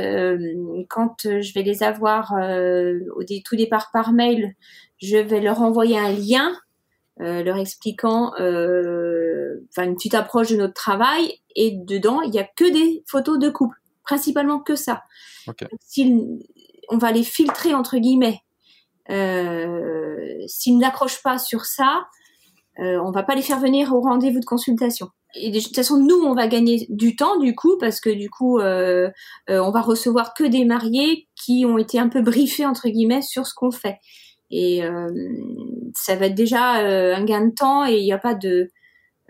quand 0.89 1.15
je 1.23 1.53
vais 1.53 1.63
les 1.63 1.81
avoir 1.81 2.31
au 2.33 3.23
tout 3.43 3.55
départ 3.55 3.89
par 3.91 4.13
mail, 4.13 4.53
je 5.01 5.17
vais 5.17 5.41
leur 5.41 5.61
envoyer 5.61 5.97
un 5.97 6.11
lien 6.11 6.53
leur 7.17 7.57
expliquant 7.57 8.33
euh, 8.39 9.67
enfin 9.69 9.87
une 9.87 9.95
petite 9.95 10.15
approche 10.15 10.49
de 10.49 10.57
notre 10.57 10.73
travail 10.73 11.39
et 11.55 11.71
dedans 11.71 12.21
il 12.21 12.33
y 12.33 12.39
a 12.39 12.43
que 12.43 12.71
des 12.71 13.03
photos 13.07 13.37
de 13.37 13.49
couple 13.49 13.77
principalement 14.03 14.59
que 14.59 14.75
ça 14.75 15.03
okay. 15.47 15.67
on 16.89 16.97
va 16.97 17.11
les 17.11 17.23
filtrer 17.23 17.73
entre 17.75 17.97
guillemets 17.97 18.39
euh, 19.11 20.43
s'ils 20.47 20.79
n'accrochent 20.79 21.21
pas 21.21 21.37
sur 21.37 21.65
ça 21.65 22.07
euh, 22.79 22.99
on 23.03 23.11
va 23.11 23.21
pas 23.21 23.35
les 23.35 23.43
faire 23.43 23.59
venir 23.59 23.93
au 23.93 24.01
rendez-vous 24.01 24.39
de 24.39 24.45
consultation 24.45 25.09
et 25.35 25.49
de 25.49 25.59
toute 25.59 25.75
façon, 25.75 25.97
nous, 25.97 26.15
on 26.15 26.35
va 26.35 26.47
gagner 26.47 26.85
du 26.89 27.15
temps 27.15 27.39
du 27.39 27.55
coup 27.55 27.77
parce 27.79 27.99
que 27.99 28.09
du 28.09 28.29
coup, 28.29 28.59
euh, 28.59 29.09
euh, 29.49 29.59
on 29.59 29.71
va 29.71 29.81
recevoir 29.81 30.33
que 30.33 30.43
des 30.43 30.63
mariés 30.63 31.27
qui 31.35 31.65
ont 31.65 31.77
été 31.77 31.99
un 31.99 32.07
peu 32.07 32.21
briefés 32.21 32.65
entre 32.65 32.87
guillemets 32.89 33.23
sur 33.23 33.47
ce 33.47 33.53
qu'on 33.55 33.71
fait. 33.71 33.97
Et 34.55 34.83
euh, 34.83 35.09
ça 35.95 36.15
va 36.15 36.27
être 36.27 36.35
déjà 36.35 36.81
euh, 36.81 37.15
un 37.15 37.25
gain 37.25 37.47
de 37.47 37.55
temps 37.55 37.87
et 37.87 37.97
il 37.97 38.03
n'y 38.03 38.13
a 38.13 38.19
pas 38.19 38.35
de, 38.35 38.69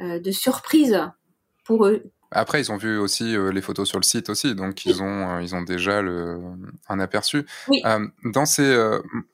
euh, 0.02 0.20
de 0.20 0.32
surprise 0.32 1.00
pour 1.64 1.86
eux. 1.88 2.04
Après, 2.32 2.60
ils 2.60 2.74
ont 2.74 2.78
vu 2.78 2.98
aussi 2.98 3.38
les 3.38 3.62
photos 3.62 3.88
sur 3.88 4.00
le 4.00 4.04
site 4.04 4.28
aussi, 4.28 4.56
donc 4.56 4.88
ils 4.88 5.04
ont 5.04 5.38
ils 5.38 5.54
ont 5.54 5.62
déjà 5.62 6.02
le, 6.02 6.40
un 6.90 7.00
aperçu. 7.00 7.46
Oui. 7.68 7.80
dans 8.24 8.48
ces 8.48 8.76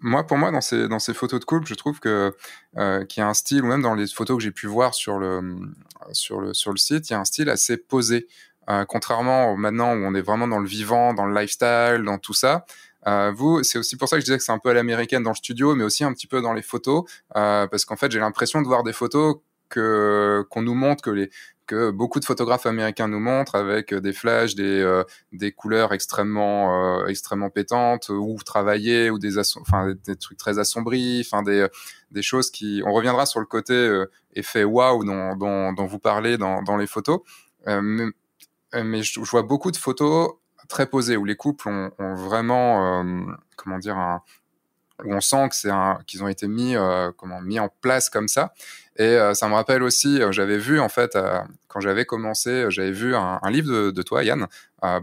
moi 0.02 0.28
pour 0.28 0.38
moi 0.38 0.52
dans 0.52 0.60
ces 0.60 0.90
dans 0.90 1.00
ces 1.00 1.14
photos 1.14 1.40
de 1.40 1.46
couple, 1.46 1.66
je 1.66 1.76
trouve 1.76 2.02
que 2.02 2.36
qu'il 3.06 3.22
y 3.22 3.24
a 3.24 3.30
un 3.30 3.34
style 3.34 3.64
ou 3.64 3.68
même 3.68 3.82
dans 3.82 3.96
les 3.96 4.06
photos 4.06 4.36
que 4.36 4.44
j'ai 4.44 4.52
pu 4.52 4.68
voir 4.68 4.94
sur 4.94 5.18
le 5.18 5.42
sur 6.12 6.42
le 6.42 6.54
sur 6.54 6.72
le 6.72 6.78
site, 6.78 7.10
il 7.10 7.14
y 7.14 7.16
a 7.16 7.22
un 7.22 7.26
style 7.26 7.50
assez 7.50 7.78
posé. 7.78 8.28
contrairement 8.90 9.56
maintenant 9.56 9.94
où 9.94 10.00
on 10.04 10.14
est 10.14 10.22
vraiment 10.22 10.50
dans 10.50 10.60
le 10.60 10.68
vivant, 10.68 11.14
dans 11.14 11.26
le 11.26 11.34
lifestyle, 11.34 12.04
dans 12.04 12.18
tout 12.18 12.34
ça, 12.34 12.66
euh, 13.08 13.32
vous, 13.36 13.64
c'est 13.64 13.78
aussi 13.78 13.96
pour 13.96 14.10
ça 14.10 14.18
que 14.18 14.22
je 14.22 14.26
disais 14.26 14.38
que 14.38 14.44
c'est 14.44 14.52
un 14.52 14.60
peu 14.60 14.70
à 14.70 14.74
l'américaine 14.74 15.24
dans 15.24 15.32
le 15.32 15.36
studio, 15.36 15.76
mais 15.76 15.84
aussi 15.84 16.04
un 16.04 16.14
petit 16.14 16.28
peu 16.28 16.42
dans 16.42 16.54
les 16.54 16.62
photos, 16.62 17.04
euh, 17.36 17.68
parce 17.68 17.86
qu'en 17.86 17.96
fait, 17.96 18.12
j'ai 18.12 18.20
l'impression 18.20 18.62
de 18.62 18.68
voir 18.68 18.84
des 18.84 18.94
photos 18.94 19.38
que 19.70 20.46
qu'on 20.50 20.64
nous 20.64 20.74
montre 20.74 21.04
que 21.04 21.12
les 21.12 21.30
que 21.70 21.92
beaucoup 21.92 22.20
de 22.20 22.26
photographes 22.26 22.66
américains 22.66 23.08
nous 23.08 23.20
montrent 23.20 23.54
avec 23.54 23.94
des 23.94 24.12
flashs, 24.12 24.56
des, 24.56 24.64
euh, 24.82 25.04
des 25.34 25.52
couleurs 25.52 25.94
extrêmement 25.94 27.02
euh, 27.04 27.06
extrêmement 27.06 27.52
pétantes 27.52 28.10
ou 28.10 28.36
travaillées 28.44 29.12
ou 29.12 29.20
des 29.20 29.38
enfin 29.38 29.94
des, 30.04 30.16
trucs 30.16 30.40
très 30.40 30.58
assombris, 30.58 31.22
enfin 31.24 31.44
des 31.44 31.68
des 32.10 32.24
choses 32.24 32.50
qui 32.50 32.82
on 32.88 32.92
reviendra 32.92 33.28
sur 33.28 33.40
le 33.40 33.46
côté 33.46 33.74
euh, 33.74 34.10
effet 34.34 34.64
waouh 34.64 35.06
dont, 35.06 35.36
dont, 35.36 35.72
dont 35.74 35.86
vous 35.86 36.00
parlez 36.00 36.40
dans 36.40 36.64
dans 36.64 36.76
les 36.76 36.88
photos, 36.88 37.20
mais, 37.68 38.06
mais 38.74 39.04
je, 39.04 39.24
je, 39.24 39.30
vois 39.30 39.44
beaucoup 39.44 39.70
de 39.70 39.78
photos 39.78 40.32
très 40.70 40.86
posé, 40.86 41.18
où 41.18 41.26
les 41.26 41.36
couples 41.36 41.68
ont, 41.68 42.16
vraiment, 42.16 43.02
euh, 43.02 43.26
comment 43.58 43.80
dire, 43.80 43.98
un, 43.98 44.22
où 45.04 45.14
on 45.14 45.20
sent 45.20 45.50
que 45.50 45.56
c'est 45.56 45.72
qu'ils 46.08 46.24
ont 46.24 46.28
été 46.28 46.48
mis, 46.48 46.76
euh, 46.76 47.12
comment, 47.18 47.42
mis 47.42 47.60
en 47.60 47.70
place 47.82 48.10
comme 48.10 48.28
ça. 48.28 48.54
Et 48.98 49.04
euh, 49.04 49.34
ça 49.34 49.48
me 49.50 49.56
rappelle 49.56 49.82
aussi, 49.82 50.22
j'avais 50.32 50.58
vu 50.58 50.80
en 50.80 50.90
fait, 50.90 51.18
quand 51.68 51.80
j'avais 51.80 52.06
commencé, 52.06 52.66
j'avais 52.70 52.92
vu 52.92 53.16
un, 53.16 53.40
livre 53.50 53.92
de, 53.92 54.02
toi, 54.04 54.24
Yann, 54.24 54.48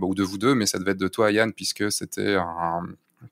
ou 0.00 0.14
de 0.14 0.22
vous 0.22 0.38
deux, 0.38 0.54
mais 0.54 0.66
ça 0.66 0.78
devait 0.78 0.92
être 0.92 0.98
de 0.98 1.08
toi, 1.08 1.30
Yann, 1.30 1.52
puisque 1.52 1.90
c'était 1.90 2.36
un, 2.36 2.82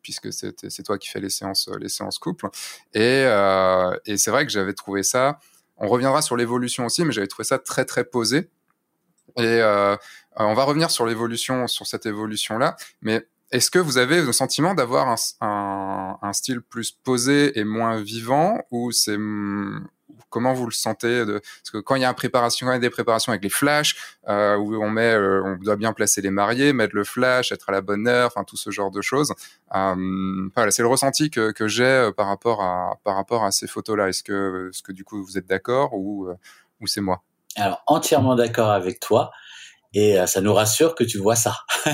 puisque 0.03 0.32
c'est 0.32 0.82
toi 0.82 0.99
qui 0.99 1.09
fais 1.09 1.20
les 1.20 1.30
séances, 1.30 1.70
les 1.78 1.89
séances 1.89 2.18
couple. 2.18 2.49
Et, 2.95 3.24
et 4.07 4.16
c'est 4.16 4.30
vrai 4.30 4.45
que 4.45 4.53
j'avais 4.53 4.74
trouvé 4.74 5.03
ça. 5.03 5.39
On 5.76 5.89
reviendra 5.89 6.22
sur 6.22 6.37
l'évolution 6.37 6.87
aussi, 6.87 7.05
mais 7.05 7.12
j'avais 7.12 7.26
trouvé 7.26 7.45
ça 7.45 7.59
très 7.59 7.85
très 7.85 8.05
posé. 8.05 8.49
Et 9.37 9.61
on 10.37 10.55
va 10.55 10.64
revenir 10.64 10.91
sur 10.91 11.07
l'évolution, 11.07 11.66
sur 11.66 11.87
cette 11.87 12.07
évolution-là, 12.07 12.76
mais 13.03 13.26
est-ce 13.51 13.70
que 13.70 13.78
vous 13.78 13.99
avez 13.99 14.22
le 14.22 14.32
sentiment 14.32 14.74
d'avoir 14.74 15.09
un, 15.09 15.14
un, 15.41 16.18
un, 16.20 16.32
style 16.32 16.61
plus 16.61 16.91
posé 16.91 17.59
et 17.59 17.64
moins 17.64 18.01
vivant 18.01 18.59
ou 18.72 18.91
c'est 18.91 19.16
comment 20.35 20.53
vous 20.53 20.66
le 20.66 20.72
sentez 20.72 21.24
de... 21.24 21.39
Parce 21.39 21.70
que 21.72 21.78
quand 21.78 21.95
il 21.95 22.03
y 22.03 22.05
a 22.05 22.09
une 22.09 22.14
préparation, 22.14 22.66
quand 22.66 22.72
il 22.72 22.76
y 22.76 22.78
a 22.78 22.80
des 22.80 22.91
préparations 22.91 23.30
avec 23.30 23.45
les 23.45 23.51
flashs, 23.51 23.95
euh, 24.28 24.57
où 24.57 24.74
on 24.82 24.91
met, 24.91 25.14
euh, 25.14 25.43
on 25.45 25.57
doit 25.57 25.76
bien 25.76 25.93
placer 25.93 26.20
les 26.20 26.30
mariés, 26.30 26.72
mettre 26.72 26.97
le 26.97 27.05
flash, 27.05 27.53
être 27.53 27.68
à 27.68 27.72
la 27.72 27.80
bonne 27.80 28.09
heure, 28.09 28.26
enfin 28.26 28.43
tout 28.43 28.57
ce 28.57 28.70
genre 28.70 28.91
de 28.91 29.01
choses. 29.01 29.32
Euh, 29.76 30.49
voilà, 30.57 30.72
c'est 30.72 30.82
le 30.82 30.89
ressenti 30.89 31.30
que, 31.30 31.55
j'ai 31.68 31.85
euh, 31.85 32.11
par 32.11 32.26
rapport 32.26 32.61
à 32.62 32.99
par 33.05 33.14
rapport 33.14 33.45
à 33.45 33.53
ces 33.53 33.68
photos-là. 33.68 34.09
Est-ce 34.09 34.24
que, 34.24 34.70
est-ce 34.70 34.82
que 34.82 34.93
du 34.93 35.05
coup 35.05 35.22
vous 35.24 35.39
êtes 35.39 35.47
d'accord 35.47 35.95
ou 35.95 36.26
euh, 36.26 36.35
ou 36.80 36.89
c'est 36.89 37.01
moi? 37.01 37.22
Alors 37.57 37.82
entièrement 37.87 38.35
d'accord 38.35 38.70
avec 38.70 38.99
toi 38.99 39.30
et 39.95 40.19
euh, 40.19 40.27
ça 40.27 40.41
nous 40.41 40.53
rassure 40.53 40.95
que 40.95 41.05
tu 41.05 41.19
vois 41.19 41.37
ça. 41.37 41.55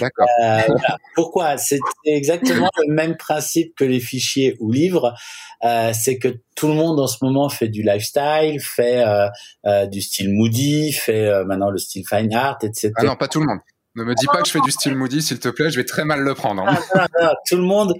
D'accord. 0.00 0.26
Euh, 0.42 0.60
voilà. 0.66 0.96
Pourquoi? 1.14 1.56
C'est 1.56 1.78
exactement 2.04 2.68
le 2.86 2.92
même 2.92 3.16
principe 3.16 3.74
que 3.76 3.84
les 3.84 4.00
fichiers 4.00 4.56
ou 4.60 4.72
livres. 4.72 5.14
Euh, 5.64 5.92
c'est 5.94 6.18
que 6.18 6.28
tout 6.56 6.68
le 6.68 6.74
monde 6.74 6.98
en 6.98 7.06
ce 7.06 7.24
moment 7.24 7.48
fait 7.48 7.68
du 7.68 7.82
lifestyle, 7.82 8.60
fait 8.60 9.06
euh, 9.06 9.28
euh 9.66 9.86
du 9.86 10.00
style 10.00 10.32
moody, 10.32 10.92
fait 10.92 11.26
euh, 11.26 11.44
maintenant 11.44 11.70
le 11.70 11.78
style 11.78 12.04
fine 12.08 12.34
art, 12.34 12.58
etc. 12.62 12.92
Ah 12.96 13.04
non, 13.04 13.16
pas 13.16 13.28
tout 13.28 13.40
le 13.40 13.46
monde. 13.46 13.60
Ne 13.96 14.04
me 14.04 14.14
dis 14.14 14.26
pas 14.26 14.40
que 14.40 14.46
je 14.46 14.52
fais 14.52 14.60
du 14.60 14.70
style 14.70 14.94
moody, 14.94 15.20
s'il 15.20 15.38
te 15.38 15.48
plaît, 15.48 15.70
je 15.70 15.76
vais 15.76 15.84
très 15.84 16.04
mal 16.04 16.20
le 16.20 16.34
prendre. 16.34 16.62
Hein. 16.62 16.78
Ah, 16.94 17.06
non, 17.20 17.26
non, 17.26 17.32
tout 17.48 17.56
le 17.56 17.62
monde 17.62 17.94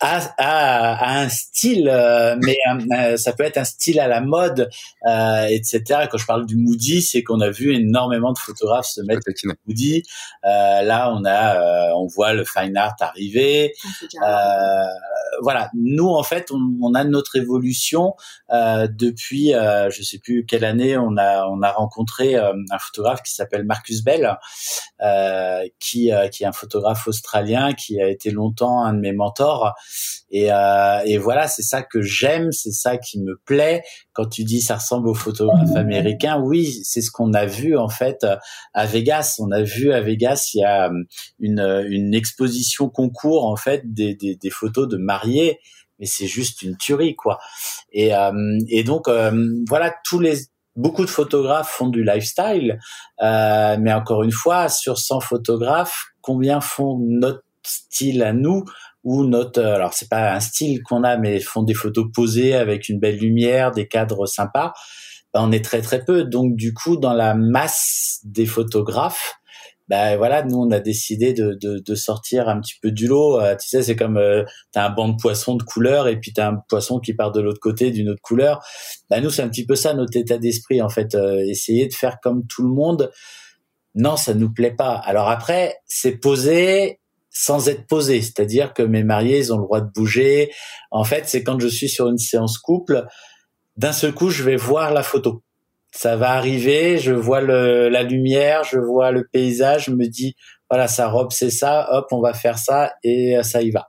a, 0.00 0.20
a, 0.38 0.94
a, 0.94 1.20
un 1.20 1.28
style, 1.28 1.88
euh, 1.88 2.36
mais 2.42 2.56
euh, 2.96 3.16
ça 3.16 3.32
peut 3.32 3.44
être 3.44 3.58
un 3.58 3.64
style 3.64 4.00
à 4.00 4.08
la 4.08 4.20
mode, 4.20 4.68
euh, 5.06 5.46
etc. 5.46 6.06
quand 6.10 6.18
je 6.18 6.26
parle 6.26 6.46
du 6.46 6.56
moody, 6.56 7.00
c'est 7.00 7.22
qu'on 7.22 7.40
a 7.40 7.50
vu 7.50 7.74
énormément 7.74 8.32
de 8.32 8.38
photographes 8.38 8.86
se 8.86 9.00
mettre 9.02 9.22
du 9.26 9.48
moody. 9.66 10.02
Euh, 10.44 10.82
là, 10.82 11.12
on 11.14 11.24
a, 11.24 11.92
on 11.94 12.06
voit 12.06 12.34
le 12.34 12.44
fine 12.44 12.76
art 12.76 12.96
arriver. 13.00 13.72
voilà, 15.42 15.70
nous 15.74 16.08
en 16.08 16.22
fait, 16.22 16.50
on, 16.52 16.60
on 16.82 16.94
a 16.94 17.04
notre 17.04 17.36
évolution 17.36 18.14
depuis, 18.50 19.52
je 19.52 20.02
sais 20.02 20.18
plus 20.18 20.44
quelle 20.44 20.64
année, 20.64 20.96
on 20.96 21.16
a 21.16 21.46
on 21.46 21.62
a 21.62 21.70
rencontré 21.70 22.36
un 22.36 22.78
photographe 22.78 23.22
qui 23.22 23.32
s'appelle 23.32 23.64
Marcus 23.64 24.02
Bell, 24.02 24.36
qui 25.78 26.10
qui 26.32 26.42
est 26.42 26.46
un 26.46 26.52
photographe 26.52 27.06
australien 27.06 27.72
qui 27.72 28.00
a 28.00 28.08
été 28.08 28.30
longtemps 28.30 28.84
un 28.84 28.92
de 28.92 29.00
mes 29.00 29.12
mentors 29.12 29.74
et, 30.30 30.52
euh, 30.52 31.00
et 31.04 31.18
voilà, 31.18 31.48
c'est 31.48 31.62
ça 31.62 31.82
que 31.82 32.02
j'aime, 32.02 32.50
c'est 32.52 32.72
ça 32.72 32.96
qui 32.98 33.20
me 33.20 33.40
plaît. 33.44 33.82
Quand 34.12 34.26
tu 34.26 34.44
dis 34.44 34.60
ça 34.60 34.76
ressemble 34.76 35.08
aux 35.08 35.14
photographes 35.14 35.76
américains, 35.76 36.40
oui, 36.40 36.80
c'est 36.84 37.00
ce 37.00 37.10
qu'on 37.10 37.32
a 37.34 37.46
vu 37.46 37.76
en 37.76 37.88
fait 37.88 38.26
à 38.72 38.86
Vegas. 38.86 39.36
On 39.38 39.50
a 39.50 39.62
vu 39.62 39.92
à 39.92 40.00
Vegas, 40.00 40.50
il 40.54 40.60
y 40.60 40.64
a 40.64 40.88
euh, 40.88 41.04
une, 41.38 41.60
une 41.88 42.14
exposition 42.14 42.88
concours 42.88 43.46
en 43.46 43.56
fait 43.56 43.82
des, 43.84 44.14
des, 44.14 44.36
des 44.36 44.50
photos 44.50 44.88
de 44.88 44.96
mariés 44.96 45.58
mais 45.98 46.06
c'est 46.06 46.26
juste 46.26 46.62
une 46.62 46.76
tuerie 46.76 47.14
quoi. 47.14 47.38
Et, 47.92 48.14
euh, 48.14 48.58
et 48.68 48.82
donc 48.82 49.08
euh, 49.08 49.32
voilà, 49.68 49.94
tous 50.04 50.18
les 50.18 50.38
beaucoup 50.76 51.04
de 51.04 51.10
photographes 51.10 51.70
font 51.70 51.88
du 51.88 52.02
lifestyle, 52.02 52.78
euh, 53.22 53.76
mais 53.78 53.92
encore 53.92 54.22
une 54.22 54.32
fois, 54.32 54.68
sur 54.68 54.98
100 54.98 55.20
photographes, 55.20 56.06
combien 56.20 56.60
font 56.60 56.98
notre 57.00 57.44
style 57.62 58.22
à 58.22 58.32
nous 58.32 58.64
ou 59.04 59.24
notre 59.24 59.62
alors 59.62 59.92
c'est 59.94 60.08
pas 60.08 60.34
un 60.34 60.40
style 60.40 60.82
qu'on 60.82 61.04
a 61.04 61.16
mais 61.16 61.38
font 61.40 61.62
des 61.62 61.74
photos 61.74 62.06
posées 62.12 62.54
avec 62.54 62.88
une 62.88 62.98
belle 62.98 63.18
lumière 63.18 63.70
des 63.70 63.86
cadres 63.86 64.26
sympas. 64.26 64.72
Ben, 65.32 65.40
on 65.42 65.52
est 65.52 65.64
très 65.64 65.82
très 65.82 66.04
peu. 66.04 66.24
Donc 66.24 66.56
du 66.56 66.74
coup 66.74 66.96
dans 66.96 67.12
la 67.12 67.34
masse 67.34 68.20
des 68.24 68.46
photographes 68.46 69.34
ben 69.88 70.16
voilà 70.16 70.42
nous 70.42 70.56
on 70.56 70.70
a 70.70 70.80
décidé 70.80 71.34
de, 71.34 71.58
de, 71.60 71.78
de 71.78 71.94
sortir 71.94 72.48
un 72.48 72.60
petit 72.60 72.74
peu 72.80 72.90
du 72.90 73.06
lot. 73.06 73.40
Euh, 73.40 73.54
tu 73.56 73.68
sais 73.68 73.82
c'est 73.82 73.96
comme 73.96 74.16
euh, 74.16 74.44
t'as 74.72 74.86
un 74.86 74.90
banc 74.90 75.08
de 75.08 75.16
poissons 75.20 75.56
de 75.56 75.62
couleur 75.62 76.08
et 76.08 76.18
puis 76.18 76.32
t'as 76.32 76.48
un 76.48 76.56
poisson 76.68 77.00
qui 77.00 77.12
part 77.12 77.32
de 77.32 77.40
l'autre 77.40 77.60
côté 77.60 77.90
d'une 77.90 78.08
autre 78.08 78.22
couleur. 78.22 78.64
Ben 79.10 79.22
nous 79.22 79.30
c'est 79.30 79.42
un 79.42 79.48
petit 79.48 79.66
peu 79.66 79.76
ça 79.76 79.92
notre 79.92 80.16
état 80.16 80.38
d'esprit 80.38 80.80
en 80.80 80.88
fait 80.88 81.14
euh, 81.14 81.38
essayer 81.46 81.86
de 81.86 81.92
faire 81.94 82.18
comme 82.22 82.46
tout 82.46 82.62
le 82.62 82.70
monde. 82.70 83.10
Non 83.94 84.16
ça 84.16 84.32
nous 84.32 84.52
plaît 84.52 84.74
pas. 84.74 84.94
Alors 84.94 85.28
après 85.28 85.76
c'est 85.86 86.16
posé 86.16 87.00
sans 87.34 87.68
être 87.68 87.86
posé, 87.86 88.22
c'est-à-dire 88.22 88.72
que 88.72 88.82
mes 88.82 89.02
mariés, 89.02 89.38
ils 89.38 89.52
ont 89.52 89.58
le 89.58 89.64
droit 89.64 89.80
de 89.80 89.90
bouger. 89.90 90.52
En 90.90 91.04
fait, 91.04 91.24
c'est 91.26 91.42
quand 91.42 91.58
je 91.60 91.66
suis 91.66 91.88
sur 91.88 92.08
une 92.08 92.16
séance 92.16 92.58
couple, 92.58 93.04
d'un 93.76 93.92
seul 93.92 94.14
coup, 94.14 94.30
je 94.30 94.44
vais 94.44 94.56
voir 94.56 94.92
la 94.94 95.02
photo. 95.02 95.42
Ça 95.90 96.16
va 96.16 96.30
arriver, 96.30 96.98
je 96.98 97.12
vois 97.12 97.40
le, 97.40 97.88
la 97.88 98.04
lumière, 98.04 98.62
je 98.64 98.78
vois 98.78 99.10
le 99.10 99.26
paysage, 99.30 99.86
je 99.86 99.90
me 99.90 100.06
dis, 100.06 100.36
voilà, 100.70 100.88
sa 100.88 101.08
robe, 101.08 101.32
c'est 101.32 101.50
ça, 101.50 101.88
hop, 101.90 102.06
on 102.12 102.20
va 102.20 102.34
faire 102.34 102.58
ça, 102.58 102.94
et 103.02 103.36
ça 103.42 103.62
y 103.62 103.70
va. 103.70 103.88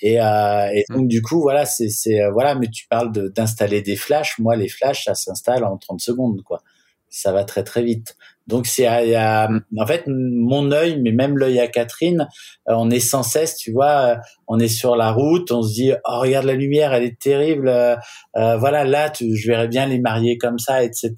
Et, 0.00 0.20
euh, 0.20 0.68
et 0.72 0.84
donc, 0.88 1.08
du 1.08 1.20
coup, 1.20 1.40
voilà, 1.40 1.66
c'est, 1.66 1.88
c'est, 1.88 2.28
voilà, 2.30 2.54
mais 2.54 2.68
tu 2.68 2.86
parles 2.88 3.12
de, 3.12 3.28
d'installer 3.28 3.82
des 3.82 3.96
flashs. 3.96 4.38
Moi, 4.38 4.56
les 4.56 4.68
flashs, 4.68 5.04
ça 5.04 5.14
s'installe 5.14 5.64
en 5.64 5.76
30 5.76 6.00
secondes, 6.00 6.42
quoi. 6.42 6.62
Ça 7.10 7.32
va 7.32 7.44
très, 7.44 7.64
très 7.64 7.82
vite. 7.82 8.16
Donc 8.48 8.66
c'est 8.66 8.88
en 8.88 9.86
fait 9.86 10.04
mon 10.06 10.72
œil, 10.72 11.00
mais 11.02 11.12
même 11.12 11.36
l'œil 11.36 11.60
à 11.60 11.68
Catherine, 11.68 12.26
euh, 12.68 12.74
on 12.76 12.90
est 12.90 13.00
sans 13.00 13.22
cesse, 13.22 13.56
tu 13.56 13.72
vois, 13.72 13.90
euh, 13.90 14.16
on 14.46 14.58
est 14.58 14.68
sur 14.68 14.96
la 14.96 15.12
route, 15.12 15.52
on 15.52 15.62
se 15.62 15.74
dit 15.74 15.92
oh 16.06 16.20
regarde 16.20 16.46
la 16.46 16.54
lumière, 16.54 16.94
elle 16.94 17.04
est 17.04 17.18
terrible, 17.20 17.68
euh, 17.68 17.96
voilà 18.34 18.84
là 18.84 19.10
tu, 19.10 19.36
je 19.36 19.48
verrais 19.48 19.68
bien 19.68 19.86
les 19.86 20.00
marier 20.00 20.38
comme 20.38 20.58
ça, 20.58 20.82
etc. 20.82 21.12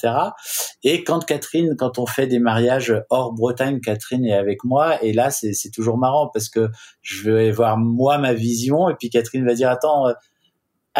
Et 0.82 1.04
quand 1.04 1.24
Catherine, 1.24 1.76
quand 1.78 1.98
on 1.98 2.06
fait 2.06 2.26
des 2.26 2.40
mariages 2.40 2.94
hors 3.10 3.32
Bretagne, 3.32 3.80
Catherine 3.80 4.24
est 4.24 4.34
avec 4.34 4.64
moi 4.64 5.02
et 5.02 5.12
là 5.12 5.30
c'est 5.30 5.52
c'est 5.52 5.70
toujours 5.70 5.98
marrant 5.98 6.28
parce 6.32 6.48
que 6.48 6.68
je 7.02 7.30
vais 7.30 7.52
voir 7.52 7.78
moi 7.78 8.18
ma 8.18 8.34
vision 8.34 8.88
et 8.88 8.94
puis 8.98 9.08
Catherine 9.08 9.46
va 9.46 9.54
dire 9.54 9.70
attends 9.70 10.06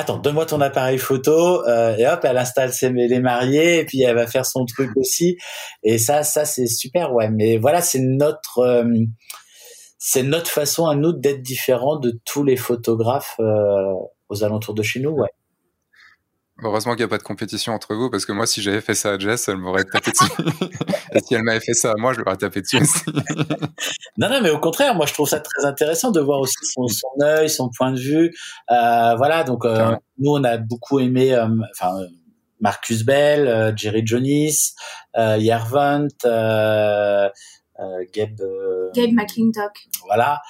attends, 0.01 0.19
donne-moi 0.19 0.47
ton 0.47 0.61
appareil 0.61 0.99
photo, 0.99 1.65
euh, 1.67 1.97
et 1.97 2.07
hop, 2.07 2.21
elle 2.25 2.39
installe 2.39 2.73
ses, 2.73 2.91
les 2.91 3.21
mariés, 3.21 3.79
et 3.79 3.85
puis 3.85 4.03
elle 4.03 4.17
va 4.17 4.27
faire 4.27 4.47
son 4.47 4.65
truc 4.65 4.91
aussi. 4.97 5.37
Et 5.83 5.99
ça, 5.99 6.23
ça 6.23 6.45
c'est 6.45 6.67
super, 6.67 7.13
ouais. 7.13 7.31
Mais 7.31 7.59
voilà, 7.59 7.81
c'est 7.81 8.01
notre, 8.01 8.59
euh, 8.59 8.85
c'est 9.99 10.23
notre 10.23 10.51
façon 10.51 10.87
à 10.87 10.95
nous 10.95 11.13
d'être 11.13 11.43
différents 11.43 11.99
de 11.99 12.19
tous 12.25 12.43
les 12.43 12.57
photographes 12.57 13.37
euh, 13.41 13.93
aux 14.29 14.45
alentours 14.45 14.75
de 14.75 14.83
chez 14.83 15.01
nous, 15.01 15.11
ouais. 15.11 15.31
Heureusement 16.63 16.93
qu'il 16.93 17.01
n'y 17.01 17.05
a 17.05 17.09
pas 17.09 17.19
de 17.19 17.23
compétition 17.23 17.75
entre 17.75 17.95
vous, 17.95 18.11
parce 18.11 18.25
que 18.27 18.33
moi, 18.33 18.47
si 18.47 18.61
j'avais 18.63 18.81
fait 18.81 18.95
ça 18.95 19.13
à 19.13 19.19
Jess, 19.19 19.49
elle 19.49 19.57
m'aurait 19.57 19.85
tapé 19.85 20.11
dessus. 20.11 20.31
Et 21.15 21.21
si 21.21 21.35
elle 21.35 21.43
m'avait 21.43 21.61
fait 21.61 21.75
ça 21.75 21.93
à 21.93 21.95
moi, 21.97 22.13
je 22.13 22.21
l'aurais 22.21 22.37
tapé 22.37 22.61
dessus 22.61 22.79
aussi. 22.79 23.01
non, 24.19 24.29
non, 24.29 24.41
mais 24.43 24.51
au 24.51 24.59
contraire, 24.59 24.95
moi, 24.95 25.07
je 25.07 25.15
trouve 25.15 25.29
ça 25.29 25.41
très 25.41 25.67
intéressant 25.67 26.11
de 26.11 26.21
voir 26.21 26.41
aussi 26.41 26.55
son, 26.63 26.87
son 26.87 27.09
œil, 27.23 27.49
son 27.49 27.71
point 27.77 27.93
de 27.93 27.99
vue. 27.99 28.35
Euh, 28.71 29.15
voilà, 29.17 29.45
donc 29.45 29.65
euh, 29.65 29.97
nous, 30.19 30.33
on 30.33 30.45
a 30.45 30.59
beaucoup 30.59 31.01
aimé, 31.01 31.35
euh, 31.35 31.49
enfin, 31.75 31.95
Marcus 32.61 33.05
Bell, 33.05 33.49
euh, 33.49 33.73
Jerry 33.75 34.07
Jonis, 34.07 34.75
euh, 35.17 35.37
Yervant, 35.39 36.09
euh, 36.25 37.29
Gabe, 38.13 38.41
Gabe 38.95 39.13
McClintock. 39.13 39.73
Voilà. 40.07 40.41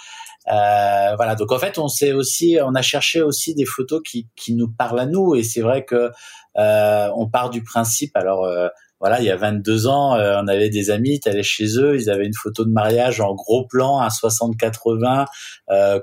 Euh, 0.48 1.14
voilà, 1.16 1.34
donc 1.34 1.52
en 1.52 1.58
fait, 1.58 1.78
on 1.78 1.88
s'est 1.88 2.12
aussi, 2.12 2.58
on 2.62 2.74
a 2.74 2.82
cherché 2.82 3.22
aussi 3.22 3.54
des 3.54 3.66
photos 3.66 4.00
qui, 4.04 4.26
qui 4.36 4.54
nous 4.54 4.68
parlent 4.68 5.00
à 5.00 5.06
nous, 5.06 5.34
et 5.34 5.42
c'est 5.42 5.60
vrai 5.60 5.84
que 5.84 6.10
euh, 6.56 7.08
on 7.14 7.28
part 7.28 7.50
du 7.50 7.62
principe. 7.62 8.16
Alors 8.16 8.44
euh, 8.44 8.68
voilà, 9.00 9.20
il 9.20 9.26
y 9.26 9.30
a 9.30 9.36
22 9.36 9.86
ans, 9.86 10.14
on 10.14 10.48
avait 10.48 10.68
des 10.68 10.90
amis, 10.90 11.20
t'allais 11.20 11.42
chez 11.42 11.78
eux, 11.78 11.96
ils 11.96 12.10
avaient 12.10 12.26
une 12.26 12.34
photo 12.34 12.66
de 12.66 12.70
mariage 12.70 13.22
en 13.22 13.34
gros 13.34 13.66
plan, 13.66 13.98
un 13.98 14.08
60-80, 14.08 15.24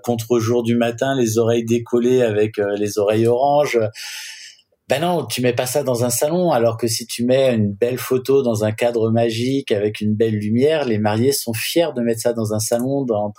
contre-jour 0.01 0.63
du 0.63 0.75
matin, 0.75 1.13
les 1.15 1.37
oreilles 1.37 1.63
décollées 1.63 2.23
avec 2.23 2.57
les 2.57 2.97
oreilles 2.97 3.27
oranges. 3.27 3.79
Ben 4.89 5.01
non, 5.01 5.25
tu 5.25 5.41
mets 5.41 5.53
pas 5.53 5.65
ça 5.65 5.83
dans 5.83 6.05
un 6.05 6.09
salon, 6.09 6.51
alors 6.51 6.77
que 6.77 6.87
si 6.87 7.05
tu 7.05 7.25
mets 7.25 7.53
une 7.53 7.73
belle 7.73 7.97
photo 7.97 8.41
dans 8.41 8.63
un 8.63 8.71
cadre 8.71 9.11
magique 9.11 9.73
avec 9.73 9.99
une 9.99 10.15
belle 10.15 10.35
lumière, 10.35 10.85
les 10.85 10.97
mariés 10.97 11.33
sont 11.33 11.53
fiers 11.53 11.89
de 11.93 12.01
mettre 12.01 12.21
ça 12.21 12.31
dans 12.31 12.53
un 12.53 12.59
salon, 12.59 13.03
dans 13.03 13.33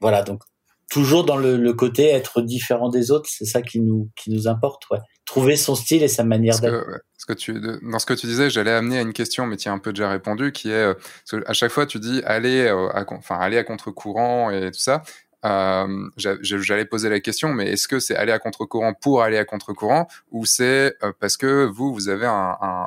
voilà, 0.00 0.22
donc 0.22 0.42
toujours 0.90 1.24
dans 1.24 1.36
le, 1.36 1.72
côté 1.74 2.08
être 2.08 2.40
différent 2.40 2.88
des 2.88 3.10
autres, 3.10 3.28
c'est 3.30 3.44
ça 3.44 3.60
qui 3.60 3.80
nous 3.80 4.10
qui 4.16 4.30
nous 4.30 4.48
importe, 4.48 4.88
ouais. 4.90 4.98
Trouver 5.26 5.56
son 5.56 5.74
style 5.74 6.02
et 6.02 6.08
sa 6.08 6.24
manière 6.24 6.58
d'être. 6.58 6.84
Que 7.26 7.32
tu, 7.32 7.54
dans 7.82 7.98
ce 8.00 8.06
que 8.06 8.14
tu 8.14 8.26
disais, 8.26 8.50
j'allais 8.50 8.72
amener 8.72 8.98
à 8.98 9.02
une 9.02 9.12
question, 9.12 9.46
mais 9.46 9.56
tu 9.56 9.68
as 9.68 9.72
un 9.72 9.78
peu 9.78 9.92
déjà 9.92 10.10
répondu, 10.10 10.50
qui 10.50 10.70
est 10.70 10.94
euh, 11.32 11.40
à 11.46 11.52
chaque 11.52 11.70
fois 11.70 11.86
tu 11.86 12.00
dis 12.00 12.20
aller, 12.24 12.66
euh, 12.66 12.88
à, 12.88 13.04
enfin 13.08 13.38
aller 13.38 13.58
à 13.58 13.64
contre-courant 13.64 14.50
et 14.50 14.70
tout 14.70 14.80
ça. 14.80 15.02
Euh, 15.44 16.08
j'allais 16.16 16.84
poser 16.84 17.08
la 17.08 17.20
question, 17.20 17.52
mais 17.52 17.72
est-ce 17.72 17.88
que 17.88 17.98
c'est 17.98 18.14
aller 18.14 18.32
à 18.32 18.38
contre-courant 18.38 18.94
pour 18.94 19.22
aller 19.22 19.38
à 19.38 19.44
contre-courant, 19.44 20.08
ou 20.30 20.46
c'est 20.46 20.96
parce 21.18 21.36
que 21.36 21.64
vous 21.64 21.92
vous 21.92 22.08
avez 22.08 22.26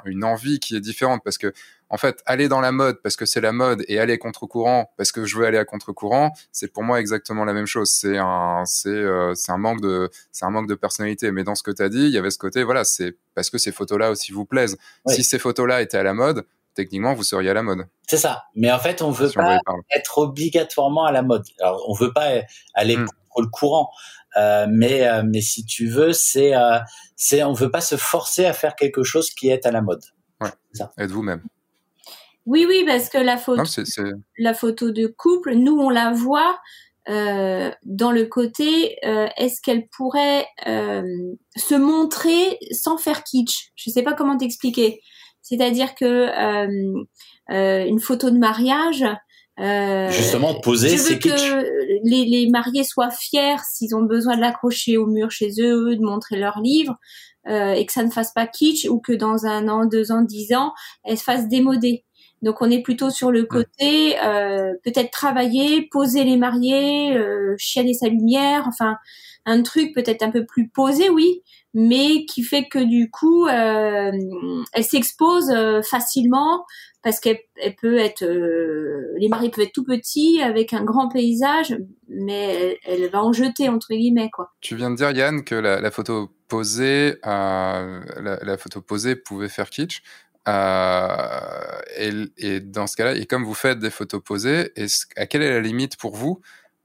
une 0.05 0.23
envie 0.23 0.59
qui 0.59 0.75
est 0.75 0.81
différente, 0.81 1.21
parce 1.23 1.37
que 1.37 1.53
en 1.89 1.97
fait, 1.97 2.21
aller 2.25 2.47
dans 2.47 2.61
la 2.61 2.71
mode 2.71 3.01
parce 3.03 3.15
que 3.15 3.25
c'est 3.25 3.41
la 3.41 3.51
mode 3.51 3.83
et 3.87 3.99
aller 3.99 4.17
contre-courant 4.17 4.91
parce 4.97 5.11
que 5.11 5.25
je 5.25 5.37
veux 5.37 5.45
aller 5.45 5.57
à 5.57 5.65
contre-courant, 5.65 6.33
c'est 6.51 6.71
pour 6.71 6.83
moi 6.83 6.99
exactement 6.99 7.45
la 7.45 7.53
même 7.53 7.67
chose. 7.67 7.91
C'est 7.91 8.17
un, 8.17 8.63
c'est, 8.65 8.89
euh, 8.89 9.35
c'est 9.35 9.51
un 9.51 9.57
manque 9.57 9.81
de, 9.81 10.09
c'est 10.31 10.45
un 10.45 10.49
manque 10.49 10.67
de 10.67 10.75
personnalité. 10.75 11.31
Mais 11.31 11.43
dans 11.43 11.55
ce 11.55 11.63
que 11.63 11.71
tu 11.71 11.83
as 11.83 11.89
dit, 11.89 12.05
il 12.05 12.09
y 12.09 12.17
avait 12.17 12.31
ce 12.31 12.39
côté, 12.39 12.63
voilà, 12.63 12.83
c'est 12.83 13.15
parce 13.35 13.49
que 13.49 13.57
ces 13.57 13.71
photos-là 13.71 14.09
aussi 14.09 14.31
vous 14.31 14.45
plaisent. 14.45 14.77
Si 15.07 15.23
ces 15.23 15.37
photos-là 15.37 15.81
étaient 15.81 15.97
à 15.97 16.03
la 16.03 16.13
mode, 16.13 16.45
techniquement, 16.75 17.13
vous 17.13 17.23
seriez 17.23 17.49
à 17.49 17.53
la 17.53 17.63
mode. 17.63 17.87
C'est 18.07 18.17
ça. 18.17 18.43
Mais 18.55 18.71
en 18.71 18.79
fait, 18.79 19.01
on 19.01 19.11
veut 19.11 19.31
pas 19.31 19.59
être 19.95 20.17
obligatoirement 20.17 21.05
à 21.05 21.11
la 21.11 21.23
mode. 21.23 21.43
Alors, 21.59 21.83
on 21.89 21.93
veut 21.93 22.13
pas 22.13 22.41
aller 22.73 22.97
hmm. 22.97 23.07
contre 23.29 23.41
le 23.41 23.49
courant. 23.49 23.89
Euh, 24.37 24.67
mais 24.69 25.07
euh, 25.07 25.23
mais 25.25 25.41
si 25.41 25.65
tu 25.65 25.87
veux, 25.87 26.11
c'est 26.11 26.55
euh, 26.55 26.79
c'est 27.15 27.43
on 27.43 27.53
veut 27.53 27.71
pas 27.71 27.81
se 27.81 27.95
forcer 27.95 28.45
à 28.45 28.53
faire 28.53 28.75
quelque 28.75 29.03
chose 29.03 29.29
qui 29.29 29.49
est 29.49 29.65
à 29.65 29.71
la 29.71 29.81
mode. 29.81 30.03
Ouais. 30.41 30.49
Êtes-vous 30.97 31.21
même? 31.21 31.41
Oui, 32.45 32.65
oui, 32.67 32.83
parce 32.85 33.09
que 33.09 33.17
la 33.17 33.37
photo, 33.37 33.63
la 34.37 34.53
photo 34.53 34.91
de 34.91 35.07
couple, 35.07 35.55
nous 35.55 35.79
on 35.79 35.89
la 35.89 36.11
voit 36.11 36.59
euh, 37.07 37.71
dans 37.83 38.11
le 38.11 38.25
côté 38.25 38.97
euh, 39.05 39.27
est-ce 39.37 39.61
qu'elle 39.61 39.87
pourrait 39.89 40.47
euh, 40.65 41.03
se 41.55 41.75
montrer 41.75 42.57
sans 42.71 42.97
faire 42.97 43.23
kitsch? 43.23 43.71
Je 43.75 43.91
sais 43.91 44.01
pas 44.01 44.13
comment 44.13 44.37
t'expliquer. 44.37 45.01
C'est-à-dire 45.45 45.93
que 45.95 46.29
une 47.49 47.99
photo 47.99 48.29
de 48.31 48.37
mariage. 48.37 49.05
Justement, 50.09 50.59
poser, 50.59 50.97
kitsch. 51.19 51.21
Que 51.21 51.99
les, 52.03 52.25
les 52.25 52.49
mariés 52.49 52.83
soient 52.83 53.11
fiers 53.11 53.61
s'ils 53.71 53.95
ont 53.95 54.03
besoin 54.03 54.35
de 54.35 54.41
l'accrocher 54.41 54.97
au 54.97 55.05
mur 55.05 55.29
chez 55.31 55.51
eux, 55.61 55.95
de 55.95 56.01
montrer 56.01 56.37
leur 56.37 56.59
livre, 56.59 56.95
et 57.47 57.85
que 57.85 57.93
ça 57.93 58.03
ne 58.03 58.09
fasse 58.09 58.33
pas 58.33 58.47
kitsch 58.47 58.85
ou 58.89 58.99
que 58.99 59.13
dans 59.13 59.45
un 59.45 59.69
an, 59.69 59.85
deux 59.85 60.11
ans, 60.11 60.23
dix 60.23 60.53
ans, 60.53 60.73
elle 61.03 61.17
se 61.17 61.23
fasse 61.23 61.47
démoder. 61.47 62.03
Donc 62.41 62.61
on 62.61 62.69
est 62.69 62.81
plutôt 62.81 63.09
sur 63.09 63.31
le 63.31 63.43
côté 63.43 64.19
euh, 64.23 64.73
peut-être 64.83 65.09
travailler, 65.09 65.87
poser 65.89 66.23
les 66.23 66.37
mariés, 66.37 67.15
euh, 67.15 67.55
chialer 67.57 67.93
sa 67.93 68.07
lumière, 68.07 68.65
enfin 68.67 68.97
un 69.45 69.61
truc 69.61 69.93
peut-être 69.93 70.23
un 70.23 70.31
peu 70.31 70.45
plus 70.45 70.67
posé, 70.69 71.09
oui, 71.09 71.43
mais 71.75 72.25
qui 72.25 72.41
fait 72.41 72.67
que 72.67 72.79
du 72.79 73.11
coup 73.11 73.45
euh, 73.47 74.11
elle 74.73 74.83
s'expose 74.83 75.51
euh, 75.51 75.81
facilement 75.81 76.65
parce 77.03 77.19
qu'elle 77.19 77.39
peut 77.79 77.99
être 77.99 78.23
euh, 78.23 79.13
les 79.17 79.27
mariés 79.27 79.51
peuvent 79.51 79.65
être 79.65 79.73
tout 79.73 79.83
petits 79.83 80.41
avec 80.41 80.73
un 80.73 80.83
grand 80.83 81.09
paysage, 81.09 81.77
mais 82.07 82.79
elle, 82.85 83.09
va 83.09 83.23
en 83.23 83.33
jeter 83.33 83.67
entre 83.69 83.89
guillemets 83.89 84.31
quoi. 84.31 84.53
Tu 84.61 84.75
viens 84.75 84.89
de 84.89 84.95
dire 84.95 85.11
Yann 85.11 85.43
que 85.43 85.53
la, 85.53 85.91
photo 85.91 86.31
posée, 86.47 87.15
la, 87.23 88.57
photo 88.57 88.81
posée 88.81 89.15
pouvait 89.17 89.49
faire 89.49 89.69
kitsch. 89.69 90.01
Et, 91.97 92.11
et, 92.37 92.59
dans 92.59 92.87
ce 92.87 92.95
cas-là, 92.95 93.15
et 93.15 93.25
comme 93.25 93.43
vous 93.43 93.53
faites 93.53 93.79
des 93.79 93.89
photos 93.89 94.21
posées, 94.23 94.71
à 95.15 95.25
quelle 95.25 95.41
est 95.41 95.51
la 95.51 95.61
limite 95.61 95.97
pour 95.97 96.15
vous? 96.15 96.41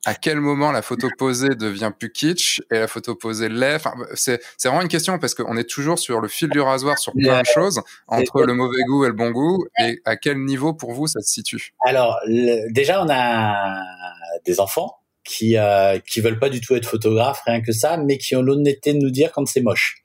À 0.06 0.14
quel 0.14 0.40
moment 0.40 0.72
la 0.72 0.82
photo 0.82 1.08
posée 1.18 1.50
devient 1.50 1.92
plus 1.96 2.10
kitsch 2.10 2.60
et 2.70 2.78
la 2.78 2.88
photo 2.88 3.14
posée 3.14 3.48
l'est. 3.48 3.76
Enfin, 3.76 3.92
c'est, 4.14 4.40
c'est 4.56 4.68
vraiment 4.68 4.82
une 4.82 4.88
question 4.88 5.18
parce 5.18 5.34
qu'on 5.34 5.56
est 5.56 5.68
toujours 5.68 5.98
sur 5.98 6.20
le 6.20 6.28
fil 6.28 6.48
du 6.48 6.60
rasoir 6.60 6.98
sur 6.98 7.12
plein 7.12 7.42
de 7.42 7.46
choses 7.46 7.82
entre 8.08 8.42
le 8.42 8.54
mauvais 8.54 8.82
goût 8.86 9.04
et 9.04 9.08
le 9.08 9.14
bon 9.14 9.30
goût 9.30 9.66
et 9.78 10.00
à 10.04 10.16
quel 10.16 10.38
niveau 10.38 10.72
pour 10.72 10.92
vous 10.92 11.06
ça 11.06 11.20
se 11.20 11.30
situe? 11.30 11.74
Alors 11.84 12.18
déjà 12.70 13.02
on 13.04 13.08
a 13.10 13.82
des 14.46 14.60
enfants 14.60 14.96
qui 15.24 15.56
euh, 15.56 15.98
qui 15.98 16.20
veulent 16.20 16.38
pas 16.38 16.48
du 16.48 16.60
tout 16.60 16.74
être 16.74 16.86
photographes, 16.86 17.42
rien 17.46 17.60
que 17.60 17.72
ça, 17.72 17.96
mais 17.96 18.18
qui 18.18 18.34
ont 18.36 18.42
l'honnêteté 18.42 18.94
de 18.94 18.98
nous 18.98 19.10
dire 19.10 19.32
quand 19.32 19.46
c'est 19.46 19.60
moche 19.60 20.02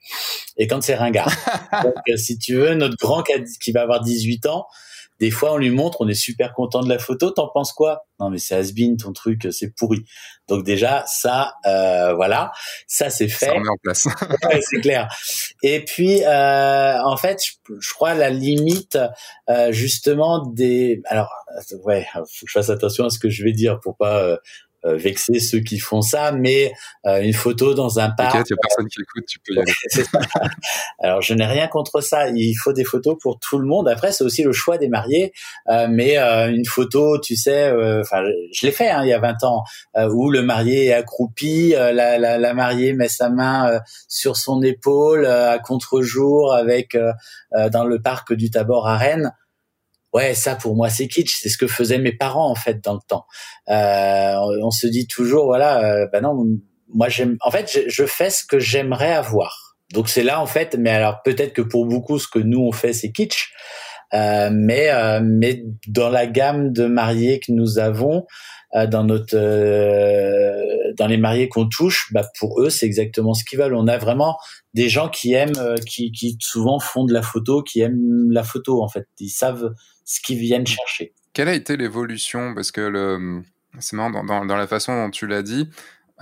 et 0.56 0.66
quand 0.66 0.82
c'est 0.82 0.94
ringard. 0.94 1.32
Donc, 1.82 1.94
euh, 2.08 2.16
si 2.16 2.38
tu 2.38 2.54
veux, 2.54 2.74
notre 2.74 2.96
grand 2.96 3.22
qui 3.22 3.72
va 3.72 3.82
avoir 3.82 4.02
18 4.02 4.46
ans, 4.46 4.66
des 5.20 5.30
fois 5.30 5.54
on 5.54 5.56
lui 5.56 5.70
montre, 5.70 6.00
on 6.00 6.08
est 6.08 6.14
super 6.14 6.52
content 6.52 6.82
de 6.82 6.88
la 6.88 6.98
photo, 6.98 7.30
t'en 7.30 7.48
penses 7.48 7.72
quoi? 7.72 8.06
Non 8.18 8.30
mais 8.30 8.38
c'est 8.38 8.54
has 8.54 8.72
ton 8.98 9.12
truc, 9.12 9.48
c'est 9.50 9.74
pourri. 9.74 10.04
Donc 10.48 10.64
déjà 10.64 11.04
ça, 11.06 11.54
euh, 11.66 12.14
voilà, 12.14 12.52
ça 12.86 13.10
c'est 13.10 13.28
fait. 13.28 13.46
Ça 13.46 13.52
remet 13.52 13.68
en 13.68 13.76
place. 13.82 14.06
c'est 14.60 14.80
clair. 14.80 15.08
Et 15.62 15.84
puis 15.84 16.22
euh, 16.24 17.02
en 17.02 17.16
fait, 17.16 17.40
je, 17.44 17.74
je, 17.78 17.92
crois 17.92 18.14
la 18.14 18.30
limite 18.30 18.98
euh, 19.48 19.72
justement 19.72 20.46
des, 20.46 21.02
alors 21.06 21.30
ouais, 21.84 22.06
faut 22.14 22.46
que 22.46 22.48
je 22.48 22.52
fasse 22.52 22.70
attention 22.70 23.04
à 23.04 23.10
ce 23.10 23.18
que 23.18 23.28
je 23.28 23.42
vais 23.44 23.52
dire 23.52 23.80
pour 23.80 23.96
pas 23.96 24.22
euh, 24.22 24.36
vexer 24.84 25.40
ceux 25.40 25.60
qui 25.60 25.78
font 25.78 26.02
ça, 26.02 26.32
mais 26.32 26.72
euh, 27.06 27.20
une 27.20 27.32
photo 27.32 27.74
dans 27.74 27.98
un 27.98 28.10
parc. 28.10 28.34
il 28.34 28.50
y 28.50 28.52
a 28.52 28.56
personne 28.60 28.86
qui 28.88 29.00
écoute, 29.00 29.24
tu 29.28 29.38
peux 29.40 29.54
y 29.54 29.60
aller. 29.60 29.72
Alors 31.00 31.22
je 31.22 31.34
n'ai 31.34 31.46
rien 31.46 31.68
contre 31.68 32.00
ça. 32.00 32.28
Il 32.28 32.54
faut 32.54 32.72
des 32.72 32.84
photos 32.84 33.16
pour 33.20 33.38
tout 33.38 33.58
le 33.58 33.66
monde. 33.66 33.88
Après, 33.88 34.12
c'est 34.12 34.24
aussi 34.24 34.42
le 34.42 34.52
choix 34.52 34.78
des 34.78 34.88
mariés. 34.88 35.32
Euh, 35.68 35.88
mais 35.90 36.16
une 36.16 36.64
photo, 36.64 37.18
tu 37.18 37.36
sais, 37.36 37.70
enfin, 38.00 38.22
je 38.52 38.66
l'ai 38.66 38.72
fait 38.72 38.90
hein, 38.90 39.02
il 39.04 39.08
y 39.08 39.12
a 39.12 39.18
20 39.18 39.44
ans, 39.44 39.64
où 40.10 40.30
le 40.30 40.42
marié 40.42 40.86
est 40.86 40.92
accroupi, 40.92 41.70
la, 41.70 41.92
la, 42.18 42.38
la, 42.38 42.54
mariée 42.54 42.92
met 42.92 43.08
sa 43.08 43.28
main 43.28 43.80
sur 44.08 44.36
son 44.36 44.62
épaule 44.62 45.26
à 45.26 45.58
contre-jour 45.58 46.54
avec 46.54 46.96
dans 47.52 47.84
le 47.84 48.00
parc 48.00 48.32
du 48.32 48.50
Tabor 48.50 48.88
à 48.88 48.96
Rennes 48.96 49.32
ouais, 50.16 50.32
ça 50.34 50.56
pour 50.56 50.74
moi 50.74 50.88
c'est 50.88 51.08
kitsch, 51.08 51.36
c'est 51.38 51.50
ce 51.50 51.58
que 51.58 51.66
faisaient 51.66 51.98
mes 51.98 52.12
parents 52.12 52.50
en 52.50 52.54
fait 52.54 52.82
dans 52.82 52.94
le 52.94 53.00
temps. 53.06 53.26
Euh, 53.68 54.34
on 54.62 54.70
se 54.70 54.86
dit 54.86 55.06
toujours 55.06 55.44
voilà, 55.44 55.84
euh, 55.84 56.06
bah 56.10 56.22
non, 56.22 56.42
moi 56.88 57.08
j'aime, 57.10 57.36
en 57.42 57.50
fait 57.50 57.84
je, 57.86 58.06
fais 58.06 58.30
ce 58.30 58.44
que 58.44 58.58
j'aimerais 58.58 59.12
avoir. 59.12 59.76
Donc 59.92 60.08
c'est 60.08 60.22
là 60.22 60.40
en 60.40 60.46
fait, 60.46 60.74
mais 60.78 60.90
alors 60.90 61.20
peut-être 61.22 61.52
que 61.52 61.62
pour 61.62 61.86
beaucoup 61.86 62.18
ce 62.18 62.28
que 62.28 62.38
nous 62.38 62.60
on 62.60 62.72
fait 62.72 62.94
c'est 62.94 63.12
kitsch, 63.12 63.52
mais 64.12 64.90
euh, 64.90 65.20
mais 65.22 65.64
dans 65.88 66.08
la 66.08 66.26
gamme 66.26 66.72
de 66.72 66.86
mariés 66.86 67.40
que 67.40 67.52
nous 67.52 67.78
avons, 67.78 68.26
euh, 68.74 68.86
dans 68.86 69.04
notre 69.04 69.36
dans 70.94 71.06
les 71.06 71.16
mariés 71.16 71.48
qu'on 71.48 71.68
touche, 71.68 72.12
bah 72.12 72.26
pour 72.38 72.60
eux 72.60 72.70
c'est 72.70 72.86
exactement 72.86 73.34
ce 73.34 73.44
qu'ils 73.44 73.58
veulent. 73.58 73.74
On 73.74 73.88
a 73.88 73.98
vraiment 73.98 74.36
des 74.74 74.88
gens 74.88 75.08
qui 75.08 75.32
aiment, 75.32 75.74
qui, 75.86 76.12
qui 76.12 76.36
souvent 76.40 76.80
font 76.80 77.04
de 77.04 77.12
la 77.12 77.22
photo, 77.22 77.62
qui 77.62 77.80
aiment 77.80 78.30
la 78.30 78.42
photo 78.42 78.82
en 78.82 78.88
fait. 78.88 79.06
Ils 79.20 79.30
savent 79.30 79.74
ce 80.04 80.20
qu'ils 80.20 80.38
viennent 80.38 80.66
chercher. 80.66 81.12
Quelle 81.32 81.48
a 81.48 81.54
été 81.54 81.76
l'évolution? 81.76 82.54
Parce 82.54 82.70
que 82.70 83.42
c'est 83.78 83.96
marrant, 83.96 84.24
dans, 84.24 84.44
dans, 84.44 84.56
la 84.56 84.66
façon 84.66 85.04
dont 85.04 85.10
tu 85.10 85.26
l'as 85.26 85.42
dit, 85.42 85.68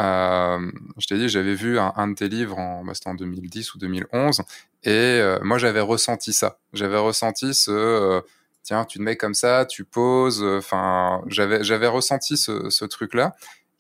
euh, 0.01 0.71
je 0.99 1.07
t'ai 1.07 1.17
dit, 1.17 1.29
j'avais 1.29 1.55
vu 1.55 1.79
un, 1.79 2.09
de 2.09 2.15
tes 2.15 2.29
livres 2.29 2.57
bah, 2.85 2.93
en 3.07 3.15
2010 3.15 3.75
ou 3.75 3.79
2011, 3.79 4.43
et 4.85 4.91
euh, 4.91 5.39
moi 5.43 5.59
j'avais 5.59 5.81
ressenti 5.81 6.33
ça. 6.33 6.59
J'avais 6.73 6.99
ressenti 6.99 7.55
ce, 7.55 7.71
euh, 7.71 8.21
tiens, 8.63 8.85
tu 8.85 8.99
te 8.99 9.03
mets 9.03 9.17
comme 9.17 9.35
ça, 9.35 9.67
tu 9.67 9.85
poses. 9.85 10.43
Enfin, 10.45 11.23
j'avais 11.29 11.65
j'avais 11.65 11.89
ressenti 11.89 12.37
ce, 12.37 12.71
ce 12.71 12.85
truc-là, 12.85 13.35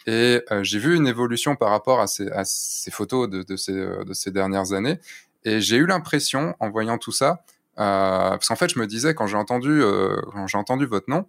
et 0.07 0.43
j'ai 0.63 0.79
vu 0.79 0.97
une 0.97 1.07
évolution 1.07 1.57
par 1.57 1.71
rapport 1.71 2.01
à 2.01 2.07
ces, 2.07 2.29
à 2.31 2.45
ces 2.45 2.91
photos 2.91 3.29
de, 3.29 3.43
de, 3.43 3.57
ces, 3.57 3.73
de 3.73 4.13
ces 4.13 4.31
dernières 4.31 4.73
années, 4.73 5.01
et 5.45 5.61
j'ai 5.61 5.77
eu 5.77 5.87
l'impression, 5.87 6.55
en 6.61 6.71
voyant 6.71 6.99
tout 6.99 7.13
ça, 7.13 7.43
euh, 7.79 8.31
parce 8.31 8.49
qu'en 8.49 8.57
fait, 8.57 8.73
je 8.73 8.79
me 8.79 8.87
disais 8.87 9.15
quand 9.15 9.27
j'ai 9.27 9.37
entendu 9.37 9.83
euh, 9.83 10.21
quand 10.33 10.47
j'ai 10.47 10.59
entendu 10.59 10.87
votre 10.87 11.11
nom, 11.11 11.27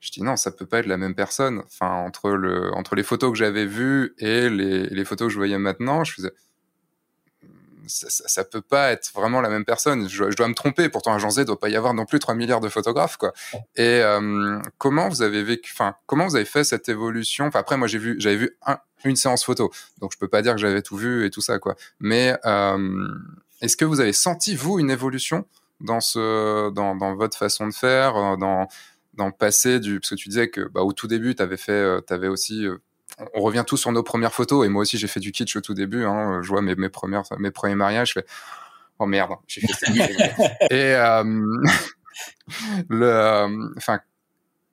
je 0.00 0.10
dis 0.10 0.22
non, 0.22 0.36
ça 0.36 0.50
peut 0.50 0.66
pas 0.66 0.80
être 0.80 0.86
la 0.86 0.96
même 0.96 1.14
personne. 1.14 1.62
Enfin, 1.66 1.92
entre 1.92 2.30
le 2.30 2.72
entre 2.74 2.94
les 2.96 3.02
photos 3.02 3.30
que 3.32 3.38
j'avais 3.38 3.66
vues 3.66 4.14
et 4.18 4.50
les, 4.50 4.86
les 4.88 5.04
photos 5.04 5.28
que 5.28 5.32
je 5.32 5.38
voyais 5.38 5.58
maintenant, 5.58 6.04
je 6.04 6.14
faisais 6.14 6.32
ça, 7.88 8.08
ça, 8.10 8.28
ça, 8.28 8.44
peut 8.44 8.60
pas 8.60 8.92
être 8.92 9.10
vraiment 9.14 9.40
la 9.40 9.48
même 9.48 9.64
personne. 9.64 10.08
Je, 10.08 10.30
je 10.30 10.36
dois 10.36 10.48
me 10.48 10.54
tromper. 10.54 10.88
Pourtant, 10.88 11.14
à 11.14 11.18
Jean 11.18 11.30
Z, 11.30 11.44
doit 11.44 11.58
pas 11.58 11.68
y 11.68 11.76
avoir 11.76 11.94
non 11.94 12.06
plus 12.06 12.18
3 12.18 12.34
milliards 12.34 12.60
de 12.60 12.68
photographes, 12.68 13.16
quoi. 13.16 13.32
Et 13.76 14.00
euh, 14.02 14.58
comment 14.78 15.08
vous 15.08 15.22
avez 15.22 15.42
vécu, 15.42 15.72
enfin, 15.74 15.94
comment 16.06 16.26
vous 16.26 16.36
avez 16.36 16.44
fait 16.44 16.64
cette 16.64 16.88
évolution? 16.88 17.46
Enfin, 17.46 17.60
après, 17.60 17.76
moi, 17.76 17.88
j'ai 17.88 17.98
vu, 17.98 18.16
j'avais 18.18 18.36
vu 18.36 18.56
un, 18.66 18.78
une 19.04 19.16
séance 19.16 19.44
photo, 19.44 19.70
donc 20.00 20.12
je 20.12 20.18
peux 20.18 20.28
pas 20.28 20.42
dire 20.42 20.54
que 20.54 20.60
j'avais 20.60 20.82
tout 20.82 20.96
vu 20.96 21.24
et 21.24 21.30
tout 21.30 21.40
ça, 21.40 21.58
quoi. 21.58 21.76
Mais 22.00 22.36
euh, 22.44 23.08
est-ce 23.60 23.76
que 23.76 23.84
vous 23.84 24.00
avez 24.00 24.12
senti 24.12 24.54
vous 24.54 24.78
une 24.78 24.90
évolution 24.90 25.46
dans 25.80 26.00
ce 26.00 26.70
dans, 26.70 26.96
dans 26.96 27.14
votre 27.14 27.38
façon 27.38 27.68
de 27.68 27.74
faire 27.74 28.16
euh, 28.16 28.36
dans 28.36 28.68
dans 29.14 29.30
passer 29.30 29.80
du 29.80 30.00
parce 30.00 30.10
que 30.10 30.14
tu 30.16 30.28
disais 30.28 30.48
que 30.48 30.62
bah, 30.68 30.82
au 30.82 30.92
tout 30.92 31.06
début 31.06 31.34
tu 31.34 31.42
avais 31.42 31.56
fait 31.56 32.02
tu 32.06 32.12
avais 32.12 32.28
aussi 32.28 32.66
on 33.34 33.40
revient 33.40 33.64
tous 33.66 33.76
sur 33.76 33.92
nos 33.92 34.02
premières 34.02 34.32
photos 34.32 34.66
et 34.66 34.68
moi 34.68 34.82
aussi 34.82 34.98
j'ai 34.98 35.08
fait 35.08 35.20
du 35.20 35.32
kitsch 35.32 35.56
au 35.56 35.60
tout 35.60 35.74
début 35.74 36.04
hein, 36.04 36.40
je 36.42 36.48
vois 36.48 36.62
mes, 36.62 36.74
mes 36.74 36.88
premières 36.88 37.24
mes 37.38 37.50
premiers 37.50 37.74
mariages 37.74 38.08
je 38.08 38.20
fais 38.20 38.26
oh 38.98 39.06
merde 39.06 39.32
j'ai 39.46 39.60
fait 39.60 39.72
ça. 39.72 39.92
Et 40.70 40.94
le 42.88 43.72
enfin 43.76 44.00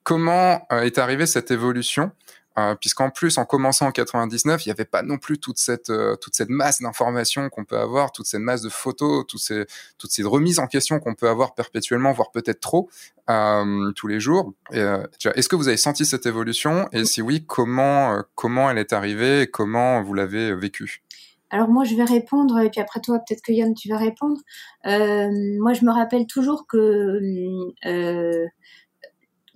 comment 0.02 0.66
est 0.70 0.98
arrivée 0.98 1.26
cette 1.26 1.50
évolution? 1.50 2.12
Euh, 2.58 2.74
puisqu'en 2.74 3.10
plus, 3.10 3.36
en 3.36 3.44
commençant 3.44 3.86
en 3.86 3.92
99, 3.92 4.64
il 4.64 4.68
n'y 4.68 4.72
avait 4.72 4.86
pas 4.86 5.02
non 5.02 5.18
plus 5.18 5.38
toute 5.38 5.58
cette, 5.58 5.90
euh, 5.90 6.16
toute 6.16 6.34
cette 6.34 6.48
masse 6.48 6.80
d'informations 6.80 7.50
qu'on 7.50 7.64
peut 7.64 7.78
avoir, 7.78 8.12
toute 8.12 8.26
cette 8.26 8.40
masse 8.40 8.62
de 8.62 8.70
photos, 8.70 9.26
toutes 9.26 9.40
ces, 9.40 9.66
toutes 9.98 10.10
ces 10.10 10.22
remises 10.22 10.58
en 10.58 10.66
question 10.66 10.98
qu'on 10.98 11.14
peut 11.14 11.28
avoir 11.28 11.54
perpétuellement, 11.54 12.12
voire 12.12 12.30
peut-être 12.30 12.60
trop, 12.60 12.88
euh, 13.28 13.92
tous 13.92 14.06
les 14.06 14.20
jours. 14.20 14.54
Est-ce 14.72 15.48
que 15.48 15.56
vous 15.56 15.68
avez 15.68 15.76
senti 15.76 16.06
cette 16.06 16.24
évolution? 16.24 16.88
Et 16.92 17.04
si 17.04 17.20
oui, 17.20 17.44
comment, 17.46 18.22
comment 18.34 18.70
elle 18.70 18.78
est 18.78 18.94
arrivée 18.94 19.42
et 19.42 19.46
comment 19.46 20.02
vous 20.02 20.14
l'avez 20.14 20.54
vécue? 20.54 21.02
Alors 21.50 21.68
moi 21.68 21.84
je 21.84 21.94
vais 21.94 22.04
répondre 22.04 22.58
et 22.58 22.70
puis 22.70 22.80
après 22.80 23.00
toi 23.00 23.20
peut-être 23.20 23.40
que 23.40 23.52
Yann 23.52 23.72
tu 23.72 23.88
vas 23.88 23.98
répondre. 23.98 24.40
moi 24.84 25.74
je 25.74 25.84
me 25.84 25.92
rappelle 25.92 26.26
toujours 26.26 26.66
que 26.66 27.20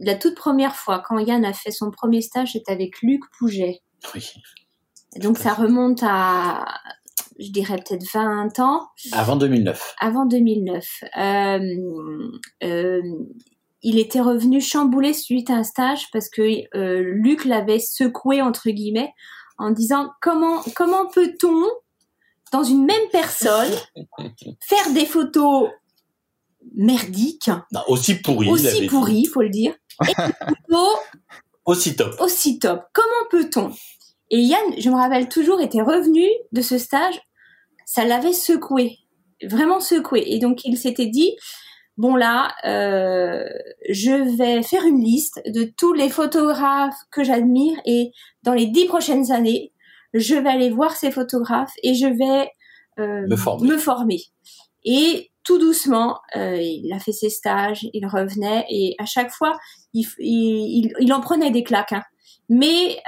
la 0.00 0.14
toute 0.14 0.34
première 0.34 0.74
fois, 0.74 1.02
quand 1.06 1.18
Yann 1.18 1.44
a 1.44 1.52
fait 1.52 1.70
son 1.70 1.90
premier 1.90 2.22
stage, 2.22 2.52
c'était 2.52 2.72
avec 2.72 3.02
Luc 3.02 3.20
Pouget. 3.38 3.82
Oui. 4.14 4.32
donc 5.16 5.36
ça 5.36 5.52
remonte 5.52 6.02
à, 6.02 6.64
je 7.38 7.50
dirais 7.50 7.76
peut-être 7.76 8.04
20 8.12 8.58
ans. 8.60 8.88
Avant 9.12 9.36
2009. 9.36 9.94
Avant 10.00 10.24
2009. 10.26 10.86
Euh, 11.18 11.58
euh, 12.62 13.02
il 13.82 13.98
était 13.98 14.20
revenu 14.20 14.60
chamboulé 14.60 15.12
suite 15.12 15.50
à 15.50 15.54
un 15.54 15.64
stage 15.64 16.06
parce 16.12 16.28
que 16.28 16.42
euh, 16.76 17.02
Luc 17.02 17.44
l'avait 17.44 17.78
secoué 17.78 18.42
entre 18.42 18.70
guillemets 18.70 19.12
en 19.58 19.70
disant 19.70 20.10
comment 20.20 20.60
comment 20.76 21.06
peut-on 21.06 21.64
dans 22.52 22.62
une 22.62 22.84
même 22.84 23.08
personne 23.10 23.72
faire 24.60 24.92
des 24.92 25.06
photos 25.06 25.70
merdiques? 26.74 27.50
Aussi 27.88 28.16
pourries 28.16 28.50
aussi 28.50 28.86
pourries 28.86 29.24
faut 29.26 29.42
le 29.42 29.48
dire 29.48 29.74
et 30.08 30.12
aussi 31.64 31.96
top. 31.96 32.20
aussi 32.20 32.58
top. 32.58 32.82
Comment 32.92 33.28
peut-on? 33.30 33.72
Et 34.30 34.38
Yann 34.38 34.74
je 34.78 34.90
me 34.90 34.96
rappelle 34.96 35.28
toujours 35.28 35.60
était 35.60 35.82
revenu 35.82 36.26
de 36.52 36.62
ce 36.62 36.78
stage 36.78 37.20
ça 37.84 38.04
l'avait 38.04 38.32
secoué 38.32 38.98
vraiment 39.42 39.80
secoué. 39.80 40.24
Et 40.26 40.38
donc 40.38 40.64
il 40.64 40.76
s'était 40.76 41.06
dit 41.06 41.36
bon 41.96 42.16
là, 42.16 42.54
euh, 42.64 43.44
je 43.88 44.36
vais 44.36 44.62
faire 44.62 44.84
une 44.84 45.02
liste 45.02 45.40
de 45.46 45.70
tous 45.76 45.92
les 45.92 46.08
photographes 46.08 46.96
que 47.10 47.24
j'admire 47.24 47.78
et 47.84 48.10
dans 48.42 48.54
les 48.54 48.66
dix 48.66 48.86
prochaines 48.86 49.32
années, 49.32 49.72
je 50.14 50.34
vais 50.34 50.48
aller 50.48 50.70
voir 50.70 50.96
ces 50.96 51.10
photographes 51.10 51.74
et 51.82 51.94
je 51.94 52.06
vais 52.06 52.50
euh, 52.98 53.26
me, 53.28 53.36
former. 53.76 54.20
Et 54.84 55.30
tout 55.44 55.58
doucement, 55.58 56.18
euh, 56.36 56.56
il 56.56 56.90
a 56.92 56.98
fait 56.98 57.12
ses 57.12 57.28
stages, 57.28 57.86
il 57.92 58.06
revenait 58.06 58.64
et 58.70 58.94
à 58.98 59.04
chaque 59.04 59.30
fois, 59.30 59.58
il, 59.92 60.92
il, 61.00 61.12
en 61.12 61.20
prenait 61.20 61.50
des 61.50 61.64
claques. 61.64 61.92
Hein. 61.92 62.02
Mais 62.48 62.98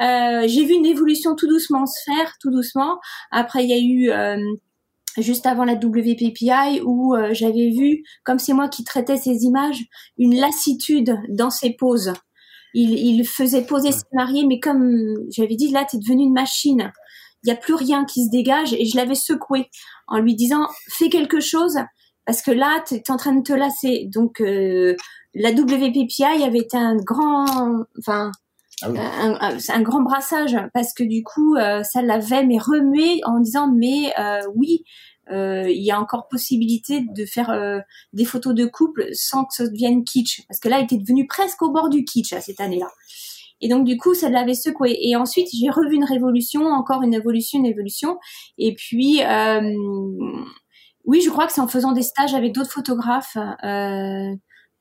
j'ai 0.46 0.64
vu 0.64 0.74
une 0.74 0.86
évolution 0.86 1.34
tout 1.34 1.48
doucement 1.48 1.86
se 1.86 1.98
faire, 2.04 2.34
tout 2.40 2.50
doucement. 2.50 2.98
Après, 3.30 3.64
il 3.64 3.70
y 3.70 3.74
a 3.74 3.78
eu 3.78 4.10
juste 5.18 5.46
avant 5.46 5.64
la 5.64 5.74
WPPI 5.74 6.80
où 6.84 7.14
euh, 7.14 7.30
j'avais 7.32 7.70
vu, 7.70 8.02
comme 8.24 8.38
c'est 8.38 8.54
moi 8.54 8.68
qui 8.68 8.84
traitais 8.84 9.16
ces 9.16 9.44
images, 9.44 9.84
une 10.16 10.36
lassitude 10.36 11.14
dans 11.28 11.50
ses 11.50 11.74
poses. 11.74 12.12
Il, 12.74 12.92
il 12.92 13.26
faisait 13.26 13.64
poser 13.66 13.92
ses 13.92 14.04
mariés, 14.12 14.46
mais 14.46 14.58
comme 14.58 15.14
j'avais 15.30 15.56
dit, 15.56 15.70
là, 15.70 15.84
tu 15.88 15.96
es 15.96 15.98
devenu 15.98 16.22
une 16.22 16.32
machine. 16.32 16.90
Il 17.44 17.48
n'y 17.48 17.52
a 17.52 17.56
plus 17.56 17.74
rien 17.74 18.04
qui 18.04 18.24
se 18.24 18.30
dégage 18.30 18.72
et 18.72 18.86
je 18.86 18.96
l'avais 18.96 19.16
secoué 19.16 19.68
en 20.06 20.18
lui 20.18 20.34
disant, 20.34 20.68
fais 20.88 21.10
quelque 21.10 21.40
chose 21.40 21.76
parce 22.24 22.40
que 22.40 22.52
là, 22.52 22.82
tu 22.86 22.94
es 22.94 23.10
en 23.10 23.16
train 23.16 23.34
de 23.34 23.42
te 23.42 23.52
lasser. 23.52 24.08
Donc, 24.12 24.40
euh, 24.40 24.94
la 25.34 25.50
WPPI 25.50 26.42
avait 26.44 26.58
été 26.58 26.76
un 26.76 26.96
grand, 26.96 27.84
enfin, 27.98 28.30
ah 28.82 29.38
un, 29.40 29.58
un, 29.68 29.82
grand 29.82 30.02
brassage 30.02 30.56
parce 30.74 30.92
que 30.92 31.04
du 31.04 31.22
coup 31.22 31.54
euh, 31.54 31.82
ça 31.84 32.02
l'avait 32.02 32.44
mais 32.44 32.58
remué 32.58 33.20
en 33.24 33.38
disant 33.38 33.70
mais 33.72 34.12
euh, 34.18 34.40
oui 34.56 34.84
euh, 35.30 35.70
il 35.70 35.82
y 35.82 35.92
a 35.92 36.00
encore 36.00 36.26
possibilité 36.28 37.00
de 37.00 37.24
faire 37.24 37.54
des 38.12 38.24
photos 38.24 38.54
de 38.54 38.66
couple 38.66 39.06
sans 39.12 39.44
que 39.44 39.54
ça 39.54 39.68
devienne 39.68 40.04
kitsch. 40.04 40.42
Parce 40.48 40.58
que 40.58 40.68
là 40.68 40.80
il 40.80 40.84
était 40.84 40.96
devenu 40.96 41.26
presque 41.26 41.62
au 41.62 41.70
bord 41.70 41.90
du 41.90 42.04
kitsch 42.04 42.34
cette 42.40 42.60
année-là. 42.60 42.88
Et 43.60 43.68
donc 43.68 43.84
du 43.84 43.96
coup 43.96 44.14
ça 44.14 44.28
l'avait 44.28 44.54
secoué. 44.54 44.98
Et 45.00 45.14
ensuite 45.14 45.48
j'ai 45.52 45.70
revu 45.70 45.94
une 45.94 46.04
révolution 46.04 46.66
encore 46.66 47.02
une 47.02 47.14
évolution 47.14 47.60
une 47.60 47.66
évolution. 47.66 48.18
Et 48.58 48.74
puis 48.74 49.20
oui 51.04 51.20
je 51.20 51.30
crois 51.30 51.46
que 51.46 51.52
c'est 51.52 51.60
en 51.60 51.68
faisant 51.68 51.92
des 51.92 52.02
stages 52.02 52.34
avec 52.34 52.52
d'autres 52.52 52.72
photographes 52.72 53.36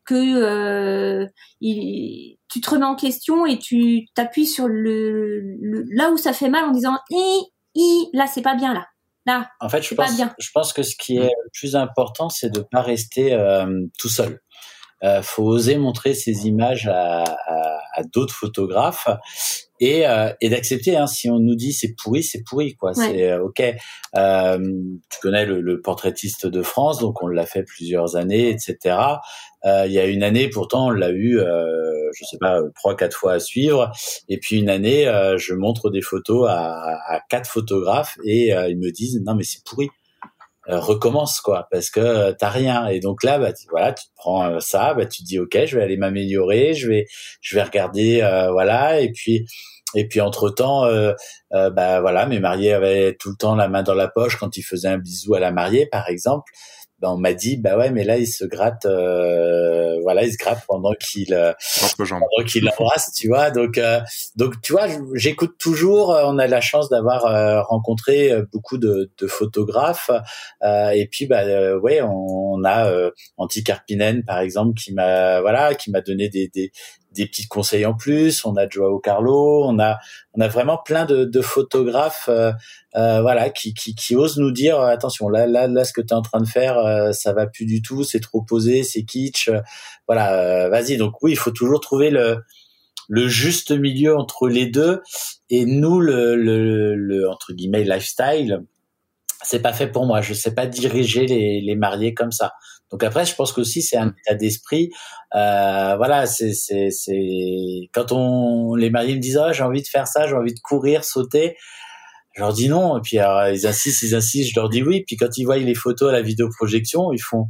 que 0.05 0.15
euh, 0.15 1.27
il, 1.59 2.37
tu 2.49 2.61
te 2.61 2.69
remets 2.69 2.85
en 2.85 2.95
question 2.95 3.45
et 3.45 3.57
tu 3.57 4.05
t'appuies 4.15 4.47
sur 4.47 4.67
le, 4.67 5.57
là 5.95 6.11
où 6.11 6.17
ça 6.17 6.33
fait 6.33 6.49
mal 6.49 6.65
en 6.65 6.71
disant 6.71 6.97
i 7.09 7.43
i 7.75 8.09
là 8.13 8.27
c'est 8.27 8.41
pas 8.41 8.55
bien 8.55 8.73
là. 8.73 8.87
Là 9.25 9.49
en 9.59 9.69
fait 9.69 9.83
je 9.83 9.93
pense 9.93 10.11
je 10.39 10.49
pense 10.53 10.73
que 10.73 10.83
ce 10.83 10.95
qui 10.95 11.17
est 11.17 11.29
le 11.29 11.49
plus 11.53 11.75
important 11.75 12.29
c'est 12.29 12.49
de 12.49 12.61
pas 12.61 12.81
rester 12.81 13.33
euh, 13.33 13.85
tout 13.97 14.09
seul. 14.09 14.39
Euh, 15.03 15.21
faut 15.23 15.43
oser 15.43 15.77
montrer 15.77 16.13
ces 16.13 16.47
images 16.47 16.87
à, 16.87 17.23
à, 17.23 17.79
à 17.95 18.03
d'autres 18.03 18.35
photographes 18.35 19.07
et, 19.81 20.07
euh, 20.07 20.31
et 20.39 20.49
d'accepter. 20.49 20.95
Hein, 20.95 21.07
si 21.07 21.29
on 21.29 21.39
nous 21.39 21.55
dit 21.55 21.73
c'est 21.73 21.95
pourri, 22.01 22.23
c'est 22.23 22.43
pourri, 22.43 22.75
quoi. 22.75 22.93
C'est 22.93 23.29
euh, 23.29 23.43
ok. 23.43 23.61
Euh, 24.15 24.57
tu 25.09 25.19
connais 25.21 25.45
le, 25.45 25.59
le, 25.59 25.81
portraitiste 25.81 26.45
de 26.45 26.61
France, 26.61 26.99
donc 26.99 27.21
on 27.21 27.27
l'a 27.27 27.45
fait 27.45 27.63
plusieurs 27.63 28.15
années, 28.15 28.49
etc. 28.49 28.95
Euh, 29.65 29.85
il 29.87 29.91
y 29.91 29.99
a 29.99 30.05
une 30.05 30.23
année, 30.23 30.49
pourtant, 30.49 30.87
on 30.87 30.91
l'a 30.91 31.09
eu, 31.09 31.39
euh, 31.39 32.11
je 32.13 32.25
sais 32.25 32.37
pas, 32.39 32.61
trois, 32.75 32.95
quatre 32.95 33.17
fois 33.17 33.33
à 33.33 33.39
suivre. 33.39 33.91
Et 34.29 34.37
puis 34.37 34.59
une 34.59 34.69
année, 34.69 35.05
je 35.37 35.53
montre 35.53 35.89
des 35.89 36.01
photos 36.01 36.47
à, 36.47 36.97
à 37.07 37.19
quatre 37.29 37.49
photographes 37.49 38.17
et 38.23 38.49
ils 38.49 38.77
me 38.77 38.91
disent 38.91 39.19
non 39.25 39.35
mais 39.35 39.43
c'est 39.43 39.63
pourri. 39.65 39.89
Euh, 40.69 40.79
recommence 40.79 41.41
quoi 41.41 41.67
parce 41.71 41.89
que 41.89 41.99
euh, 41.99 42.33
t'as 42.37 42.49
rien. 42.49 42.87
Et 42.87 42.99
donc 42.99 43.23
là 43.23 43.39
bah 43.39 43.51
tu, 43.51 43.65
voilà 43.71 43.93
tu 43.93 44.05
te 44.05 44.11
prends 44.15 44.45
euh, 44.45 44.59
ça 44.59 44.93
bah 44.93 45.07
tu 45.07 45.23
te 45.23 45.27
dis 45.27 45.39
ok 45.39 45.57
je 45.65 45.75
vais 45.75 45.83
aller 45.83 45.97
m'améliorer 45.97 46.75
je 46.75 46.87
vais 46.87 47.07
je 47.41 47.55
vais 47.55 47.63
regarder 47.63 48.21
voilà. 48.51 49.01
Et 49.01 49.11
puis 49.11 49.47
et 49.95 50.07
puis 50.07 50.21
entre 50.21 50.49
temps 50.51 50.85
bah 51.51 52.01
voilà 52.01 52.27
mes 52.27 52.39
mariés 52.39 52.73
avaient 52.73 53.15
tout 53.19 53.31
le 53.31 53.35
temps 53.35 53.55
la 53.55 53.67
main 53.67 53.83
dans 53.83 53.95
la 53.95 54.07
poche 54.07 54.37
quand 54.37 54.55
ils 54.55 54.63
faisaient 54.63 54.87
un 54.87 54.99
bisou 54.99 55.33
à 55.33 55.39
la 55.39 55.51
mariée 55.51 55.87
par 55.87 56.07
exemple 56.09 56.51
ben 57.01 57.09
on 57.09 57.17
m'a 57.17 57.33
dit 57.33 57.57
bah 57.57 57.77
ouais 57.77 57.89
mais 57.89 58.03
là 58.03 58.17
il 58.17 58.27
se 58.27 58.45
gratte 58.45 58.85
euh, 58.85 59.99
voilà 60.03 60.23
il 60.23 60.31
se 60.31 60.37
gratte 60.37 60.63
pendant 60.67 60.93
qu'il 60.93 61.33
euh, 61.33 61.51
pendant 61.97 62.45
qu'il 62.47 62.63
l'embrasse 62.63 63.11
tu 63.13 63.27
vois. 63.27 63.49
Donc 63.49 63.77
euh, 63.77 63.99
donc 64.35 64.61
tu 64.61 64.73
vois 64.73 64.87
j'écoute 65.15 65.55
toujours 65.57 66.09
on 66.09 66.37
a 66.37 66.47
la 66.47 66.61
chance 66.61 66.89
d'avoir 66.89 67.67
rencontré 67.67 68.31
beaucoup 68.53 68.77
de, 68.77 69.11
de 69.17 69.27
photographes 69.27 70.11
et 70.63 71.07
puis 71.11 71.25
bah 71.25 71.75
ouais 71.77 72.01
on, 72.01 72.53
on 72.53 72.63
a 72.63 72.91
Antti 73.37 73.63
Karpinen 73.63 74.23
par 74.23 74.39
exemple 74.39 74.79
qui 74.79 74.93
m'a 74.93 75.41
voilà 75.41 75.73
qui 75.73 75.91
m'a 75.91 76.01
donné 76.01 76.29
des, 76.29 76.49
des 76.53 76.71
des 77.11 77.25
petits 77.25 77.47
conseils 77.47 77.85
en 77.85 77.93
plus. 77.93 78.45
On 78.45 78.55
a 78.55 78.67
Joao 78.69 78.99
Carlo, 78.99 79.65
on 79.65 79.79
a 79.79 79.97
on 80.33 80.41
a 80.41 80.47
vraiment 80.47 80.77
plein 80.77 81.05
de, 81.05 81.25
de 81.25 81.41
photographes, 81.41 82.29
euh, 82.29 82.51
euh, 82.95 83.21
voilà, 83.21 83.49
qui, 83.49 83.73
qui, 83.73 83.95
qui 83.95 84.15
osent 84.15 84.37
nous 84.37 84.51
dire 84.51 84.79
attention 84.79 85.29
là 85.29 85.45
là 85.47 85.67
là 85.67 85.83
ce 85.83 85.93
que 85.93 86.01
tu 86.01 86.07
es 86.09 86.13
en 86.13 86.21
train 86.21 86.41
de 86.41 86.47
faire, 86.47 86.77
euh, 86.77 87.11
ça 87.11 87.33
va 87.33 87.47
plus 87.47 87.65
du 87.65 87.81
tout, 87.81 88.03
c'est 88.03 88.19
trop 88.21 88.41
posé, 88.41 88.83
c'est 88.83 89.03
kitsch, 89.03 89.49
voilà, 90.07 90.69
vas-y. 90.69 90.97
Donc 90.97 91.21
oui, 91.21 91.31
il 91.31 91.37
faut 91.37 91.51
toujours 91.51 91.81
trouver 91.81 92.09
le 92.09 92.37
le 93.09 93.27
juste 93.27 93.71
milieu 93.71 94.15
entre 94.17 94.47
les 94.47 94.67
deux. 94.67 95.01
Et 95.49 95.65
nous, 95.65 95.99
le, 95.99 96.35
le, 96.35 96.95
le 96.95 97.29
entre 97.29 97.51
guillemets 97.51 97.83
lifestyle, 97.83 98.61
c'est 99.43 99.61
pas 99.61 99.73
fait 99.73 99.87
pour 99.87 100.05
moi. 100.05 100.21
Je 100.21 100.33
sais 100.33 100.53
pas 100.55 100.65
diriger 100.65 101.25
les, 101.27 101.59
les 101.59 101.75
mariés 101.75 102.13
comme 102.13 102.31
ça. 102.31 102.53
Donc 102.91 103.03
après, 103.03 103.25
je 103.25 103.35
pense 103.35 103.53
qu'aussi 103.53 103.81
c'est 103.81 103.97
un 103.97 104.13
état 104.25 104.35
d'esprit. 104.35 104.91
Euh, 105.35 105.95
voilà, 105.97 106.25
c'est 106.25 106.53
c'est 106.53 106.89
c'est 106.89 107.89
quand 107.93 108.11
on 108.11 108.75
les 108.75 108.89
mariés 108.89 109.15
me 109.15 109.19
disent 109.19 109.39
oh, 109.41 109.53
j'ai 109.53 109.63
envie 109.63 109.81
de 109.81 109.87
faire 109.87 110.07
ça, 110.07 110.27
j'ai 110.27 110.35
envie 110.35 110.53
de 110.53 110.59
courir, 110.59 111.03
sauter. 111.03 111.55
Je 112.33 112.41
leur 112.41 112.53
dis 112.53 112.69
non, 112.69 112.97
et 112.97 113.01
puis 113.01 113.19
alors, 113.19 113.49
ils 113.49 113.67
insistent, 113.67 114.03
ils 114.03 114.15
insistent, 114.15 114.51
je 114.53 114.59
leur 114.59 114.69
dis 114.69 114.83
oui. 114.83 115.03
Puis 115.05 115.17
quand 115.17 115.37
ils 115.37 115.43
voient 115.43 115.57
les 115.57 115.75
photos 115.75 116.09
à 116.09 116.13
la 116.13 116.21
vidéoprojection, 116.21 117.11
ils 117.11 117.21
font 117.21 117.47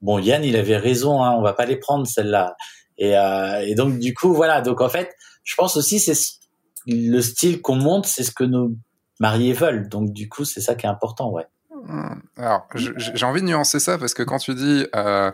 bon 0.00 0.18
Yann, 0.18 0.44
il 0.44 0.56
avait 0.56 0.78
raison, 0.78 1.22
hein, 1.22 1.34
on 1.38 1.42
va 1.42 1.52
pas 1.52 1.66
les 1.66 1.76
prendre 1.76 2.06
celles-là. 2.06 2.56
Et, 2.98 3.16
euh, 3.16 3.60
et 3.66 3.74
donc 3.74 3.98
du 3.98 4.14
coup 4.14 4.34
voilà, 4.34 4.60
donc 4.60 4.80
en 4.80 4.88
fait, 4.88 5.10
je 5.44 5.54
pense 5.54 5.76
aussi 5.76 5.98
c'est 6.00 6.14
le 6.86 7.20
style 7.20 7.60
qu'on 7.60 7.76
monte, 7.76 8.06
c'est 8.06 8.24
ce 8.24 8.32
que 8.32 8.44
nos 8.44 8.72
mariés 9.20 9.52
veulent. 9.52 9.88
Donc 9.88 10.12
du 10.12 10.28
coup, 10.28 10.44
c'est 10.44 10.60
ça 10.60 10.74
qui 10.74 10.86
est 10.86 10.88
important, 10.88 11.30
ouais. 11.30 11.46
Hmm. 11.84 12.14
Alors, 12.36 12.68
j'ai 12.74 13.26
envie 13.26 13.40
de 13.40 13.46
nuancer 13.46 13.80
ça 13.80 13.98
parce 13.98 14.14
que 14.14 14.22
quand 14.22 14.38
tu 14.38 14.54
dis 14.54 14.86
euh, 14.94 15.32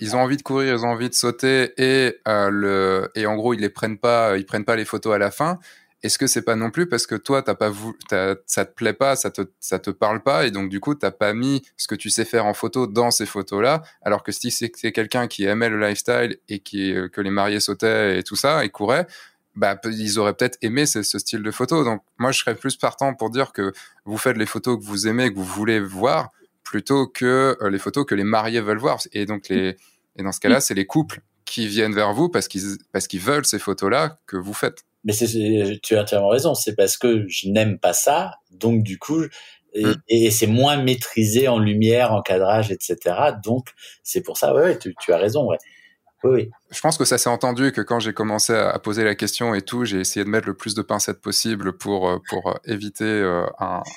ils 0.00 0.14
ont 0.14 0.20
envie 0.20 0.36
de 0.36 0.42
courir, 0.42 0.74
ils 0.74 0.84
ont 0.84 0.90
envie 0.90 1.08
de 1.08 1.14
sauter 1.14 1.72
et 1.76 2.20
euh, 2.28 2.50
le 2.50 3.10
et 3.16 3.26
en 3.26 3.34
gros 3.34 3.52
ils 3.52 3.60
les 3.60 3.68
prennent 3.68 3.98
pas, 3.98 4.36
ils 4.36 4.46
prennent 4.46 4.64
pas 4.64 4.76
les 4.76 4.84
photos 4.84 5.14
à 5.14 5.18
la 5.18 5.32
fin. 5.32 5.58
Est-ce 6.04 6.18
que 6.18 6.28
c'est 6.28 6.42
pas 6.42 6.54
non 6.54 6.70
plus 6.70 6.88
parce 6.88 7.08
que 7.08 7.16
toi 7.16 7.42
t'as 7.42 7.56
pas 7.56 7.68
voulu, 7.68 7.96
ça 8.46 8.64
te 8.64 8.72
plaît 8.72 8.92
pas, 8.92 9.16
ça 9.16 9.32
te 9.32 9.42
ça 9.58 9.80
te 9.80 9.90
parle 9.90 10.22
pas 10.22 10.46
et 10.46 10.52
donc 10.52 10.68
du 10.68 10.78
coup 10.78 10.94
t'as 10.94 11.10
pas 11.10 11.32
mis 11.32 11.62
ce 11.76 11.88
que 11.88 11.96
tu 11.96 12.10
sais 12.10 12.24
faire 12.24 12.46
en 12.46 12.54
photo 12.54 12.86
dans 12.86 13.10
ces 13.10 13.26
photos 13.26 13.60
là, 13.60 13.82
alors 14.02 14.22
que 14.22 14.30
si 14.30 14.52
c'est 14.52 14.70
quelqu'un 14.70 15.26
qui 15.26 15.44
aimait 15.46 15.68
le 15.68 15.80
lifestyle 15.80 16.38
et 16.48 16.60
qui 16.60 16.94
que 17.12 17.20
les 17.20 17.30
mariés 17.30 17.58
sautaient 17.58 18.20
et 18.20 18.22
tout 18.22 18.36
ça 18.36 18.64
et 18.64 18.68
couraient, 18.68 19.08
bah, 19.54 19.78
ils 19.84 20.18
auraient 20.18 20.34
peut-être 20.34 20.58
aimé 20.62 20.86
ce, 20.86 21.02
style 21.02 21.42
de 21.42 21.50
photo. 21.50 21.84
Donc, 21.84 22.02
moi, 22.18 22.32
je 22.32 22.38
serais 22.38 22.54
plus 22.54 22.76
partant 22.76 23.14
pour 23.14 23.30
dire 23.30 23.52
que 23.52 23.72
vous 24.04 24.18
faites 24.18 24.36
les 24.36 24.46
photos 24.46 24.78
que 24.78 24.84
vous 24.84 25.08
aimez, 25.08 25.30
que 25.30 25.36
vous 25.36 25.44
voulez 25.44 25.80
voir, 25.80 26.30
plutôt 26.62 27.06
que 27.06 27.56
euh, 27.60 27.70
les 27.70 27.78
photos 27.78 28.04
que 28.06 28.14
les 28.14 28.24
mariés 28.24 28.60
veulent 28.60 28.78
voir. 28.78 28.98
Et 29.12 29.26
donc, 29.26 29.48
les, 29.48 29.76
et 30.16 30.22
dans 30.22 30.32
ce 30.32 30.40
cas-là, 30.40 30.60
c'est 30.60 30.74
les 30.74 30.86
couples 30.86 31.20
qui 31.44 31.66
viennent 31.66 31.94
vers 31.94 32.12
vous 32.12 32.28
parce 32.28 32.46
qu'ils, 32.46 32.76
parce 32.92 33.08
qu'ils 33.08 33.20
veulent 33.20 33.46
ces 33.46 33.58
photos-là 33.58 34.18
que 34.26 34.36
vous 34.36 34.54
faites. 34.54 34.84
Mais 35.04 35.14
tu 35.82 35.96
as 35.96 36.02
entièrement 36.02 36.28
raison. 36.28 36.54
C'est 36.54 36.76
parce 36.76 36.96
que 36.96 37.24
je 37.28 37.48
n'aime 37.48 37.78
pas 37.78 37.92
ça. 37.94 38.34
Donc, 38.50 38.82
du 38.82 38.98
coup, 38.98 39.24
et, 39.74 39.84
mmh. 39.84 40.30
c'est 40.30 40.46
moins 40.46 40.82
maîtrisé 40.82 41.48
en 41.48 41.58
lumière, 41.58 42.12
en 42.12 42.22
cadrage, 42.22 42.70
etc. 42.70 42.96
Donc, 43.42 43.68
c'est 44.02 44.22
pour 44.22 44.36
ça, 44.36 44.54
ouais, 44.54 44.78
tu, 44.78 44.94
tu 45.00 45.12
as 45.12 45.18
raison, 45.18 45.46
ouais. 45.46 45.58
Oui. 46.24 46.50
Je 46.70 46.80
pense 46.80 46.98
que 46.98 47.04
ça 47.04 47.16
s'est 47.16 47.30
entendu 47.30 47.70
que 47.70 47.80
quand 47.80 48.00
j'ai 48.00 48.12
commencé 48.12 48.52
à, 48.52 48.76
poser 48.80 49.04
la 49.04 49.14
question 49.14 49.54
et 49.54 49.62
tout, 49.62 49.84
j'ai 49.84 50.00
essayé 50.00 50.24
de 50.24 50.30
mettre 50.30 50.48
le 50.48 50.54
plus 50.54 50.74
de 50.74 50.82
pincettes 50.82 51.20
possible 51.20 51.72
pour 51.72 52.08
euh, 52.08 52.18
pour 52.28 52.58
éviter 52.64 53.04
euh, 53.04 53.46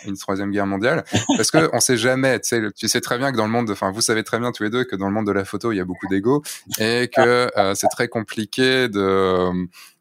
une 0.06 0.18
troisième 0.18 0.52
guerre 0.52 0.68
mondiale, 0.68 1.04
parce 1.36 1.50
que 1.50 1.70
on 1.74 1.80
sait 1.80 1.98
jamais. 1.98 2.40
Tu 2.40 2.72
sais, 2.88 3.02
très 3.02 3.18
bien 3.18 3.32
que 3.32 3.38
dans 3.38 3.46
le 3.46 3.52
monde, 3.52 3.72
enfin 3.72 3.92
vous 3.92 4.02
savez 4.02 4.24
très 4.24 4.40
bien 4.40 4.52
tous 4.52 4.64
les 4.64 4.70
deux 4.70 4.84
que 4.84 4.96
dans 4.96 5.08
le 5.08 5.14
monde 5.14 5.26
de 5.26 5.32
la 5.32 5.46
photo, 5.46 5.72
il 5.72 5.78
y 5.78 5.82
a 5.82 5.86
beaucoup 5.86 6.08
d'ego 6.08 6.44
et 6.80 7.10
que 7.14 7.50
euh, 7.58 7.74
c'est 7.74 7.90
très 7.90 8.08
compliqué 8.08 8.88
de 8.88 9.50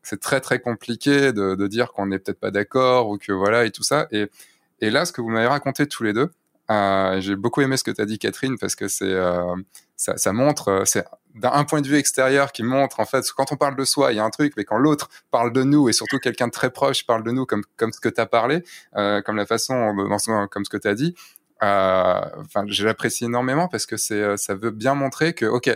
c'est 0.03 0.21
très 0.21 0.41
très 0.41 0.61
compliqué 0.61 1.33
de, 1.33 1.67
dire 1.67 1.93
qu'on 1.93 2.07
n'est 2.07 2.19
peut-être 2.19 2.41
pas 2.41 2.51
d'accord 2.51 3.09
ou 3.09 3.17
que 3.17 3.33
voilà 3.33 3.65
et 3.65 3.71
tout 3.71 3.83
ça. 3.83 4.09
Et 4.11 4.91
là, 4.91 5.05
ce 5.05 5.13
que 5.13 5.21
vous 5.21 5.29
m'avez 5.29 5.47
raconté 5.47 5.87
tous 5.87 6.03
les 6.03 6.13
deux, 6.13 6.31
euh, 6.71 7.21
j'ai 7.21 7.37
beaucoup 7.37 7.61
aimé 7.63 7.77
ce 7.77 7.85
que 7.85 7.91
tu 7.91 8.01
as 8.01 8.07
dit, 8.07 8.19
Catherine, 8.19 8.57
parce 8.59 8.77
que 8.77 8.87
c'est 8.87 9.13
euh, 9.13 9.57
ça, 9.97 10.33
montre, 10.33 10.69
euh, 10.69 10.85
d'un 11.35 11.65
point 11.65 11.81
de 11.81 11.89
vue 11.89 11.97
extérieur 11.97 12.53
qui 12.53 12.63
montre 12.63 13.01
en 13.01 13.05
fait 13.05 13.25
quand 13.37 13.53
on 13.53 13.57
parle 13.57 13.77
de 13.77 13.85
soi, 13.85 14.13
il 14.13 14.17
y 14.17 14.19
a 14.19 14.25
un 14.25 14.31
truc, 14.31 14.55
mais 14.57 14.65
quand 14.65 14.79
l'autre 14.79 15.09
parle 15.31 15.53
de 15.53 15.63
nous 15.63 15.89
et 15.89 15.93
surtout 15.93 16.19
quelqu'un 16.19 16.47
de 16.47 16.53
très 16.53 16.71
proche 16.71 17.07
parle 17.07 17.23
de 17.23 17.31
nous 17.31 17.47
comme 17.47 17.63
comme 17.77 17.93
ce 17.93 18.01
que 18.01 18.09
tu 18.09 18.21
as 18.21 18.27
parlé, 18.27 18.63
euh, 18.97 19.23
comme 19.23 19.37
la 19.37 19.47
façon, 19.47 19.95
dans 19.95 20.47
comme 20.49 20.65
ce 20.65 20.71
que 20.71 20.77
tu 20.77 20.89
as 20.89 20.95
dit, 20.95 21.15
enfin, 21.61 22.65
je 22.67 22.85
l'apprécie 22.85 23.25
énormément 23.25 23.69
parce 23.69 23.87
que 23.87 23.97
c'est 23.97 24.37
ça 24.37 24.55
veut 24.55 24.71
bien 24.71 24.95
montrer 24.95 25.35
que 25.35 25.47
ok, 25.47 25.71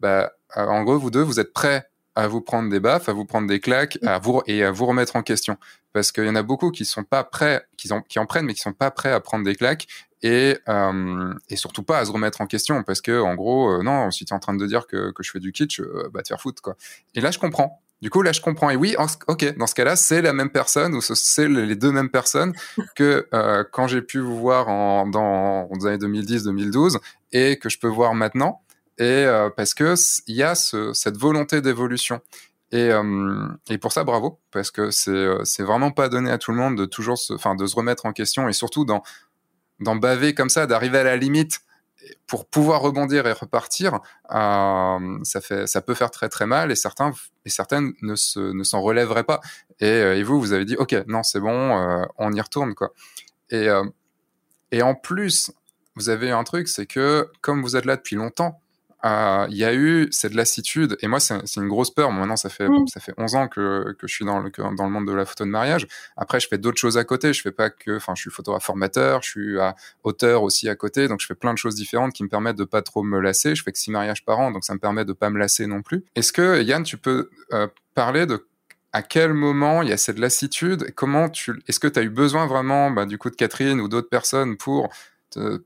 bah 0.00 0.32
en 0.54 0.82
gros 0.84 0.98
vous 0.98 1.10
deux 1.10 1.22
vous 1.22 1.40
êtes 1.40 1.52
prêts 1.52 1.88
à 2.14 2.28
vous 2.28 2.40
prendre 2.40 2.70
des 2.70 2.80
baffes, 2.80 3.10
à 3.10 3.12
vous 3.12 3.26
prendre 3.26 3.46
des 3.46 3.60
claques, 3.60 3.98
à 4.02 4.18
vous 4.18 4.42
et 4.46 4.64
à 4.64 4.70
vous 4.70 4.86
remettre 4.86 5.16
en 5.16 5.22
question. 5.22 5.58
Parce 5.92 6.12
qu'il 6.12 6.24
y 6.24 6.30
en 6.30 6.34
a 6.34 6.42
beaucoup 6.42 6.70
qui 6.70 6.86
sont 6.86 7.04
pas 7.04 7.24
prêts, 7.24 7.66
qui 7.76 7.90
qui 8.08 8.18
en 8.18 8.26
prennent, 8.26 8.46
mais 8.46 8.54
qui 8.54 8.62
sont 8.62 8.72
pas 8.72 8.90
prêts 8.90 9.12
à 9.12 9.20
prendre 9.20 9.44
des 9.44 9.54
claques 9.54 9.86
et, 10.22 10.58
euh, 10.68 11.34
et 11.48 11.56
surtout 11.56 11.82
pas 11.82 11.98
à 11.98 12.04
se 12.04 12.10
remettre 12.10 12.40
en 12.40 12.46
question. 12.46 12.82
Parce 12.82 13.00
que 13.00 13.20
en 13.20 13.34
gros, 13.34 13.70
euh, 13.70 13.82
non, 13.82 14.10
si 14.10 14.24
tu 14.24 14.32
es 14.32 14.36
en 14.36 14.40
train 14.40 14.54
de 14.54 14.66
dire 14.66 14.86
que, 14.86 15.12
que 15.12 15.22
je 15.22 15.30
fais 15.30 15.40
du 15.40 15.52
kitsch, 15.52 15.80
euh, 15.80 16.08
bah 16.12 16.22
te 16.22 16.28
faire 16.28 16.40
foutre 16.40 16.62
quoi. 16.62 16.76
Et 17.14 17.20
là, 17.20 17.30
je 17.30 17.38
comprends. 17.38 17.82
Du 18.02 18.10
coup, 18.10 18.20
là, 18.20 18.32
je 18.32 18.42
comprends. 18.42 18.68
Et 18.68 18.76
oui, 18.76 18.94
ok, 19.26 19.56
dans 19.56 19.66
ce 19.66 19.74
cas-là, 19.74 19.96
c'est 19.96 20.20
la 20.20 20.34
même 20.34 20.50
personne 20.50 20.94
ou 20.94 21.00
c'est 21.00 21.48
les 21.48 21.76
deux 21.76 21.92
mêmes 21.92 22.10
personnes 22.10 22.52
que 22.94 23.26
euh, 23.32 23.64
quand 23.72 23.86
j'ai 23.86 24.02
pu 24.02 24.20
vous 24.20 24.36
voir 24.36 24.68
en, 24.68 25.06
dans, 25.06 25.68
les 25.80 25.86
années 25.86 26.20
2010-2012 26.20 26.98
et 27.32 27.58
que 27.58 27.68
je 27.68 27.78
peux 27.78 27.88
voir 27.88 28.14
maintenant 28.14 28.60
et 28.98 29.26
parce 29.58 29.74
que 29.74 29.94
il 30.26 30.36
y 30.36 30.42
a 30.42 30.54
ce, 30.54 30.94
cette 30.94 31.18
volonté 31.18 31.60
d'évolution. 31.60 32.22
Et, 32.72 32.90
euh, 32.90 33.46
et, 33.70 33.78
pour 33.78 33.92
ça, 33.92 34.02
bravo, 34.02 34.40
parce 34.50 34.72
que 34.72 34.90
c'est 34.90 35.28
c'est 35.44 35.62
vraiment 35.62 35.92
pas 35.92 36.08
donné 36.08 36.30
à 36.30 36.38
tout 36.38 36.50
le 36.50 36.56
monde 36.56 36.76
de 36.76 36.84
toujours 36.84 37.16
se, 37.16 37.32
enfin, 37.32 37.54
de 37.54 37.64
se 37.66 37.76
remettre 37.76 38.06
en 38.06 38.12
question 38.12 38.48
et 38.48 38.52
surtout 38.52 38.84
dans 38.84 39.02
d'en 39.80 39.96
baver 39.96 40.34
comme 40.34 40.48
ça, 40.48 40.66
d'arriver 40.66 40.98
à 40.98 41.04
la 41.04 41.16
limite 41.16 41.60
pour 42.26 42.46
pouvoir 42.46 42.82
rebondir 42.82 43.26
et 43.26 43.32
repartir. 43.32 44.00
Euh, 44.30 45.18
ça 45.22 45.40
fait, 45.40 45.66
ça 45.66 45.80
peut 45.80 45.94
faire 45.94 46.10
très 46.10 46.28
très 46.28 46.46
mal 46.46 46.70
et 46.70 46.76
certains 46.76 47.12
et 47.44 47.50
certaines 47.50 47.92
ne 48.02 48.14
se 48.14 48.38
ne 48.38 48.64
s'en 48.64 48.80
relèveraient 48.80 49.24
pas. 49.24 49.40
Et, 49.80 49.88
et, 49.88 50.22
vous, 50.22 50.40
vous 50.40 50.52
avez 50.52 50.64
dit, 50.64 50.76
ok, 50.76 50.94
non, 51.06 51.22
c'est 51.22 51.40
bon, 51.40 52.06
on 52.16 52.32
y 52.32 52.40
retourne 52.40 52.74
quoi. 52.74 52.92
Et 53.50 53.68
et 54.72 54.82
en 54.82 54.94
plus, 54.94 55.52
vous 55.94 56.08
avez 56.08 56.30
un 56.30 56.44
truc, 56.44 56.68
c'est 56.68 56.86
que 56.86 57.30
comme 57.40 57.62
vous 57.62 57.76
êtes 57.76 57.84
là 57.84 57.96
depuis 57.96 58.16
longtemps, 58.16 58.60
euh, 59.04 59.46
il 59.50 59.56
y 59.56 59.64
a 59.64 59.74
eu 59.74 60.08
cette 60.10 60.34
lassitude, 60.34 60.96
et 61.00 61.06
moi 61.06 61.20
c'est 61.20 61.56
une 61.56 61.68
grosse 61.68 61.90
peur. 61.90 62.10
maintenant 62.12 62.36
ça 62.36 62.48
fait 62.48 62.68
ça 62.86 63.00
fait 63.00 63.12
11 63.18 63.34
ans 63.34 63.48
que, 63.48 63.94
que 63.98 64.06
je 64.06 64.14
suis 64.14 64.24
dans 64.24 64.40
le 64.40 64.50
dans 64.50 64.84
le 64.84 64.90
monde 64.90 65.06
de 65.06 65.12
la 65.12 65.26
photo 65.26 65.44
de 65.44 65.50
mariage. 65.50 65.86
Après 66.16 66.40
je 66.40 66.48
fais 66.48 66.58
d'autres 66.58 66.78
choses 66.78 66.98
à 66.98 67.04
côté. 67.04 67.32
Je 67.32 67.42
fais 67.42 67.52
pas 67.52 67.70
que, 67.70 67.96
enfin 67.96 68.14
je 68.14 68.22
suis 68.22 68.30
photographe 68.30 68.64
formateur, 68.64 69.22
je 69.22 69.28
suis 69.28 69.56
auteur 70.02 70.42
aussi 70.42 70.68
à 70.68 70.74
côté, 70.74 71.08
donc 71.08 71.20
je 71.20 71.26
fais 71.26 71.34
plein 71.34 71.52
de 71.52 71.58
choses 71.58 71.74
différentes 71.74 72.12
qui 72.12 72.24
me 72.24 72.28
permettent 72.28 72.56
de 72.56 72.64
pas 72.64 72.82
trop 72.82 73.02
me 73.02 73.20
lasser. 73.20 73.54
Je 73.54 73.62
fais 73.62 73.72
que 73.72 73.78
six 73.78 73.90
mariages 73.90 74.24
par 74.24 74.40
an, 74.40 74.50
donc 74.50 74.64
ça 74.64 74.74
me 74.74 74.78
permet 74.78 75.04
de 75.04 75.12
pas 75.12 75.30
me 75.30 75.38
lasser 75.38 75.66
non 75.66 75.82
plus. 75.82 76.04
Est-ce 76.14 76.32
que 76.32 76.62
Yann, 76.62 76.82
tu 76.82 76.96
peux 76.96 77.30
euh, 77.52 77.68
parler 77.94 78.26
de 78.26 78.46
à 78.92 79.02
quel 79.02 79.34
moment 79.34 79.82
il 79.82 79.90
y 79.90 79.92
a 79.92 79.98
cette 79.98 80.18
lassitude 80.18 80.90
Comment 80.94 81.28
tu 81.28 81.52
Est-ce 81.68 81.78
que 81.78 81.86
tu 81.86 81.98
as 81.98 82.02
eu 82.02 82.08
besoin 82.08 82.46
vraiment, 82.46 82.90
bah, 82.90 83.04
du 83.04 83.18
coup, 83.18 83.28
de 83.28 83.36
Catherine 83.36 83.78
ou 83.80 83.88
d'autres 83.88 84.08
personnes 84.08 84.56
pour 84.56 84.88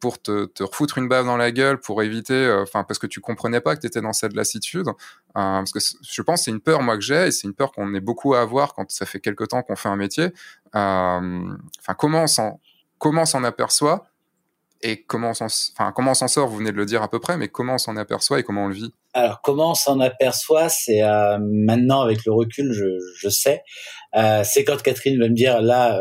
pour 0.01 0.21
te, 0.21 0.47
te 0.47 0.63
refoutre 0.63 0.99
une 0.99 1.09
bave 1.09 1.27
dans 1.27 1.37
la 1.37 1.53
gueule, 1.53 1.79
pour 1.79 2.03
éviter, 2.03 2.35
euh, 2.35 2.63
enfin, 2.63 2.85
parce 2.85 2.99
que 2.99 3.07
tu 3.07 3.21
comprenais 3.21 3.61
pas 3.61 3.77
que 3.77 3.81
tu 3.81 3.87
étais 3.87 4.01
dans 4.01 4.13
cette 4.13 4.35
lassitude. 4.35 4.89
Euh, 4.89 4.93
parce 5.35 5.73
que 5.73 5.79
je 5.79 6.23
pense 6.23 6.45
c'est 6.45 6.51
une 6.51 6.61
peur, 6.61 6.83
moi, 6.83 6.97
que 6.97 7.03
j'ai, 7.03 7.27
et 7.27 7.31
c'est 7.31 7.47
une 7.47 7.55
peur 7.55 7.73
qu'on 7.73 7.95
est 7.95 8.01
beaucoup 8.01 8.35
à 8.35 8.41
avoir 8.41 8.75
quand 8.75 8.91
ça 8.91 9.07
fait 9.07 9.21
quelque 9.21 9.45
temps 9.45 9.63
qu'on 9.63 9.77
fait 9.77 9.89
un 9.89 9.97
métier. 9.97 10.27
Euh, 10.75 11.43
enfin, 11.79 11.95
comment 11.97 12.23
on 12.23 12.27
s'en, 12.27 13.45
aperçoit 13.45 14.07
et 14.83 15.03
comment 15.03 15.31
on 15.31 15.35
s'en, 16.15 16.29
sort, 16.29 16.49
vous 16.49 16.57
venez 16.57 16.73
de 16.73 16.77
le 16.77 16.87
dire 16.87 17.03
à 17.03 17.11
peu 17.11 17.21
près, 17.21 17.37
mais 17.37 17.49
comment 17.49 17.75
on 17.75 17.79
s'en 17.79 17.97
aperçoit 17.97 18.41
et 18.41 18.43
comment 18.43 18.65
on 18.65 18.69
le 18.69 18.75
vit? 18.75 18.95
Alors, 19.13 19.43
comment 19.43 19.73
on 19.73 19.75
s'en 19.75 20.01
aperçoit, 20.01 20.71
c'est 20.71 21.03
maintenant, 21.39 22.01
avec 22.01 22.25
le 22.25 22.33
recul, 22.33 22.73
je, 22.73 22.87
je 23.19 23.29
sais. 23.29 23.63
c'est 24.45 24.65
quand 24.65 24.81
Catherine 24.81 25.21
va 25.21 25.29
me 25.29 25.35
dire, 25.35 25.61
là, 25.61 26.01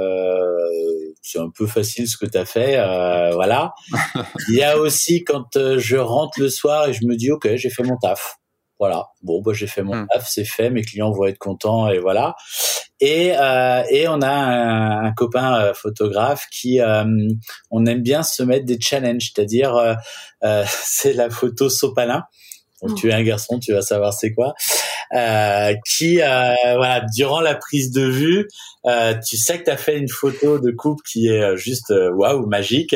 c'est 1.30 1.40
un 1.40 1.50
peu 1.56 1.68
facile 1.68 2.08
ce 2.08 2.18
que 2.18 2.26
tu 2.26 2.38
as 2.38 2.46
fait, 2.46 2.78
euh, 2.78 3.32
voilà. 3.34 3.74
Il 4.50 4.56
y 4.56 4.64
a 4.64 4.78
aussi 4.78 5.24
quand 5.24 5.56
euh, 5.58 5.78
je 5.78 5.98
rentre 5.98 6.40
le 6.40 6.50
soir 6.50 6.90
et 6.90 6.94
je 6.94 7.06
me 7.06 7.16
dis 7.16 7.32
ok 7.32 7.56
j'ai 7.56 7.70
fait 7.70 7.84
mon 7.84 7.98
taf, 7.98 8.38
voilà. 8.80 9.06
Bon 9.22 9.42
bah 9.42 9.52
j'ai 9.54 9.68
fait 9.68 9.84
mon 9.84 9.96
hmm. 9.96 10.08
taf, 10.12 10.28
c'est 10.28 10.46
fait, 10.46 10.72
mes 10.72 10.82
clients 10.82 11.12
vont 11.12 11.26
être 11.26 11.38
contents 11.38 11.88
et 11.90 12.00
voilà. 12.00 12.36
Et 13.00 13.34
euh, 13.38 13.84
et 13.92 14.08
on 14.08 14.22
a 14.22 14.32
un, 14.32 15.14
copain 15.14 15.72
photographe 15.74 16.48
qui 16.52 16.80
on 17.72 17.86
aime 17.86 18.02
bien 18.02 18.24
se 18.24 18.44
mettre 18.44 18.66
des 18.66 18.80
challenges, 18.80 19.32
c'est-à-dire 19.34 19.98
c'est 20.66 21.14
la 21.14 21.30
photo 21.30 21.70
sopalin. 21.70 22.24
Donc, 22.82 22.98
tu 22.98 23.10
es 23.10 23.14
un 23.14 23.24
garçon, 23.24 23.60
tu 23.60 23.74
vas 23.74 23.82
savoir 23.82 24.14
c'est 24.14 24.32
quoi. 24.32 24.54
Euh, 25.14 25.74
qui, 25.98 26.22
euh, 26.22 26.54
voilà, 26.76 27.04
durant 27.16 27.42
la 27.42 27.56
prise 27.56 27.92
de 27.92 28.04
vue, 28.04 28.48
euh, 28.86 29.16
tu 29.28 29.38
sais 29.38 29.58
que 29.58 29.64
tu 29.64 29.72
as 29.72 29.78
fait 29.78 29.98
une 29.98 30.08
photo 30.08 30.60
de 30.60 30.72
couple 30.72 31.02
qui 31.12 31.28
est 31.28 31.42
euh, 31.42 31.56
juste 31.56 31.92
euh, 31.92 32.12
waouh, 32.12 32.46
magique. 32.46 32.96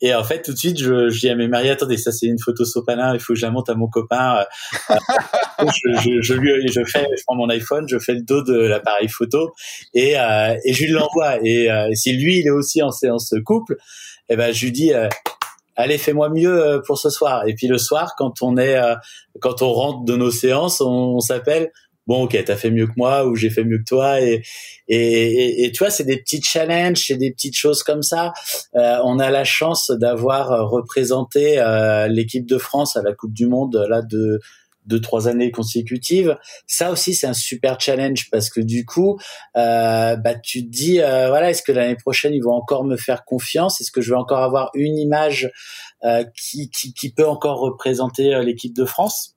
Et 0.00 0.14
en 0.14 0.24
fait, 0.24 0.42
tout 0.42 0.52
de 0.52 0.58
suite, 0.58 0.78
je, 0.78 1.08
je 1.08 1.20
dis 1.20 1.28
à 1.30 1.36
mes 1.36 1.48
mariés, 1.48 1.70
attendez, 1.70 1.96
ça 1.96 2.12
c'est 2.12 2.26
une 2.26 2.40
photo 2.40 2.64
sopalin, 2.64 3.14
il 3.14 3.20
faut 3.20 3.32
que 3.34 3.38
je 3.38 3.46
la 3.46 3.52
monte 3.52 3.70
à 3.70 3.74
mon 3.74 3.86
copain. 3.88 4.44
Euh, 4.90 4.94
je, 5.60 6.00
je, 6.00 6.20
je, 6.20 6.34
lui, 6.34 6.50
je 6.68 6.84
fais, 6.84 7.06
je 7.16 7.22
prends 7.24 7.36
mon 7.36 7.48
iPhone, 7.48 7.86
je 7.88 7.98
fais 7.98 8.14
le 8.14 8.22
dos 8.22 8.42
de 8.42 8.54
l'appareil 8.54 9.08
photo 9.08 9.54
et, 9.94 10.14
et 10.14 10.72
je 10.72 10.84
lui 10.84 10.90
l'envoie. 10.90 11.38
Et, 11.42 11.68
si 11.94 12.12
lui, 12.12 12.40
il 12.40 12.46
est 12.46 12.50
aussi 12.50 12.82
en 12.82 12.90
séance 12.90 13.32
couple, 13.46 13.76
eh 14.28 14.36
ben, 14.36 14.52
je 14.52 14.64
lui 14.66 14.72
dis, 14.72 14.92
allez 15.76 15.98
fais-moi 15.98 16.28
mieux 16.30 16.62
euh, 16.62 16.80
pour 16.86 16.98
ce 16.98 17.10
soir. 17.10 17.46
Et 17.46 17.54
puis 17.54 17.66
le 17.66 17.78
soir 17.78 18.14
quand 18.16 18.42
on 18.42 18.56
est 18.56 18.76
euh, 18.76 18.94
quand 19.40 19.62
on 19.62 19.72
rentre 19.72 20.04
de 20.04 20.16
nos 20.16 20.30
séances 20.30 20.80
on, 20.80 21.20
s'appelle 21.20 21.70
bon 22.06 22.24
ok 22.24 22.42
t'as 22.44 22.56
fait 22.56 22.70
mieux 22.70 22.86
que 22.86 22.92
moi 22.96 23.26
ou 23.26 23.34
j'ai 23.34 23.50
fait 23.50 23.64
mieux 23.64 23.78
que 23.78 23.84
toi. 23.84 24.20
Et 24.20 24.42
et, 24.88 25.64
et, 25.64 25.72
tu 25.72 25.78
vois 25.78 25.90
c'est 25.90 26.04
des 26.04 26.18
petits 26.18 26.42
challenges 26.42 27.04
c'est 27.06 27.16
des 27.16 27.32
petites 27.32 27.56
choses 27.56 27.82
comme 27.82 28.02
ça. 28.02 28.32
Euh, 28.76 28.98
on 29.04 29.18
a 29.18 29.30
la 29.30 29.44
chance 29.44 29.90
d'avoir 29.90 30.68
représenté 30.70 31.62
l'équipe 32.08 32.46
de 32.46 32.58
France 32.58 32.96
à 32.96 33.02
la 33.02 33.12
Coupe 33.12 33.32
du 33.32 33.46
Monde 33.46 33.84
là 33.88 34.02
de 34.02 34.40
deux 34.86 35.00
trois 35.00 35.28
années 35.28 35.50
consécutives. 35.50 36.36
Ça 36.66 36.90
aussi 36.90 37.14
c'est 37.14 37.26
un 37.26 37.34
super 37.34 37.80
challenge 37.80 38.28
parce 38.30 38.50
que 38.50 38.60
du 38.60 38.84
coup 38.84 39.18
euh, 39.56 40.16
bah 40.16 40.34
tu 40.34 40.64
te 40.64 40.70
dis 40.70 41.00
euh, 41.00 41.28
voilà 41.28 41.50
est-ce 41.50 41.62
que 41.62 41.72
l'année 41.72 41.96
prochaine 41.96 42.34
ils 42.34 42.42
vont 42.42 42.54
encore 42.54 42.84
me 42.84 42.96
faire 42.96 43.24
confiance? 43.24 43.80
Est-ce 43.80 43.90
que 43.90 44.00
je 44.00 44.10
vais 44.10 44.18
encore 44.18 44.42
avoir 44.42 44.70
une 44.74 44.98
image 44.98 45.50
euh, 46.04 46.24
qui, 46.36 46.70
qui, 46.70 46.92
qui 46.92 47.12
peut 47.12 47.26
encore 47.26 47.58
représenter 47.60 48.42
l'équipe 48.42 48.74
de 48.74 48.84
France? 48.84 49.36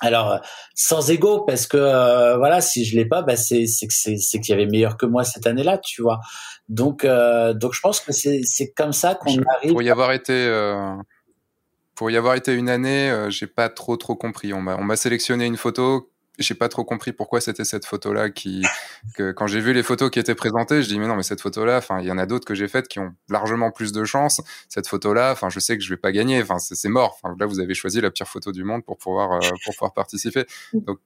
Alors 0.00 0.40
sans 0.74 1.10
ego 1.10 1.44
parce 1.44 1.68
que 1.68 2.36
voilà 2.36 2.60
si 2.60 2.84
je 2.84 2.96
l'ai 2.96 3.04
pas 3.04 3.22
bah 3.22 3.36
c'est 3.36 3.66
c'est 3.66 3.86
c'est 3.88 4.16
c'est 4.16 4.40
qu'il 4.40 4.50
y 4.50 4.54
avait 4.54 4.66
meilleur 4.66 4.96
que 4.96 5.06
moi 5.06 5.22
cette 5.22 5.46
année-là 5.46 5.78
tu 5.78 6.02
vois. 6.02 6.18
Donc 6.68 7.06
donc 7.06 7.72
je 7.72 7.80
pense 7.80 8.00
que 8.00 8.12
c'est 8.12 8.40
c'est 8.42 8.72
comme 8.72 8.92
ça 8.92 9.14
qu'on 9.14 9.36
arrive 9.56 9.70
pour 9.70 9.82
y 9.82 9.90
avoir 9.90 10.10
été 10.10 10.32
pour 12.02 12.10
y 12.10 12.16
avoir 12.16 12.34
été 12.34 12.52
une 12.52 12.68
année, 12.68 13.12
euh, 13.12 13.30
j'ai 13.30 13.46
pas 13.46 13.68
trop 13.68 13.96
trop 13.96 14.16
compris. 14.16 14.52
On 14.52 14.60
m'a 14.60 14.96
sélectionné 14.96 15.46
une 15.46 15.56
photo, 15.56 16.10
j'ai 16.36 16.56
pas 16.56 16.68
trop 16.68 16.84
compris 16.84 17.12
pourquoi 17.12 17.40
c'était 17.40 17.62
cette 17.64 17.86
photo-là 17.86 18.30
qui, 18.30 18.64
que 19.14 19.30
quand 19.30 19.46
j'ai 19.46 19.60
vu 19.60 19.72
les 19.72 19.84
photos 19.84 20.10
qui 20.10 20.18
étaient 20.18 20.34
présentées, 20.34 20.82
je 20.82 20.88
dis 20.88 20.98
mais 20.98 21.06
non 21.06 21.14
mais 21.14 21.22
cette 21.22 21.40
photo-là, 21.40 21.78
enfin 21.78 22.00
il 22.00 22.06
y 22.06 22.10
en 22.10 22.18
a 22.18 22.26
d'autres 22.26 22.44
que 22.44 22.56
j'ai 22.56 22.66
faites 22.66 22.88
qui 22.88 22.98
ont 22.98 23.14
largement 23.28 23.70
plus 23.70 23.92
de 23.92 24.02
chance. 24.04 24.40
Cette 24.68 24.88
photo-là, 24.88 25.30
enfin 25.30 25.48
je 25.48 25.60
sais 25.60 25.78
que 25.78 25.84
je 25.84 25.90
vais 25.90 25.96
pas 25.96 26.10
gagner, 26.10 26.42
enfin 26.42 26.58
c'est 26.58 26.88
mort. 26.88 27.16
Enfin 27.22 27.36
là 27.38 27.46
vous 27.46 27.60
avez 27.60 27.74
choisi 27.74 28.00
la 28.00 28.10
pire 28.10 28.26
photo 28.26 28.50
du 28.50 28.64
monde 28.64 28.84
pour 28.84 28.98
pouvoir 28.98 29.34
euh, 29.34 29.50
pour 29.64 29.72
pouvoir 29.72 29.92
participer. 29.92 30.44
Donc 30.72 30.98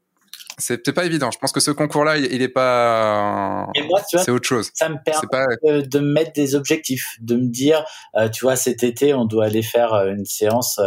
c'était 0.58 0.92
pas 0.92 1.04
évident. 1.04 1.30
Je 1.30 1.38
pense 1.38 1.52
que 1.52 1.60
ce 1.60 1.70
concours-là, 1.70 2.16
il, 2.16 2.40
est 2.40 2.48
pas. 2.48 3.66
c'est 4.06 4.30
autre 4.30 4.46
chose. 4.46 4.70
Ça 4.74 4.88
me 4.88 4.96
permet 5.02 5.82
de, 5.86 5.98
me 5.98 6.12
mettre 6.12 6.32
des 6.32 6.54
objectifs, 6.54 7.16
de 7.20 7.36
me 7.36 7.48
dire, 7.48 7.84
euh, 8.16 8.28
tu 8.28 8.44
vois, 8.44 8.56
cet 8.56 8.82
été, 8.82 9.12
on 9.12 9.26
doit 9.26 9.46
aller 9.46 9.62
faire 9.62 9.92
euh, 9.92 10.12
une 10.12 10.24
séance 10.24 10.80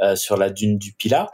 euh, 0.00 0.16
sur 0.16 0.36
la 0.36 0.48
dune 0.48 0.78
du 0.78 0.92
Pilat. 0.92 1.30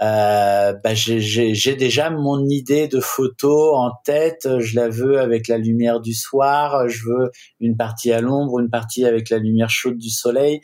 Euh, 0.00 0.72
bah 0.82 0.94
j'ai 0.94 1.76
déjà 1.76 2.10
mon 2.10 2.48
idée 2.48 2.88
de 2.88 2.98
photo 2.98 3.76
en 3.76 3.92
tête. 4.04 4.48
Je 4.58 4.74
la 4.74 4.88
veux 4.88 5.20
avec 5.20 5.48
la 5.48 5.58
lumière 5.58 6.00
du 6.00 6.14
soir. 6.14 6.88
Je 6.88 7.04
veux 7.04 7.30
une 7.60 7.76
partie 7.76 8.12
à 8.12 8.20
l'ombre, 8.20 8.58
une 8.58 8.70
partie 8.70 9.04
avec 9.04 9.30
la 9.30 9.38
lumière 9.38 9.70
chaude 9.70 9.98
du 9.98 10.10
soleil. 10.10 10.60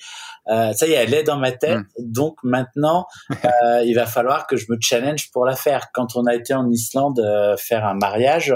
Euh, 0.48 0.72
ça 0.72 0.86
y 0.86 0.92
est, 0.92 0.94
elle 0.94 1.14
est 1.14 1.22
dans 1.22 1.38
ma 1.38 1.52
tête. 1.52 1.78
Hmm. 1.78 1.84
Donc 1.98 2.38
maintenant, 2.42 3.06
euh, 3.30 3.82
il 3.84 3.94
va 3.94 4.06
falloir 4.06 4.46
que 4.46 4.56
je 4.56 4.66
me 4.70 4.76
challenge 4.80 5.30
pour 5.30 5.44
la 5.44 5.56
faire. 5.56 5.88
Quand 5.92 6.16
on 6.16 6.24
a 6.26 6.34
été 6.34 6.54
en 6.54 6.68
Islande 6.70 7.20
euh, 7.20 7.56
faire 7.56 7.84
un 7.84 7.94
mariage, 7.94 8.54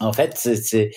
en 0.00 0.12
fait, 0.12 0.36
c'est 0.36 0.90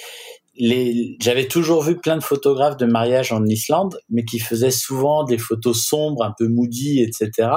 j'avais 0.57 1.47
toujours 1.47 1.81
vu 1.83 1.97
plein 1.97 2.17
de 2.17 2.23
photographes 2.23 2.77
de 2.77 2.85
mariage 2.85 3.31
en 3.31 3.45
Islande, 3.45 3.99
mais 4.09 4.23
qui 4.23 4.39
faisaient 4.39 4.71
souvent 4.71 5.23
des 5.23 5.37
photos 5.37 5.83
sombres, 5.83 6.23
un 6.23 6.33
peu 6.37 6.47
moody, 6.47 7.01
etc. 7.01 7.49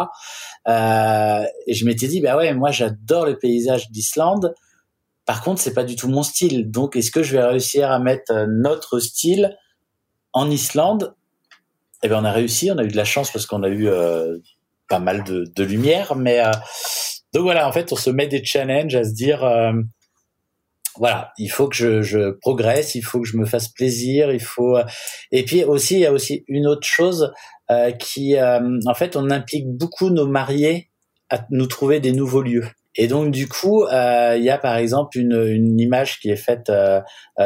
Euh, 0.69 1.45
et 1.67 1.75
je 1.75 1.85
m'étais 1.85 2.09
dit, 2.09 2.21
bah 2.21 2.37
ouais, 2.37 2.53
moi 2.55 2.71
j'adore 2.71 3.27
les 3.27 3.37
paysages 3.37 3.91
d'Islande. 3.91 4.55
Par 5.27 5.43
contre, 5.43 5.61
c'est 5.61 5.75
pas 5.75 5.85
du 5.85 5.95
tout 5.95 6.09
mon 6.09 6.23
style. 6.23 6.71
Donc, 6.71 6.97
est-ce 6.97 7.11
que 7.11 7.23
je 7.23 7.33
vais 7.37 7.45
réussir 7.45 7.91
à 7.91 7.99
mettre 7.99 8.47
notre 8.49 8.99
style 8.99 9.57
en 10.33 10.51
Islande? 10.51 11.15
Eh 12.03 12.09
bien, 12.09 12.21
on 12.21 12.25
a 12.25 12.33
réussi. 12.33 12.71
On 12.71 12.79
a 12.79 12.85
eu 12.85 12.89
de 12.89 12.97
la 12.97 13.05
chance 13.05 13.31
parce 13.31 13.45
qu'on 13.47 13.63
a 13.63 13.69
eu 13.69 13.89
euh, 13.89 14.39
pas 14.89 15.01
mal 15.01 15.25
de, 15.25 15.45
de 15.55 15.65
lumière. 15.65 16.17
Mais 16.17 16.41
euh, 16.41 16.51
donc 17.35 17.43
voilà, 17.43 17.69
en 17.69 17.73
fait, 17.73 17.93
on 17.93 17.97
se 17.97 18.11
met 18.11 18.27
des 18.27 18.43
challenges 18.45 18.95
à 18.95 19.05
se 19.05 19.13
dire 19.13 19.45
euh, 19.45 19.73
voilà, 20.99 21.33
il 21.39 21.49
faut 21.49 21.69
que 21.69 21.77
je, 21.77 22.03
je, 22.03 22.31
progresse, 22.31 22.95
il 22.95 23.03
faut 23.03 23.21
que 23.21 23.29
je 23.29 23.37
me 23.37 23.47
fasse 23.47 23.69
plaisir, 23.69 24.33
il 24.33 24.41
faut. 24.41 24.77
Euh, 24.77 24.85
et 25.33 25.45
puis 25.45 25.65
aussi, 25.65 25.95
il 25.95 26.01
y 26.01 26.07
a 26.07 26.13
aussi 26.13 26.45
une 26.49 26.67
autre 26.67 26.87
chose 26.87 27.33
euh, 27.71 27.93
qui, 27.93 28.37
euh, 28.37 28.79
en 28.87 28.95
fait, 28.95 29.17
on 29.17 29.31
implique 29.31 29.67
beaucoup 29.69 30.11
nos 30.11 30.27
mariés 30.27 30.91
à 31.31 31.47
nous 31.51 31.67
trouver 31.67 32.01
des 32.01 32.13
nouveaux 32.13 32.43
lieux. 32.43 32.67
Et 33.01 33.07
donc 33.07 33.31
du 33.31 33.47
coup, 33.47 33.85
euh, 33.85 34.35
il 34.37 34.43
y 34.43 34.51
a 34.51 34.59
par 34.59 34.77
exemple 34.77 35.19
une, 35.19 35.41
une 35.47 35.79
image 35.79 36.19
qui 36.19 36.31
est 36.31 36.37
faite 36.37 36.69
euh, 36.69 37.01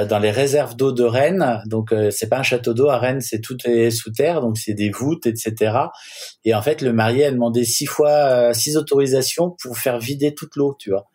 dans 0.08 0.18
les 0.18 0.30
réserves 0.30 0.76
d'eau 0.76 0.92
de 0.92 1.02
Rennes. 1.02 1.60
Donc 1.66 1.94
c'est 2.10 2.30
pas 2.30 2.38
un 2.38 2.42
château 2.42 2.72
d'eau 2.72 2.88
à 2.88 2.98
Rennes, 2.98 3.20
c'est 3.20 3.40
tout 3.40 3.58
est 3.66 3.90
sous 3.90 4.12
terre, 4.12 4.40
donc 4.40 4.56
c'est 4.56 4.72
des 4.72 4.88
voûtes, 4.88 5.26
etc. 5.26 5.76
Et 6.44 6.54
en 6.54 6.62
fait, 6.62 6.80
le 6.80 6.94
marié 6.94 7.26
a 7.26 7.30
demandé 7.30 7.64
six 7.64 7.84
fois 7.84 8.54
six 8.54 8.78
autorisations 8.78 9.54
pour 9.62 9.76
faire 9.76 9.98
vider 9.98 10.34
toute 10.34 10.56
l'eau, 10.56 10.74
tu 10.78 10.90
vois. 10.90 11.10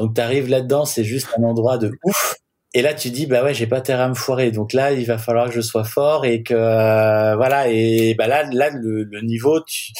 Donc 0.00 0.14
tu 0.14 0.20
arrives 0.22 0.48
là-dedans, 0.48 0.86
c'est 0.86 1.04
juste 1.04 1.28
un 1.36 1.42
endroit 1.42 1.76
de 1.76 1.92
ouf. 2.04 2.36
Et 2.72 2.80
là, 2.80 2.94
tu 2.94 3.10
dis 3.10 3.26
bah 3.26 3.44
ouais, 3.44 3.52
j'ai 3.52 3.66
pas 3.66 3.82
terre 3.82 4.00
à 4.00 4.08
me 4.08 4.14
foirer. 4.14 4.50
Donc 4.50 4.72
là, 4.72 4.92
il 4.92 5.04
va 5.04 5.18
falloir 5.18 5.48
que 5.48 5.52
je 5.52 5.60
sois 5.60 5.84
fort 5.84 6.24
et 6.24 6.42
que 6.42 6.54
euh, 6.54 7.36
voilà. 7.36 7.68
Et 7.68 8.14
bah 8.14 8.26
là, 8.26 8.44
là, 8.50 8.70
le, 8.70 9.20
niveau, 9.20 9.60
tu... 9.60 9.92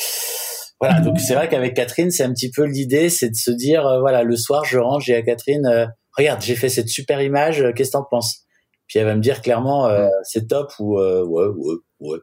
voilà. 0.80 1.00
Donc 1.00 1.20
c'est 1.20 1.34
vrai 1.34 1.50
qu'avec 1.50 1.74
Catherine, 1.74 2.10
c'est 2.10 2.22
un 2.22 2.32
petit 2.32 2.50
peu 2.50 2.64
l'idée, 2.64 3.10
c'est 3.10 3.28
de 3.28 3.34
se 3.34 3.50
dire 3.50 3.86
euh, 3.86 4.00
voilà, 4.00 4.22
le 4.22 4.36
soir, 4.36 4.64
je 4.64 4.78
rentre, 4.78 5.04
j'ai 5.04 5.16
à 5.16 5.20
Catherine, 5.20 5.66
euh, 5.66 5.84
regarde, 6.16 6.40
j'ai 6.40 6.56
fait 6.56 6.70
cette 6.70 6.88
super 6.88 7.20
image, 7.20 7.62
qu'est-ce 7.76 7.90
que 7.90 7.98
t'en 7.98 8.04
penses? 8.10 8.46
Puis 8.86 8.98
elle 8.98 9.06
va 9.06 9.14
me 9.14 9.20
dire 9.20 9.42
clairement, 9.42 9.88
c'est 10.24 10.48
top 10.48 10.72
ou 10.80 10.98
ouais, 10.98 11.46
ouais, 11.46 11.76
ouais. 12.00 12.18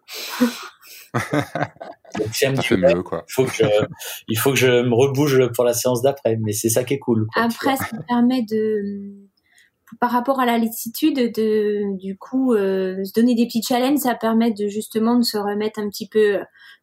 mieux, 2.78 3.04
quoi. 3.04 3.26
Faut 3.30 3.46
que 3.46 3.64
il 4.28 4.38
faut 4.38 4.52
que 4.52 4.58
je 4.58 4.84
me 4.84 4.94
rebouge 4.94 5.52
pour 5.56 5.64
la 5.64 5.74
séance 5.74 6.02
d'après, 6.02 6.38
mais 6.42 6.54
c'est 6.54 6.70
ça 6.70 6.84
qui 6.84 6.96
est 6.96 7.00
cool. 7.00 7.28
Après, 7.36 7.76
ça 7.78 7.98
permet 8.08 8.44
de, 8.44 9.28
par 10.00 10.12
rapport 10.12 10.40
à 10.40 10.46
la 10.46 10.58
lassitude, 10.58 11.16
de, 11.16 11.98
du 11.98 12.18
coup, 12.18 12.54
euh, 12.54 13.04
se 13.04 13.14
donner 13.14 13.36
des 13.36 13.46
petits 13.46 13.64
challenges, 13.64 14.00
ça 14.00 14.16
permet 14.16 14.52
de 14.52 14.68
justement 14.68 15.16
de 15.16 15.24
se 15.24 15.38
remettre 15.38 15.80
un 15.80 15.90
petit 15.90 16.08
peu 16.08 16.40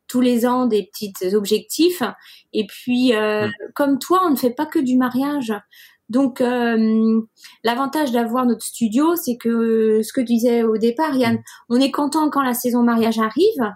tous 0.08 0.20
les 0.20 0.46
ans 0.46 0.66
des 0.66 0.88
petits 0.90 1.12
objectifs. 1.34 2.02
Et 2.52 2.66
puis, 2.66 3.14
euh, 3.14 3.48
mm. 3.48 3.52
comme 3.74 3.98
toi, 3.98 4.22
on 4.24 4.30
ne 4.30 4.36
fait 4.36 4.54
pas 4.54 4.66
que 4.66 4.78
du 4.78 4.96
mariage. 4.96 5.52
Donc, 6.08 6.40
euh, 6.40 7.20
l'avantage 7.62 8.12
d'avoir 8.12 8.46
notre 8.46 8.64
studio, 8.64 9.16
c'est 9.16 9.36
que 9.36 10.02
ce 10.02 10.12
que 10.12 10.20
tu 10.20 10.34
disais 10.34 10.62
au 10.62 10.76
départ, 10.76 11.14
Yann, 11.16 11.42
on 11.68 11.80
est 11.80 11.90
content 11.90 12.28
quand 12.30 12.42
la 12.42 12.54
saison 12.54 12.82
mariage 12.82 13.18
arrive, 13.18 13.72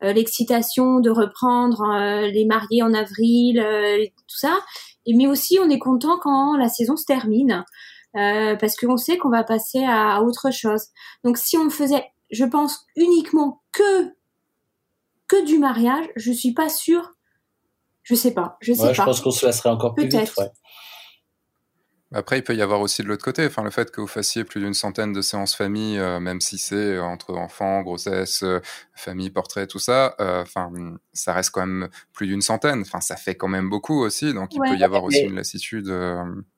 l'excitation 0.00 1.00
de 1.00 1.10
reprendre 1.10 1.82
euh, 1.82 2.28
les 2.28 2.44
mariés 2.44 2.82
en 2.82 2.92
avril, 2.92 3.58
euh, 3.58 4.04
tout 4.04 4.38
ça. 4.38 4.58
Et 5.06 5.14
mais 5.14 5.26
aussi, 5.26 5.58
on 5.62 5.70
est 5.70 5.78
content 5.78 6.18
quand 6.18 6.56
la 6.56 6.68
saison 6.68 6.96
se 6.96 7.04
termine 7.04 7.64
parce 8.14 8.76
qu'on 8.76 8.96
sait 8.96 9.18
qu'on 9.18 9.28
va 9.28 9.44
passer 9.44 9.84
à, 9.84 10.22
autre 10.22 10.50
chose. 10.50 10.86
Donc, 11.22 11.36
si 11.36 11.58
on 11.58 11.68
faisait, 11.68 12.02
je 12.30 12.46
pense, 12.46 12.86
uniquement 12.96 13.60
que 13.72 14.10
que 15.28 15.44
du 15.44 15.58
mariage, 15.58 16.06
je 16.16 16.32
suis 16.32 16.54
pas 16.54 16.70
sûre. 16.70 17.12
Je 18.04 18.14
sais 18.14 18.32
pas. 18.32 18.56
Je 18.60 18.72
sais 18.72 18.86
pas. 18.86 18.92
Je 18.94 19.02
pense 19.02 19.20
qu'on 19.20 19.30
se 19.32 19.44
lasserait 19.44 19.68
encore 19.68 19.94
plus 19.94 20.04
vite. 20.04 20.32
Ouais. 20.38 20.50
Après, 22.16 22.38
il 22.38 22.42
peut 22.42 22.56
y 22.56 22.62
avoir 22.62 22.80
aussi 22.80 23.02
de 23.02 23.08
l'autre 23.08 23.22
côté, 23.22 23.44
enfin, 23.44 23.62
le 23.62 23.70
fait 23.70 23.90
que 23.90 24.00
vous 24.00 24.06
fassiez 24.06 24.44
plus 24.44 24.58
d'une 24.58 24.72
centaine 24.72 25.12
de 25.12 25.20
séances 25.20 25.54
famille, 25.54 25.98
euh, 25.98 26.18
même 26.18 26.40
si 26.40 26.56
c'est 26.56 26.74
euh, 26.74 27.02
entre 27.02 27.34
enfants, 27.34 27.82
grossesse, 27.82 28.42
euh, 28.42 28.58
famille, 28.94 29.28
portrait, 29.28 29.66
tout 29.66 29.78
ça, 29.78 30.16
enfin, 30.18 30.72
ça 31.12 31.34
reste 31.34 31.50
quand 31.50 31.66
même 31.66 31.90
plus 32.14 32.26
d'une 32.26 32.40
centaine. 32.40 32.80
Enfin, 32.80 33.02
ça 33.02 33.16
fait 33.16 33.34
quand 33.34 33.48
même 33.48 33.68
beaucoup 33.68 34.02
aussi, 34.02 34.32
donc 34.32 34.54
il 34.54 34.60
peut 34.60 34.78
y 34.78 34.82
avoir 34.82 35.04
aussi 35.04 35.24
une 35.24 35.34
lassitude. 35.34 35.88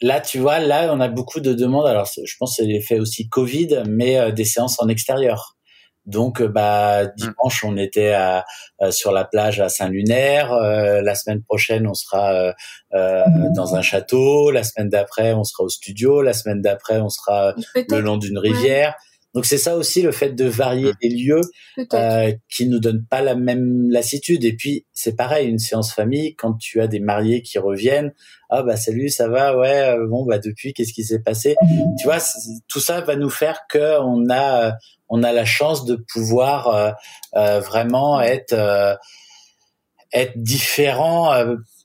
Là, 0.01 0.20
tu 0.20 0.39
vois, 0.39 0.60
là, 0.60 0.94
on 0.94 1.01
a 1.01 1.09
beaucoup 1.09 1.40
de 1.40 1.52
demandes. 1.52 1.86
Alors, 1.86 2.06
je 2.06 2.36
pense 2.39 2.56
que 2.56 2.62
c'est 2.62 2.68
l'effet 2.68 3.01
aussi 3.01 3.28
Covid, 3.28 3.82
mais 3.89 4.30
des 4.30 4.44
séances 4.44 4.80
en 4.80 4.86
extérieur. 4.86 5.57
Donc, 6.09 6.40
euh, 6.40 6.48
bah, 6.48 7.05
mm. 7.05 7.12
dimanche, 7.16 7.64
on 7.64 7.76
était 7.76 8.14
à, 8.14 8.44
sur 8.90 9.12
la 9.12 9.24
plage 9.24 9.60
à 9.60 9.68
Saint-Lunaire. 9.68 10.52
Euh, 10.52 11.02
la 11.02 11.14
semaine 11.14 11.43
prochaine, 11.43 11.86
on 11.86 11.94
sera 11.94 12.55
euh, 12.94 13.24
dans 13.55 13.76
un 13.76 13.82
château. 13.82 14.51
La 14.51 14.64
semaine 14.64 14.89
d'après, 14.89 15.35
on 15.35 15.44
sera 15.44 15.64
au 15.64 15.68
studio. 15.68 16.22
La 16.22 16.32
semaine 16.32 16.62
d'après, 16.62 16.98
on 17.01 17.10
sera 17.10 17.55
le 17.74 18.01
long 18.01 18.16
d'une 18.16 18.39
rivière. 18.39 18.94
Donc 19.39 19.47
c'est 19.47 19.56
ça 19.56 19.77
aussi 19.77 20.02
le 20.02 20.10
fait 20.10 20.31
de 20.31 20.47
varier 20.47 20.90
mm. 20.90 20.97
les 21.01 21.09
lieux 21.10 21.40
euh, 21.94 22.32
qui 22.51 22.66
nous 22.66 22.81
donnent 22.81 23.05
pas 23.09 23.20
la 23.20 23.36
même 23.36 23.89
lassitude. 23.89 24.44
Et 24.44 24.56
puis 24.56 24.85
c'est 24.93 25.15
pareil 25.15 25.48
une 25.48 25.60
séance 25.60 25.93
famille 25.93 26.35
quand 26.35 26.55
tu 26.55 26.81
as 26.81 26.89
des 26.89 26.98
mariés 26.98 27.40
qui 27.43 27.60
reviennent. 27.60 28.12
Ah 28.51 28.65
bah 28.65 28.74
salut, 28.74 29.10
ça 29.10 29.28
va, 29.28 29.56
ouais. 29.56 29.94
bon 30.09 30.24
bah 30.24 30.40
depuis 30.40 30.74
qu'est-ce 30.74 30.93
qui 30.93 31.05
s'est 31.05 31.20
passé 31.20 31.55
Tu 32.01 32.05
vois, 32.05 32.19
tout 32.66 32.81
ça 32.81 33.01
va 33.01 33.15
nous 33.15 33.31
faire 33.31 33.60
que 33.70 34.01
on 34.01 34.28
a 34.28 34.73
on 35.09 35.23
a 35.23 35.32
la 35.32 35.44
chance 35.44 35.85
de 35.85 35.94
pouvoir 36.12 36.66
euh, 36.66 36.90
euh, 37.36 37.60
vraiment 37.60 38.20
être 38.20 38.55
euh, 38.55 38.97
être 40.12 40.32
différent 40.35 41.31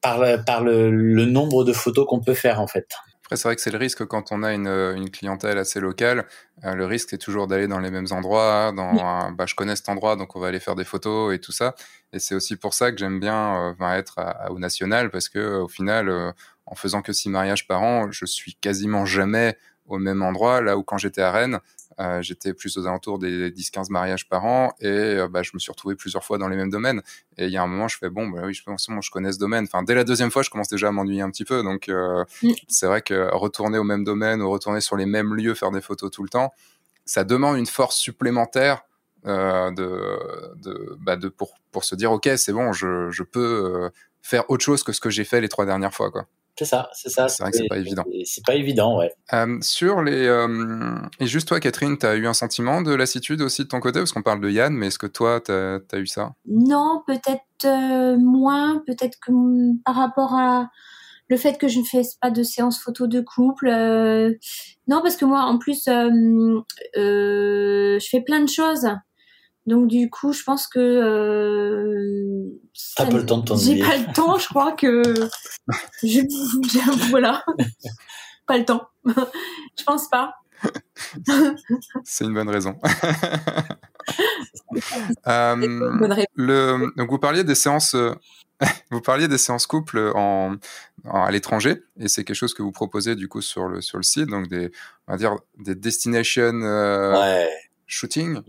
par 0.01 0.17
le, 0.17 0.43
par 0.43 0.63
le, 0.63 0.89
le 0.89 1.25
nombre 1.25 1.63
de 1.63 1.71
photos 1.71 2.07
qu'on 2.09 2.19
peut 2.19 2.33
faire 2.33 2.59
en 2.59 2.67
fait. 2.67 2.87
Après, 3.23 3.37
c'est 3.37 3.47
vrai 3.47 3.55
que 3.55 3.61
c'est 3.61 3.71
le 3.71 3.77
risque 3.77 4.05
quand 4.05 4.31
on 4.31 4.43
a 4.43 4.53
une, 4.53 4.67
une 4.67 5.09
clientèle 5.09 5.57
assez 5.57 5.79
locale. 5.79 6.25
le 6.61 6.85
risque, 6.85 7.09
c'est 7.11 7.17
toujours 7.17 7.47
d'aller 7.47 7.67
dans 7.67 7.79
les 7.79 7.89
mêmes 7.89 8.07
endroits. 8.11 8.73
Dans 8.75 9.31
bah, 9.31 9.45
je 9.47 9.55
connais 9.55 9.75
cet 9.77 9.87
endroit, 9.87 10.17
donc 10.17 10.35
on 10.35 10.39
va 10.39 10.47
aller 10.47 10.59
faire 10.59 10.75
des 10.75 10.83
photos 10.83 11.33
et 11.33 11.39
tout 11.39 11.53
ça. 11.53 11.73
Et 12.11 12.19
c'est 12.19 12.35
aussi 12.35 12.57
pour 12.57 12.73
ça 12.73 12.91
que 12.91 12.97
j'aime 12.97 13.19
bien 13.19 13.73
euh, 13.79 13.91
être 13.91 14.19
à, 14.19 14.51
au 14.51 14.59
national, 14.59 15.09
parce 15.09 15.29
que 15.29 15.61
au 15.61 15.67
final, 15.69 16.33
en 16.65 16.75
faisant 16.75 17.01
que 17.01 17.13
six 17.13 17.29
mariages 17.29 17.67
par 17.67 17.81
an, 17.81 18.11
je 18.11 18.25
suis 18.25 18.55
quasiment 18.55 19.05
jamais 19.05 19.57
au 19.85 19.99
même 19.99 20.21
endroit. 20.21 20.61
Là 20.61 20.77
où 20.77 20.83
quand 20.83 20.97
j'étais 20.97 21.21
à 21.21 21.31
Rennes, 21.31 21.59
euh, 21.99 22.21
j'étais 22.21 22.53
plus 22.53 22.77
aux 22.77 22.87
alentours 22.87 23.19
des 23.19 23.51
10-15 23.51 23.91
mariages 23.91 24.27
par 24.27 24.45
an 24.45 24.73
et 24.79 24.87
euh, 24.87 25.27
bah, 25.27 25.43
je 25.43 25.51
me 25.53 25.59
suis 25.59 25.71
retrouvé 25.71 25.95
plusieurs 25.95 26.23
fois 26.23 26.37
dans 26.37 26.47
les 26.47 26.55
mêmes 26.55 26.69
domaines. 26.69 27.01
Et 27.37 27.45
il 27.45 27.51
y 27.51 27.57
a 27.57 27.63
un 27.63 27.67
moment, 27.67 27.87
je 27.87 27.97
fais 27.97 28.09
bon, 28.09 28.27
bah 28.27 28.41
oui, 28.45 28.53
je 28.53 28.63
pense 28.63 28.87
je 29.01 29.11
connais 29.11 29.31
ce 29.31 29.39
domaine. 29.39 29.65
Enfin, 29.65 29.83
dès 29.83 29.95
la 29.95 30.03
deuxième 30.03 30.31
fois, 30.31 30.41
je 30.43 30.49
commence 30.49 30.69
déjà 30.69 30.87
à 30.87 30.91
m'ennuyer 30.91 31.21
un 31.21 31.29
petit 31.29 31.45
peu. 31.45 31.63
Donc, 31.63 31.89
euh, 31.89 32.23
mm. 32.41 32.51
c'est 32.67 32.87
vrai 32.87 33.01
que 33.01 33.29
retourner 33.33 33.77
au 33.77 33.83
même 33.83 34.03
domaine 34.03 34.41
ou 34.41 34.49
retourner 34.49 34.81
sur 34.81 34.95
les 34.95 35.05
mêmes 35.05 35.33
lieux, 35.33 35.53
faire 35.53 35.71
des 35.71 35.81
photos 35.81 36.11
tout 36.11 36.23
le 36.23 36.29
temps, 36.29 36.53
ça 37.05 37.23
demande 37.23 37.57
une 37.57 37.65
force 37.65 37.97
supplémentaire 37.97 38.83
de, 39.25 39.71
de, 40.61 40.97
bah, 40.99 41.15
de 41.15 41.29
pour, 41.29 41.53
pour 41.71 41.85
se 41.85 41.95
dire 41.95 42.11
ok, 42.11 42.29
c'est 42.35 42.51
bon, 42.51 42.73
je, 42.73 43.09
je 43.09 43.23
peux 43.23 43.89
faire 44.21 44.49
autre 44.49 44.65
chose 44.65 44.83
que 44.83 44.91
ce 44.91 44.99
que 44.99 45.09
j'ai 45.09 45.23
fait 45.23 45.39
les 45.39 45.47
trois 45.47 45.65
dernières 45.65 45.93
fois, 45.93 46.11
quoi. 46.11 46.27
C'est 46.57 46.65
ça, 46.65 46.89
c'est 46.93 47.09
ça. 47.09 47.27
C'est 47.27 47.41
vrai 47.41 47.51
que 47.51 47.57
c'est 47.57 47.67
pas 47.67 47.77
évident. 47.77 48.03
C'est 48.25 48.45
pas 48.45 48.55
évident, 48.55 48.99
ouais. 48.99 49.11
Euh, 49.33 49.57
sur 49.61 50.03
les. 50.03 50.27
Euh, 50.27 50.97
et 51.19 51.25
juste 51.25 51.47
toi, 51.47 51.59
Catherine, 51.59 51.97
tu 51.97 52.05
as 52.05 52.15
eu 52.15 52.27
un 52.27 52.33
sentiment 52.33 52.83
de 52.83 52.93
lassitude 52.93 53.41
aussi 53.41 53.63
de 53.63 53.67
ton 53.67 53.79
côté? 53.79 53.99
Parce 53.99 54.11
qu'on 54.11 54.21
parle 54.21 54.39
de 54.39 54.49
Yann, 54.49 54.73
mais 54.73 54.87
est-ce 54.87 54.99
que 54.99 55.07
toi, 55.07 55.41
tu 55.41 55.51
as, 55.51 55.97
eu 55.97 56.05
ça? 56.05 56.33
Non, 56.45 57.01
peut-être 57.07 57.41
euh, 57.65 58.17
moins. 58.17 58.83
Peut-être 58.85 59.17
que 59.19 59.31
par 59.83 59.95
rapport 59.95 60.35
à 60.35 60.69
le 61.27 61.37
fait 61.37 61.57
que 61.57 61.67
je 61.67 61.79
ne 61.79 61.85
fais 61.85 62.03
pas 62.21 62.29
de 62.29 62.43
séance 62.43 62.79
photo 62.79 63.07
de 63.07 63.21
couple. 63.21 63.67
non, 64.87 65.01
parce 65.01 65.15
que 65.15 65.25
moi, 65.25 65.45
en 65.45 65.57
plus, 65.57 65.85
je 65.87 67.99
fais 68.11 68.21
plein 68.21 68.41
de 68.41 68.49
choses. 68.49 68.87
Donc 69.65 69.87
du 69.87 70.09
coup, 70.09 70.33
je 70.33 70.43
pense 70.43 70.67
que 70.67 70.79
euh, 70.79 72.59
t'as 72.95 73.05
pas 73.05 73.17
le 73.17 73.25
temps 73.25 73.37
de 73.37 73.45
t'ennuyer. 73.45 73.77
J'ai 73.77 73.83
pas 73.83 73.97
le 73.97 74.13
temps, 74.13 74.37
je 74.37 74.47
crois 74.47 74.73
que 74.73 75.01
je, 76.03 77.09
voilà, 77.09 77.43
pas 78.45 78.57
le 78.57 78.65
temps. 78.65 78.87
je 79.05 79.83
pense 79.85 80.09
pas. 80.09 80.35
C'est 82.03 82.25
une 82.25 82.33
bonne 82.33 82.49
raison. 82.49 82.77
euh, 85.27 85.55
le, 86.35 86.93
donc 86.97 87.09
vous 87.09 87.19
parliez 87.19 87.43
des 87.43 87.55
séances. 87.55 87.95
Euh, 87.95 88.13
vous 88.91 89.01
parliez 89.01 89.27
des 89.27 89.37
séances 89.37 89.67
couple 89.67 90.11
en, 90.15 90.55
à 91.09 91.31
l'étranger 91.31 91.83
et 91.99 92.07
c'est 92.07 92.23
quelque 92.23 92.35
chose 92.35 92.53
que 92.53 92.61
vous 92.61 92.71
proposez 92.71 93.15
du 93.15 93.27
coup 93.27 93.41
sur 93.41 93.67
le 93.67 93.81
sur 93.81 93.97
le 93.97 94.03
site, 94.03 94.27
donc 94.27 94.47
des 94.47 94.71
on 95.07 95.13
va 95.13 95.17
dire 95.17 95.35
des 95.57 95.75
destinations 95.75 96.61
euh, 96.61 97.45
shooting? 97.87 98.39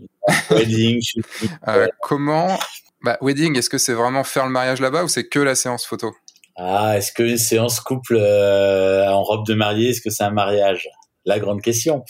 Wedding, 0.49 1.01
shooting. 1.01 1.49
Euh, 1.67 1.87
comment 2.01 2.57
bah, 3.01 3.17
wedding, 3.21 3.57
est-ce 3.57 3.69
que 3.69 3.77
c'est 3.77 3.93
vraiment 3.93 4.23
faire 4.23 4.45
le 4.45 4.51
mariage 4.51 4.79
là-bas 4.81 5.03
ou 5.03 5.07
c'est 5.07 5.27
que 5.27 5.39
la 5.39 5.55
séance 5.55 5.85
photo? 5.85 6.15
Ah, 6.55 6.97
est-ce 6.97 7.11
qu'une 7.11 7.37
séance 7.37 7.79
couple 7.79 8.15
euh, 8.17 9.07
en 9.09 9.21
robe 9.23 9.45
de 9.45 9.53
mariée, 9.53 9.89
est-ce 9.89 10.01
que 10.01 10.09
c'est 10.09 10.23
un 10.23 10.31
mariage? 10.31 10.89
La 11.25 11.39
grande 11.39 11.61
question. 11.61 12.03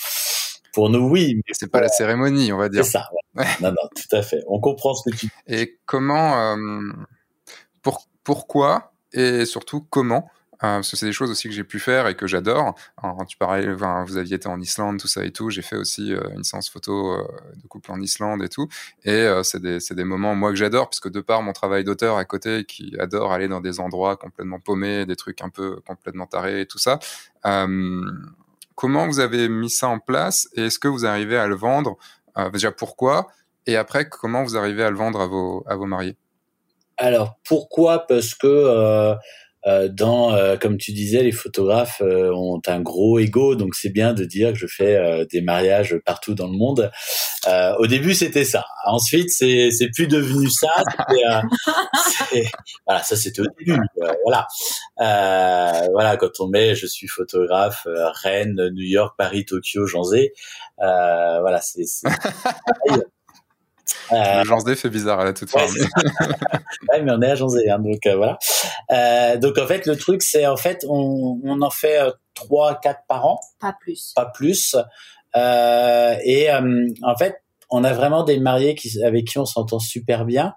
Pour 0.73 0.89
nous, 0.89 1.07
oui. 1.09 1.35
Mais 1.35 1.53
c'est 1.53 1.71
pas 1.71 1.81
la 1.81 1.87
cérémonie, 1.87 2.51
on 2.53 2.57
va 2.57 2.69
dire. 2.69 2.85
C'est 2.85 2.91
ça. 2.91 3.09
non, 3.61 3.69
non, 3.69 3.89
tout 3.95 4.15
à 4.15 4.21
fait. 4.21 4.43
On 4.47 4.59
comprend 4.59 4.93
ce 4.93 5.09
que 5.09 5.15
tu. 5.15 5.29
Et 5.47 5.79
comment, 5.85 6.55
pour, 7.81 8.07
pourquoi 8.23 8.93
et 9.13 9.45
surtout 9.45 9.81
comment? 9.81 10.27
euh, 10.27 10.34
parce 10.59 10.91
que 10.91 10.97
c'est 10.97 11.05
des 11.05 11.11
choses 11.11 11.31
aussi 11.31 11.47
que 11.47 11.53
j'ai 11.53 11.63
pu 11.63 11.79
faire 11.79 12.07
et 12.07 12.15
que 12.15 12.27
j'adore. 12.27 12.75
Tu 13.27 13.37
parlais, 13.37 13.71
vous 13.71 14.17
aviez 14.17 14.35
été 14.35 14.47
en 14.47 14.59
Islande, 14.59 14.99
tout 14.99 15.07
ça 15.07 15.23
et 15.23 15.31
tout. 15.31 15.49
J'ai 15.49 15.61
fait 15.61 15.75
aussi 15.75 16.13
euh, 16.13 16.21
une 16.35 16.43
séance 16.43 16.69
photo 16.69 17.13
euh, 17.13 17.27
de 17.61 17.67
couple 17.67 17.91
en 17.91 17.99
Islande 17.99 18.43
et 18.43 18.49
tout. 18.49 18.67
Et 19.03 19.27
c'est 19.43 19.61
des, 19.61 19.79
des, 19.79 20.03
moments, 20.03 20.35
moi, 20.35 20.51
que 20.51 20.55
j'adore, 20.55 20.89
puisque 20.89 21.09
de 21.09 21.21
par 21.21 21.41
mon 21.41 21.53
travail 21.53 21.83
d'auteur 21.83 22.17
à 22.17 22.25
côté, 22.25 22.65
qui 22.65 22.95
adore 22.99 23.31
aller 23.31 23.47
dans 23.47 23.61
des 23.61 23.79
endroits 23.79 24.17
complètement 24.17 24.59
paumés, 24.59 25.05
des 25.05 25.15
trucs 25.15 25.41
un 25.41 25.49
peu 25.49 25.79
complètement 25.87 26.27
tarés 26.27 26.61
et 26.61 26.65
tout 26.65 26.79
ça. 26.79 26.99
comment 28.75 29.07
vous 29.07 29.19
avez 29.19 29.49
mis 29.49 29.69
ça 29.69 29.87
en 29.87 29.99
place 29.99 30.49
et 30.53 30.65
est-ce 30.65 30.79
que 30.79 30.87
vous 30.87 31.05
arrivez 31.05 31.37
à 31.37 31.47
le 31.47 31.55
vendre 31.55 31.97
Déjà, 32.51 32.71
pourquoi 32.71 33.27
Et 33.65 33.77
après, 33.77 34.09
comment 34.09 34.43
vous 34.43 34.57
arrivez 34.57 34.83
à 34.83 34.89
le 34.89 34.97
vendre 34.97 35.21
à 35.21 35.27
vos, 35.27 35.63
à 35.67 35.75
vos 35.75 35.85
mariés? 35.85 36.17
Alors 36.97 37.35
pourquoi? 37.47 38.07
Parce 38.07 38.35
que 38.35 38.47
euh, 38.47 39.15
dans, 39.65 40.33
euh, 40.33 40.57
comme 40.57 40.77
tu 40.77 40.91
disais, 40.91 41.23
les 41.23 41.31
photographes 41.31 42.01
euh, 42.01 42.31
ont 42.33 42.61
un 42.67 42.79
gros 42.81 43.17
ego, 43.19 43.55
donc 43.55 43.73
c'est 43.75 43.89
bien 43.89 44.13
de 44.13 44.23
dire 44.23 44.53
que 44.53 44.59
je 44.59 44.67
fais 44.67 45.25
des 45.31 45.41
mariages 45.41 45.97
partout 46.05 46.35
dans 46.35 46.47
le 46.47 46.57
monde. 46.57 46.91
au 47.79 47.87
début, 47.87 48.13
c'était 48.13 48.45
ça. 48.45 48.65
Ensuite, 48.85 49.29
c'est 49.31 49.71
c'est 49.71 49.89
plus 49.89 50.07
devenu 50.07 50.49
ça. 50.49 50.69
voilà, 52.85 53.03
ça 53.03 53.15
c'était 53.15 53.41
au 53.41 53.47
début. 53.59 53.79
voilà, 54.23 54.47
voilà, 54.97 56.17
quand 56.17 56.39
on 56.39 56.47
met, 56.47 56.75
je 56.75 56.85
suis 56.85 57.07
photographe, 57.07 57.87
Rennes, 58.23 58.69
New 58.73 58.85
York, 58.85 59.15
Paris, 59.17 59.45
Tokyo, 59.45 59.87
Janzé. 59.87 60.33
voilà, 60.77 61.59
c'est 61.61 61.85
euh, 62.05 62.97
L'agence 64.11 64.63
D 64.63 64.75
fait 64.75 64.89
bizarre 64.89 65.19
à 65.19 65.25
la 65.25 65.33
toute 65.33 65.49
fin. 65.49 65.59
Ouais, 65.59 67.01
mais 67.01 67.11
on 67.11 67.21
est 67.21 67.31
agence 67.31 67.53
D, 67.53 67.69
hein, 67.69 67.79
donc 67.79 68.05
euh, 68.05 68.15
voilà. 68.15 68.37
Euh, 68.91 69.37
donc 69.37 69.57
en 69.57 69.67
fait, 69.67 69.85
le 69.85 69.95
truc, 69.95 70.21
c'est 70.23 70.45
en 70.45 70.57
fait, 70.57 70.85
on, 70.87 71.39
on 71.43 71.61
en 71.61 71.69
fait 71.69 71.99
euh, 71.99 72.11
trois, 72.33 72.79
quatre 72.79 73.01
par 73.07 73.25
an. 73.25 73.39
Pas 73.59 73.75
plus. 73.79 74.13
Pas 74.15 74.25
plus. 74.25 74.75
Euh, 75.35 76.15
et 76.23 76.49
en 76.51 77.15
fait, 77.17 77.41
on 77.69 77.83
a 77.83 77.93
vraiment 77.93 78.23
des 78.23 78.39
mariés 78.39 78.75
qui, 78.75 79.03
avec 79.03 79.25
qui 79.25 79.39
on 79.39 79.45
s'entend 79.45 79.79
super 79.79 80.25
bien. 80.25 80.53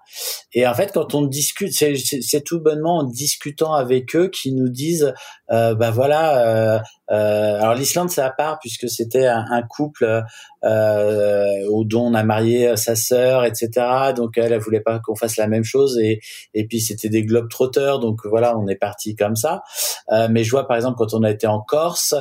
Et 0.53 0.67
en 0.67 0.73
fait, 0.73 0.91
quand 0.93 1.13
on 1.15 1.23
discute, 1.23 1.73
c'est 1.73 2.43
tout 2.43 2.59
bonnement 2.59 2.99
en 2.99 3.03
discutant 3.03 3.73
avec 3.73 4.15
eux 4.15 4.29
qui 4.29 4.53
nous 4.53 4.69
disent, 4.69 5.13
euh, 5.51 5.75
bah 5.75 5.91
voilà. 5.91 6.47
Euh, 6.47 6.79
euh, 7.11 7.59
alors 7.59 7.73
l'Islande 7.73 8.11
c'est 8.11 8.21
à 8.21 8.29
part 8.29 8.59
puisque 8.59 8.87
c'était 8.87 9.25
un, 9.25 9.63
couple 9.67 10.21
euh, 10.63 11.83
dont 11.85 12.05
on 12.05 12.13
a 12.13 12.23
marié 12.23 12.77
sa 12.77 12.95
sœur, 12.95 13.45
etc. 13.45 14.13
Donc 14.15 14.37
elle, 14.37 14.53
elle 14.53 14.59
voulait 14.59 14.81
pas 14.81 14.99
qu'on 14.99 15.15
fasse 15.15 15.37
la 15.37 15.47
même 15.47 15.63
chose 15.63 15.97
et 15.99 16.19
et 16.53 16.67
puis 16.67 16.79
c'était 16.81 17.09
des 17.09 17.23
globes 17.23 17.49
trotteurs. 17.49 17.99
Donc 17.99 18.25
voilà, 18.25 18.57
on 18.57 18.67
est 18.67 18.75
parti 18.75 19.15
comme 19.15 19.35
ça. 19.35 19.63
Euh, 20.11 20.27
mais 20.29 20.43
je 20.43 20.51
vois 20.51 20.67
par 20.67 20.77
exemple 20.77 20.97
quand 20.97 21.13
on 21.13 21.23
a 21.23 21.31
été 21.31 21.47
en 21.47 21.61
Corse, 21.61 22.13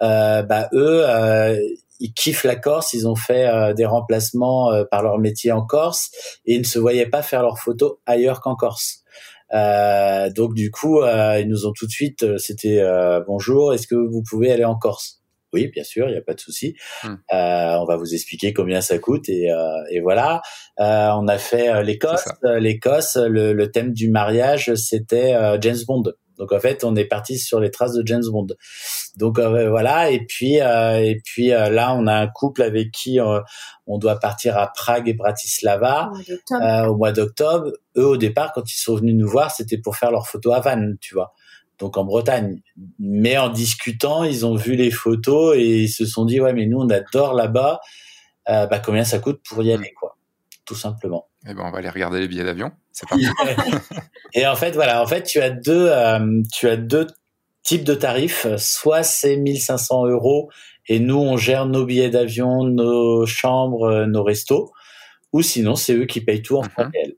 bah 0.00 0.68
eux 0.72 1.04
ils 2.00 2.12
kiffent 2.12 2.44
la 2.44 2.56
Corse, 2.56 2.92
ils 2.92 3.08
ont 3.08 3.14
fait 3.14 3.46
euh, 3.46 3.72
des 3.74 3.86
remplacements 3.86 4.72
euh, 4.72 4.84
par 4.90 5.02
leur 5.02 5.18
métier 5.18 5.52
en 5.52 5.64
Corse 5.64 6.10
et 6.44 6.54
ils 6.54 6.60
ne 6.60 6.66
se 6.66 6.78
voyaient 6.78 7.08
pas 7.08 7.22
faire 7.22 7.42
leurs 7.42 7.58
photos 7.58 7.98
ailleurs 8.06 8.40
qu'en 8.40 8.56
Corse. 8.56 9.02
Euh, 9.54 10.30
donc 10.30 10.54
du 10.54 10.70
coup, 10.70 11.00
euh, 11.00 11.38
ils 11.40 11.48
nous 11.48 11.66
ont 11.66 11.72
tout 11.72 11.86
de 11.86 11.92
suite, 11.92 12.38
c'était 12.38 12.82
bonjour, 13.26 13.74
est-ce 13.74 13.86
que 13.86 13.94
vous 13.94 14.22
pouvez 14.28 14.50
aller 14.50 14.64
en 14.64 14.76
Corse? 14.76 15.22
Oui, 15.52 15.68
bien 15.68 15.84
sûr, 15.84 16.08
il 16.08 16.12
n'y 16.12 16.18
a 16.18 16.22
pas 16.22 16.34
de 16.34 16.40
souci. 16.40 16.74
Hmm. 17.02 17.14
on 17.30 17.84
va 17.86 17.96
vous 17.96 18.12
expliquer 18.12 18.52
combien 18.52 18.80
ça 18.80 18.98
coûte 18.98 19.28
et, 19.28 19.48
et 19.90 20.00
voilà. 20.00 20.42
on 20.78 21.28
a 21.28 21.38
fait 21.38 21.82
l'Écosse. 21.82 22.24
L'Écosse, 22.42 23.16
le, 23.16 23.52
le, 23.52 23.70
thème 23.70 23.92
du 23.92 24.10
mariage, 24.10 24.74
c'était 24.74 25.34
James 25.60 25.78
Bond. 25.86 26.02
Donc 26.38 26.52
en 26.52 26.60
fait, 26.60 26.84
on 26.84 26.94
est 26.96 27.04
parti 27.04 27.38
sur 27.38 27.60
les 27.60 27.70
traces 27.70 27.94
de 27.94 28.06
James 28.06 28.24
Bond. 28.30 28.48
Donc 29.16 29.38
euh, 29.38 29.70
voilà, 29.70 30.10
et 30.10 30.24
puis 30.26 30.60
euh, 30.60 30.98
et 30.98 31.20
puis 31.24 31.52
euh, 31.52 31.70
là, 31.70 31.94
on 31.94 32.06
a 32.06 32.14
un 32.14 32.26
couple 32.26 32.62
avec 32.62 32.90
qui 32.90 33.18
on 33.86 33.98
doit 33.98 34.18
partir 34.18 34.58
à 34.58 34.72
Prague 34.72 35.08
et 35.08 35.14
Bratislava 35.14 36.10
au 36.50 36.96
mois 36.96 37.12
d'octobre. 37.12 37.72
Eux, 37.96 38.06
au 38.06 38.16
départ, 38.16 38.52
quand 38.52 38.70
ils 38.70 38.78
sont 38.78 38.96
venus 38.96 39.14
nous 39.14 39.28
voir, 39.28 39.50
c'était 39.50 39.78
pour 39.78 39.96
faire 39.96 40.10
leurs 40.10 40.26
photos 40.26 40.54
à 40.54 40.60
Vannes, 40.60 40.96
tu 41.00 41.14
vois. 41.14 41.32
Donc 41.78 41.96
en 41.96 42.04
Bretagne. 42.04 42.62
Mais 42.98 43.36
en 43.38 43.48
discutant, 43.48 44.24
ils 44.24 44.46
ont 44.46 44.54
vu 44.54 44.76
les 44.76 44.90
photos 44.90 45.56
et 45.56 45.82
ils 45.82 45.88
se 45.88 46.06
sont 46.06 46.24
dit 46.24 46.40
ouais, 46.40 46.52
mais 46.52 46.66
nous 46.66 46.78
on 46.78 46.90
adore 46.90 47.34
là-bas. 47.34 47.80
bah 48.46 48.78
combien 48.84 49.04
ça 49.04 49.18
coûte 49.18 49.40
pour 49.48 49.62
y 49.62 49.72
aller, 49.72 49.92
quoi 49.92 50.15
Tout 50.66 50.74
simplement. 50.74 51.28
Eh 51.48 51.54
ben, 51.54 51.62
on 51.64 51.70
va 51.70 51.78
aller 51.78 51.88
regarder 51.88 52.18
les 52.18 52.26
billets 52.26 52.44
d'avion. 52.44 52.72
C'est 52.92 53.08
parti. 53.08 53.28
et 54.34 54.46
en 54.46 54.56
fait, 54.56 54.72
voilà, 54.72 55.00
en 55.00 55.06
fait, 55.06 55.22
tu 55.22 55.40
as 55.40 55.50
deux, 55.50 55.88
euh, 55.88 56.42
tu 56.52 56.68
as 56.68 56.76
deux 56.76 57.06
types 57.62 57.84
de 57.84 57.94
tarifs. 57.94 58.48
Soit 58.56 59.04
c'est 59.04 59.36
1500 59.36 60.06
euros 60.06 60.50
et 60.88 60.98
nous, 60.98 61.18
on 61.18 61.36
gère 61.36 61.66
nos 61.66 61.86
billets 61.86 62.10
d'avion, 62.10 62.64
nos 62.64 63.26
chambres, 63.26 63.88
euh, 63.88 64.06
nos 64.06 64.24
restos. 64.24 64.72
Ou 65.32 65.42
sinon, 65.42 65.76
c'est 65.76 65.94
eux 65.94 66.06
qui 66.06 66.20
payent 66.20 66.42
tout 66.42 66.56
en 66.56 66.62
mm 66.62 66.90
réel. 66.92 67.14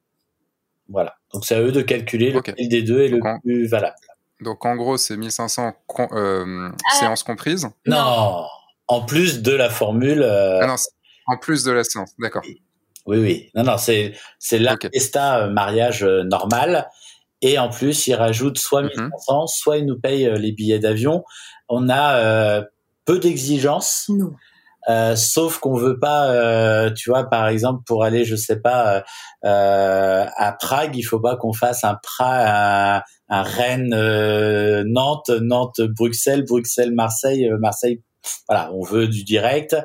Voilà. 0.91 1.17
Donc, 1.33 1.47
c'est 1.47 1.55
à 1.55 1.61
eux 1.61 1.73
de 1.73 1.83
calculer 1.83 2.33
lequel 2.33 2.55
des 2.57 2.83
deux 2.83 3.03
est 3.03 3.09
le 3.09 3.21
plus 3.43 3.67
valable. 3.67 3.97
Donc, 4.43 4.65
en 4.67 4.77
gros, 4.77 4.99
c'est 4.99 5.17
1500 5.17 5.73
euh, 6.13 6.71
ah. 6.71 6.95
séances 6.95 7.23
comprises 7.23 7.69
Non, 7.87 8.45
en 8.89 9.01
plus 9.03 9.41
de 9.41 9.53
la 9.53 9.71
formule. 9.71 10.23
Ah 10.23 10.67
non, 10.67 10.77
en 11.27 11.39
plus 11.39 11.65
de 11.65 11.73
la 11.73 11.85
séance, 11.85 12.13
d'accord. 12.19 12.43
Oui, 13.09 13.17
oui. 13.21 13.51
Non, 13.55 13.63
non, 13.63 13.79
c'est 13.79 14.13
c'est 14.39 14.59
l'Artesta 14.59 15.39
euh, 15.39 15.51
mariage 15.51 16.05
euh, 16.05 16.25
normal. 16.25 16.91
Et 17.41 17.59
en 17.59 17.71
plus, 17.71 18.07
il 18.07 18.15
rajoute 18.15 18.59
soit 18.59 18.83
1500, 18.83 19.41
mhm. 19.41 19.47
soit 19.47 19.79
il 19.79 19.87
nous 19.87 19.99
paye 19.99 20.27
euh, 20.27 20.37
les 20.37 20.53
billets 20.53 20.79
d'avion. 20.79 21.25
On 21.71 21.89
a 21.89 22.63
peu 23.07 23.19
d'exigences. 23.19 24.11
sauf 25.17 25.59
qu'on 25.59 25.75
veut 25.75 25.99
pas, 25.99 26.91
tu 26.93 27.11
vois, 27.11 27.29
par 27.29 27.49
exemple, 27.49 27.83
pour 27.87 28.05
aller, 28.05 28.25
je 28.25 28.37
sais 28.37 28.61
pas, 28.61 29.05
à 29.43 30.57
Prague, 30.59 30.97
il 30.97 31.03
faut 31.03 31.21
pas 31.21 31.37
qu'on 31.37 31.53
fasse 31.53 31.85
un 31.85 31.99
Prague, 32.03 33.03
un, 33.29 33.43
Rennes, 33.43 33.95
Nantes, 34.87 35.31
Nantes, 35.31 35.83
Bruxelles, 35.83 36.45
Bruxelles, 36.45 36.95
Marseille, 36.95 37.51
Marseille, 37.61 38.01
voilà, 38.49 38.73
on 38.73 38.83
veut 38.83 39.09
du 39.09 39.25
direct 39.25 39.77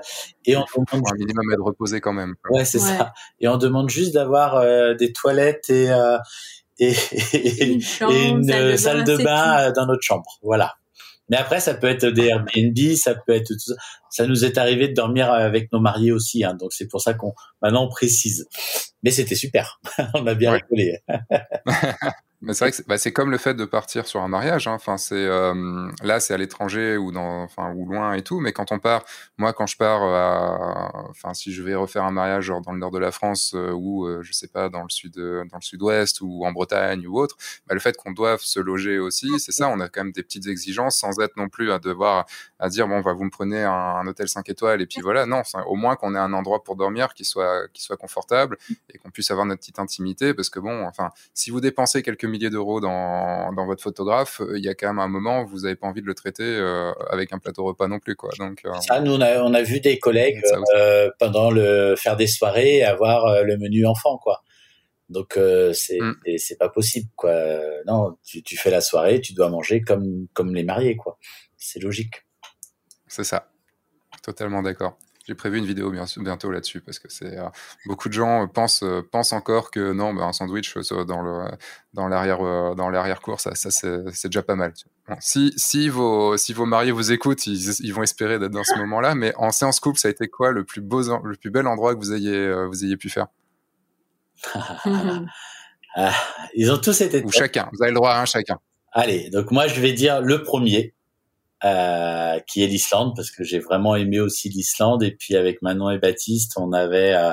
et 0.46 0.56
on 0.56 0.66
demande 0.76 1.08
un 1.08 1.16
minimum 1.16 1.52
être 1.52 1.64
reposé 1.64 2.02
quand 2.02 2.14
même. 2.14 2.36
Ouais, 2.50 2.66
c'est 2.66 2.80
ça. 2.80 3.14
Et 3.40 3.48
on 3.48 3.58
demande 3.58 3.90
juste 3.90 4.14
d'avoir 4.14 4.56
euh, 4.56 4.94
des 4.96 5.14
toilettes 5.14 5.70
et 5.70 5.92
euh, 5.92 6.18
et, 6.80 6.94
une, 7.66 7.82
salle 7.82 9.04
de 9.04 9.24
bain, 9.24 9.72
dans 9.72 9.86
notre 9.86 10.02
chambre. 10.02 10.40
Voilà. 10.42 10.74
Mais 11.30 11.38
après, 11.38 11.60
ça 11.60 11.74
peut 11.74 11.88
être 11.88 12.06
des 12.08 12.28
Airbnb, 12.28 12.96
ça 12.96 13.16
peut 13.16 13.34
être 13.34 13.48
tout 13.48 13.60
ça. 13.60 13.74
Ça 14.10 14.28
nous 14.28 14.44
est 14.44 14.58
arrivé 14.58 14.90
de 14.90 14.94
dormir 14.94 15.32
avec 15.32 15.72
nos 15.72 15.80
mariés 15.80 16.12
aussi, 16.12 16.44
hein, 16.44 16.54
donc 16.54 16.74
c'est 16.74 16.88
pour 16.88 17.02
ça 17.02 17.14
qu'on 17.14 17.34
maintenant 17.62 17.86
on 17.86 17.90
précise. 17.90 18.48
Mais 19.04 19.12
c'était 19.12 19.36
super, 19.36 19.80
on 20.14 20.28
a 20.28 20.34
bien 20.36 20.52
rigolé. 20.52 21.00
Mais 22.46 22.54
c'est 22.54 22.66
vrai 22.66 22.72
que 22.72 22.78
c'est, 22.78 22.88
bah, 22.88 22.98
c'est 22.98 23.14
comme 23.14 23.32
le 23.32 23.38
fait 23.38 23.54
de 23.54 23.64
partir 23.64 24.06
sur 24.06 24.22
un 24.22 24.28
mariage. 24.28 24.68
Hein. 24.68 24.74
Enfin, 24.74 24.98
c'est 24.98 25.16
euh, 25.16 25.90
là, 26.02 26.20
c'est 26.20 26.34
à 26.34 26.38
l'étranger 26.38 26.98
ou 26.98 27.14
dans, 27.14 27.44
enfin, 27.44 27.74
ou 27.74 27.86
loin 27.86 28.14
et 28.14 28.22
tout. 28.22 28.42
Mais 28.42 28.52
quand 28.52 28.74
on 28.74 28.80
part, 28.80 29.06
moi, 29.38 29.54
quand 29.54 29.66
je 29.66 29.78
pars, 29.78 30.04
euh, 30.04 31.08
enfin, 31.10 31.34
si 31.34 31.54
je 31.54 31.64
vais 31.64 31.74
refaire 31.74 32.04
un 32.04 32.12
mariage 32.12 32.46
genre 32.46 32.60
dans 32.60 32.74
le 32.74 32.80
nord 32.80 32.92
de 32.92 33.00
la 33.00 33.12
France 33.12 33.54
euh, 33.56 33.72
ou 33.72 34.10
je 34.22 34.34
sais 34.34 34.50
pas 34.50 34.68
dans 34.68 34.84
le 34.84 34.90
sud, 34.90 35.16
dans 35.16 35.58
le 35.58 35.62
sud-ouest 35.62 36.20
ou 36.20 36.46
en 36.46 36.52
Bretagne 36.52 37.08
ou 37.08 37.18
autre, 37.18 37.38
bah, 37.66 37.76
le 37.76 37.80
fait 37.80 37.96
qu'on 37.96 38.12
doive 38.12 38.42
se 38.42 38.60
loger 38.60 39.00
aussi, 39.00 39.40
c'est 39.40 39.54
ça. 39.54 39.70
On 39.70 39.80
a 39.80 39.88
quand 39.88 40.04
même 40.04 40.12
des 40.12 40.24
petites 40.24 40.48
exigences 40.48 40.98
sans 40.98 41.18
être 41.22 41.38
non 41.38 41.48
plus 41.48 41.72
à 41.72 41.80
devoir 41.80 42.26
à 42.60 42.68
dire 42.68 42.90
bon, 42.90 43.00
bah, 43.00 43.14
vous 43.14 43.24
me 43.24 43.30
prenez 43.30 43.64
un, 43.64 44.06
hôtel 44.06 44.28
5 44.28 44.50
étoiles 44.50 44.82
et 44.82 44.86
puis 44.86 45.00
voilà. 45.00 45.26
Non, 45.26 45.44
au 45.68 45.76
moins 45.76 45.96
qu'on 45.96 46.14
ait 46.14 46.20
un 46.20 46.34
endroit 46.34 46.62
pour 46.62 46.76
dormir 46.76 47.14
qui 47.14 47.24
soit 47.24 47.70
qui 47.72 47.82
soit 47.82 47.98
confortable 47.98 48.58
et 48.90 48.98
qu'on 48.98 49.12
puisse 49.12 49.32
avoir 49.32 49.46
notre 49.46 49.62
petite 49.62 49.80
intimité 49.80 50.34
parce 50.34 50.50
que 50.50 50.60
bon, 50.60 50.86
enfin, 50.86 51.10
si 51.34 51.50
vous 51.50 51.62
dépensez 51.62 52.04
quelques 52.04 52.33
milliers 52.34 52.50
d'euros 52.50 52.82
dans, 52.82 53.54
dans, 53.54 53.66
votre 53.66 53.82
photographe, 53.82 54.42
euh, 54.42 54.58
il 54.58 54.66
y 54.66 54.70
a 54.70 54.74
quand 54.74 54.88
même 54.88 55.00
un 55.00 55.08
moment 55.08 55.44
où 55.44 55.48
vous 55.48 55.60
n'avez 55.62 55.76
pas 55.76 55.88
envie 55.88 56.02
de 56.02 56.08
le 56.08 56.16
traiter 56.16 56.44
euh, 56.44 56.92
avec 57.10 57.32
un 57.32 57.40
plateau 57.40 57.64
repas 57.64 57.88
non 57.88 58.00
plus. 58.00 58.16
Quoi. 58.16 58.32
Donc, 58.38 58.62
euh, 58.66 58.74
ça, 58.82 59.00
nous, 59.00 59.14
on 59.14 59.22
a, 59.22 59.42
on 59.44 59.54
a 59.54 59.62
vu 59.62 59.80
des 59.80 60.00
collègues 60.00 60.42
pendant 61.20 61.52
le 61.52 61.96
faire 61.96 62.18
des 62.18 62.28
soirées 62.28 62.84
avoir 62.84 63.44
le 63.44 63.58
menu 63.58 63.86
enfant. 63.86 64.18
quoi. 64.18 64.44
Donc 65.10 65.38
c'est 65.74 66.00
mm. 66.00 66.58
pas 66.60 66.70
possible 66.70 67.10
quoi. 67.16 67.34
Non, 67.86 68.18
tu, 68.26 68.42
tu 68.42 68.58
fais 68.58 68.72
la 68.72 68.82
soirée, 68.82 69.22
tu 69.22 69.34
dois 69.34 69.50
manger 69.50 69.82
comme 69.82 70.28
comme 70.34 70.56
les 70.56 70.64
mariés 70.64 70.96
quoi. 70.96 71.18
C'est 71.58 71.80
logique. 71.80 72.26
C'est 73.08 73.24
ça. 73.24 73.50
Totalement 74.24 74.64
d'accord. 74.64 74.98
J'ai 75.26 75.36
prévu 75.36 75.58
une 75.58 75.66
vidéo 75.66 75.90
bien, 75.90 76.04
bientôt 76.18 76.52
là-dessus 76.52 76.82
parce 76.82 77.00
que 77.00 77.08
c'est 77.10 77.38
euh, 77.38 77.48
beaucoup 77.86 78.10
de 78.10 78.14
gens 78.14 78.46
pensent 78.50 78.84
euh, 78.84 79.02
pensent 79.10 79.32
encore 79.32 79.72
que 79.72 79.94
non, 79.94 80.14
bah, 80.14 80.24
un 80.26 80.34
sandwich 80.34 80.76
euh, 80.76 81.06
dans 81.06 81.22
le 81.22 81.46
dans 81.94 82.10
l'arrière 82.10 82.40
dans 82.76 82.90
l'arrière 82.90 83.22
cour, 83.22 83.40
ça, 83.40 83.56
ça 83.56 83.72
c'est 83.72 84.28
déjà 84.28 84.44
pas 84.44 84.56
mal. 84.56 84.74
si 85.22 85.54
si 85.56 85.88
vos 85.88 86.36
si 86.36 86.52
vos 86.52 86.66
mariés 86.66 86.92
vous 86.92 87.14
écoutent, 87.14 87.48
ils, 87.48 87.72
ils 87.86 87.94
vont 87.94 88.04
espérer 88.04 88.38
d'être 88.38 88.52
dans 88.52 88.66
ce 88.66 88.78
moment-là. 88.80 89.16
Mais 89.16 89.34
en 89.38 89.52
séance 89.52 89.80
couple, 89.80 89.98
ça 89.98 90.10
a 90.10 90.12
été 90.12 90.28
quoi 90.28 90.52
le 90.52 90.66
plus 90.66 90.82
beau 90.82 91.02
le 91.24 91.36
plus 91.38 91.52
bel 91.52 91.68
endroit 91.68 91.94
que 91.96 92.00
vous 92.00 92.14
ayez 92.14 92.66
vous 92.66 92.84
ayez 92.84 92.98
pu 92.98 93.10
faire? 93.10 93.28
Ah, 95.96 96.12
Ils 96.56 96.72
ont 96.72 96.80
tous 96.80 97.02
été. 97.02 97.24
Ou 97.24 97.32
chacun. 97.32 97.70
Vous 97.72 97.84
avez 97.84 97.92
le 97.92 97.96
droit 97.96 98.14
à 98.14 98.20
un 98.20 98.26
chacun. 98.26 98.58
Allez, 98.94 99.30
donc 99.30 99.52
moi 99.52 99.68
je 99.68 99.80
vais 99.80 99.94
dire 99.94 100.22
le 100.22 100.42
premier. 100.42 100.96
Euh, 101.66 102.40
qui 102.46 102.62
est 102.62 102.68
l'Islande 102.68 103.14
parce 103.16 103.32
que 103.32 103.46
j'ai 103.46 103.60
vraiment 103.60 103.96
aimé 103.96 104.20
aussi 104.20 104.50
l'Islande. 104.50 105.02
Et 105.02 105.12
puis 105.12 105.38
avec 105.38 105.62
Manon 105.62 105.92
et 105.92 105.98
Baptiste 105.98 106.58
on 106.58 106.74
avait 106.74 107.14
euh, 107.14 107.32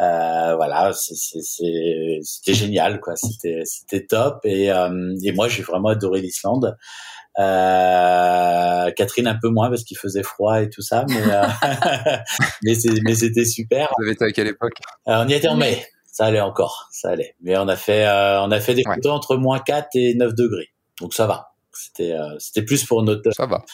euh, 0.00 0.54
voilà 0.54 0.92
c'était 0.94 2.54
génial 2.54 3.00
quoi. 3.00 3.16
C'était 3.16 3.62
c'était 3.64 4.06
top. 4.06 4.38
Et 4.44 4.70
euh, 4.70 5.16
et 5.24 5.32
moi 5.32 5.48
j'ai 5.48 5.64
vraiment 5.64 5.88
adoré 5.88 6.20
l'Islande. 6.20 6.76
Euh, 7.40 8.90
Catherine 8.92 9.26
un 9.26 9.38
peu 9.40 9.48
moins 9.48 9.68
parce 9.68 9.82
qu'il 9.82 9.98
faisait 9.98 10.22
froid 10.22 10.62
et 10.62 10.68
tout 10.68 10.82
ça 10.82 11.04
mais 11.08 11.20
mais 12.62 12.74
mais 13.02 13.14
c'était 13.16 13.44
super. 13.44 13.92
Vous 13.98 14.04
avez 14.04 14.12
été 14.12 14.26
à 14.26 14.30
quelle 14.30 14.46
époque? 14.46 14.74
On 15.06 15.26
y 15.26 15.34
était 15.34 15.48
en 15.48 15.56
mai. 15.56 15.84
Ça 16.06 16.26
allait 16.26 16.40
encore. 16.40 16.88
Ça 16.92 17.10
allait. 17.10 17.34
Mais 17.40 17.56
on 17.56 17.66
a 17.66 17.74
fait 17.74 18.06
on 18.06 18.52
a 18.52 18.60
fait 18.60 18.74
des 18.74 18.84
photos 18.84 19.12
entre 19.12 19.34
moins 19.36 19.58
4 19.58 19.88
et 19.94 20.14
9 20.14 20.36
degrés. 20.36 20.68
Donc 21.00 21.14
ça 21.14 21.26
va 21.26 21.49
c'était 21.80 22.12
euh, 22.12 22.38
c'était 22.38 22.62
plus 22.62 22.84
pour 22.84 23.02
notre 23.02 23.30
ça 23.32 23.46
va. 23.46 23.64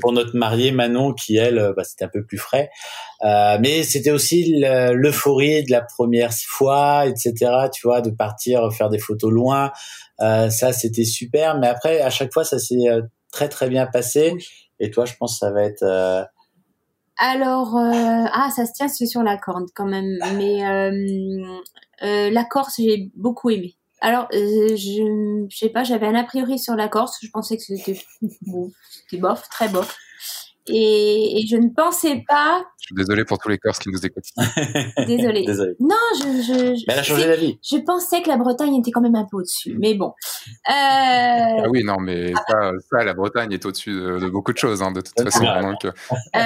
pour 0.00 0.12
notre 0.12 0.36
mariée 0.36 0.72
Manon 0.72 1.12
qui 1.12 1.36
elle 1.36 1.58
euh, 1.58 1.72
bah, 1.76 1.84
c'était 1.84 2.04
un 2.04 2.10
peu 2.12 2.24
plus 2.24 2.38
frais. 2.38 2.70
Euh, 3.24 3.58
mais 3.60 3.82
c'était 3.82 4.10
aussi 4.10 4.60
l'euphorie 4.92 5.64
de 5.64 5.70
la 5.70 5.82
première 5.82 6.32
fois, 6.32 7.06
etc. 7.06 7.32
Tu 7.72 7.86
vois, 7.86 8.00
de 8.00 8.10
partir 8.10 8.72
faire 8.72 8.88
des 8.88 8.98
photos 8.98 9.32
loin. 9.32 9.72
Euh, 10.20 10.50
ça 10.50 10.72
c'était 10.72 11.04
super. 11.04 11.58
Mais 11.58 11.66
après 11.66 12.00
à 12.00 12.10
chaque 12.10 12.32
fois 12.32 12.44
ça 12.44 12.58
s'est 12.58 12.86
très 13.32 13.48
très 13.48 13.68
bien 13.68 13.86
passé. 13.86 14.34
Et 14.78 14.90
toi 14.90 15.04
je 15.04 15.14
pense 15.18 15.34
que 15.34 15.46
ça 15.46 15.52
va 15.52 15.62
être 15.62 16.26
alors, 17.18 17.74
ah, 17.78 18.50
ça 18.54 18.66
se 18.66 18.72
tient, 18.74 18.88
c'est 18.88 19.06
sur 19.06 19.22
la 19.22 19.38
corde 19.38 19.68
quand 19.74 19.86
même. 19.86 20.18
Mais 20.36 20.60
la 22.02 22.44
Corse, 22.44 22.74
j'ai 22.78 23.10
beaucoup 23.14 23.48
aimé. 23.48 23.74
Alors, 24.00 24.28
euh, 24.34 24.76
je, 24.76 25.46
je 25.48 25.56
sais 25.56 25.70
pas, 25.70 25.84
j'avais 25.84 26.06
un 26.06 26.14
a 26.14 26.24
priori 26.24 26.58
sur 26.58 26.74
la 26.74 26.88
Corse. 26.88 27.18
Je 27.22 27.30
pensais 27.30 27.56
que 27.56 27.62
c'était 27.62 27.98
c'était 28.90 29.16
bof, 29.16 29.48
très 29.48 29.68
bof. 29.68 29.96
Et, 30.68 31.40
et, 31.40 31.46
je 31.46 31.56
ne 31.56 31.68
pensais 31.68 32.24
pas. 32.26 32.64
Je 32.80 32.86
suis 32.86 32.94
désolé 32.94 33.24
pour 33.24 33.38
tous 33.38 33.48
les 33.48 33.58
Corses 33.58 33.78
qui 33.78 33.88
nous 33.90 34.04
écoutent. 34.04 34.24
désolé. 35.06 35.44
désolé. 35.44 35.74
Non, 35.80 35.96
je, 36.18 36.42
je, 36.42 36.84
Mais 36.86 36.94
elle 36.94 36.98
a 36.98 37.02
changé 37.02 37.26
la 37.26 37.36
vie. 37.36 37.58
Je 37.62 37.76
pensais 37.78 38.22
que 38.22 38.28
la 38.28 38.36
Bretagne 38.36 38.74
était 38.76 38.90
quand 38.90 39.00
même 39.00 39.14
un 39.14 39.26
peu 39.30 39.38
au-dessus, 39.38 39.76
mais 39.78 39.94
bon. 39.94 40.12
Euh... 40.68 40.72
Ah 40.72 41.68
oui, 41.70 41.84
non, 41.84 41.96
mais 42.00 42.32
ça, 42.48 42.72
ça, 42.90 43.04
la 43.04 43.14
Bretagne 43.14 43.52
est 43.52 43.64
au-dessus 43.64 43.92
de, 43.92 44.18
de, 44.18 44.28
beaucoup 44.28 44.52
de 44.52 44.58
choses, 44.58 44.82
hein, 44.82 44.92
de 44.92 45.00
toute 45.00 45.20
façon. 45.20 45.44
Donc, 45.62 45.84
euh, 45.84 45.92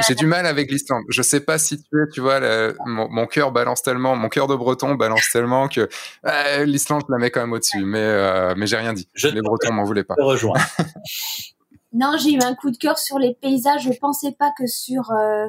j'ai 0.07 0.15
du 0.15 0.27
mal 0.27 0.47
avec 0.47 0.71
l'Islande. 0.71 1.03
Je 1.09 1.23
sais 1.23 1.41
pas 1.41 1.59
si 1.59 1.83
tu 1.83 2.03
es, 2.03 2.09
tu 2.13 2.21
vois, 2.21 2.41
mon, 2.87 3.09
mon 3.11 3.27
cœur 3.27 3.53
balance 3.53 3.83
tellement, 3.83 4.17
mon 4.17 4.29
cœur 4.29 4.47
de 4.47 4.55
Breton 4.55 4.95
balance 4.95 5.29
tellement 5.33 5.69
que 5.69 5.89
euh, 6.27 6.65
l'Islande, 6.65 7.03
je 7.09 7.13
la 7.13 7.19
mets 7.19 7.31
quand 7.31 7.41
même 7.41 7.53
au-dessus. 7.53 7.85
Mais, 7.85 7.99
euh, 7.99 8.55
mais 8.57 8.67
j'ai 8.67 8.77
rien 8.77 8.93
dit. 8.93 9.09
Je 9.15 9.29
les 9.29 9.41
Bretons 9.41 9.73
m'en 9.73 9.85
voulaient 9.85 10.05
pas. 10.05 10.15
Je 10.19 10.25
rejoins. 10.25 10.59
Non, 11.93 12.17
j'ai 12.17 12.33
eu 12.33 12.41
un 12.41 12.55
coup 12.55 12.71
de 12.71 12.77
cœur 12.77 12.99
sur 12.99 13.19
les 13.19 13.35
paysages. 13.35 13.83
Je 13.83 13.99
pensais 13.99 14.33
pas 14.33 14.53
que 14.57 14.67
sur 14.67 15.11
euh, 15.11 15.47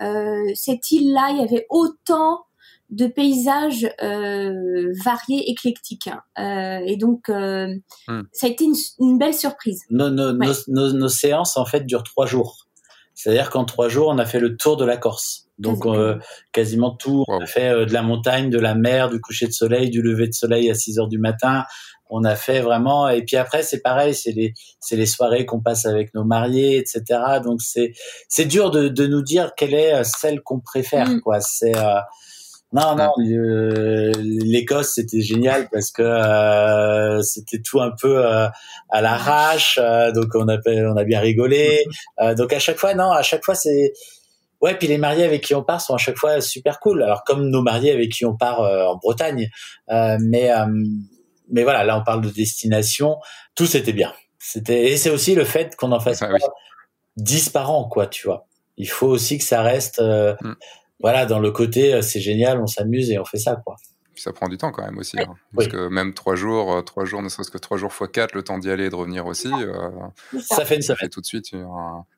euh, 0.00 0.52
cette 0.54 0.90
île-là, 0.90 1.30
il 1.30 1.38
y 1.38 1.42
avait 1.42 1.66
autant 1.68 2.44
de 2.90 3.06
paysages 3.06 3.88
euh, 4.02 4.92
variés, 5.04 5.50
éclectiques. 5.50 6.08
Hein. 6.08 6.22
Euh, 6.38 6.84
et 6.86 6.96
donc, 6.96 7.28
euh, 7.28 7.68
hmm. 8.08 8.22
ça 8.32 8.46
a 8.46 8.50
été 8.50 8.64
une, 8.64 8.74
une 8.98 9.18
belle 9.18 9.34
surprise. 9.34 9.82
Nos, 9.90 10.10
nos, 10.10 10.32
ouais. 10.32 10.48
nos, 10.68 10.92
nos, 10.92 11.08
séances, 11.08 11.56
en 11.56 11.64
fait, 11.64 11.86
durent 11.86 12.02
trois 12.02 12.26
jours. 12.26 12.66
C'est-à-dire 13.14 13.50
qu'en 13.50 13.64
trois 13.64 13.88
jours, 13.88 14.08
on 14.08 14.18
a 14.18 14.26
fait 14.26 14.40
le 14.40 14.56
tour 14.56 14.76
de 14.76 14.84
la 14.84 14.96
Corse. 14.96 15.50
Donc 15.60 15.84
euh, 15.84 16.18
quasiment 16.52 16.90
tout. 16.90 17.24
On 17.28 17.38
a 17.38 17.46
fait 17.46 17.68
euh, 17.68 17.84
de 17.84 17.92
la 17.92 18.02
montagne, 18.02 18.48
de 18.48 18.58
la 18.58 18.74
mer, 18.74 19.10
du 19.10 19.20
coucher 19.20 19.46
de 19.46 19.52
soleil, 19.52 19.90
du 19.90 20.00
lever 20.00 20.26
de 20.26 20.32
soleil 20.32 20.70
à 20.70 20.74
6 20.74 20.98
heures 20.98 21.08
du 21.08 21.18
matin. 21.18 21.64
On 22.10 22.24
a 22.24 22.34
fait 22.34 22.60
vraiment. 22.60 23.08
Et 23.08 23.22
puis 23.22 23.36
après, 23.36 23.62
c'est 23.62 23.80
pareil, 23.80 24.14
c'est 24.14 24.32
les 24.32 24.52
c'est 24.80 24.96
les 24.96 25.06
soirées 25.06 25.46
qu'on 25.46 25.60
passe 25.60 25.86
avec 25.86 26.12
nos 26.14 26.24
mariés, 26.24 26.76
etc. 26.76 27.02
Donc 27.42 27.62
c'est 27.62 27.92
c'est 28.28 28.46
dur 28.46 28.70
de, 28.70 28.88
de 28.88 29.06
nous 29.06 29.22
dire 29.22 29.52
quelle 29.56 29.74
est 29.74 29.94
euh, 29.94 30.02
celle 30.04 30.40
qu'on 30.42 30.60
préfère. 30.60 31.08
Mm. 31.08 31.20
Quoi. 31.20 31.40
C'est 31.40 31.76
euh, 31.76 32.00
non, 32.72 32.94
non, 32.94 33.10
euh, 33.18 34.12
l'Écosse 34.20 34.92
c'était 34.94 35.20
génial 35.20 35.68
parce 35.72 35.90
que 35.90 36.02
euh, 36.02 37.20
c'était 37.22 37.60
tout 37.60 37.80
un 37.80 37.90
peu 38.00 38.24
euh, 38.24 38.46
à 38.90 39.00
l'arrache, 39.00 39.78
euh, 39.82 40.12
donc 40.12 40.28
on 40.36 40.48
a 40.48 40.56
on 40.66 40.96
a 40.96 41.04
bien 41.04 41.18
rigolé. 41.18 41.84
Euh, 42.20 42.34
donc 42.34 42.52
à 42.52 42.60
chaque 42.60 42.78
fois, 42.78 42.94
non, 42.94 43.10
à 43.10 43.22
chaque 43.22 43.44
fois 43.44 43.56
c'est 43.56 43.92
ouais. 44.60 44.74
Puis 44.74 44.86
les 44.86 44.98
mariés 44.98 45.24
avec 45.24 45.42
qui 45.42 45.54
on 45.56 45.64
part 45.64 45.80
sont 45.80 45.94
à 45.94 45.98
chaque 45.98 46.16
fois 46.16 46.40
super 46.40 46.78
cool. 46.78 47.02
Alors 47.02 47.24
comme 47.24 47.48
nos 47.50 47.62
mariés 47.62 47.90
avec 47.90 48.12
qui 48.12 48.24
on 48.24 48.36
part 48.36 48.60
en 48.60 48.96
Bretagne, 48.98 49.48
mais 49.88 50.50
mais 51.50 51.62
voilà, 51.62 51.84
là 51.84 51.98
on 51.98 52.04
parle 52.04 52.20
de 52.20 52.30
destination. 52.30 53.18
Tout 53.54 53.66
c'était 53.66 53.92
bien. 53.92 54.12
C'était 54.38 54.92
et 54.92 54.96
c'est 54.96 55.10
aussi 55.10 55.34
le 55.34 55.44
fait 55.44 55.76
qu'on 55.76 55.92
en 55.92 56.00
fasse 56.00 56.22
ah, 56.22 56.30
oui. 56.32 56.40
10 57.16 57.50
par 57.50 57.70
an, 57.70 57.88
quoi, 57.88 58.06
tu 58.06 58.26
vois. 58.26 58.46
Il 58.76 58.88
faut 58.88 59.08
aussi 59.08 59.38
que 59.38 59.44
ça 59.44 59.62
reste. 59.62 60.00
Mm 60.00 60.54
voilà, 61.00 61.26
dans 61.26 61.40
le 61.40 61.50
côté, 61.50 61.94
euh, 61.94 62.02
c'est 62.02 62.20
génial, 62.20 62.60
on 62.60 62.66
s'amuse 62.66 63.10
et 63.10 63.18
on 63.18 63.24
fait 63.24 63.38
ça, 63.38 63.56
quoi. 63.56 63.76
Ça 64.16 64.32
prend 64.32 64.48
du 64.48 64.58
temps 64.58 64.70
quand 64.70 64.84
même 64.84 64.98
aussi, 64.98 65.16
oui. 65.16 65.24
hein, 65.26 65.34
parce 65.54 65.66
oui. 65.66 65.72
que 65.72 65.88
même 65.88 66.12
trois 66.12 66.34
jours, 66.34 66.74
euh, 66.74 66.82
trois 66.82 67.06
jours, 67.06 67.22
ne 67.22 67.30
serait-ce 67.30 67.50
que 67.50 67.56
trois 67.56 67.78
jours 67.78 67.92
fois 67.92 68.06
quatre, 68.06 68.34
le 68.34 68.42
temps 68.42 68.58
d'y 68.58 68.70
aller 68.70 68.84
et 68.86 68.90
de 68.90 68.94
revenir 68.94 69.24
aussi, 69.24 69.50
euh, 69.50 69.90
ça. 70.32 70.56
ça. 70.56 70.64
fait 70.66 70.76
une 70.76 70.82
semaine. 70.82 71.08
tout 71.08 71.22
de 71.22 71.26
suite. 71.26 71.54
Euh, 71.54 71.64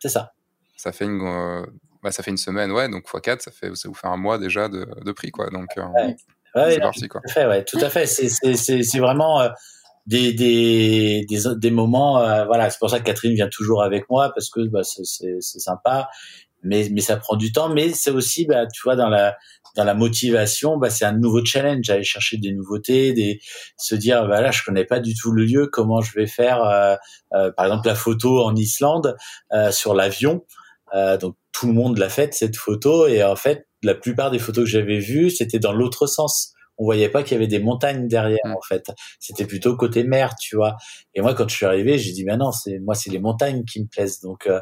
c'est 0.01 0.09
ça. 0.09 0.33
Ça 0.77 0.91
fait 0.91 1.05
une, 1.05 1.21
euh, 1.23 1.65
bah, 2.03 2.11
ça 2.11 2.25
fait 2.25 2.33
une 2.33 2.39
semaine, 2.39 2.73
ouais, 2.73 2.89
donc 2.89 3.07
fois 3.07 3.21
quatre, 3.21 3.43
ça 3.43 3.53
fait, 3.53 3.73
ça 3.77 3.89
vous 3.89 3.95
fait 3.95 4.09
un 4.09 4.17
mois 4.17 4.39
déjà 4.39 4.69
de, 4.69 4.85
de 5.05 5.13
prix, 5.13 5.31
quoi. 5.31 5.49
Donc, 5.51 5.69
ouais. 5.77 6.17
Ouais, 6.55 6.75
c'est 6.75 6.81
parti, 6.81 7.09
quoi. 7.09 7.21
Tout 7.21 7.31
à 7.31 7.33
fait, 7.33 7.47
ouais, 7.47 7.65
tout 7.65 7.79
à 7.81 7.91
fait. 7.91 8.07
C'est, 8.07 8.29
c'est, 8.29 8.55
c'est, 8.55 8.83
c'est 8.83 8.99
vraiment 8.99 9.49
des, 10.07 10.33
des, 10.33 11.25
des, 11.29 11.39
des 11.57 11.71
moments, 11.71 12.19
voilà. 12.47 12.71
C'est 12.71 12.79
pour 12.79 12.91
ça 12.91 12.99
que 12.99 13.05
Catherine 13.05 13.35
vient 13.35 13.49
toujours 13.49 13.83
avec 13.83 14.09
moi 14.11 14.33
parce 14.35 14.51
que 14.51 14.69
bah, 14.69 14.83
c'est, 14.85 15.05
c'est, 15.05 15.37
c'est 15.41 15.61
sympa 15.61 16.09
mais 16.63 16.89
mais 16.93 17.01
ça 17.01 17.17
prend 17.17 17.37
du 17.37 17.53
temps 17.53 17.69
mais 17.69 17.91
c'est 17.91 18.11
aussi 18.11 18.47
bah 18.47 18.67
tu 18.67 18.83
vois 18.85 18.97
dans 18.97 19.09
la 19.09 19.37
dans 19.77 19.85
la 19.85 19.95
motivation 19.95 20.77
bah 20.77 20.91
c'est 20.91 21.05
un 21.05 21.13
nouveau 21.13 21.45
challenge 21.45 21.89
aller 21.91 22.05
chercher 22.05 22.37
des 22.37 22.53
nouveautés 22.53 23.13
des 23.13 23.41
se 23.77 23.95
dire 23.95 24.27
bah 24.29 24.41
là 24.41 24.51
je 24.51 24.63
connais 24.63 24.85
pas 24.85 25.01
du 25.01 25.15
tout 25.15 25.33
le 25.33 25.45
lieu 25.45 25.67
comment 25.67 26.01
je 26.01 26.13
vais 26.15 26.27
faire 26.27 26.63
euh, 26.63 26.95
euh, 27.35 27.51
par 27.53 27.67
exemple 27.67 27.89
la 27.89 27.95
photo 27.95 28.45
en 28.45 28.55
Islande 28.55 29.17
euh, 29.53 29.71
sur 29.71 29.95
l'avion 29.95 30.45
euh, 30.95 31.17
donc 31.17 31.37
tout 31.53 31.67
le 31.67 31.73
monde 31.73 31.99
l'a 31.99 32.09
fait 32.09 32.33
cette 32.35 32.57
photo 32.57 33.07
et 33.07 33.23
en 33.25 33.37
fait 33.37 33.67
la 33.83 33.95
plupart 33.95 34.31
des 34.31 34.39
photos 34.39 34.65
que 34.65 34.71
j'avais 34.71 34.99
vues 34.99 35.31
c'était 35.31 35.59
dans 35.59 35.73
l'autre 35.73 36.07
sens 36.07 36.55
on 36.79 36.85
voyait 36.85 37.09
pas 37.09 37.23
qu'il 37.23 37.33
y 37.33 37.37
avait 37.37 37.47
des 37.47 37.59
montagnes 37.59 38.09
derrière 38.09 38.39
mmh. 38.45 38.57
en 38.57 38.61
fait. 38.61 38.85
C'était 39.21 39.45
plutôt 39.45 39.77
côté 39.77 40.05
mer, 40.05 40.35
tu 40.41 40.57
vois. 40.57 40.77
Et 41.15 41.21
moi 41.21 41.35
quand 41.35 41.49
je 41.49 41.55
suis 41.55 41.67
arrivé, 41.67 41.99
j'ai 41.99 42.13
dit 42.13 42.25
mais 42.25 42.37
non, 42.37 42.51
c'est 42.51 42.79
moi 42.79 42.95
c'est 42.95 43.11
les 43.11 43.19
montagnes 43.19 43.65
qui 43.65 43.81
me 43.81 43.87
plaisent. 43.87 44.21
Donc 44.21 44.47
euh, 44.47 44.61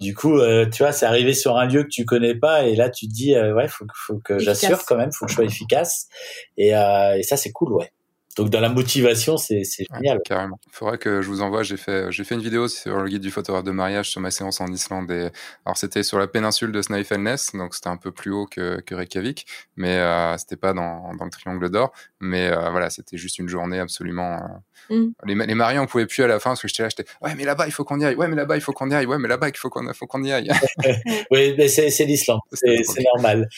du 0.00 0.14
coup, 0.14 0.38
euh, 0.38 0.66
tu 0.68 0.82
vois, 0.82 0.92
c'est 0.92 1.06
arrivé 1.06 1.34
sur 1.34 1.56
un 1.56 1.66
lieu 1.66 1.84
que 1.84 1.88
tu 1.88 2.04
connais 2.04 2.34
pas 2.34 2.64
et 2.64 2.74
là 2.74 2.90
tu 2.90 3.06
te 3.06 3.12
dis 3.12 3.34
euh, 3.34 3.54
ouais, 3.54 3.68
faut 3.68 3.86
faut 3.94 4.18
que 4.18 4.38
j'assure 4.38 4.84
quand 4.84 4.96
même, 4.96 5.12
faut 5.12 5.26
que 5.26 5.30
je 5.30 5.36
sois 5.36 5.44
efficace. 5.44 6.08
Et, 6.56 6.76
euh, 6.76 7.16
et 7.16 7.22
ça 7.22 7.36
c'est 7.36 7.52
cool, 7.52 7.72
ouais. 7.72 7.92
Donc 8.36 8.48
dans 8.48 8.60
la 8.60 8.70
motivation, 8.70 9.36
c'est 9.36 9.62
génial. 9.64 10.16
Ouais, 10.16 10.22
carrément. 10.24 10.58
Il 10.66 10.72
faudrait 10.72 10.98
que 10.98 11.20
je 11.20 11.28
vous 11.28 11.42
envoie. 11.42 11.62
J'ai 11.62 11.76
fait 11.76 12.10
j'ai 12.10 12.24
fait 12.24 12.34
une 12.34 12.40
vidéo 12.40 12.66
sur 12.66 13.00
le 13.00 13.08
guide 13.08 13.20
du 13.20 13.30
photographe 13.30 13.64
de 13.64 13.70
mariage 13.70 14.10
sur 14.10 14.20
ma 14.20 14.30
séance 14.30 14.60
en 14.60 14.68
Islande. 14.68 15.10
Et, 15.10 15.28
alors 15.66 15.76
c'était 15.76 16.02
sur 16.02 16.18
la 16.18 16.26
péninsule 16.26 16.72
de 16.72 16.80
Snæfellsnes, 16.80 17.58
donc 17.58 17.74
c'était 17.74 17.88
un 17.88 17.98
peu 17.98 18.10
plus 18.10 18.30
haut 18.30 18.46
que, 18.46 18.80
que 18.80 18.94
Reykjavik, 18.94 19.46
mais 19.76 19.98
euh, 19.98 20.36
c'était 20.38 20.56
pas 20.56 20.72
dans, 20.72 21.14
dans 21.14 21.24
le 21.24 21.30
triangle 21.30 21.68
d'or. 21.68 21.92
Mais 22.20 22.50
euh, 22.50 22.70
voilà, 22.70 22.88
c'était 22.88 23.18
juste 23.18 23.38
une 23.38 23.48
journée 23.48 23.78
absolument. 23.78 24.62
Euh... 24.90 24.96
Mm. 24.96 25.12
Les, 25.26 25.34
les 25.34 25.54
mariés, 25.54 25.78
on 25.78 25.86
pouvait 25.86 26.06
plus 26.06 26.22
à 26.22 26.26
la 26.26 26.40
fin 26.40 26.50
parce 26.50 26.62
que 26.62 26.68
j'étais 26.68 26.84
là, 26.84 26.88
j'étais 26.88 27.08
ouais 27.20 27.34
mais 27.34 27.44
là-bas 27.44 27.66
il 27.66 27.72
faut 27.72 27.84
qu'on 27.84 28.00
y 28.00 28.04
aille. 28.04 28.16
Ouais 28.16 28.28
mais 28.28 28.36
là-bas 28.36 28.56
il 28.56 28.62
faut 28.62 28.72
qu'on 28.72 28.90
y 28.90 28.94
aille. 28.94 29.06
Ouais 29.06 29.18
mais 29.18 29.28
là-bas 29.28 29.48
il 29.48 29.56
faut 29.56 29.68
qu'on 29.68 29.92
faut 29.92 30.06
qu'on 30.06 30.24
y 30.24 30.32
aille. 30.32 30.50
oui, 31.30 31.54
mais 31.58 31.68
c'est 31.68 32.04
l'Islande, 32.04 32.40
c'est 32.52 32.82
normal. 33.14 33.48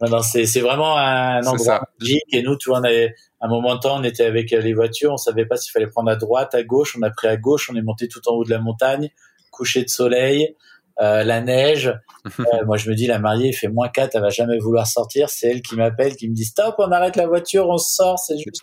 Non, 0.00 0.08
non, 0.08 0.22
c'est 0.22 0.60
vraiment 0.60 0.96
un 0.96 1.44
endroit 1.44 1.82
magique. 2.00 2.22
Et 2.32 2.42
nous, 2.42 2.56
tu 2.56 2.70
vois, 2.70 2.80
on 2.80 2.84
avait, 2.84 3.14
un 3.40 3.48
moment 3.48 3.74
de 3.74 3.80
temps, 3.80 3.98
on 3.98 4.02
était 4.02 4.24
avec 4.24 4.50
les 4.50 4.74
voitures, 4.74 5.12
on 5.12 5.16
savait 5.16 5.46
pas 5.46 5.56
s'il 5.56 5.72
fallait 5.72 5.86
prendre 5.86 6.10
à 6.10 6.16
droite, 6.16 6.54
à 6.54 6.62
gauche. 6.62 6.96
On 6.98 7.02
a 7.02 7.10
pris 7.10 7.28
à 7.28 7.36
gauche, 7.36 7.70
on 7.70 7.76
est 7.76 7.82
monté 7.82 8.08
tout 8.08 8.20
en 8.28 8.32
haut 8.32 8.44
de 8.44 8.50
la 8.50 8.60
montagne, 8.60 9.10
coucher 9.50 9.84
de 9.84 9.90
soleil. 9.90 10.56
la 10.98 11.40
neige. 11.40 11.94
moi, 12.66 12.76
je 12.76 12.88
me 12.90 12.94
dis, 12.94 13.06
la 13.06 13.18
mariée, 13.18 13.48
il 13.48 13.54
fait 13.54 13.68
moins 13.68 13.88
4, 13.88 14.14
elle 14.14 14.22
va 14.22 14.30
jamais 14.30 14.58
vouloir 14.58 14.86
sortir. 14.86 15.28
C'est 15.28 15.48
elle 15.48 15.62
qui 15.62 15.76
m'appelle, 15.76 16.16
qui 16.16 16.28
me 16.28 16.34
dit, 16.34 16.44
stop, 16.44 16.76
on 16.78 16.90
arrête 16.92 17.16
la 17.16 17.26
voiture, 17.26 17.68
on 17.68 17.78
sort. 17.78 18.18
C'est 18.18 18.38
juste. 18.38 18.62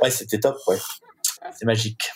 Ouais, 0.00 0.10
c'était 0.10 0.40
top, 0.40 0.56
ouais. 0.68 0.78
C'est 1.52 1.66
magique. 1.66 2.10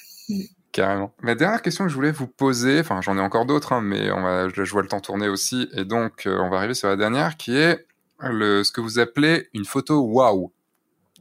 Carrément. 0.73 1.13
Ma 1.21 1.35
dernière 1.35 1.61
question 1.61 1.85
que 1.85 1.91
je 1.91 1.95
voulais 1.95 2.13
vous 2.13 2.27
poser, 2.27 2.81
enfin 2.81 3.03
j'en 3.03 3.19
ai 3.19 3.21
encore 3.21 3.45
d'autres, 3.45 3.75
hein, 3.75 3.83
mais 3.83 4.11
on 4.11 4.23
va, 4.23 4.49
je 4.49 4.71
vois 4.71 4.81
le 4.81 4.89
temps 4.89 5.01
tourner 5.01 5.29
aussi, 5.29 5.69
et 5.75 5.85
donc 5.85 6.23
on 6.27 6.49
va 6.49 6.57
arriver 6.57 6.73
sur 6.73 6.89
la 6.89 6.97
dernière, 6.97 7.37
qui 7.37 7.55
est 7.55 7.87
le, 8.31 8.63
ce 8.65 8.71
que 8.71 8.81
vous 8.81 8.99
appelez 8.99 9.49
une 9.55 9.65
photo 9.65 10.01
wow. 10.01 10.53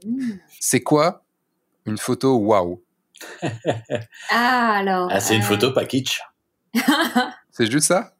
Mmh. 0.05 0.33
C'est 0.59 0.81
quoi 0.81 1.23
une 1.85 1.97
photo 1.97 2.37
wow 2.37 2.83
Ah, 4.29 4.77
alors. 4.77 5.09
Ah, 5.11 5.19
c'est 5.19 5.35
une 5.35 5.41
photo 5.41 5.67
euh, 5.67 5.73
pas 5.73 5.85
kitsch. 5.85 6.21
c'est 7.51 7.69
juste 7.69 7.87
ça? 7.87 8.13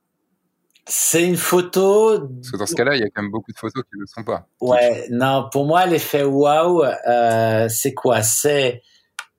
C'est 0.88 1.24
une 1.24 1.38
photo. 1.38 2.28
Parce 2.28 2.52
que 2.52 2.58
dans 2.58 2.66
ce 2.66 2.76
cas-là, 2.76 2.96
il 2.96 3.02
y 3.02 3.04
a 3.04 3.10
quand 3.10 3.22
même 3.22 3.32
beaucoup 3.32 3.52
de 3.52 3.58
photos 3.58 3.84
qui 3.84 3.96
ne 3.96 4.02
le 4.02 4.08
sont 4.08 4.24
pas. 4.24 4.48
Ouais, 4.60 5.08
non, 5.10 5.48
pour 5.52 5.66
moi, 5.66 5.86
l'effet 5.86 6.24
wow, 6.24 6.84
euh, 6.84 7.70
c'est 7.70 7.94
quoi? 7.94 8.24
C'est 8.24 8.82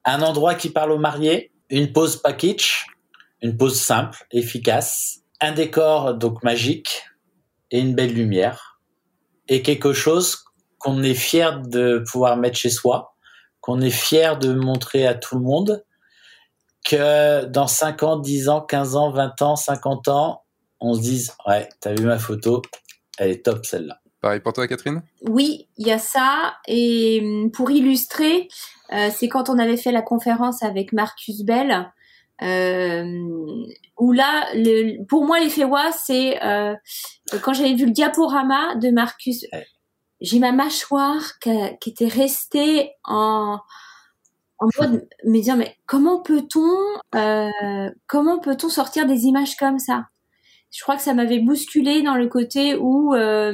un 0.04 0.22
endroit 0.22 0.54
qui 0.54 0.70
parle 0.70 0.92
aux 0.92 0.98
mariés, 0.98 1.52
une 1.68 1.92
pose 1.92 2.16
pas 2.16 2.32
kitsch, 2.32 2.86
une 3.42 3.56
pose 3.56 3.78
simple, 3.78 4.24
efficace, 4.30 5.20
un 5.40 5.52
décor 5.52 6.14
donc 6.14 6.42
magique 6.42 7.04
et 7.70 7.80
une 7.80 7.94
belle 7.94 8.14
lumière 8.14 8.71
et 9.52 9.60
quelque 9.60 9.92
chose 9.92 10.44
qu'on 10.78 11.02
est 11.02 11.14
fier 11.14 11.60
de 11.60 12.02
pouvoir 12.10 12.38
mettre 12.38 12.56
chez 12.56 12.70
soi, 12.70 13.14
qu'on 13.60 13.82
est 13.82 13.90
fier 13.90 14.38
de 14.38 14.54
montrer 14.54 15.06
à 15.06 15.14
tout 15.14 15.34
le 15.34 15.42
monde, 15.42 15.84
que 16.86 17.44
dans 17.44 17.66
5 17.66 18.02
ans, 18.02 18.18
10 18.18 18.48
ans, 18.48 18.62
15 18.62 18.96
ans, 18.96 19.10
20 19.10 19.42
ans, 19.42 19.56
50 19.56 20.08
ans, 20.08 20.42
on 20.80 20.94
se 20.94 21.00
dise 21.02 21.34
ouais, 21.46 21.68
t'as 21.80 21.92
vu 21.92 22.06
ma 22.06 22.18
photo, 22.18 22.62
elle 23.18 23.30
est 23.30 23.44
top 23.44 23.66
celle-là. 23.66 23.98
Pareil 24.22 24.40
pour 24.40 24.54
toi, 24.54 24.66
Catherine? 24.66 25.02
Oui, 25.28 25.68
il 25.76 25.86
y 25.86 25.92
a 25.92 25.98
ça. 25.98 26.54
Et 26.66 27.20
hum, 27.22 27.50
pour 27.50 27.70
illustrer, 27.70 28.48
euh, 28.92 29.10
c'est 29.14 29.28
quand 29.28 29.50
on 29.50 29.58
avait 29.58 29.76
fait 29.76 29.92
la 29.92 30.02
conférence 30.02 30.62
avec 30.62 30.94
Marcus 30.94 31.42
Bell, 31.42 31.92
euh, 32.40 33.04
où 33.98 34.12
là, 34.12 34.46
le, 34.54 35.04
pour 35.06 35.24
moi, 35.24 35.40
l'effet 35.40 35.64
wa, 35.64 35.92
c'est 35.92 36.42
euh, 36.42 36.74
quand 37.42 37.52
j'avais 37.52 37.74
vu 37.74 37.86
le 37.86 37.92
diaporama 37.92 38.74
de 38.76 38.90
Marcus, 38.90 39.44
j'ai 40.20 40.38
ma 40.38 40.52
mâchoire 40.52 41.38
qui, 41.40 41.50
qui, 41.80 41.90
était 41.90 42.08
restée 42.08 42.90
en 43.04 43.58
en 44.62 44.68
mode 44.78 45.08
me 45.24 45.40
dire 45.40 45.56
mais 45.56 45.76
comment 45.86 46.22
peut-on 46.22 46.70
euh, 47.16 47.90
comment 48.06 48.38
peut-on 48.38 48.68
sortir 48.68 49.06
des 49.06 49.24
images 49.24 49.56
comme 49.56 49.78
ça? 49.78 50.06
Je 50.70 50.80
crois 50.82 50.96
que 50.96 51.02
ça 51.02 51.12
m'avait 51.12 51.40
bousculé 51.40 52.02
dans 52.02 52.14
le 52.14 52.28
côté 52.28 52.76
où 52.76 53.14
euh, 53.14 53.52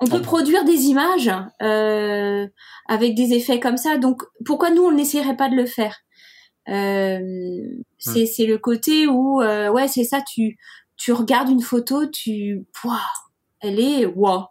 on 0.00 0.06
peut 0.06 0.22
produire 0.22 0.64
des 0.64 0.86
images 0.86 1.30
euh, 1.60 2.46
avec 2.88 3.14
des 3.14 3.34
effets 3.34 3.60
comme 3.60 3.76
ça. 3.76 3.98
Donc 3.98 4.22
pourquoi 4.46 4.70
nous 4.70 4.82
on 4.82 4.92
n'essayerait 4.92 5.36
pas 5.36 5.50
de 5.50 5.56
le 5.56 5.66
faire? 5.66 5.96
Euh, 6.68 7.60
C'est 7.98 8.26
c'est 8.26 8.46
le 8.46 8.58
côté 8.58 9.06
où 9.06 9.42
euh, 9.42 9.70
ouais 9.70 9.88
c'est 9.88 10.04
ça. 10.04 10.20
Tu 10.32 10.58
tu 10.96 11.12
regardes 11.12 11.48
une 11.48 11.62
photo, 11.62 12.06
tu 12.06 12.64
waouh, 12.84 12.96
elle 13.60 13.80
est 13.80 14.06
waouh. 14.06 14.44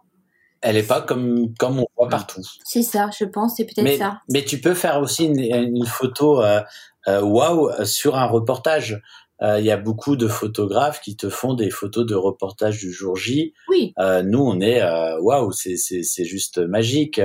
Elle 0.62 0.78
est 0.78 0.88
pas 0.88 1.02
comme 1.02 1.54
comme 1.58 1.80
on 1.80 1.88
voit 1.98 2.10
partout. 2.10 2.42
C'est 2.64 2.84
ça, 2.84 3.10
je 3.18 3.26
pense, 3.26 3.56
c'est 3.58 3.66
peut-être 3.66 3.98
ça. 3.98 4.20
Mais 4.30 4.44
tu 4.44 4.62
peux 4.62 4.74
faire 4.74 5.00
aussi 5.00 5.26
une, 5.26 5.40
une 5.40 5.86
photo 5.86 6.42
euh, 6.44 6.62
euh 7.08 7.22
wow 7.22 7.84
sur 7.86 8.16
un 8.16 8.26
reportage. 8.26 9.02
Euh, 9.42 9.60
il 9.60 9.66
y 9.66 9.72
a 9.72 9.78
beaucoup 9.78 10.16
de 10.16 10.28
photographes 10.28 11.02
qui 11.02 11.16
te 11.16 11.30
font 11.30 11.54
des 11.54 11.72
photos 11.72 12.06
de 12.06 12.14
reportage 12.14 12.78
du 12.78 12.92
jour 12.92 13.16
J. 13.16 13.54
Oui. 13.70 13.94
Euh, 13.98 14.22
nous, 14.22 14.40
on 14.40 14.60
est 14.60 14.82
euh, 14.82 15.20
waouh, 15.20 15.52
c'est 15.52 15.78
c'est 15.78 16.04
c'est 16.04 16.26
juste 16.26 16.60
magique. 16.60 17.20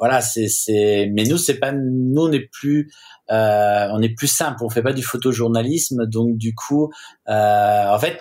Voilà, 0.00 0.20
c'est 0.20 0.48
c'est. 0.48 1.08
Mais 1.12 1.22
nous, 1.24 1.38
c'est 1.38 1.58
pas. 1.58 1.72
Nous, 1.72 2.20
on 2.20 2.32
est 2.32 2.48
plus. 2.50 2.90
on 3.28 4.02
est 4.02 4.14
plus 4.16 4.26
simple. 4.26 4.64
On 4.64 4.70
fait 4.70 4.82
pas 4.82 4.92
du 4.92 5.04
photojournalisme, 5.04 6.06
donc 6.06 6.36
du 6.36 6.54
coup, 6.54 6.90
en 7.26 7.98
fait, 8.00 8.18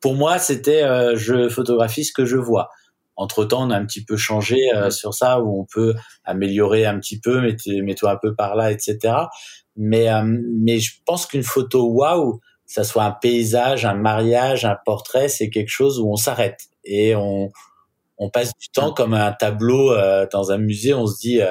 pour 0.00 0.14
moi, 0.14 0.38
c'était 0.38 0.82
je 1.14 1.48
photographie 1.48 2.04
ce 2.04 2.12
que 2.12 2.24
je 2.24 2.36
vois. 2.36 2.70
Entre 3.14 3.44
temps, 3.44 3.68
on 3.68 3.70
a 3.70 3.76
un 3.76 3.84
petit 3.84 4.04
peu 4.04 4.16
changé 4.16 4.56
mmh. 4.74 4.90
sur 4.90 5.14
ça, 5.14 5.40
où 5.40 5.60
on 5.60 5.66
peut 5.66 5.94
améliorer 6.24 6.86
un 6.86 6.98
petit 6.98 7.20
peu, 7.20 7.40
mets-toi 7.40 8.10
un 8.10 8.16
peu 8.16 8.34
par 8.34 8.56
là, 8.56 8.72
etc. 8.72 9.14
Mais, 9.76 10.10
euh, 10.10 10.22
mais 10.24 10.80
je 10.80 10.92
pense 11.04 11.26
qu'une 11.26 11.42
photo 11.42 11.88
waouh, 11.90 12.40
ça 12.66 12.84
soit 12.84 13.04
un 13.04 13.12
paysage, 13.12 13.84
un 13.84 13.94
mariage, 13.94 14.64
un 14.64 14.76
portrait, 14.84 15.28
c'est 15.28 15.50
quelque 15.50 15.68
chose 15.68 15.98
où 16.00 16.10
on 16.10 16.16
s'arrête 16.16 16.60
et 16.84 17.14
on, 17.14 17.50
on 18.22 18.30
passe 18.30 18.52
du 18.58 18.68
temps 18.68 18.92
comme 18.92 19.14
un 19.14 19.32
tableau 19.32 19.92
euh, 19.92 20.26
dans 20.32 20.50
un 20.50 20.58
musée. 20.58 20.94
On 20.94 21.06
se 21.06 21.18
dit, 21.18 21.42
euh, 21.42 21.50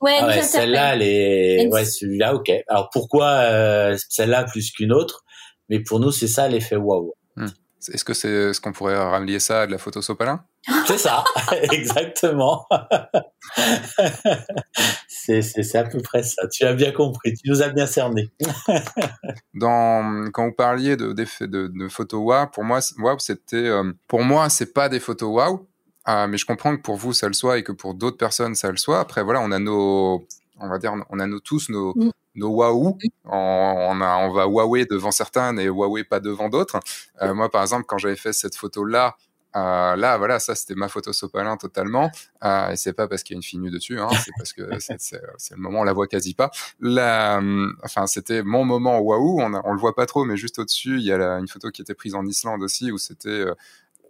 ouais, 0.00 0.18
ah 0.20 0.42
celle-là, 0.42 0.94
elle 0.94 1.02
est, 1.02 1.68
ouais, 1.68 1.84
celui-là, 1.84 2.34
ok. 2.34 2.50
Alors 2.68 2.90
pourquoi 2.90 3.96
celle-là 4.08 4.44
plus 4.44 4.70
qu'une 4.70 4.92
autre? 4.92 5.24
Mais 5.68 5.80
pour 5.80 6.00
nous, 6.00 6.12
c'est 6.12 6.28
ça 6.28 6.48
l'effet 6.48 6.76
waouh. 6.76 7.14
Hmm. 7.36 7.48
Est-ce 7.92 8.04
que 8.04 8.14
c'est 8.14 8.52
ce 8.52 8.60
qu'on 8.60 8.72
pourrait 8.72 8.96
ramener 8.96 9.38
ça 9.38 9.62
à 9.62 9.66
de 9.66 9.72
la 9.72 9.78
photo 9.78 10.02
sopalin? 10.02 10.44
C'est 10.86 10.98
ça, 10.98 11.24
exactement. 11.72 12.66
c'est 15.06 15.76
à 15.76 15.84
peu 15.84 16.00
près 16.00 16.22
ça. 16.22 16.46
Tu 16.48 16.64
as 16.64 16.74
bien 16.74 16.92
compris, 16.92 17.34
tu 17.34 17.48
nous 17.48 17.62
as 17.62 17.68
bien 17.68 17.86
cerné. 17.86 18.30
Dans, 19.54 20.30
quand 20.32 20.46
vous 20.46 20.54
parliez 20.54 20.96
de, 20.96 21.12
de, 21.12 21.68
de, 21.68 21.88
photos 21.88 22.20
wow, 22.20 22.46
pour 22.48 22.64
moi, 22.64 22.80
wow, 22.98 23.18
c'était, 23.18 23.56
euh, 23.56 23.92
pour 24.08 24.22
moi, 24.22 24.48
c'est 24.48 24.72
pas 24.72 24.88
des 24.88 25.00
photos 25.00 25.28
wow, 25.28 25.68
euh, 26.08 26.26
mais 26.26 26.36
je 26.38 26.46
comprends 26.46 26.76
que 26.76 26.82
pour 26.82 26.96
vous 26.96 27.12
ça 27.12 27.28
le 27.28 27.34
soit 27.34 27.58
et 27.58 27.62
que 27.62 27.72
pour 27.72 27.94
d'autres 27.94 28.16
personnes 28.16 28.54
ça 28.54 28.70
le 28.70 28.76
soit. 28.76 29.00
Après, 29.00 29.22
voilà, 29.22 29.40
on 29.40 29.50
a 29.50 29.58
nos, 29.58 30.26
on 30.58 30.68
va 30.68 30.78
dire, 30.78 30.94
on 31.10 31.18
a 31.18 31.26
nos 31.26 31.40
tous 31.40 31.68
nos, 31.68 31.92
mm. 31.94 32.10
nos 32.36 32.48
waouh. 32.48 32.98
On, 33.24 34.00
a, 34.00 34.16
on 34.26 34.32
va 34.32 34.46
Huawei 34.46 34.86
devant 34.86 35.10
certains 35.10 35.56
et 35.58 35.66
Huawei 35.66 36.04
pas 36.04 36.20
devant 36.20 36.48
d'autres. 36.48 36.80
Euh, 37.22 37.34
moi, 37.34 37.50
par 37.50 37.62
exemple, 37.62 37.84
quand 37.86 37.98
j'avais 37.98 38.16
fait 38.16 38.32
cette 38.32 38.56
photo 38.56 38.84
là 38.84 39.16
euh, 39.56 39.96
là, 39.96 40.18
voilà, 40.18 40.38
ça 40.38 40.54
c'était 40.54 40.74
ma 40.74 40.88
photo 40.88 41.12
sopalin 41.12 41.56
totalement. 41.56 42.10
Euh, 42.44 42.70
et 42.70 42.76
c'est 42.76 42.92
pas 42.92 43.08
parce 43.08 43.22
qu'il 43.22 43.34
y 43.34 43.36
a 43.36 43.38
une 43.38 43.42
fille 43.42 43.58
nue 43.58 43.70
dessus, 43.70 43.98
hein, 43.98 44.08
c'est 44.22 44.32
parce 44.36 44.52
que 44.52 44.62
c'est 45.38 45.54
le 45.54 45.56
moment, 45.56 45.80
on 45.80 45.84
la 45.84 45.94
voit 45.94 46.06
quasi 46.06 46.34
pas. 46.34 46.50
Là, 46.80 47.40
euh, 47.40 47.72
enfin, 47.82 48.06
c'était 48.06 48.42
mon 48.42 48.64
moment 48.64 48.98
waouh. 48.98 49.40
On, 49.40 49.54
on 49.64 49.72
le 49.72 49.78
voit 49.78 49.94
pas 49.94 50.04
trop, 50.04 50.24
mais 50.24 50.36
juste 50.36 50.58
au-dessus, 50.58 50.98
il 50.98 51.04
y 51.04 51.12
a 51.12 51.38
une 51.38 51.48
photo 51.48 51.70
qui 51.70 51.80
était 51.80 51.94
prise 51.94 52.14
en 52.14 52.26
Islande 52.26 52.62
aussi, 52.62 52.92
où 52.92 52.98
c'était, 52.98 53.28
euh, 53.30 53.54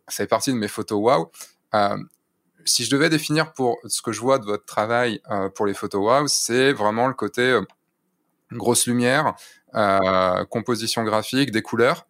ça 0.09 0.25
fait 0.25 0.27
partie 0.27 0.53
de 0.53 0.59
mes 0.59 0.69
photos 0.69 0.99
waouh. 1.01 1.31
Euh, 1.77 1.97
si 2.65 2.85
je 2.85 2.91
devais 2.91 3.09
définir 3.09 3.53
pour 3.53 3.79
ce 3.85 4.03
que 4.03 4.11
je 4.13 4.21
vois 4.21 4.39
de 4.39 4.45
votre 4.45 4.65
travail 4.65 5.21
pour 5.55 5.67
les 5.67 5.75
photos 5.75 6.03
waouh, 6.05 6.27
c'est 6.27 6.73
vraiment 6.73 7.07
le 7.07 7.15
côté 7.15 7.61
grosse 8.51 8.89
lumière, 8.89 9.35
composition 10.51 11.05
graphique, 11.05 11.53
des 11.53 11.63
couleurs 11.63 12.09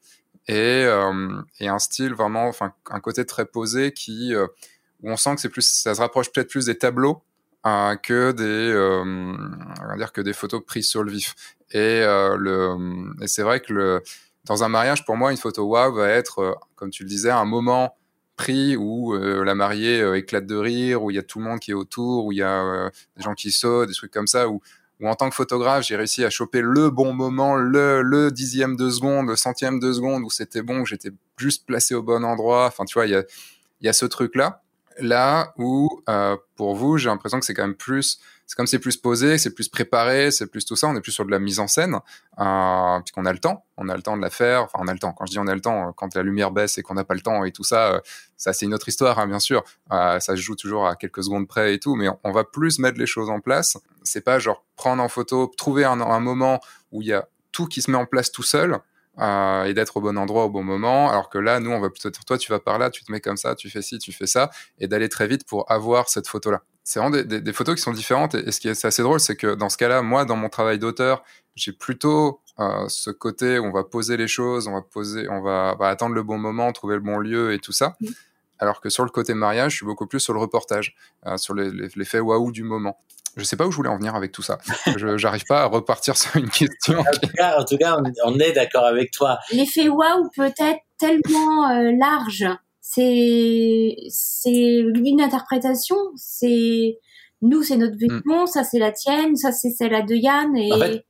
et, 0.48 0.84
euh, 0.84 1.42
un 1.60 1.78
style 1.78 2.14
vraiment, 2.14 2.46
enfin 2.46 2.72
un 2.90 3.00
côté 3.00 3.24
très 3.26 3.46
posé 3.46 3.92
qui 3.92 4.34
euh, 4.34 4.46
où 5.02 5.10
on 5.10 5.16
sent 5.16 5.34
que 5.34 5.40
c'est 5.40 5.48
plus, 5.48 5.68
ça 5.68 5.94
se 5.94 6.00
rapproche 6.00 6.32
peut-être 6.32 6.50
plus 6.50 6.66
des 6.66 6.78
tableaux 6.78 7.22
euh, 7.66 7.96
que 7.96 8.32
des, 8.32 8.44
euh, 8.44 9.36
dire 9.96 10.12
que 10.12 10.20
des 10.20 10.32
photos 10.32 10.64
prises 10.64 10.88
sur 10.88 11.02
le 11.02 11.10
vif. 11.10 11.34
Et, 11.72 12.00
euh, 12.02 12.78
c'est 13.26 13.42
vrai 13.42 13.60
que 13.60 14.02
dans 14.44 14.62
un 14.62 14.68
mariage, 14.68 15.04
pour 15.04 15.16
moi, 15.16 15.32
une 15.32 15.36
photo 15.36 15.64
wow 15.64 15.92
va 15.92 16.08
être, 16.08 16.56
comme 16.76 16.90
tu 16.90 17.02
le 17.02 17.08
disais, 17.08 17.30
un 17.30 17.44
moment 17.44 17.96
pris 18.36 18.76
où 18.76 19.14
la 19.16 19.54
mariée 19.54 20.16
éclate 20.16 20.46
de 20.46 20.56
rire, 20.56 21.02
où 21.02 21.10
il 21.10 21.14
y 21.14 21.18
a 21.18 21.22
tout 21.22 21.38
le 21.38 21.46
monde 21.46 21.58
qui 21.58 21.70
est 21.70 21.74
autour, 21.74 22.26
où 22.26 22.32
il 22.32 22.38
y 22.38 22.42
a 22.42 22.90
des 23.16 23.22
gens 23.22 23.34
qui 23.34 23.50
sautent, 23.50 23.88
des 23.88 23.94
trucs 23.94 24.12
comme 24.12 24.26
ça, 24.26 24.48
où 24.48 24.60
où 25.00 25.08
en 25.08 25.14
tant 25.14 25.28
que 25.28 25.34
photographe, 25.34 25.84
j'ai 25.84 25.96
réussi 25.96 26.24
à 26.24 26.30
choper 26.30 26.60
le 26.62 26.90
bon 26.90 27.12
moment, 27.12 27.56
le, 27.56 28.30
dixième 28.30 28.76
de 28.76 28.88
seconde, 28.88 29.28
le 29.28 29.36
centième 29.36 29.78
de 29.78 29.92
seconde 29.92 30.22
où 30.24 30.30
c'était 30.30 30.62
bon, 30.62 30.82
que 30.82 30.88
j'étais 30.88 31.10
juste 31.36 31.66
placé 31.66 31.94
au 31.94 32.02
bon 32.02 32.24
endroit. 32.24 32.66
Enfin, 32.66 32.84
tu 32.84 32.94
vois, 32.94 33.06
il 33.06 33.24
y 33.82 33.88
a, 33.88 33.92
ce 33.92 34.06
truc-là. 34.06 34.62
Là 34.98 35.52
où, 35.58 36.00
euh, 36.08 36.36
pour 36.54 36.74
vous, 36.74 36.96
j'ai 36.96 37.10
l'impression 37.10 37.38
que 37.38 37.44
c'est 37.44 37.52
quand 37.52 37.66
même 37.66 37.74
plus 37.74 38.18
c'est 38.46 38.54
comme 38.54 38.68
c'est 38.68 38.78
plus 38.78 38.96
posé, 38.96 39.38
c'est 39.38 39.50
plus 39.50 39.68
préparé, 39.68 40.30
c'est 40.30 40.46
plus 40.46 40.64
tout 40.64 40.76
ça. 40.76 40.86
On 40.86 40.94
est 40.94 41.00
plus 41.00 41.10
sur 41.10 41.24
de 41.24 41.32
la 41.32 41.40
mise 41.40 41.58
en 41.58 41.66
scène, 41.66 41.98
euh, 42.38 43.00
puisqu'on 43.00 43.26
a 43.26 43.32
le 43.32 43.40
temps, 43.40 43.66
on 43.76 43.88
a 43.88 43.96
le 43.96 44.02
temps 44.02 44.16
de 44.16 44.22
la 44.22 44.30
faire. 44.30 44.62
Enfin, 44.62 44.78
on 44.80 44.86
a 44.86 44.92
le 44.92 45.00
temps. 45.00 45.12
Quand 45.12 45.26
je 45.26 45.32
dis 45.32 45.38
on 45.40 45.48
a 45.48 45.54
le 45.54 45.60
temps, 45.60 45.92
quand 45.94 46.14
la 46.14 46.22
lumière 46.22 46.52
baisse 46.52 46.78
et 46.78 46.82
qu'on 46.82 46.94
n'a 46.94 47.02
pas 47.02 47.14
le 47.14 47.22
temps 47.22 47.44
et 47.44 47.50
tout 47.50 47.64
ça, 47.64 47.94
euh, 47.94 48.00
ça 48.36 48.52
c'est 48.52 48.64
une 48.64 48.74
autre 48.74 48.88
histoire, 48.88 49.18
hein, 49.18 49.26
bien 49.26 49.40
sûr. 49.40 49.64
Euh, 49.92 50.20
ça 50.20 50.36
se 50.36 50.40
joue 50.40 50.54
toujours 50.54 50.86
à 50.86 50.94
quelques 50.94 51.24
secondes 51.24 51.48
près 51.48 51.74
et 51.74 51.80
tout, 51.80 51.96
mais 51.96 52.06
on, 52.22 52.30
va 52.30 52.44
plus 52.44 52.78
mettre 52.78 53.00
les 53.00 53.06
choses 53.06 53.30
en 53.30 53.40
place. 53.40 53.78
C'est 54.04 54.20
pas 54.20 54.38
genre 54.38 54.64
prendre 54.76 55.02
en 55.02 55.08
photo, 55.08 55.52
trouver 55.56 55.84
un, 55.84 55.96
moment 56.20 56.60
où 56.92 57.02
il 57.02 57.08
y 57.08 57.12
a 57.12 57.26
tout 57.50 57.66
qui 57.66 57.82
se 57.82 57.90
met 57.90 57.98
en 57.98 58.06
place 58.06 58.30
tout 58.30 58.44
seul. 58.44 58.78
Euh, 59.18 59.64
et 59.64 59.72
d'être 59.72 59.96
au 59.96 60.02
bon 60.02 60.18
endroit 60.18 60.44
au 60.44 60.50
bon 60.50 60.62
moment. 60.62 61.08
Alors 61.08 61.30
que 61.30 61.38
là, 61.38 61.58
nous, 61.58 61.70
on 61.70 61.80
va 61.80 61.88
plutôt 61.88 62.10
dire, 62.10 62.22
toi, 62.26 62.36
tu 62.36 62.52
vas 62.52 62.60
par 62.60 62.78
là, 62.78 62.90
tu 62.90 63.02
te 63.02 63.10
mets 63.10 63.22
comme 63.22 63.38
ça, 63.38 63.54
tu 63.54 63.70
fais 63.70 63.80
ci, 63.80 63.98
tu 63.98 64.12
fais 64.12 64.26
ça, 64.26 64.50
et 64.78 64.88
d'aller 64.88 65.08
très 65.08 65.26
vite 65.26 65.46
pour 65.46 65.72
avoir 65.72 66.10
cette 66.10 66.28
photo-là 66.28 66.60
c'est 66.86 67.00
vraiment 67.00 67.20
des, 67.20 67.52
photos 67.52 67.74
qui 67.74 67.82
sont 67.82 67.90
différentes. 67.90 68.36
Et, 68.36 68.52
ce 68.52 68.60
qui 68.60 68.68
est 68.68 68.84
assez 68.84 69.02
drôle, 69.02 69.18
c'est 69.18 69.34
que 69.34 69.56
dans 69.56 69.68
ce 69.68 69.76
cas-là, 69.76 70.02
moi, 70.02 70.24
dans 70.24 70.36
mon 70.36 70.48
travail 70.48 70.78
d'auteur, 70.78 71.24
j'ai 71.56 71.72
plutôt 71.72 72.40
ce 72.86 73.10
côté 73.10 73.58
où 73.58 73.64
on 73.64 73.72
va 73.72 73.82
poser 73.82 74.16
les 74.16 74.28
choses, 74.28 74.68
on 74.68 74.72
va 74.72 74.82
poser, 74.82 75.28
on 75.28 75.42
va, 75.42 75.74
va, 75.80 75.88
attendre 75.88 76.14
le 76.14 76.22
bon 76.22 76.38
moment, 76.38 76.70
trouver 76.70 76.94
le 76.94 77.00
bon 77.00 77.18
lieu 77.18 77.52
et 77.52 77.58
tout 77.58 77.72
ça. 77.72 77.96
Alors 78.60 78.80
que 78.80 78.88
sur 78.88 79.04
le 79.04 79.10
côté 79.10 79.34
mariage, 79.34 79.72
je 79.72 79.76
suis 79.78 79.86
beaucoup 79.86 80.06
plus 80.06 80.20
sur 80.20 80.32
le 80.32 80.38
reportage, 80.38 80.94
sur 81.36 81.54
l'effet 81.54 82.20
waouh 82.20 82.52
du 82.52 82.62
moment. 82.62 82.96
Je 83.36 83.42
sais 83.42 83.56
pas 83.56 83.66
où 83.66 83.72
je 83.72 83.76
voulais 83.76 83.90
en 83.90 83.96
venir 83.96 84.14
avec 84.14 84.30
tout 84.30 84.42
ça. 84.42 84.58
Je 84.96 85.20
n'arrive 85.22 85.44
pas 85.44 85.62
à 85.62 85.66
repartir 85.66 86.16
sur 86.16 86.36
une 86.36 86.48
question. 86.48 87.00
en, 87.00 87.04
tout 87.04 87.28
cas, 87.36 87.60
en 87.60 87.64
tout 87.64 87.76
cas, 87.76 87.98
on, 88.24 88.38
est 88.38 88.52
d'accord 88.52 88.86
avec 88.86 89.10
toi. 89.10 89.38
L'effet 89.52 89.88
waouh 89.88 90.30
peut 90.34 90.52
être 90.56 90.80
tellement 90.98 91.68
euh, 91.70 91.92
large. 91.98 92.46
C'est 92.88 93.96
c'est 94.08 94.78
une 94.78 95.20
interprétation. 95.20 95.96
C'est 96.16 96.98
nous, 97.42 97.62
c'est 97.62 97.76
notre 97.76 97.96
mm. 97.96 97.98
vision, 97.98 98.46
ça 98.46 98.64
c'est 98.64 98.78
la 98.78 98.92
tienne, 98.92 99.36
ça 99.36 99.52
c'est 99.52 99.70
celle 99.70 100.06
de 100.06 100.14
Yann 100.14 100.56
et 100.56 101.04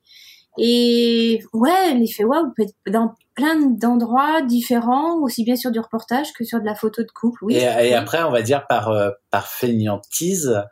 et 0.59 1.43
ouais, 1.53 1.94
l'effet 1.94 2.24
waouh 2.24 2.51
peut 2.57 2.62
être 2.62 2.74
dans 2.90 3.15
plein 3.35 3.61
d'endroits 3.61 4.40
différents, 4.40 5.20
aussi 5.20 5.44
bien 5.44 5.55
sur 5.55 5.70
du 5.70 5.78
reportage 5.78 6.32
que 6.32 6.44
sur 6.44 6.61
de 6.61 6.65
la 6.65 6.74
photo 6.74 7.03
de 7.03 7.11
couple. 7.11 7.44
Oui. 7.44 7.57
Et, 7.57 7.94
après, 7.94 8.23
on 8.23 8.31
va 8.31 8.40
dire 8.40 8.66
par 8.66 8.89
euh, 8.89 9.11
par 9.31 9.48
fainéantise, 9.48 10.62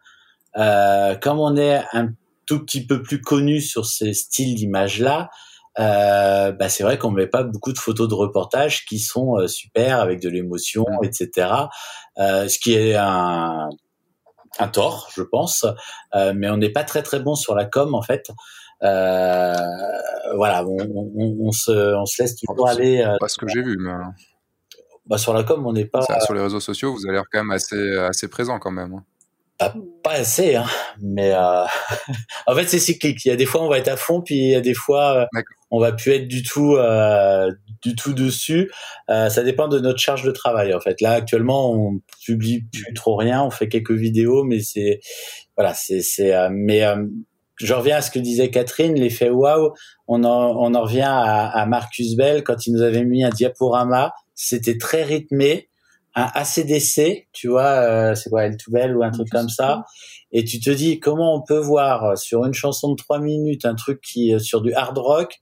euh, 0.56 1.14
comme 1.16 1.38
on 1.38 1.54
est 1.56 1.82
un 1.92 2.08
tout 2.46 2.64
petit 2.64 2.86
peu 2.86 3.02
plus 3.02 3.20
connu 3.20 3.60
sur 3.60 3.84
ces 3.84 4.14
styles 4.14 4.54
d'images-là, 4.54 5.28
euh, 5.78 6.52
bah 6.52 6.68
c'est 6.68 6.84
vrai 6.84 6.98
qu'on 6.98 7.10
met 7.10 7.26
pas 7.26 7.42
beaucoup 7.42 7.72
de 7.72 7.78
photos 7.78 8.08
de 8.08 8.14
reportage 8.14 8.84
qui 8.84 8.98
sont 8.98 9.38
euh, 9.38 9.48
super 9.48 10.00
avec 10.00 10.20
de 10.20 10.28
l'émotion, 10.28 10.84
etc. 11.02 11.48
Euh, 12.18 12.48
ce 12.48 12.58
qui 12.58 12.74
est 12.74 12.94
un, 12.94 13.68
un 14.58 14.68
tort, 14.68 15.10
je 15.14 15.22
pense. 15.22 15.66
Euh, 16.14 16.32
mais 16.36 16.48
on 16.48 16.56
n'est 16.58 16.70
pas 16.72 16.84
très 16.84 17.02
très 17.02 17.20
bon 17.20 17.34
sur 17.34 17.54
la 17.54 17.64
com 17.64 17.94
en 17.94 18.02
fait. 18.02 18.28
voilà, 18.80 20.64
on, 20.64 20.76
on, 20.78 21.36
on, 21.48 21.52
se, 21.52 21.94
on 21.96 22.06
se 22.06 22.22
laisse 22.22 22.36
toujours 22.36 22.68
aller. 22.68 23.04
pas 23.18 23.28
ce 23.28 23.38
que 23.38 23.48
j'ai 23.48 23.62
vu, 23.62 23.76
mais. 23.78 23.92
Bah, 25.06 25.18
sur 25.18 25.34
la 25.34 25.42
com, 25.42 25.66
on 25.66 25.72
n'est 25.72 25.84
pas. 25.84 26.00
sur 26.24 26.32
les 26.34 26.40
réseaux 26.40 26.60
sociaux, 26.60 26.94
vous 26.94 27.04
avez 27.04 27.14
l'air 27.16 27.24
quand 27.30 27.40
même 27.40 27.50
assez 27.50 27.98
assez 27.98 28.28
présent 28.28 28.58
quand 28.58 28.70
même. 28.70 28.94
Hein. 28.94 29.04
Pas, 29.58 29.72
pas 30.02 30.14
assez, 30.14 30.56
hein, 30.56 30.66
mais 31.00 31.32
euh... 31.32 31.64
en 32.46 32.54
fait 32.54 32.66
c'est 32.66 32.80
cyclique. 32.80 33.24
Il 33.24 33.28
y 33.28 33.30
a 33.30 33.36
des 33.36 33.46
fois 33.46 33.62
on 33.62 33.68
va 33.68 33.78
être 33.78 33.88
à 33.88 33.96
fond, 33.96 34.20
puis 34.20 34.34
il 34.34 34.50
y 34.50 34.54
a 34.56 34.60
des 34.60 34.74
fois 34.74 35.20
euh, 35.20 35.40
on 35.70 35.78
va 35.80 35.92
plus 35.92 36.12
être 36.12 36.26
du 36.26 36.42
tout, 36.42 36.74
euh, 36.76 37.50
du 37.82 37.94
tout 37.94 38.14
dessus. 38.14 38.70
Euh, 39.10 39.28
ça 39.28 39.42
dépend 39.42 39.68
de 39.68 39.78
notre 39.78 39.98
charge 39.98 40.24
de 40.24 40.32
travail 40.32 40.74
en 40.74 40.80
fait. 40.80 41.00
Là 41.00 41.12
actuellement 41.12 41.72
on 41.72 42.00
publie 42.24 42.62
plus 42.72 42.94
trop 42.94 43.16
rien, 43.16 43.42
on 43.42 43.50
fait 43.50 43.68
quelques 43.68 43.92
vidéos, 43.92 44.42
mais 44.44 44.60
c'est 44.60 45.00
voilà, 45.56 45.74
c'est 45.74 46.00
c'est. 46.00 46.34
Euh, 46.34 46.48
mais 46.50 46.84
euh, 46.84 47.04
je 47.56 47.72
reviens 47.74 47.96
à 47.98 48.00
ce 48.02 48.10
que 48.10 48.18
disait 48.18 48.50
Catherine, 48.50 48.94
l'effet 48.94 49.30
waouh. 49.30 49.72
On 50.08 50.24
en 50.24 50.56
on 50.56 50.74
en 50.74 50.82
revient 50.82 51.02
à, 51.06 51.46
à 51.48 51.66
Marcus 51.66 52.16
Bell 52.16 52.42
quand 52.42 52.66
il 52.66 52.74
nous 52.74 52.82
avait 52.82 53.04
mis 53.04 53.24
un 53.24 53.30
diaporama. 53.30 54.12
C'était 54.34 54.78
très 54.78 55.04
rythmé 55.04 55.68
un 56.14 56.30
ACDC, 56.34 57.28
tu 57.32 57.48
vois, 57.48 57.62
euh, 57.62 58.14
c'est 58.14 58.30
quoi, 58.30 58.48
L2Bell 58.48 58.94
ou 58.94 59.02
un 59.02 59.10
truc 59.10 59.28
comme 59.30 59.48
ça, 59.48 59.84
et 60.32 60.44
tu 60.44 60.60
te 60.60 60.70
dis 60.70 61.00
comment 61.00 61.34
on 61.34 61.42
peut 61.42 61.58
voir 61.58 62.04
euh, 62.04 62.16
sur 62.16 62.44
une 62.44 62.54
chanson 62.54 62.92
de 62.92 62.96
trois 62.96 63.18
minutes 63.18 63.64
un 63.64 63.74
truc 63.74 64.00
qui 64.00 64.34
euh, 64.34 64.38
sur 64.38 64.60
du 64.62 64.72
hard 64.74 64.96
rock, 64.98 65.40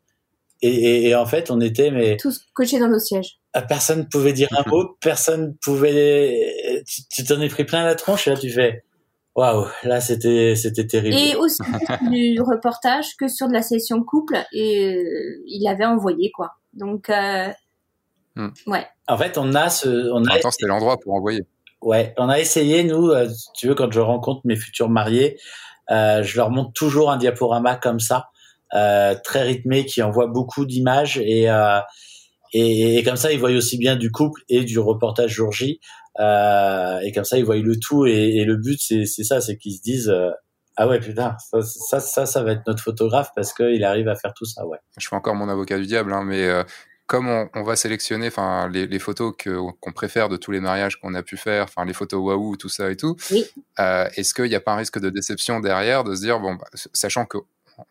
et, 0.62 1.08
et, 1.08 1.14
en 1.16 1.26
fait 1.26 1.50
on 1.50 1.60
était 1.60 1.90
mais 1.90 2.16
tous 2.16 2.46
cochés 2.54 2.78
dans 2.78 2.88
nos 2.88 3.00
sièges. 3.00 3.38
Ah, 3.52 3.62
personne 3.62 4.08
pouvait 4.08 4.32
dire 4.32 4.48
un 4.52 4.68
mot, 4.70 4.96
personne 5.00 5.56
pouvait, 5.60 6.84
tu 7.10 7.24
t'en 7.24 7.40
es 7.40 7.48
pris 7.48 7.64
plein 7.64 7.84
la 7.84 7.96
tronche 7.96 8.28
et 8.28 8.30
là 8.30 8.36
tu 8.36 8.50
fais. 8.50 8.84
Waouh, 9.34 9.66
là 9.82 10.00
c'était 10.00 10.54
c'était 10.54 10.86
terrible. 10.86 11.16
Et 11.16 11.34
aussi 11.34 11.62
du 12.10 12.40
reportage 12.40 13.16
que 13.18 13.28
sur 13.28 13.48
de 13.48 13.52
la 13.52 13.62
session 13.62 14.02
couple 14.04 14.38
et 14.52 15.02
il 15.46 15.66
avait 15.66 15.84
envoyé 15.84 16.30
quoi. 16.30 16.52
Donc 16.72 17.10
euh, 17.10 17.48
Hmm. 18.36 18.48
Ouais. 18.66 18.86
En 19.09 19.18
fait, 19.18 19.36
on 19.38 19.54
a 19.54 19.68
ce. 19.68 20.10
On 20.12 20.24
a... 20.24 20.50
c'était 20.50 20.66
l'endroit 20.66 20.98
pour 20.98 21.14
envoyer. 21.14 21.42
Ouais, 21.82 22.14
on 22.16 22.28
a 22.28 22.38
essayé, 22.38 22.84
nous, 22.84 23.10
euh, 23.10 23.28
tu 23.54 23.66
veux, 23.66 23.74
quand 23.74 23.90
je 23.90 23.98
rencontre 24.00 24.40
mes 24.44 24.54
futurs 24.54 24.88
mariés, 24.88 25.36
euh, 25.90 26.22
je 26.22 26.36
leur 26.36 26.50
montre 26.50 26.72
toujours 26.72 27.10
un 27.10 27.16
diaporama 27.16 27.74
comme 27.74 27.98
ça, 27.98 28.28
euh, 28.74 29.16
très 29.24 29.42
rythmé, 29.42 29.84
qui 29.84 30.00
envoie 30.00 30.28
beaucoup 30.28 30.64
d'images 30.64 31.18
et, 31.18 31.50
euh, 31.50 31.80
et, 32.52 32.98
et, 32.98 33.02
comme 33.02 33.16
ça, 33.16 33.32
ils 33.32 33.40
voient 33.40 33.50
aussi 33.50 33.78
bien 33.78 33.96
du 33.96 34.12
couple 34.12 34.42
et 34.48 34.62
du 34.64 34.78
reportage 34.78 35.32
jour 35.32 35.50
J. 35.52 35.80
Euh, 36.20 37.00
et 37.00 37.10
comme 37.10 37.24
ça, 37.24 37.36
ils 37.38 37.44
voient 37.44 37.56
le 37.56 37.80
tout. 37.80 38.06
Et, 38.06 38.36
et 38.36 38.44
le 38.44 38.56
but, 38.56 38.78
c'est 38.80 39.24
ça, 39.24 39.40
c'est 39.40 39.56
qu'ils 39.59 39.74
se 39.76 39.82
disent. 39.82 40.14
ah 40.76 40.88
ouais 40.88 41.00
putain 41.00 41.36
ça, 41.50 41.60
ça 41.62 42.00
ça 42.00 42.24
ça 42.24 42.42
va 42.42 42.52
être 42.52 42.66
notre 42.66 42.82
photographe 42.82 43.30
parce 43.36 43.52
qu'il 43.52 43.84
arrive 43.84 44.09
à 44.09 44.14
faire 44.14 44.32
tout 44.32 44.46
ça 44.46 44.64
ouais. 44.66 44.78
Je 44.98 45.06
fais 45.06 45.16
encore 45.16 45.34
mon 45.34 45.50
avocat 45.50 45.76
du 45.78 45.84
diable 45.86 46.14
hein, 46.14 46.24
mais 46.24 46.48
comme 47.06 47.28
on, 47.28 47.62
va 47.62 47.76
sélectionner 47.76 48.28
enfin 48.28 48.68
les, 48.68 48.98
photos 48.98 49.34
qu'on 49.36 49.92
préfère 49.92 50.28
de 50.28 50.36
tous 50.36 50.50
les 50.50 50.60
mariages 50.60 50.96
qu'on 50.96 51.14
a 51.14 51.22
pu 51.22 51.36
faire, 51.36 51.64
enfin 51.64 51.84
les 51.84 51.92
photos 51.92 52.20
waouh, 52.22 52.56
tout 52.56 52.68
ça 52.68 52.90
et 52.90 52.96
tout, 52.96 53.16
euh, 53.78 54.08
est-ce 54.16 54.32
qu'il 54.32 54.46
n'y 54.46 54.54
a 54.54 54.60
pas 54.60 54.72
un 54.72 54.76
risque 54.76 54.98
de 54.98 55.10
déception 55.10 55.60
derrière 55.60 56.04
de 56.04 56.14
se 56.14 56.22
dire 56.22 56.40
bon, 56.40 56.54
bah, 56.54 56.66
sachant 56.92 57.26
que 57.26 57.38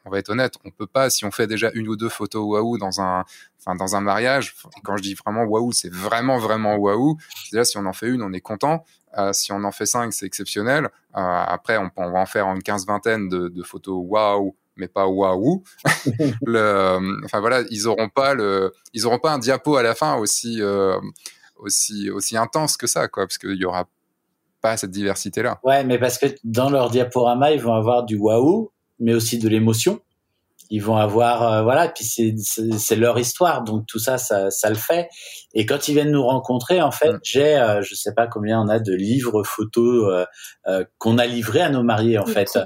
on 0.05 0.09
va 0.09 0.19
être 0.19 0.29
honnête, 0.29 0.55
on 0.63 0.71
peut 0.71 0.87
pas 0.87 1.09
si 1.09 1.25
on 1.25 1.31
fait 1.31 1.47
déjà 1.47 1.71
une 1.73 1.87
ou 1.87 1.95
deux 1.95 2.09
photos 2.09 2.43
waouh 2.43 2.77
dans 2.77 3.01
un 3.01 3.25
enfin 3.59 3.75
dans 3.75 3.95
un 3.95 4.01
mariage. 4.01 4.55
quand 4.83 4.97
je 4.97 5.03
dis 5.03 5.13
vraiment 5.13 5.43
waouh, 5.43 5.71
c'est 5.71 5.91
vraiment 5.91 6.37
vraiment 6.37 6.75
waouh. 6.75 7.17
C'est-à-dire 7.45 7.65
si 7.65 7.77
on 7.77 7.85
en 7.85 7.93
fait 7.93 8.07
une, 8.07 8.23
on 8.23 8.33
est 8.33 8.41
content. 8.41 8.85
Euh, 9.17 9.33
si 9.33 9.51
on 9.51 9.63
en 9.63 9.71
fait 9.71 9.85
cinq, 9.85 10.13
c'est 10.13 10.25
exceptionnel. 10.25 10.85
Euh, 10.85 11.43
après, 11.47 11.77
on, 11.77 12.11
va 12.11 12.19
en 12.19 12.25
faire 12.25 12.47
une 12.47 12.63
quinze 12.63 12.85
vingtaine 12.85 13.27
de, 13.27 13.49
de 13.49 13.63
photos 13.63 14.01
waouh 14.07 14.55
mais 14.75 14.87
pas 14.87 15.07
waouh. 15.07 15.63
le, 16.45 17.23
enfin 17.25 17.39
voilà, 17.39 17.63
ils 17.69 17.87
auront 17.87 18.09
pas 18.09 18.33
le, 18.33 18.73
ils 18.93 19.05
auront 19.05 19.19
pas 19.19 19.33
un 19.33 19.39
diapo 19.39 19.75
à 19.75 19.83
la 19.83 19.95
fin 19.95 20.15
aussi, 20.15 20.61
euh, 20.61 20.99
aussi, 21.57 22.09
aussi 22.09 22.37
intense 22.37 22.77
que 22.77 22.87
ça, 22.87 23.07
quoi, 23.07 23.25
parce 23.25 23.37
qu'il 23.37 23.57
y 23.57 23.65
aura 23.65 23.87
pas 24.61 24.77
cette 24.77 24.91
diversité 24.91 25.41
là. 25.41 25.59
Ouais, 25.63 25.83
mais 25.83 25.97
parce 25.97 26.17
que 26.17 26.27
dans 26.43 26.69
leur 26.69 26.89
diaporama, 26.89 27.51
ils 27.51 27.61
vont 27.61 27.73
avoir 27.73 28.03
du 28.03 28.15
waouh, 28.17 28.71
mais 28.99 29.13
aussi 29.13 29.39
de 29.39 29.49
l'émotion 29.49 29.99
ils 30.71 30.81
vont 30.81 30.95
avoir 30.95 31.43
euh, 31.43 31.63
voilà 31.63 31.89
puis 31.89 32.05
c'est 32.05 32.33
c'est 32.37 32.95
leur 32.95 33.19
histoire 33.19 33.63
donc 33.63 33.85
tout 33.87 33.99
ça, 33.99 34.17
ça 34.17 34.49
ça 34.49 34.69
le 34.69 34.75
fait. 34.75 35.09
Et 35.53 35.65
quand 35.65 35.89
ils 35.89 35.93
viennent 35.93 36.11
nous 36.11 36.23
rencontrer 36.23 36.81
en 36.81 36.91
fait 36.91 37.11
mm. 37.11 37.19
j'ai 37.23 37.57
euh, 37.57 37.81
je 37.81 37.93
sais 37.93 38.13
pas 38.13 38.27
combien 38.27 38.61
on 38.61 38.69
a 38.69 38.79
de 38.79 38.93
livres 38.93 39.43
photos 39.43 40.09
euh, 40.09 40.25
euh 40.67 40.85
qu'on 40.97 41.17
a 41.17 41.27
livrés 41.27 41.61
à 41.61 41.69
nos 41.69 41.83
mariés 41.83 42.17
en 42.17 42.25
fait. 42.25 42.57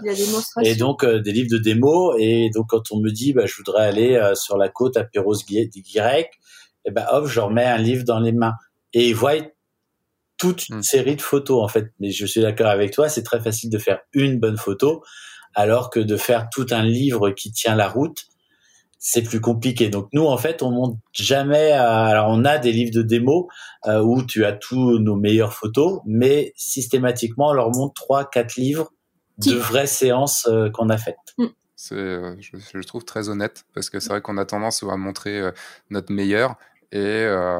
et 0.62 0.76
donc 0.76 1.04
des 1.04 1.32
livres 1.32 1.50
de 1.52 1.58
démo. 1.58 2.16
Et 2.20 2.52
donc 2.54 2.68
quand 2.70 2.92
on 2.92 3.00
me 3.00 3.10
dit 3.10 3.34
bah 3.34 3.48
je 3.48 3.56
voudrais 3.58 3.88
aller 3.88 4.32
sur 4.36 4.56
la 4.56 4.70
côte 4.70 4.98
à 4.98 5.04
Perros-Guirec 5.04 6.30
et 6.86 6.92
ben 6.92 7.06
hop 7.12 7.26
je 7.26 7.40
leur 7.40 7.50
mets 7.50 7.66
un 7.66 7.78
livre 7.78 8.04
dans 8.06 8.20
les 8.20 8.32
mains. 8.32 8.54
Et 8.94 9.10
ils 9.10 9.16
voient 9.16 9.34
toute 10.38 10.70
une 10.70 10.78
mm. 10.78 10.84
série 10.84 11.16
de 11.16 11.24
photos 11.24 11.64
en 11.64 11.68
fait. 11.68 11.88
Mais 12.00 12.12
je 12.12 12.28
suis 12.28 12.42
d'accord 12.42 12.68
avec 12.68 12.92
toi 12.92 13.10
c'est 13.10 13.24
très 13.24 13.42
facile 13.42 13.72
de 13.72 13.80
faire 13.80 13.98
une 14.14 14.40
bonne 14.40 14.58
photo 14.58 15.02
alors 15.56 15.90
que 15.90 16.00
de 16.00 16.18
faire 16.18 16.50
tout 16.52 16.68
un 16.72 16.84
livre 16.84 17.32
qui 17.32 17.52
tient 17.52 17.76
la 17.76 17.88
route, 17.88 18.26
c'est 19.00 19.22
plus 19.22 19.42
compliqué. 19.42 19.90
Donc 19.90 20.10
nous, 20.14 20.26
en 20.26 20.38
fait, 20.38 20.62
on 20.64 20.72
monte 20.72 20.98
jamais. 21.14 21.72
Alors 21.72 22.28
on 22.30 22.44
a 22.46 22.58
des 22.58 22.72
livres 22.72 22.94
de 22.94 23.02
démo 23.02 23.50
euh, 23.86 24.02
où 24.02 24.24
tu 24.24 24.46
as 24.46 24.54
tous 24.54 25.00
nos 25.00 25.16
meilleures 25.16 25.54
photos, 25.54 26.02
mais 26.06 26.54
systématiquement, 26.56 27.50
on 27.50 27.54
leur 27.54 27.72
montre 27.72 27.94
trois, 27.94 28.30
quatre 28.30 28.56
livres 28.56 28.92
de 29.38 29.54
vraies 29.54 29.88
séances 29.88 30.48
euh, 30.48 30.70
qu'on 30.70 30.90
a 30.90 30.98
faites. 30.98 31.18
Mm. 31.38 31.46
C'est, 31.76 31.96
euh, 31.96 32.36
je, 32.40 32.58
je, 32.58 32.88
trouve 32.88 33.04
très 33.04 33.30
honnête 33.30 33.66
parce 33.74 33.90
que 33.90 34.00
c'est 34.00 34.10
vrai 34.10 34.22
qu'on 34.22 34.38
a 34.38 34.46
tendance 34.46 34.82
à 34.82 34.96
montrer 34.96 35.52
notre 35.90 36.12
meilleur 36.12 36.56
et, 36.92 37.26
euh, 37.26 37.60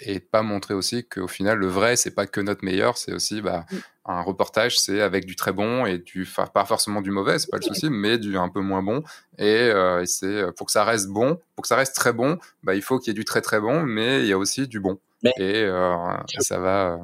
et 0.00 0.20
pas 0.20 0.42
montrer 0.42 0.74
aussi 0.74 1.04
qu'au 1.06 1.26
final 1.26 1.58
le 1.58 1.66
vrai 1.66 1.96
c'est 1.96 2.12
pas 2.12 2.26
que 2.26 2.40
notre 2.40 2.64
meilleur 2.64 2.96
c'est 2.96 3.12
aussi 3.12 3.40
bah, 3.40 3.64
mm. 3.70 3.76
Un 4.10 4.22
reportage 4.22 4.78
c'est 4.78 5.00
avec 5.00 5.24
du 5.26 5.36
très 5.36 5.52
bon 5.52 5.86
et 5.86 5.98
du 5.98 6.28
pas 6.54 6.64
forcément 6.64 7.00
du 7.00 7.10
mauvais 7.10 7.38
c'est 7.38 7.50
pas 7.50 7.58
le 7.58 7.62
souci 7.62 7.88
mais 7.90 8.18
du 8.18 8.36
un 8.36 8.48
peu 8.48 8.60
moins 8.60 8.82
bon. 8.82 9.02
Et, 9.38 9.44
euh, 9.44 10.02
et 10.02 10.06
c'est 10.06 10.44
pour 10.56 10.66
que 10.66 10.72
ça 10.72 10.84
reste 10.84 11.08
bon 11.08 11.38
pour 11.54 11.62
que 11.62 11.68
ça 11.68 11.76
reste 11.76 11.94
très 11.94 12.12
bon 12.12 12.38
bah 12.62 12.74
il 12.74 12.82
faut 12.82 12.98
qu'il 12.98 13.08
y 13.08 13.10
ait 13.12 13.14
du 13.14 13.24
très 13.24 13.40
très 13.40 13.60
bon 13.60 13.82
mais 13.82 14.20
il 14.20 14.26
y 14.26 14.32
a 14.32 14.38
aussi 14.38 14.68
du 14.68 14.80
bon. 14.80 14.98
Et 15.38 15.62
euh, 15.64 15.96
ça 16.38 16.58
va 16.58 16.92
euh, 16.92 16.96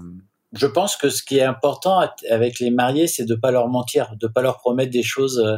je 0.53 0.67
pense 0.67 0.97
que 0.97 1.11
ce 1.11 1.23
qui 1.23 1.39
est 1.39 1.45
important 1.45 2.01
avec 2.31 2.61
les 2.61 2.71
mariés, 2.71 3.07
c'est 3.07 3.25
de 3.25 3.35
pas 3.35 3.51
leur 3.51 3.69
mentir, 3.69 4.15
de 4.19 4.27
pas 4.27 4.43
leur 4.43 4.59
promettre 4.59 4.91
des 4.91 5.03
choses 5.03 5.39
euh, 5.39 5.57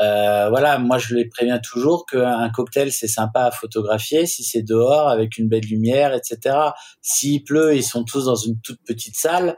euh, 0.00 0.48
voilà, 0.48 0.78
moi 0.78 0.98
je 0.98 1.14
les 1.14 1.26
préviens 1.26 1.58
toujours 1.58 2.06
qu'un 2.06 2.48
cocktail 2.50 2.90
c'est 2.92 3.08
sympa 3.08 3.42
à 3.42 3.50
photographier. 3.50 4.24
Si 4.24 4.44
c'est 4.44 4.62
dehors 4.62 5.08
avec 5.08 5.36
une 5.36 5.48
belle 5.48 5.64
lumière, 5.64 6.14
etc. 6.14 6.56
S'il 7.02 7.44
pleut, 7.44 7.76
ils 7.76 7.82
sont 7.82 8.04
tous 8.04 8.26
dans 8.26 8.36
une 8.36 8.58
toute 8.60 8.80
petite 8.86 9.16
salle, 9.16 9.56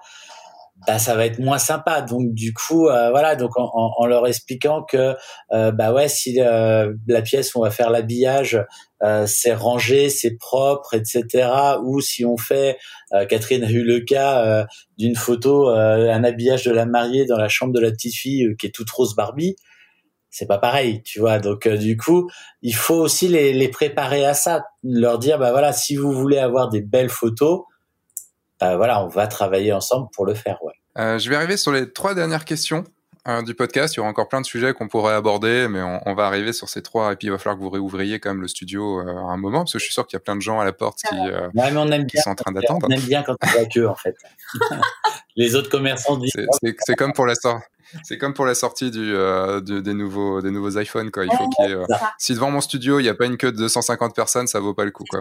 bah 0.86 0.98
ça 0.98 1.14
va 1.14 1.26
être 1.26 1.38
moins 1.38 1.58
sympa. 1.58 2.02
Donc 2.02 2.34
du 2.34 2.52
coup, 2.52 2.88
euh, 2.88 3.10
voilà, 3.10 3.36
donc 3.36 3.52
en, 3.56 4.06
leur 4.06 4.26
expliquant 4.26 4.82
que 4.82 5.14
euh, 5.52 5.72
bah 5.72 5.92
ouais, 5.92 6.08
si 6.08 6.34
la 6.34 7.22
pièce 7.22 7.54
où 7.54 7.60
on 7.60 7.62
va 7.62 7.70
faire 7.70 7.90
l'habillage, 7.90 8.60
c'est 9.26 9.54
rangé, 9.54 10.10
c'est 10.10 10.36
propre, 10.36 10.94
etc. 10.94 11.48
Ou 11.84 12.00
si 12.00 12.24
on 12.24 12.36
fait, 12.36 12.78
Catherine 13.28 13.64
a 13.64 13.70
eu 13.70 13.82
le 13.82 14.00
cas 14.00 14.66
d'une 14.96 15.16
photo, 15.16 15.68
un 15.68 16.24
habillage 16.24 16.64
de 16.64 16.72
la 16.72 16.86
mariée 16.86 17.26
dans 17.26 17.36
la 17.36 17.48
chambre 17.48 17.72
de 17.72 17.80
la 17.80 17.90
petite 17.90 18.14
fille 18.14 18.54
qui 18.58 18.66
est 18.66 18.70
toute 18.70 18.90
rose 18.90 19.16
Barbie 19.16 19.56
c'est 20.34 20.46
pas 20.46 20.56
pareil, 20.56 21.02
tu 21.02 21.20
vois. 21.20 21.38
Donc 21.38 21.68
du 21.68 21.98
coup, 21.98 22.30
il 22.62 22.74
faut 22.74 22.94
aussi 22.94 23.28
les, 23.28 23.52
les 23.52 23.68
préparer 23.68 24.24
à 24.24 24.32
ça, 24.32 24.64
leur 24.82 25.18
dire 25.18 25.38
bah 25.38 25.50
voilà, 25.52 25.74
si 25.74 25.94
vous 25.94 26.10
voulez 26.10 26.38
avoir 26.38 26.70
des 26.70 26.80
belles 26.80 27.10
photos, 27.10 27.64
voilà, 28.76 29.04
on 29.04 29.08
va 29.08 29.26
travailler 29.26 29.72
ensemble 29.72 30.08
pour 30.14 30.26
le 30.26 30.34
faire, 30.34 30.62
ouais. 30.62 30.72
Euh, 30.98 31.18
je 31.18 31.30
vais 31.30 31.36
arriver 31.36 31.56
sur 31.56 31.72
les 31.72 31.90
trois 31.90 32.14
dernières 32.14 32.44
questions 32.44 32.84
euh, 33.26 33.42
du 33.42 33.54
podcast. 33.54 33.94
Il 33.94 33.98
y 33.98 34.00
aura 34.00 34.10
encore 34.10 34.28
plein 34.28 34.40
de 34.40 34.46
sujets 34.46 34.74
qu'on 34.74 34.88
pourrait 34.88 35.14
aborder, 35.14 35.68
mais 35.68 35.80
on, 35.80 36.00
on, 36.06 36.14
va 36.14 36.26
arriver 36.26 36.52
sur 36.52 36.68
ces 36.68 36.82
trois. 36.82 37.12
Et 37.12 37.16
puis 37.16 37.28
il 37.28 37.30
va 37.30 37.38
falloir 37.38 37.56
que 37.56 37.62
vous 37.62 37.70
réouvriez 37.70 38.20
quand 38.20 38.30
même 38.30 38.42
le 38.42 38.48
studio 38.48 39.00
euh, 39.00 39.06
à 39.06 39.32
un 39.32 39.36
moment, 39.36 39.60
parce 39.60 39.72
que 39.72 39.78
je 39.78 39.84
suis 39.84 39.94
sûr 39.94 40.06
qu'il 40.06 40.16
y 40.16 40.20
a 40.20 40.20
plein 40.20 40.36
de 40.36 40.42
gens 40.42 40.60
à 40.60 40.64
la 40.64 40.72
porte 40.72 40.98
qui, 41.08 41.14
euh, 41.14 41.48
ouais, 41.54 41.70
mais 41.70 41.76
on 41.76 41.90
aime 41.90 42.06
qui 42.06 42.18
sont 42.18 42.30
en 42.30 42.34
train 42.34 42.52
d'attendre. 42.52 42.86
On 42.88 42.92
aime 42.92 43.00
bien 43.00 43.22
quand 43.22 43.36
on 43.42 43.46
voit 43.46 43.64
que 43.66 43.86
en 43.86 43.94
fait. 43.94 44.16
Les 45.36 45.54
autres 45.54 45.70
commerçants 45.70 46.16
disent. 46.16 46.32
C'est 46.84 46.94
comme 46.94 47.12
pour 47.12 47.26
la 47.26 47.34
sortie. 47.34 47.64
C'est 48.04 48.18
comme 48.18 48.32
pour 48.32 48.46
la 48.46 48.54
sortie 48.54 48.90
du, 48.90 49.14
euh, 49.14 49.60
de, 49.60 49.80
des 49.80 49.92
nouveaux 49.92 50.40
des 50.40 50.50
nouveaux 50.50 50.78
iPhones 50.78 51.10
quoi. 51.10 51.24
Il 51.24 51.30
faut 51.30 51.48
qu'il 51.50 51.66
y 51.66 51.72
ait, 51.72 51.74
euh, 51.74 51.84
si 52.18 52.32
devant 52.32 52.50
mon 52.50 52.60
studio 52.60 52.98
il 52.98 53.02
n'y 53.02 53.08
a 53.08 53.14
pas 53.14 53.26
une 53.26 53.36
queue 53.36 53.52
de 53.52 53.56
250 53.58 54.14
personnes, 54.14 54.46
ça 54.46 54.60
vaut 54.60 54.74
pas 54.74 54.84
le 54.84 54.90
coup 54.90 55.04
quoi. 55.08 55.20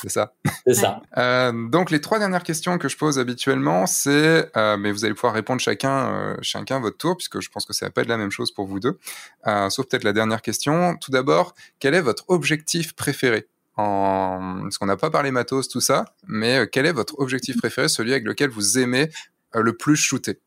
C'est 0.00 0.08
ça. 0.08 0.34
C'est 0.66 0.74
ça. 0.74 1.02
Euh, 1.16 1.68
donc 1.68 1.90
les 1.90 2.00
trois 2.00 2.18
dernières 2.18 2.42
questions 2.42 2.78
que 2.78 2.88
je 2.88 2.96
pose 2.96 3.18
habituellement, 3.18 3.86
c'est, 3.86 4.50
euh, 4.56 4.76
mais 4.76 4.92
vous 4.92 5.04
allez 5.04 5.14
pouvoir 5.14 5.34
répondre 5.34 5.60
chacun, 5.60 6.12
euh, 6.12 6.36
chacun 6.42 6.80
votre 6.80 6.96
tour, 6.96 7.16
puisque 7.16 7.40
je 7.40 7.48
pense 7.48 7.66
que 7.66 7.72
ça 7.72 7.86
va 7.86 7.90
pas 7.90 8.02
être 8.02 8.08
la 8.08 8.16
même 8.16 8.30
chose 8.30 8.52
pour 8.52 8.66
vous 8.66 8.80
deux. 8.80 8.98
Euh, 9.46 9.70
sauf 9.70 9.86
peut-être 9.86 10.04
la 10.04 10.12
dernière 10.12 10.42
question. 10.42 10.96
Tout 10.96 11.10
d'abord, 11.10 11.54
quel 11.78 11.94
est 11.94 12.00
votre 12.00 12.24
objectif 12.28 12.94
préféré? 12.94 13.46
En... 13.76 14.60
Parce 14.62 14.78
qu'on 14.78 14.86
n'a 14.86 14.96
pas 14.96 15.10
parlé 15.10 15.30
matos, 15.30 15.68
tout 15.68 15.80
ça, 15.80 16.04
mais 16.26 16.68
quel 16.70 16.86
est 16.86 16.92
votre 16.92 17.18
objectif 17.18 17.56
préféré, 17.56 17.88
celui 17.88 18.12
avec 18.12 18.24
lequel 18.24 18.50
vous 18.50 18.78
aimez 18.78 19.10
le 19.52 19.76
plus 19.76 19.96
shooter? 19.96 20.38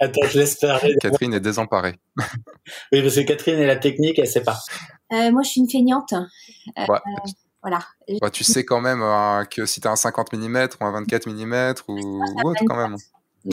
Attends, 0.00 0.26
je 0.30 0.38
l'espère. 0.38 0.80
Catherine 1.00 1.34
est 1.34 1.40
désemparée. 1.40 1.98
oui, 2.92 3.02
parce 3.02 3.16
que 3.16 3.20
Catherine 3.22 3.58
et 3.58 3.66
la 3.66 3.76
technique, 3.76 4.18
elle 4.18 4.28
sait 4.28 4.42
pas. 4.42 4.58
Euh, 5.12 5.30
moi, 5.32 5.42
je 5.42 5.50
suis 5.50 5.60
une 5.60 5.70
feignante. 5.70 6.12
Euh, 6.12 6.84
Ouais. 6.88 6.98
voilà. 7.62 7.80
Bah, 8.20 8.30
tu 8.30 8.44
sais 8.44 8.64
quand 8.64 8.80
même 8.80 9.02
euh, 9.02 9.44
que 9.44 9.66
si 9.66 9.80
tu 9.80 9.88
as 9.88 9.90
un 9.90 9.96
50 9.96 10.32
mm 10.32 10.68
ou 10.80 10.84
un 10.84 10.92
24 10.92 11.26
mm 11.28 11.74
ou, 11.88 11.94
ou 11.98 12.48
autre 12.48 12.62
quand 12.66 12.76
même. 12.76 12.96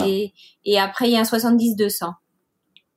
Et, 0.05 0.33
et 0.65 0.79
après, 0.79 1.07
il 1.07 1.13
y 1.13 1.15
a 1.17 1.19
un 1.19 1.23
70-200. 1.23 2.11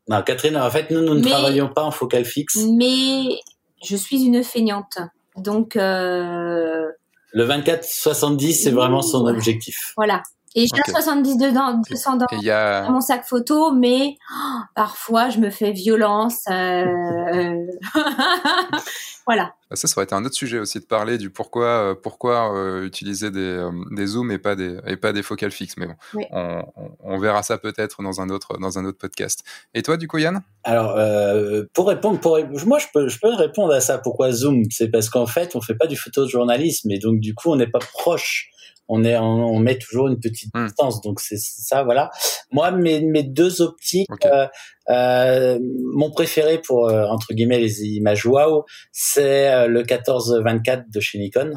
Non, 0.08 0.22
Catherine, 0.22 0.56
en 0.56 0.70
fait, 0.70 0.90
nous, 0.90 1.00
nous 1.02 1.14
ne 1.14 1.22
Mais- 1.22 1.30
travaillons 1.30 1.68
pas 1.68 1.84
en 1.84 1.90
focal 1.90 2.24
fixe. 2.24 2.56
Mais 2.72 3.38
je 3.84 3.94
suis 3.96 4.22
une 4.24 4.42
feignante. 4.42 4.98
Donc, 5.36 5.76
euh, 5.76 6.86
Le 7.32 7.44
24-70, 7.44 8.52
c'est 8.64 8.70
vraiment 8.70 9.02
son 9.02 9.26
objectif. 9.26 9.92
voilà. 9.96 10.22
Et 10.54 10.62
j'ai 10.66 10.80
Ok. 10.80 10.88
un 10.88 10.92
72 10.92 11.52
dans, 11.52 11.82
200 11.88 12.16
dans 12.16 12.26
a... 12.30 12.82
dans 12.82 12.92
mon 12.92 13.00
sac 13.00 13.24
photo, 13.26 13.72
mais 13.72 14.16
oh, 14.32 14.58
parfois, 14.74 15.28
je 15.30 15.38
me 15.38 15.50
fais 15.50 15.72
violence. 15.72 16.40
euh, 16.50 17.54
voilà. 19.26 19.52
Bah, 19.70 19.76
Ça, 19.76 19.86
ça 19.86 19.94
aurait 19.98 20.04
été 20.04 20.14
un 20.14 20.24
autre 20.24 20.34
sujet 20.34 20.58
aussi 20.58 20.80
de 20.80 20.84
parler 20.86 21.18
du 21.18 21.30
pourquoi, 21.30 21.66
euh, 21.66 21.94
pourquoi 21.94 22.54
euh, 22.56 22.84
utiliser 22.86 23.30
des, 23.30 23.40
euh, 23.40 23.70
des 23.90 24.06
zooms 24.06 24.30
et 24.30 24.38
pas 24.38 24.56
des, 24.56 24.78
et 24.86 24.96
pas 24.96 25.12
des 25.12 25.22
focales 25.22 25.50
fixes. 25.50 25.76
Mais 25.76 25.86
bon, 25.86 25.94
Oui. 26.14 26.24
on, 26.30 26.62
on- 26.76 26.90
on 27.00 27.18
verra 27.18 27.42
ça 27.42 27.58
peut-être 27.58 28.02
dans 28.02 28.20
un 28.20 28.30
autre, 28.30 28.58
dans 28.58 28.78
un 28.78 28.84
autre 28.84 28.98
podcast. 28.98 29.44
Et 29.74 29.82
toi, 29.82 29.96
du 29.96 30.08
coup, 30.08 30.18
Yann? 30.18 30.40
Alors, 30.64 30.94
euh, 30.96 31.64
pour 31.74 31.88
répondre, 31.88 32.18
pour, 32.20 32.38
moi, 32.66 32.78
je 32.78 32.86
peux, 32.92 33.08
je 33.08 33.18
peux 33.20 33.32
répondre 33.34 33.72
à 33.74 33.80
ça. 33.80 33.98
Pourquoi 33.98 34.32
Zoom? 34.32 34.62
C'est 34.70 34.88
parce 34.88 35.10
qu'en 35.10 35.26
fait, 35.26 35.54
on 35.56 35.60
fait 35.60 35.74
pas 35.76 35.86
du 35.86 35.96
photojournalisme 35.96 36.90
et 36.90 36.98
donc 36.98 37.20
du 37.20 37.34
coup, 37.34 37.50
on 37.52 37.56
n'est 37.56 37.70
pas 37.70 37.78
proche. 37.80 38.48
On 38.88 39.04
est, 39.04 39.16
on, 39.18 39.24
on 39.54 39.58
met 39.58 39.78
toujours 39.78 40.08
une 40.08 40.18
petite 40.18 40.50
Hmm. 40.54 40.66
distance. 40.66 41.00
Donc 41.02 41.20
c'est 41.20 41.38
ça, 41.38 41.84
voilà. 41.84 42.10
Moi, 42.50 42.70
mes, 42.70 43.00
mes 43.00 43.22
deux 43.22 43.60
optiques, 43.62 44.08
euh, 44.24 44.46
euh, 44.88 45.58
mon 45.94 46.10
préféré 46.10 46.58
pour 46.58 46.88
euh, 46.88 47.04
entre 47.06 47.34
guillemets 47.34 47.60
les 47.60 47.84
images 47.84 48.24
wow, 48.26 48.64
c'est 48.92 49.52
euh, 49.52 49.66
le 49.66 49.82
14-24 49.82 50.84
de 50.90 51.00
chez 51.00 51.18
Nikon, 51.18 51.52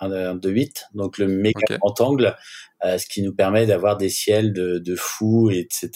un, 0.00 0.12
un 0.12 0.34
2.8, 0.36 0.72
donc 0.94 1.18
le 1.18 1.26
méga 1.26 1.64
Ok. 1.70 1.78
grand 1.80 2.00
angle, 2.02 2.36
euh, 2.84 2.98
ce 2.98 3.06
qui 3.06 3.22
nous 3.22 3.34
permet 3.34 3.66
d'avoir 3.66 3.96
des 3.96 4.10
ciels 4.10 4.52
de, 4.52 4.78
de 4.78 4.94
fou, 4.94 5.50
etc. 5.50 5.90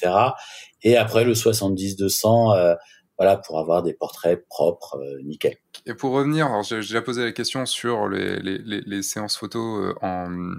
Et 0.83 0.97
après 0.97 1.25
le 1.25 1.35
70-200, 1.35 2.57
euh, 2.57 2.75
voilà, 3.19 3.37
pour 3.37 3.59
avoir 3.59 3.83
des 3.83 3.93
portraits 3.93 4.45
propres, 4.49 4.97
euh, 5.01 5.21
nickel. 5.25 5.55
Et 5.87 5.95
pour 5.95 6.13
revenir, 6.13 6.63
j'ai 6.63 6.77
déjà 6.77 7.03
posé 7.03 7.25
la 7.25 7.33
question 7.33 7.67
sur 7.67 8.09
les, 8.09 8.39
les, 8.41 8.59
les, 8.59 8.81
les 8.83 9.03
séances 9.03 9.37
photos 9.37 9.85
euh, 9.87 9.95
en, 10.03 10.55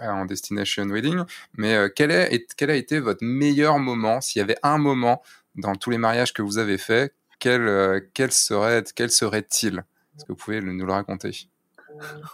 en 0.00 0.24
destination 0.26 0.84
wedding, 0.86 1.22
mais 1.56 1.74
euh, 1.74 1.88
quel, 1.94 2.10
est, 2.10 2.54
quel 2.56 2.70
a 2.70 2.74
été 2.76 3.00
votre 3.00 3.24
meilleur 3.24 3.78
moment? 3.78 4.20
S'il 4.20 4.40
y 4.40 4.42
avait 4.42 4.58
un 4.62 4.76
moment 4.78 5.22
dans 5.54 5.74
tous 5.74 5.90
les 5.90 5.98
mariages 5.98 6.32
que 6.34 6.42
vous 6.42 6.58
avez 6.58 6.76
fait, 6.76 7.14
quel, 7.38 7.62
euh, 7.62 8.00
quel 8.12 8.30
serait 8.30 8.84
quel 8.94 9.10
serait-il? 9.10 9.78
Est-ce 10.16 10.24
que 10.24 10.32
vous 10.32 10.36
pouvez 10.36 10.60
nous 10.60 10.84
le 10.86 10.92
raconter? 10.92 11.48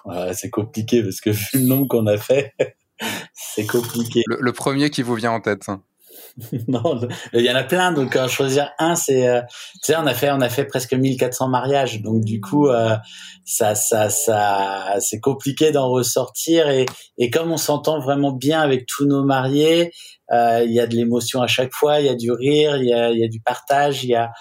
Voilà, 0.05 0.35
c'est 0.35 0.51
compliqué 0.51 1.02
parce 1.02 1.20
que 1.20 1.31
vu 1.31 1.47
le 1.55 1.61
nombre 1.66 1.86
qu'on 1.86 2.06
a 2.09 2.16
fait, 2.16 2.52
c'est 3.32 3.66
compliqué. 3.66 4.23
le, 4.27 4.39
le 4.40 4.52
premier 4.52 4.90
qui 4.90 5.02
vous 5.02 5.15
vient 5.15 5.32
en 5.32 5.40
tête 5.40 5.66
non, 6.69 7.01
il 7.32 7.43
y 7.43 7.51
en 7.51 7.55
a 7.55 7.62
plein, 7.62 7.93
donc 7.93 8.16
euh, 8.16 8.27
choisir 8.27 8.73
un, 8.78 8.97
c'est, 8.97 9.28
euh, 9.28 9.40
tu 9.74 9.78
sais, 9.82 9.97
on 9.97 10.06
a 10.06 10.15
fait, 10.15 10.31
on 10.32 10.40
a 10.40 10.48
fait 10.48 10.65
presque 10.65 10.93
1400 10.93 11.48
mariages, 11.48 12.02
donc 12.02 12.24
du 12.24 12.40
coup, 12.40 12.66
euh, 12.69 12.97
ça, 13.44 13.74
ça, 13.77 14.11
ça, 14.11 14.97
c'est 14.98 15.20
compliqué 15.20 15.70
d'en 15.70 15.89
ressortir. 15.90 16.69
Et, 16.69 16.86
et 17.19 17.31
comme 17.31 17.52
on 17.52 17.56
s'entend 17.56 18.01
vraiment 18.01 18.32
bien 18.32 18.61
avec 18.61 18.86
tous 18.86 19.06
nos 19.06 19.24
mariés, 19.24 19.93
euh, 20.32 20.65
il 20.65 20.73
y 20.73 20.81
a 20.81 20.86
de 20.86 20.97
l'émotion 20.97 21.40
à 21.40 21.47
chaque 21.47 21.73
fois, 21.73 22.01
il 22.01 22.06
y 22.06 22.09
a 22.09 22.16
du 22.16 22.32
rire, 22.32 22.77
il 22.78 22.89
y 22.89 22.93
a, 22.93 23.11
il 23.11 23.19
y 23.19 23.24
a 23.24 23.28
du 23.28 23.40
partage, 23.40 24.02
il 24.02 24.11
y 24.11 24.15
a 24.16 24.32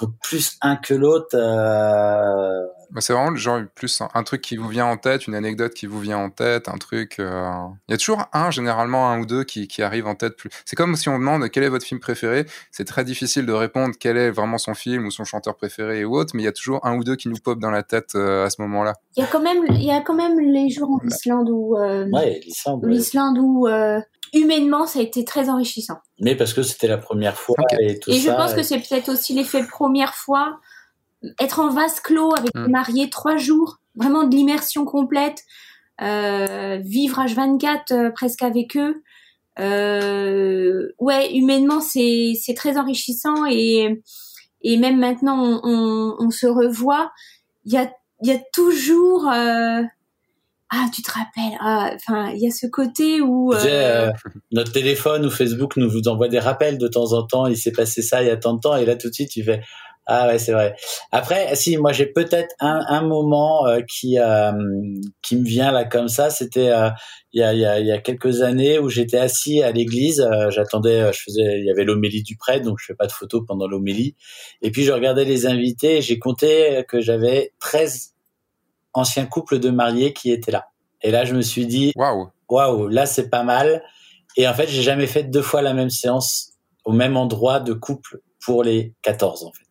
donc 0.00 0.10
plus 0.22 0.56
un 0.62 0.76
que 0.76 0.94
l'autre. 0.94 1.34
Euh, 1.34 2.66
Bah, 2.90 3.00
C'est 3.00 3.12
vraiment 3.12 3.30
le 3.30 3.36
genre 3.36 3.60
plus 3.74 4.00
un, 4.00 4.08
un 4.14 4.22
truc 4.22 4.40
qui 4.40 4.56
vous 4.56 4.68
vient 4.68 4.86
en 4.86 4.96
tête, 4.96 5.26
une 5.26 5.34
anecdote 5.34 5.74
qui 5.74 5.86
vous 5.86 6.00
vient 6.00 6.18
en 6.18 6.30
tête, 6.30 6.68
un 6.68 6.78
truc. 6.78 7.16
euh, 7.18 7.50
Il 7.88 7.92
y 7.92 7.94
a 7.94 7.98
toujours 7.98 8.24
un, 8.32 8.50
généralement 8.50 9.10
un 9.10 9.20
ou 9.20 9.26
deux 9.26 9.44
qui, 9.44 9.68
qui 9.68 9.82
arrivent 9.82 10.06
en 10.06 10.14
tête. 10.14 10.36
Plus. 10.36 10.48
C'est 10.64 10.76
comme 10.76 10.96
si 10.96 11.08
on 11.08 11.18
demande 11.18 11.48
quel 11.50 11.64
est 11.64 11.68
votre 11.68 11.84
film 11.84 12.00
préféré. 12.00 12.46
C'est 12.70 12.86
très 12.86 13.04
difficile 13.04 13.44
de 13.44 13.52
répondre 13.52 13.94
quel 13.98 14.16
est 14.16 14.30
vraiment 14.30 14.58
son 14.58 14.74
film 14.74 15.06
ou 15.06 15.10
son 15.10 15.24
chanteur 15.24 15.56
préféré 15.56 16.04
ou 16.04 16.16
autre, 16.16 16.30
mais 16.34 16.42
il 16.42 16.46
y 16.46 16.48
a 16.48 16.52
toujours 16.52 16.84
un 16.86 16.96
ou 16.96 17.04
deux 17.04 17.16
qui 17.16 17.28
nous 17.28 17.36
pop 17.36 17.58
dans 17.58 17.70
la 17.70 17.82
tête 17.82 18.14
euh, 18.14 18.46
à 18.46 18.50
ce 18.50 18.62
moment-là. 18.62 18.94
Il 19.16 19.20
y 19.20 19.24
a 19.24 19.28
quand 19.28 19.40
même, 19.42 19.64
il 19.70 19.82
y 19.84 19.90
a 19.90 20.00
quand 20.00 20.14
même 20.14 20.38
les 20.40 20.70
jours 20.70 20.90
en. 20.90 20.98
Islande 21.06 21.48
où, 21.50 21.76
euh, 21.76 22.06
ouais, 22.12 22.40
l'Islande. 22.82 23.38
où 23.38 23.66
euh, 23.66 24.00
humainement 24.32 24.86
ça 24.86 24.98
a 25.00 25.02
été 25.02 25.24
très 25.24 25.48
enrichissant. 25.48 25.98
Mais 26.20 26.34
parce 26.36 26.52
que 26.54 26.62
c'était 26.62 26.88
la 26.88 26.98
première 26.98 27.36
fois 27.36 27.56
Ok. 27.58 27.78
et 27.80 27.98
tout 27.98 28.10
Et 28.10 28.18
ça. 28.18 28.30
je 28.32 28.36
pense 28.36 28.54
que 28.54 28.62
c'est 28.62 28.78
peut-être 28.78 29.08
aussi 29.10 29.34
l'effet 29.34 29.64
première 29.66 30.14
fois, 30.14 30.60
être 31.40 31.60
en 31.60 31.70
vase 31.70 32.00
clos 32.00 32.34
avec 32.36 32.54
Mm. 32.54 32.64
des 32.66 32.70
mariés 32.70 33.10
trois 33.10 33.36
jours, 33.36 33.78
vraiment 33.94 34.24
de 34.24 34.34
l'immersion 34.34 34.84
complète, 34.84 35.42
euh, 36.00 36.78
vivre 36.84 37.18
H24 37.24 37.92
euh, 37.92 38.10
presque 38.10 38.42
avec 38.42 38.76
eux. 38.76 39.02
Euh, 39.58 40.88
ouais, 40.98 41.32
humainement 41.34 41.80
c'est 41.80 42.34
c'est 42.40 42.54
très 42.54 42.76
enrichissant 42.78 43.44
et 43.46 44.00
et 44.62 44.76
même 44.76 44.98
maintenant 44.98 45.42
on, 45.42 45.60
on, 45.64 46.16
on 46.20 46.30
se 46.30 46.46
revoit. 46.46 47.10
Il 47.64 47.72
y 47.72 47.76
a 47.78 47.90
il 48.22 48.28
y 48.28 48.32
a 48.32 48.38
toujours 48.52 49.28
euh, 49.30 49.82
ah 50.70 50.86
tu 50.94 51.02
te 51.02 51.10
rappelles 51.10 51.56
ah, 51.60 51.90
enfin 51.94 52.30
il 52.34 52.40
y 52.42 52.46
a 52.46 52.50
ce 52.50 52.66
côté 52.66 53.20
où 53.20 53.52
euh, 53.54 53.58
euh, 53.64 54.10
notre 54.52 54.72
téléphone 54.72 55.24
ou 55.26 55.30
Facebook 55.30 55.76
nous 55.76 55.88
vous 55.90 56.08
envoie 56.08 56.28
des 56.28 56.38
rappels 56.38 56.78
de 56.78 56.88
temps 56.88 57.12
en 57.12 57.24
temps. 57.26 57.46
Il 57.46 57.56
s'est 57.56 57.72
passé 57.72 58.02
ça 58.02 58.22
il 58.22 58.28
y 58.28 58.30
a 58.30 58.36
tant 58.36 58.54
de 58.54 58.60
temps 58.60 58.76
et 58.76 58.84
là 58.84 58.96
tout 58.96 59.08
de 59.08 59.14
suite 59.14 59.30
tu 59.30 59.42
fais 59.42 59.60
ah 60.10 60.26
ouais 60.28 60.38
c'est 60.38 60.52
vrai. 60.52 60.74
Après 61.12 61.54
si 61.54 61.76
moi 61.76 61.92
j'ai 61.92 62.06
peut-être 62.06 62.54
un, 62.60 62.80
un 62.88 63.02
moment 63.02 63.66
euh, 63.66 63.80
qui 63.86 64.18
euh, 64.18 64.52
qui 65.22 65.36
me 65.36 65.44
vient 65.44 65.70
là 65.70 65.84
comme 65.84 66.08
ça. 66.08 66.30
C'était 66.30 66.70
euh, 66.70 66.88
il 67.32 67.40
y 67.40 67.44
a 67.44 67.52
il 67.52 67.60
y 67.60 67.66
a 67.66 67.78
il 67.78 67.86
y 67.86 67.92
a 67.92 67.98
quelques 67.98 68.40
années 68.42 68.78
où 68.78 68.88
j'étais 68.88 69.18
assis 69.18 69.62
à 69.62 69.70
l'église. 69.70 70.20
euh, 70.20 70.50
J'attendais, 70.50 71.12
je 71.12 71.18
faisais 71.26 71.58
il 71.60 71.66
y 71.66 71.70
avait 71.70 71.84
l'homélie 71.84 72.22
du 72.22 72.36
prêtre 72.36 72.64
donc 72.64 72.78
je 72.80 72.86
fais 72.86 72.94
pas 72.94 73.06
de 73.06 73.12
photos 73.12 73.42
pendant 73.46 73.66
l'homélie. 73.68 74.16
Et 74.62 74.70
puis 74.70 74.84
je 74.84 74.92
regardais 74.92 75.24
les 75.26 75.46
invités 75.46 75.98
et 75.98 76.00
j'ai 76.02 76.18
compté 76.18 76.84
que 76.88 77.00
j'avais 77.00 77.52
13 77.60 78.14
anciens 78.98 79.26
couples 79.26 79.58
de 79.58 79.70
mariés 79.70 80.12
qui 80.12 80.30
étaient 80.30 80.52
là. 80.52 80.68
Et 81.02 81.10
là 81.10 81.24
je 81.24 81.34
me 81.34 81.42
suis 81.42 81.66
dit 81.66 81.92
Waouh 81.96 82.28
waouh, 82.48 82.88
là 82.88 83.06
c'est 83.06 83.30
pas 83.30 83.42
mal. 83.42 83.82
Et 84.36 84.46
en 84.46 84.54
fait, 84.54 84.68
j'ai 84.68 84.82
jamais 84.82 85.06
fait 85.06 85.24
deux 85.24 85.42
fois 85.42 85.62
la 85.62 85.74
même 85.74 85.90
séance 85.90 86.52
au 86.84 86.92
même 86.92 87.16
endroit 87.16 87.60
de 87.60 87.72
couple 87.72 88.20
pour 88.40 88.62
les 88.62 88.94
14 89.02 89.44
en 89.44 89.52
fait. 89.52 89.64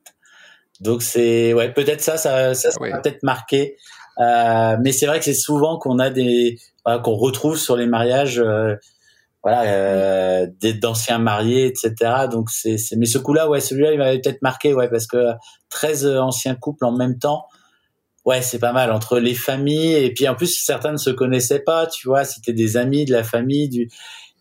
Donc 0.82 1.02
c'est 1.02 1.54
ouais, 1.54 1.74
peut-être 1.74 2.02
ça, 2.02 2.18
ça, 2.18 2.54
ça, 2.54 2.72
ça 2.72 2.78
Ah 2.82 2.90
va 2.90 3.00
peut-être 3.00 3.24
marqué. 3.24 3.78
Euh, 4.20 4.78
mais 4.82 4.92
c'est 4.92 5.06
vrai 5.06 5.20
que 5.20 5.26
c'est 5.26 5.34
souvent 5.34 5.78
qu'on 5.78 6.00
a 6.00 6.10
des 6.10 6.58
voilà, 6.86 7.00
qu'on 7.00 7.16
retrouve 7.16 7.58
sur 7.58 7.76
les 7.76 7.88
mariages, 7.88 8.40
euh, 8.40 8.76
voilà, 9.44 9.64
euh, 9.64 10.48
des 10.60 10.74
d'anciens 10.74 11.20
mariés, 11.20 11.68
etc. 11.68 12.28
Donc 12.30 12.50
c'est 12.50 12.78
c'est 12.78 12.96
mais 12.96 13.06
ce 13.06 13.18
coup-là, 13.18 13.48
ouais, 13.50 13.62
celui-là, 13.62 13.94
il 13.94 14.00
m'avait 14.00 14.20
peut-être 14.20 14.42
marqué, 14.42 14.74
ouais, 14.74 14.90
parce 14.90 15.08
que 15.08 15.32
13 15.70 16.08
anciens 16.08 16.56
couples 16.56 16.86
en 16.86 16.92
même 16.92 17.18
temps. 17.18 17.46
Ouais, 18.28 18.42
c'est 18.42 18.60
pas 18.60 18.74
mal 18.74 18.92
entre 18.92 19.20
les 19.20 19.34
familles 19.34 19.96
et 19.96 20.14
puis 20.14 20.28
en 20.28 20.36
plus 20.36 20.54
certains 20.54 20.92
ne 20.92 20.98
se 20.98 21.10
connaissaient 21.10 21.62
pas, 21.62 21.88
tu 21.88 22.10
vois, 22.10 22.26
c'était 22.26 22.52
des 22.52 22.76
amis 22.76 23.06
de 23.06 23.14
la 23.14 23.24
famille 23.24 23.70
du 23.70 23.90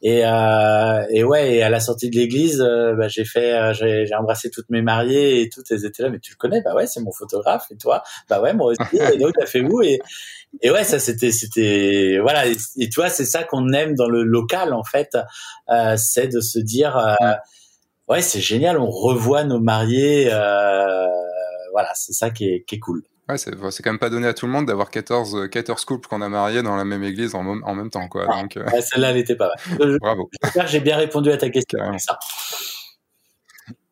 Et, 0.02 0.26
euh, 0.26 1.04
et 1.10 1.24
ouais, 1.24 1.56
et 1.56 1.62
à 1.62 1.70
la 1.70 1.80
sortie 1.80 2.10
de 2.10 2.16
l'église, 2.16 2.60
euh, 2.62 2.94
bah, 2.96 3.08
j'ai 3.08 3.24
fait, 3.24 3.54
euh, 3.54 3.72
j'ai, 3.74 4.14
embrassé 4.16 4.50
toutes 4.50 4.70
mes 4.70 4.82
mariées 4.82 5.42
et 5.42 5.48
toutes 5.50 5.70
elles 5.70 5.84
étaient 5.86 6.02
là. 6.02 6.10
Mais 6.10 6.20
tu 6.20 6.32
le 6.32 6.36
connais 6.36 6.62
Bah 6.62 6.74
ouais, 6.74 6.86
c'est 6.88 7.00
mon 7.00 7.12
photographe. 7.12 7.66
Et 7.70 7.76
toi? 7.76 8.02
Bah 8.28 8.40
ouais, 8.42 8.54
moi 8.54 8.72
aussi. 8.72 8.96
et 9.14 9.18
donc 9.18 9.32
t'as 9.38 9.46
fait 9.46 9.62
où? 9.62 9.82
Et, 9.82 10.00
et 10.62 10.70
ouais, 10.72 10.84
ça 10.84 10.98
c'était, 10.98 11.32
c'était, 11.32 12.18
voilà. 12.22 12.46
Et, 12.48 12.56
et 12.78 12.88
tu 12.90 13.00
c'est 13.10 13.24
ça 13.26 13.44
qu'on 13.44 13.72
aime 13.72 13.94
dans 13.94 14.08
le 14.08 14.22
local 14.24 14.72
en 14.74 14.84
fait, 14.84 15.16
euh, 15.70 15.96
c'est 15.98 16.28
de 16.28 16.40
se 16.40 16.58
dire, 16.58 16.96
euh, 16.98 17.34
ouais, 18.08 18.22
c'est 18.22 18.40
génial, 18.40 18.78
on 18.78 18.90
revoit 18.90 19.44
nos 19.44 19.60
mariés. 19.60 20.28
voilà, 21.72 21.92
c'est 21.94 22.14
ça 22.14 22.30
qui 22.30 22.48
est, 22.48 22.64
qui 22.66 22.76
est 22.76 22.80
cool. 22.80 23.02
Ouais, 23.28 23.38
c'est, 23.38 23.50
quand 23.82 23.90
même 23.90 23.98
pas 23.98 24.10
donné 24.10 24.28
à 24.28 24.34
tout 24.34 24.46
le 24.46 24.52
monde 24.52 24.66
d'avoir 24.66 24.88
14, 24.88 25.48
14 25.50 25.84
couples 25.84 26.08
qu'on 26.08 26.22
a 26.22 26.28
mariés 26.28 26.62
dans 26.62 26.76
la 26.76 26.84
même 26.84 27.02
église 27.02 27.34
en, 27.34 27.44
en 27.44 27.74
même 27.74 27.90
temps, 27.90 28.06
quoi. 28.06 28.26
Donc, 28.26 28.56
euh... 28.56 28.64
celle-là, 28.80 29.10
elle 29.10 29.16
était 29.16 29.34
pas 29.34 29.50
mal. 29.78 29.98
Bravo. 29.98 30.30
J'espère 30.42 30.64
que 30.64 30.70
j'ai 30.70 30.80
bien 30.80 30.96
répondu 30.96 31.32
à 31.32 31.36
ta 31.36 31.50
question. 31.50 31.78
Ça. 31.98 32.18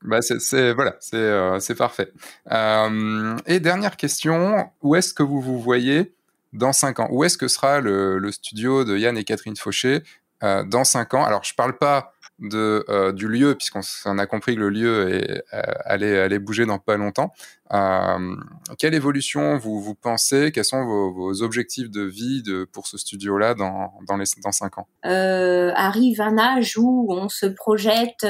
Bah 0.03 0.21
c'est, 0.21 0.73
voilà, 0.75 0.97
c'est, 1.01 1.17
euh, 1.17 1.59
parfait. 1.77 2.13
Euh, 2.53 3.37
et 3.47 3.59
dernière 3.59 3.97
question, 3.97 4.71
où 4.83 4.95
est-ce 4.95 5.15
que 5.15 5.23
vous 5.23 5.41
vous 5.41 5.59
voyez 5.59 6.15
dans 6.53 6.73
5 6.73 7.01
ans? 7.01 7.09
Où 7.11 7.25
est-ce 7.25 7.39
que 7.39 7.49
sera 7.49 7.81
le, 7.81 8.19
le, 8.19 8.31
studio 8.31 8.85
de 8.85 8.97
Yann 8.97 9.17
et 9.17 9.25
Catherine 9.25 9.57
Fauché 9.57 10.03
euh, 10.43 10.63
dans 10.63 10.85
5 10.85 11.15
ans? 11.15 11.25
Alors, 11.25 11.43
je 11.43 11.55
parle 11.55 11.79
pas 11.79 12.14
euh, 12.43 13.13
du 13.13 13.29
lieu, 13.29 13.55
puisqu'on 13.55 14.19
a 14.19 14.27
compris 14.27 14.57
que 14.57 14.61
le 14.61 14.69
lieu 14.69 15.23
euh, 15.53 15.63
allait, 15.85 16.39
bouger 16.41 16.67
dans 16.67 16.79
pas 16.79 16.97
longtemps. 16.97 17.33
Euh, 17.73 18.35
quelle 18.77 18.95
évolution 18.95 19.57
vous, 19.57 19.95
pensez? 19.95 20.51
Quels 20.53 20.65
sont 20.65 20.85
vos, 20.85 21.43
objectifs 21.43 21.91
de 21.91 22.03
vie 22.03 22.43
pour 22.73 22.89
ce 22.89 22.99
studio-là 22.99 23.55
dans, 23.55 23.93
dans, 24.09 24.17
les, 24.17 24.27
dans 24.43 24.51
5 24.53 24.79
ans? 24.79 24.89
Arrive 25.05 26.21
un 26.21 26.39
âge 26.39 26.77
où 26.77 27.07
on 27.11 27.29
se 27.29 27.47
projette 27.47 28.27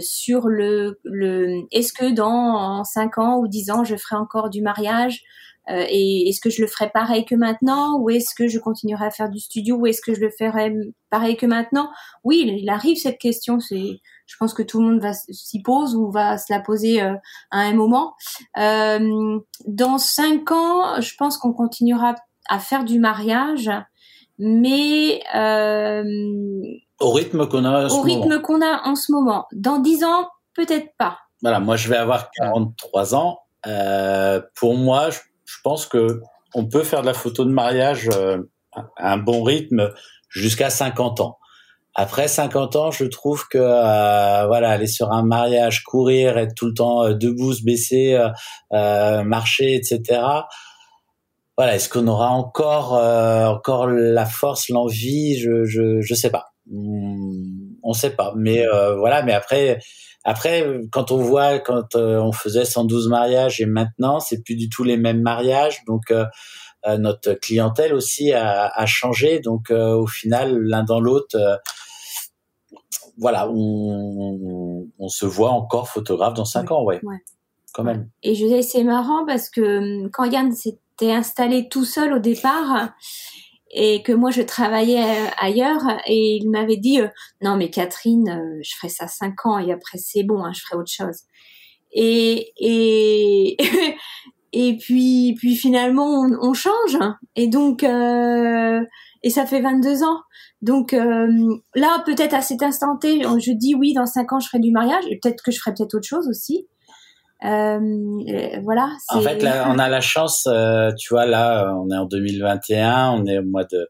sur 0.00 0.48
le, 0.48 1.00
le 1.04 1.62
est-ce 1.72 1.92
que 1.92 2.14
dans 2.14 2.84
5 2.84 3.18
ans 3.18 3.38
ou 3.38 3.48
10 3.48 3.70
ans 3.70 3.84
je 3.84 3.96
ferai 3.96 4.16
encore 4.16 4.48
du 4.48 4.62
mariage? 4.62 5.24
Et 5.68 6.28
est-ce 6.28 6.40
que 6.40 6.50
je 6.50 6.62
le 6.62 6.68
ferai 6.68 6.90
pareil 6.90 7.24
que 7.24 7.34
maintenant 7.34 7.98
ou 7.98 8.10
est-ce 8.10 8.34
que 8.36 8.46
je 8.48 8.58
continuerai 8.58 9.06
à 9.06 9.10
faire 9.10 9.28
du 9.28 9.40
studio 9.40 9.76
ou 9.76 9.86
est-ce 9.86 10.00
que 10.00 10.14
je 10.14 10.20
le 10.20 10.30
ferai 10.30 10.72
pareil 11.10 11.36
que 11.36 11.46
maintenant? 11.46 11.90
Oui, 12.24 12.58
il 12.60 12.68
arrive 12.68 12.96
cette 12.96 13.18
question. 13.18 13.58
C'est, 13.60 14.00
je 14.26 14.34
pense 14.38 14.54
que 14.54 14.62
tout 14.62 14.80
le 14.80 14.86
monde 14.86 15.00
va 15.00 15.12
s'y 15.12 15.62
pose 15.62 15.94
ou 15.94 16.10
va 16.10 16.38
se 16.38 16.52
la 16.52 16.60
poser 16.60 17.02
euh, 17.02 17.14
à 17.50 17.60
un 17.60 17.74
moment. 17.74 18.14
Euh, 18.58 19.38
dans 19.66 19.98
cinq 19.98 20.50
ans, 20.50 21.00
je 21.00 21.14
pense 21.18 21.38
qu'on 21.38 21.52
continuera 21.52 22.14
à 22.48 22.58
faire 22.58 22.84
du 22.84 22.98
mariage, 22.98 23.70
mais 24.38 25.22
euh, 25.34 26.04
au 27.00 27.10
rythme 27.12 27.48
qu'on 27.48 27.64
a. 27.64 27.86
au 27.88 28.02
rythme 28.02 28.40
qu'on 28.40 28.60
a 28.62 28.82
en 28.86 28.94
ce 28.94 29.12
moment. 29.12 29.46
Dans 29.52 29.78
dix 29.78 30.04
ans, 30.04 30.28
peut-être 30.54 30.90
pas. 30.98 31.18
Voilà, 31.42 31.60
moi 31.60 31.76
je 31.76 31.88
vais 31.88 31.96
avoir 31.96 32.30
43 32.30 33.14
ans. 33.14 33.40
Euh, 33.66 34.40
pour 34.54 34.76
moi, 34.76 35.10
je 35.10 35.18
je 35.46 35.56
pense 35.62 35.86
que 35.86 36.20
on 36.54 36.66
peut 36.66 36.82
faire 36.82 37.02
de 37.02 37.06
la 37.06 37.14
photo 37.14 37.44
de 37.44 37.50
mariage 37.50 38.08
euh, 38.12 38.38
à 38.96 39.12
un 39.12 39.16
bon 39.16 39.42
rythme 39.42 39.92
jusqu'à 40.28 40.70
50 40.70 41.20
ans. 41.20 41.38
Après 41.94 42.28
50 42.28 42.76
ans, 42.76 42.90
je 42.90 43.04
trouve 43.06 43.46
que 43.48 43.58
euh, 43.58 44.46
voilà, 44.46 44.70
aller 44.70 44.86
sur 44.86 45.12
un 45.12 45.22
mariage, 45.22 45.82
courir, 45.82 46.36
être 46.36 46.54
tout 46.54 46.66
le 46.66 46.74
temps 46.74 47.04
euh, 47.04 47.14
debout, 47.14 47.54
se 47.54 47.62
baisser, 47.62 48.18
marcher, 48.70 49.74
etc. 49.74 50.20
Voilà, 51.56 51.74
est-ce 51.74 51.88
qu'on 51.88 52.06
aura 52.06 52.30
encore 52.30 52.92
encore 52.92 53.86
la 53.86 54.26
force, 54.26 54.68
l'envie? 54.68 55.38
Je 55.38 55.64
je 55.64 56.02
je 56.02 56.14
sais 56.14 56.30
pas. 56.30 56.52
Hmm, 56.70 57.76
on 57.82 57.94
sait 57.94 58.10
pas. 58.10 58.34
Mais 58.36 58.66
voilà, 58.98 59.22
mais 59.22 59.32
après 59.32 59.78
après, 60.28 60.80
quand 60.90 61.12
on 61.12 61.18
voit 61.18 61.60
quand 61.60 61.94
euh, 61.94 62.18
on 62.18 62.32
faisait 62.32 62.64
112 62.64 63.08
mariages 63.08 63.60
et 63.60 63.64
maintenant, 63.64 64.18
c'est 64.18 64.42
plus 64.42 64.56
du 64.56 64.68
tout 64.68 64.82
les 64.82 64.96
mêmes 64.96 65.22
mariages. 65.22 65.84
Donc, 65.86 66.10
euh, 66.10 66.26
euh, 66.84 66.98
notre 66.98 67.34
clientèle 67.34 67.94
aussi 67.94 68.32
a, 68.32 68.66
a 68.66 68.86
changé. 68.86 69.38
Donc, 69.38 69.70
au 69.70 70.08
final, 70.08 70.58
l'un 70.58 70.82
dans 70.82 70.98
l'autre, 70.98 71.60
voilà, 73.16 73.48
on, 73.48 74.88
on, 74.98 75.08
se 75.08 75.26
voit 75.26 75.50
encore 75.50 75.88
photographe 75.88 76.34
dans 76.34 76.44
cinq 76.44 76.72
ans, 76.72 76.82
ouais, 76.82 76.98
ouais. 77.04 77.22
quand 77.72 77.84
même. 77.84 78.10
Et 78.24 78.34
je 78.34 78.60
c'est 78.62 78.82
marrant 78.82 79.24
parce 79.26 79.48
que 79.48 79.78
hum, 79.78 80.10
quand 80.10 80.24
Yann 80.24 80.52
s'était 80.52 81.12
installé 81.12 81.68
tout 81.68 81.84
seul 81.84 82.12
au 82.12 82.18
départ, 82.18 82.90
et 83.78 84.02
que 84.02 84.12
moi 84.12 84.30
je 84.30 84.40
travaillais 84.40 85.04
euh, 85.04 85.28
ailleurs 85.38 85.82
et 86.06 86.36
il 86.36 86.50
m'avait 86.50 86.78
dit 86.78 87.00
euh, 87.00 87.08
non 87.42 87.56
mais 87.56 87.68
Catherine 87.70 88.28
euh, 88.28 88.60
je 88.62 88.74
ferai 88.74 88.88
ça 88.88 89.06
cinq 89.06 89.44
ans 89.44 89.58
et 89.58 89.70
après 89.70 89.98
c'est 89.98 90.22
bon 90.22 90.42
hein, 90.42 90.52
je 90.54 90.62
ferai 90.62 90.80
autre 90.80 90.90
chose 90.90 91.20
et 91.92 92.52
et 92.58 93.56
et 94.54 94.76
puis 94.78 95.34
puis 95.36 95.56
finalement 95.56 96.26
on, 96.40 96.54
change 96.54 96.98
et 97.36 97.48
donc 97.48 97.84
euh, 97.84 98.82
et 99.22 99.30
ça 99.30 99.44
fait 99.44 99.60
22 99.60 100.04
ans. 100.04 100.20
Donc 100.62 100.92
là 100.92 102.02
peut-être 102.06 102.34
à 102.34 102.40
cet 102.40 102.62
instant 102.62 102.96
T 102.96 103.22
je 103.22 103.52
dis 103.52 103.74
oui 103.74 103.92
dans 103.92 104.06
cinq 104.06 104.32
ans 104.32 104.40
je 104.40 104.48
ferai 104.48 104.58
du 104.58 104.70
mariage 104.70 105.04
et 105.10 105.18
peut-être 105.22 105.42
que 105.42 105.50
je 105.50 105.58
ferai 105.58 105.74
peut-être 105.74 105.94
autre 105.94 106.06
chose 106.06 106.28
aussi 106.28 106.66
euh, 107.44 108.60
voilà. 108.64 108.90
En 109.08 109.20
fait, 109.20 109.42
là, 109.42 109.68
on 109.70 109.78
a 109.78 109.88
la 109.88 110.00
chance, 110.00 110.46
euh, 110.46 110.90
tu 110.98 111.12
vois, 111.12 111.26
là, 111.26 111.74
on 111.76 111.90
est 111.90 111.96
en 111.96 112.06
2021, 112.06 113.10
on 113.12 113.26
est 113.26 113.38
au 113.38 113.44
mois 113.44 113.64
de, 113.64 113.86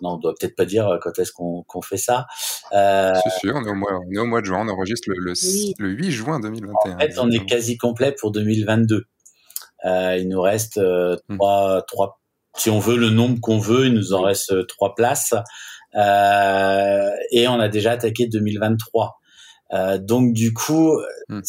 non, 0.00 0.14
on 0.14 0.16
doit 0.16 0.34
peut-être 0.38 0.56
pas 0.56 0.64
dire 0.64 0.98
quand 1.00 1.18
est-ce 1.18 1.32
qu'on 1.32 1.62
qu'on 1.64 1.82
fait 1.82 1.96
ça. 1.96 2.26
Euh... 2.72 3.14
C'est 3.22 3.38
sûr, 3.38 3.54
on 3.56 3.64
est 3.64 3.70
au 3.70 3.74
mois, 3.74 3.92
on 3.92 4.12
est 4.12 4.18
au 4.18 4.26
mois 4.26 4.40
de 4.40 4.46
juin, 4.46 4.66
on 4.66 4.68
enregistre 4.68 5.08
le, 5.08 5.16
le, 5.18 5.32
oui. 5.32 5.74
le 5.78 5.88
8 5.90 6.10
juin 6.10 6.40
2021. 6.40 6.94
En 6.94 6.98
fait, 6.98 7.18
on 7.18 7.30
est 7.30 7.46
quasi 7.46 7.76
complet 7.76 8.14
pour 8.18 8.32
2022. 8.32 9.04
Euh, 9.84 10.16
il 10.18 10.28
nous 10.28 10.40
reste 10.40 10.78
euh, 10.78 11.16
hmm. 11.28 11.36
trois, 11.36 11.82
trois, 11.86 12.20
si 12.56 12.70
on 12.70 12.78
veut 12.78 12.96
le 12.96 13.10
nombre 13.10 13.40
qu'on 13.40 13.58
veut, 13.58 13.86
il 13.86 13.94
nous 13.94 14.12
en 14.12 14.22
reste 14.22 14.52
euh, 14.52 14.64
trois 14.64 14.94
places. 14.94 15.34
Euh, 15.94 17.10
et 17.32 17.48
on 17.48 17.58
a 17.58 17.68
déjà 17.68 17.92
attaqué 17.92 18.26
2023. 18.26 19.19
Euh, 19.72 19.98
donc 19.98 20.32
du 20.32 20.52
coup, 20.52 20.98
hmm. 21.28 21.40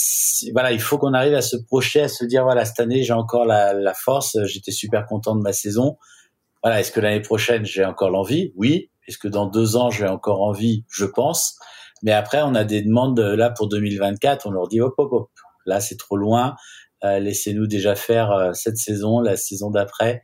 voilà, 0.53 0.71
il 0.71 0.79
faut 0.79 0.97
qu'on 0.97 1.13
arrive 1.13 1.33
à 1.33 1.41
se 1.41 1.57
projeter, 1.57 2.01
à 2.01 2.07
se 2.07 2.23
dire 2.25 2.43
voilà 2.43 2.65
cette 2.65 2.79
année 2.79 3.03
j'ai 3.03 3.13
encore 3.13 3.45
la, 3.45 3.73
la 3.73 3.93
force, 3.93 4.37
j'étais 4.45 4.71
super 4.71 5.05
content 5.05 5.35
de 5.35 5.41
ma 5.41 5.53
saison. 5.53 5.97
Voilà, 6.63 6.79
est-ce 6.79 6.91
que 6.91 6.99
l'année 6.99 7.21
prochaine 7.21 7.65
j'ai 7.65 7.83
encore 7.83 8.11
l'envie? 8.11 8.53
Oui. 8.55 8.89
Est-ce 9.07 9.17
que 9.17 9.27
dans 9.27 9.47
deux 9.47 9.75
ans 9.75 9.89
j'ai 9.89 10.07
encore 10.07 10.41
envie? 10.41 10.85
Je 10.89 11.05
pense. 11.05 11.57
Mais 12.03 12.11
après 12.11 12.41
on 12.43 12.55
a 12.55 12.63
des 12.63 12.81
demandes 12.81 13.19
là 13.19 13.49
pour 13.49 13.67
2024, 13.69 14.47
on 14.47 14.51
leur 14.51 14.67
dit 14.67 14.81
hop 14.81 14.93
hop 14.97 15.11
hop, 15.11 15.29
là 15.65 15.79
c'est 15.79 15.97
trop 15.97 16.17
loin, 16.17 16.55
euh, 17.03 17.19
laissez-nous 17.19 17.67
déjà 17.67 17.95
faire 17.95 18.31
euh, 18.31 18.53
cette 18.53 18.77
saison, 18.77 19.19
la 19.19 19.37
saison 19.37 19.69
d'après, 19.69 20.21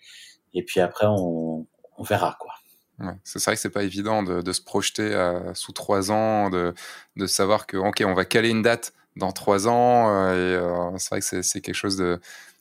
et 0.53 0.63
puis 0.63 0.79
après 0.79 1.05
on, 1.07 1.67
on 1.97 2.03
verra 2.03 2.35
quoi. 2.39 2.51
Ouais, 2.99 3.13
c'est 3.23 3.43
vrai 3.43 3.55
que 3.55 3.61
c'est 3.61 3.69
pas 3.69 3.83
évident 3.83 4.23
de, 4.23 4.41
de 4.41 4.53
se 4.53 4.61
projeter 4.61 5.13
à, 5.13 5.53
sous 5.53 5.71
trois 5.71 6.11
ans, 6.11 6.49
de, 6.49 6.73
de 7.15 7.27
savoir 7.27 7.67
que 7.67 7.77
ok, 7.77 8.03
on 8.05 8.15
va 8.15 8.25
caler 8.25 8.49
une 8.49 8.63
date 8.63 8.93
dans 9.15 9.31
trois 9.31 9.67
ans. 9.67 10.09
Euh, 10.09 10.33
et 10.33 10.55
euh, 10.95 10.97
c'est 10.97 11.09
vrai 11.09 11.19
que 11.21 11.41
c'est 11.43 11.61
quelque 11.61 11.75
chose 11.75 11.95
de. 11.97 12.19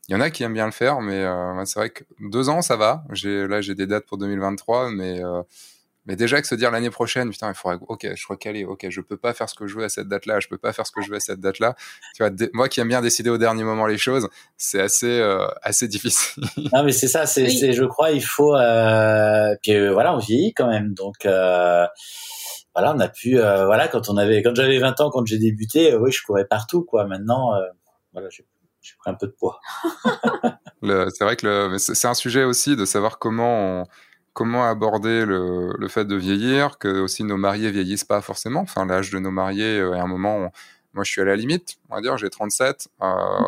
Il 0.09 0.13
y 0.13 0.15
en 0.17 0.21
a 0.21 0.31
qui 0.31 0.43
aiment 0.45 0.53
bien 0.55 0.67
le 0.67 0.73
faire, 0.73 1.01
mais 1.01 1.25
euh, 1.25 1.65
c'est 1.65 1.79
vrai 1.81 1.91
que 1.91 2.05
deux 2.21 2.49
ans 2.51 2.61
ça 2.63 2.77
va. 2.77 3.03
J'ai 3.13 3.47
là 3.49 3.61
j'ai 3.63 3.75
des 3.75 3.87
dates 3.87 4.05
pour 4.07 4.19
2023, 4.19 4.91
mais 4.91 5.25
euh, 5.25 5.43
mais 6.07 6.17
déjà 6.17 6.41
que 6.41 6.47
se 6.47 6.55
dire 6.55 6.71
l'année 6.71 6.91
prochaine, 6.91 7.31
putain, 7.31 7.49
il 7.51 7.55
faudrait, 7.55 7.79
ok, 7.89 8.07
je 8.15 8.27
recalé, 8.29 8.65
ok, 8.65 8.87
je 8.89 9.01
peux 9.01 9.17
pas 9.17 9.35
faire 9.35 9.49
ce 9.49 9.55
que 9.55 9.67
je 9.67 9.77
veux 9.77 9.85
à 9.85 9.89
cette 9.89 10.09
date-là, 10.09 10.41
je 10.41 10.49
peux 10.49 10.59
pas 10.59 10.73
faire 10.73 10.87
ce 10.87 10.93
que 10.93 11.03
je 11.03 11.11
veux 11.11 11.17
à 11.17 11.21
cette 11.21 11.41
date-là. 11.41 11.75
Tu 12.15 12.23
vois, 12.23 12.31
moi 12.53 12.69
qui 12.69 12.81
aime 12.81 12.89
bien 12.89 13.03
décider 13.03 13.29
au 13.29 13.39
dernier 13.39 13.65
moment 13.65 13.87
les 13.87 13.99
choses, 13.99 14.29
c'est 14.57 14.81
assez, 14.81 15.21
euh, 15.21 15.47
assez 15.63 15.89
difficile. 15.89 16.45
Non, 16.73 16.85
mais 16.85 16.93
c'est 16.93 17.09
ça, 17.09 17.27
c'est, 17.27 17.45
oui. 17.45 17.73
je 17.73 17.85
crois, 17.85 18.11
il 18.11 18.23
faut, 18.23 18.55
euh, 18.55 19.55
puis 19.63 19.75
euh, 19.75 19.93
voilà, 19.93 20.15
on 20.15 20.19
vieillit 20.19 20.55
quand 20.55 20.69
même, 20.69 20.95
donc. 20.95 21.27
Euh, 21.27 21.87
voilà, 22.75 22.95
on 22.95 23.01
a 23.01 23.09
pu, 23.09 23.39
euh, 23.39 23.65
voilà, 23.65 23.89
quand 23.89 24.11
on 24.11 24.19
avait, 24.19 24.43
quand 24.43 24.55
j'avais 24.55 24.79
20 24.79 25.01
ans, 25.01 25.09
quand 25.09 25.25
j'ai 25.25 25.39
débuté, 25.39 25.95
euh, 25.95 25.99
oui, 25.99 26.13
je 26.13 26.23
courais 26.23 26.45
partout, 26.45 26.85
quoi. 26.85 27.07
Maintenant, 27.07 27.53
voilà, 28.13 28.29
j'ai 28.29 28.45
pris 28.99 29.11
un 29.11 29.15
peu 29.15 29.27
de 29.29 29.33
poids. 29.33 29.61
c'est 30.83 31.25
vrai 31.25 31.37
que 31.37 31.79
c'est 31.79 32.07
un 32.07 32.13
sujet 32.15 32.45
aussi 32.45 32.77
de 32.77 32.85
savoir 32.85 33.19
comment 33.19 33.81
on, 33.81 33.85
comment 34.37 34.69
aborder 34.69 35.25
le, 35.25 35.73
le, 35.79 35.89
fait 35.89 36.05
de 36.05 36.15
vieillir, 36.15 36.77
que 36.79 36.89
aussi 37.01 37.25
nos 37.25 37.39
mariés 37.39 37.71
vieillissent 37.71 38.05
pas 38.05 38.21
forcément. 38.21 38.61
Enfin, 38.61 38.85
l'âge 38.85 39.11
de 39.11 39.19
nos 39.19 39.31
mariés, 39.31 39.79
euh, 39.81 39.95
à 39.95 40.03
un 40.03 40.07
moment, 40.07 40.37
on, 40.37 40.51
moi 40.93 41.05
je 41.05 41.11
suis 41.11 41.23
à 41.23 41.25
la 41.25 41.37
limite, 41.37 41.79
on 41.89 41.95
va 41.95 42.03
dire, 42.03 42.19
j'ai 42.19 42.29
37. 42.29 42.89
Euh, 43.01 43.07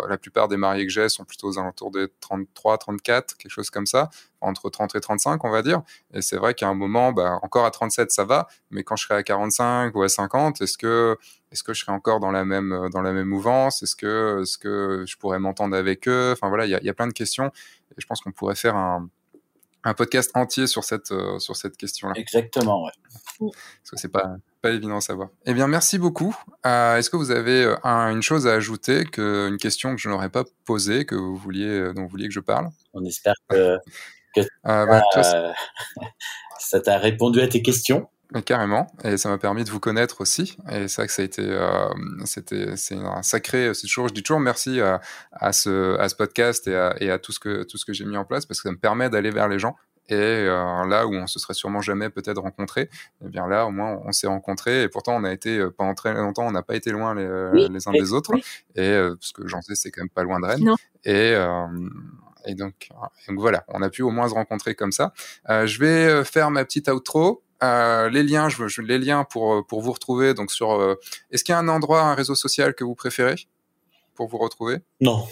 la 0.09 0.17
plupart 0.17 0.49
des 0.49 0.57
mariés 0.57 0.87
que 0.87 0.93
j'ai 0.93 1.11
sont 1.11 1.25
plutôt 1.25 1.49
aux 1.49 1.59
alentours 1.59 1.91
des 1.91 2.07
33, 2.21 2.79
34, 2.79 3.37
quelque 3.37 3.51
chose 3.51 3.69
comme 3.69 3.85
ça, 3.85 4.09
entre 4.41 4.71
30 4.71 4.95
et 4.95 5.01
35, 5.01 5.45
on 5.45 5.51
va 5.51 5.61
dire. 5.61 5.83
Et 6.15 6.23
c'est 6.23 6.39
vrai 6.39 6.55
qu'à 6.55 6.69
un 6.69 6.75
moment, 6.75 7.13
bah, 7.13 7.39
encore 7.43 7.67
à 7.67 7.71
37, 7.71 8.11
ça 8.11 8.25
va, 8.25 8.49
mais 8.71 8.83
quand 8.83 8.97
je 8.97 9.05
serai 9.05 9.17
à 9.17 9.23
45 9.23 9.95
ou 9.95 10.03
à 10.03 10.09
50, 10.09 10.63
est-ce 10.63 10.79
que, 10.79 11.19
est-ce 11.53 11.63
que 11.63 11.75
je 11.75 11.83
serai 11.83 11.93
encore 11.93 12.19
dans 12.19 12.31
la 12.31 12.47
même, 12.47 12.89
dans 12.95 13.03
la 13.03 13.13
même 13.13 13.29
mouvance? 13.29 13.83
Est-ce 13.83 13.95
que, 13.95 14.41
est-ce 14.41 14.57
que 14.57 15.05
je 15.07 15.19
pourrais 15.19 15.39
m'entendre 15.39 15.77
avec 15.77 16.09
eux? 16.09 16.33
Enfin 16.33 16.49
voilà, 16.49 16.65
il 16.65 16.71
y 16.71 16.75
a, 16.75 16.83
y 16.83 16.89
a 16.89 16.95
plein 16.95 17.09
de 17.09 17.13
questions. 17.13 17.53
Et 17.91 18.01
je 18.01 18.07
pense 18.07 18.23
qu'on 18.23 18.33
pourrait 18.33 18.55
faire 18.55 18.75
un 18.75 19.11
un 19.85 19.95
podcast 19.95 20.31
entier 20.35 20.67
sur 20.67 20.85
cette, 20.85 21.13
euh, 21.13 21.39
sur 21.39 21.57
cette 21.57 21.77
question-là. 21.77 22.15
Exactement, 22.17 22.85
ouais. 22.85 22.93
Parce 23.39 23.91
que 23.91 23.97
c'est 23.97 24.09
pas, 24.09 24.37
pas 24.63 24.71
évident 24.71 24.97
à 24.97 25.01
savoir. 25.01 25.29
Eh 25.47 25.55
bien, 25.55 25.69
merci 25.69 25.99
beaucoup. 25.99 26.37
Euh, 26.67 26.97
Est-ce 26.97 27.11
que 27.11 27.17
vous 27.17 27.31
avez 27.31 27.63
euh, 27.63 27.77
un, 27.85 28.11
une 28.11 28.23
chose 28.23 28.47
à 28.47 28.55
ajouter, 28.55 29.05
que, 29.05 29.49
une 29.49 29.59
question 29.59 29.95
que 29.95 30.01
je 30.01 30.09
n'aurais 30.09 30.31
pas 30.31 30.45
posée, 30.65 31.05
que 31.05 31.15
vous 31.15 31.37
vouliez, 31.37 31.93
dont 31.95 32.03
vous 32.03 32.09
vouliez 32.09 32.29
que 32.29 32.35
je 32.35 32.41
parle? 32.41 32.69
On 32.95 33.05
espère 33.05 33.35
que, 33.49 33.79
que 34.35 34.41
euh, 34.41 34.87
bah, 34.87 35.03
toi, 35.13 35.23
ça 36.59 36.81
t'a 36.81 36.99
répondu 36.99 37.41
à 37.41 37.49
tes 37.49 37.63
questions. 37.63 38.09
Mais 38.35 38.43
carrément, 38.43 38.87
et 39.05 39.17
ça 39.17 39.31
m'a 39.31 39.39
permis 39.39 39.65
de 39.65 39.71
vous 39.71 39.81
connaître 39.81 40.21
aussi. 40.21 40.59
Et 40.71 40.87
c'est 40.87 40.97
vrai 41.01 41.07
que 41.07 41.13
ça 41.15 41.23
a 41.23 41.25
été, 41.25 41.43
euh, 41.43 41.89
c'était, 42.27 42.77
c'est 42.77 42.97
un 42.97 43.23
sacré. 43.23 43.73
C'est 43.73 43.87
toujours, 43.87 44.09
je 44.09 44.13
dis 44.13 44.23
toujours 44.23 44.41
merci 44.41 44.83
à, 44.83 45.01
à 45.33 45.55
ce, 45.55 45.97
à 45.99 46.11
ce 46.11 46.15
podcast 46.15 46.67
et 46.69 46.77
à, 46.77 46.95
et 47.01 47.11
à 47.11 47.19
tout 47.19 47.33
ce 47.33 47.41
que 47.41 47.63
tout 47.63 47.79
ce 47.79 47.87
que 47.87 47.95
j'ai 47.95 48.05
mis 48.05 48.19
en 48.19 48.27
place 48.27 48.45
parce 48.45 48.61
que 48.61 48.69
ça 48.69 48.73
me 48.73 48.77
permet 48.79 49.09
d'aller 49.09 49.31
vers 49.31 49.49
les 49.49 49.59
gens. 49.59 49.77
Et 50.11 50.15
euh, 50.15 50.87
là 50.87 51.07
où 51.07 51.15
on 51.15 51.27
se 51.27 51.39
serait 51.39 51.55
sûrement 51.55 51.81
jamais 51.81 52.11
peut-être 52.11 52.41
rencontrés, 52.41 52.89
eh 53.25 53.29
bien 53.29 53.47
là 53.47 53.67
au 53.67 53.71
moins 53.71 53.99
on 54.05 54.13
s'est 54.13 54.27
rencontrés. 54.27 54.83
Et 54.83 54.89
pourtant 54.91 55.17
on 55.17 55.25
a 55.25 55.33
été 55.33 55.59
euh, 55.59 55.71
pendant 55.71 55.95
très 55.95 56.13
longtemps, 56.13 56.47
on 56.47 56.53
n'a 56.53 56.63
pas 56.63 56.77
été 56.77 56.91
loin 56.91 57.15
les, 57.15 57.27
Oui, 57.53 57.69
les 57.71 57.89
uns 57.89 57.93
oui, 57.93 58.01
des 58.01 58.13
autres. 58.13 58.31
oui. 58.35 58.45
Et 58.75 58.81
euh, 58.91 59.15
parce 59.17 59.33
que 59.33 59.47
j'en 59.49 59.63
sais, 59.63 59.75
c'est 59.75 59.91
quand 59.91 60.03
même 60.03 60.11
pas 60.11 60.23
loin 60.23 60.39
de 60.39 60.45
Rennes. 60.47 60.65
Non. 60.65 60.77
Et 61.05 61.33
euh, 61.35 61.67
et 62.47 62.55
donc, 62.55 62.89
donc 63.29 63.39
voilà, 63.39 63.65
on 63.69 63.83
a 63.83 63.91
pu 63.91 64.03
au 64.03 64.11
moins 64.11 64.29
se 64.29 64.35
rencontrer 64.35 64.75
comme 64.75 64.93
ça. 64.93 65.13
Euh, 65.51 65.67
je 65.67 65.79
vais 65.81 66.07
euh, 66.07 66.25
faire 66.25 66.51
ma 66.51 66.65
petite 66.65 66.89
outro. 66.89 67.43
Euh, 67.63 68.09
les 68.11 68.23
liens, 68.23 68.49
je 68.49 68.57
veux, 68.57 68.69
je, 68.69 68.83
les 68.83 68.99
liens 68.99 69.25
pour 69.25 69.55
euh, 69.55 69.63
pour 69.63 69.81
vous 69.81 69.93
retrouver. 69.93 70.35
Donc 70.35 70.53
sur, 70.53 70.73
euh, 70.73 70.95
est-ce 71.31 71.43
qu'il 71.45 71.53
y 71.53 71.57
a 71.57 71.59
un 71.59 71.69
endroit, 71.69 72.03
un 72.03 72.15
réseau 72.15 72.35
social 72.35 72.75
que 72.75 72.85
vous 72.85 72.95
préférez 72.95 73.37
pour 74.15 74.29
vous 74.29 74.39
retrouver? 74.39 74.79
Non. 75.01 75.27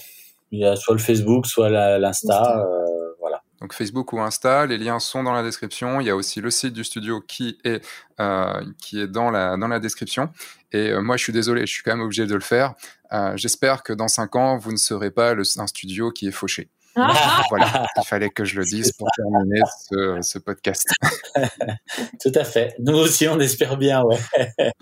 Il 0.52 0.60
y 0.60 0.64
a 0.64 0.76
soit 0.76 0.94
le 0.94 1.00
Facebook, 1.00 1.46
soit 1.46 1.70
l'Insta. 1.98 2.60
euh, 2.60 3.14
voilà. 3.20 3.42
Donc 3.60 3.72
Facebook 3.72 4.12
ou 4.12 4.20
Insta, 4.20 4.66
les 4.66 4.78
liens 4.78 5.00
sont 5.00 5.22
dans 5.22 5.32
la 5.32 5.42
description. 5.42 6.00
Il 6.00 6.06
y 6.06 6.10
a 6.10 6.16
aussi 6.16 6.40
le 6.40 6.50
site 6.50 6.72
du 6.72 6.84
studio 6.84 7.20
qui 7.20 7.58
est 7.64 7.84
euh, 8.20 8.64
qui 8.78 9.00
est 9.00 9.06
dans 9.08 9.30
la 9.30 9.56
dans 9.56 9.68
la 9.68 9.80
description. 9.80 10.30
Et 10.72 10.90
euh, 10.90 11.00
moi, 11.00 11.16
je 11.16 11.22
suis 11.24 11.32
désolé, 11.32 11.62
je 11.62 11.72
suis 11.72 11.82
quand 11.82 11.92
même 11.92 12.04
obligé 12.04 12.26
de 12.26 12.34
le 12.34 12.40
faire. 12.40 12.74
Euh, 13.12 13.36
J'espère 13.36 13.82
que 13.82 13.92
dans 13.92 14.08
cinq 14.08 14.36
ans, 14.36 14.56
vous 14.56 14.72
ne 14.72 14.76
serez 14.76 15.10
pas 15.10 15.34
le, 15.34 15.42
un 15.58 15.66
studio 15.66 16.10
qui 16.10 16.28
est 16.28 16.32
fauché. 16.32 16.68
Ah, 16.96 17.42
Voilà, 17.50 17.86
il 17.96 18.04
fallait 18.04 18.30
que 18.30 18.44
je 18.44 18.58
le 18.58 18.64
dise 18.64 18.92
pour 18.92 19.08
terminer 19.16 19.60
ce, 19.90 20.18
ce 20.22 20.38
podcast. 20.38 20.88
Tout 22.20 22.32
à 22.34 22.44
fait. 22.44 22.74
Nous 22.78 22.96
aussi, 22.96 23.28
on 23.28 23.38
espère 23.40 23.76
bien, 23.76 24.02
ouais. 24.02 24.18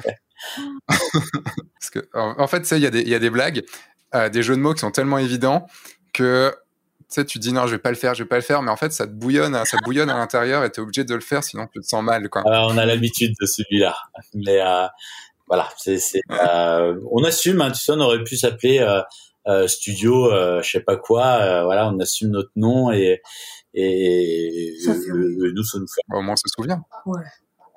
Parce 0.89 1.91
que, 1.93 2.09
en, 2.15 2.47
fait, 2.47 2.70
il 2.73 2.78
y, 2.78 2.86
a 2.86 2.91
des- 2.91 3.03
il 3.03 3.09
y 3.09 3.15
a 3.15 3.19
des 3.19 3.31
blagues, 3.31 3.65
euh, 4.15 4.28
des 4.28 4.43
jeux 4.43 4.57
de 4.57 4.61
mots 4.61 4.74
qui 4.74 4.81
sont 4.81 4.91
tellement 4.91 5.19
évidents 5.19 5.66
que 6.12 6.55
tu 7.09 7.20
sais, 7.20 7.24
tu 7.24 7.39
dis 7.39 7.53
non, 7.53 7.66
je 7.66 7.73
vais 7.73 7.78
pas 7.78 7.91
le 7.91 7.97
faire, 7.97 8.15
je 8.15 8.23
vais 8.23 8.28
pas 8.28 8.36
le 8.36 8.43
faire, 8.43 8.62
mais 8.62 8.70
en 8.70 8.77
fait, 8.77 8.93
ça 8.93 9.07
te 9.07 9.12
bouillonne, 9.12 9.61
ça 9.66 9.77
bouillonne 9.85 10.11
à 10.11 10.16
l'intérieur 10.16 10.65
et 10.65 10.70
tu 10.73 10.81
es 10.81 10.82
obligé 10.82 11.05
de 11.05 11.15
le 11.15 11.20
faire, 11.20 11.45
sinon 11.45 11.66
tu 11.73 11.81
te 11.81 11.86
sens 11.86 12.03
mal. 12.03 12.28
Quoi. 12.28 12.43
Euh, 12.47 12.66
on 12.70 12.78
a 12.78 12.86
l'habitude 12.86 13.35
de 13.41 13.47
celui-là. 13.47 13.95
Mais 14.35 14.61
euh, 14.61 14.86
voilà, 15.47 15.69
c'est, 15.77 16.01
euh, 16.31 16.99
on 17.12 17.23
assume. 17.24 17.61
Hein, 17.61 17.70
tu 17.73 17.81
sais, 17.81 17.93
on 17.93 18.01
aurait 18.01 18.24
pu 18.24 18.36
s'appeler 18.36 18.78
Studio, 19.68 20.32
euh, 20.32 20.62
je 20.62 20.70
sais 20.70 20.80
pas 20.80 20.96
quoi. 20.96 21.26
euh, 21.42 21.64
voilà, 21.64 21.88
on 21.88 21.98
assume 22.00 22.30
notre 22.30 22.50
nom 22.56 22.90
et 22.92 23.20
Ça 24.84 24.92
nous, 24.94 25.62
ça 25.64 25.78
nous 25.78 25.86
fait. 25.88 26.00
Au 26.16 26.22
moins, 26.22 26.34
on 26.34 26.36
se 26.36 26.48
souvient. 26.54 26.82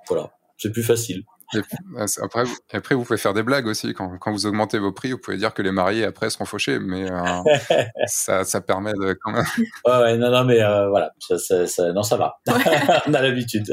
Voilà, 0.07 0.31
c'est 0.57 0.71
plus 0.71 0.83
facile. 0.83 1.23
Et 1.55 1.61
puis, 1.61 1.77
euh, 1.97 2.05
après, 2.23 2.43
vous- 2.43 2.57
après, 2.73 2.93
vous 2.93 3.03
pouvez 3.05 3.17
faire 3.17 3.33
des 3.33 3.41
blagues 3.41 3.67
aussi. 3.67 3.93
Quand, 3.93 4.17
quand 4.17 4.33
vous 4.33 4.45
augmentez 4.45 4.79
vos 4.79 4.91
prix, 4.91 5.13
vous 5.13 5.17
pouvez 5.17 5.37
dire 5.37 5.53
que 5.53 5.61
les 5.61 5.71
mariés 5.71 6.03
après 6.03 6.29
seront 6.29 6.43
fauchés, 6.43 6.77
mais 6.77 7.09
euh, 7.09 7.17
ça, 8.05 8.43
ça 8.43 8.59
permet 8.59 8.91
de 8.91 9.17
quand 9.21 9.31
même. 9.31 9.45
Ouais, 9.85 9.97
ouais, 9.97 10.17
non, 10.17 10.29
non, 10.29 10.43
mais 10.43 10.61
euh, 10.61 10.89
voilà, 10.89 11.11
ça, 11.19 11.37
ça, 11.37 11.65
ça- 11.65 11.93
non, 11.93 12.03
ça 12.03 12.17
va. 12.17 12.35
on 13.07 13.13
a 13.13 13.21
l'habitude. 13.21 13.69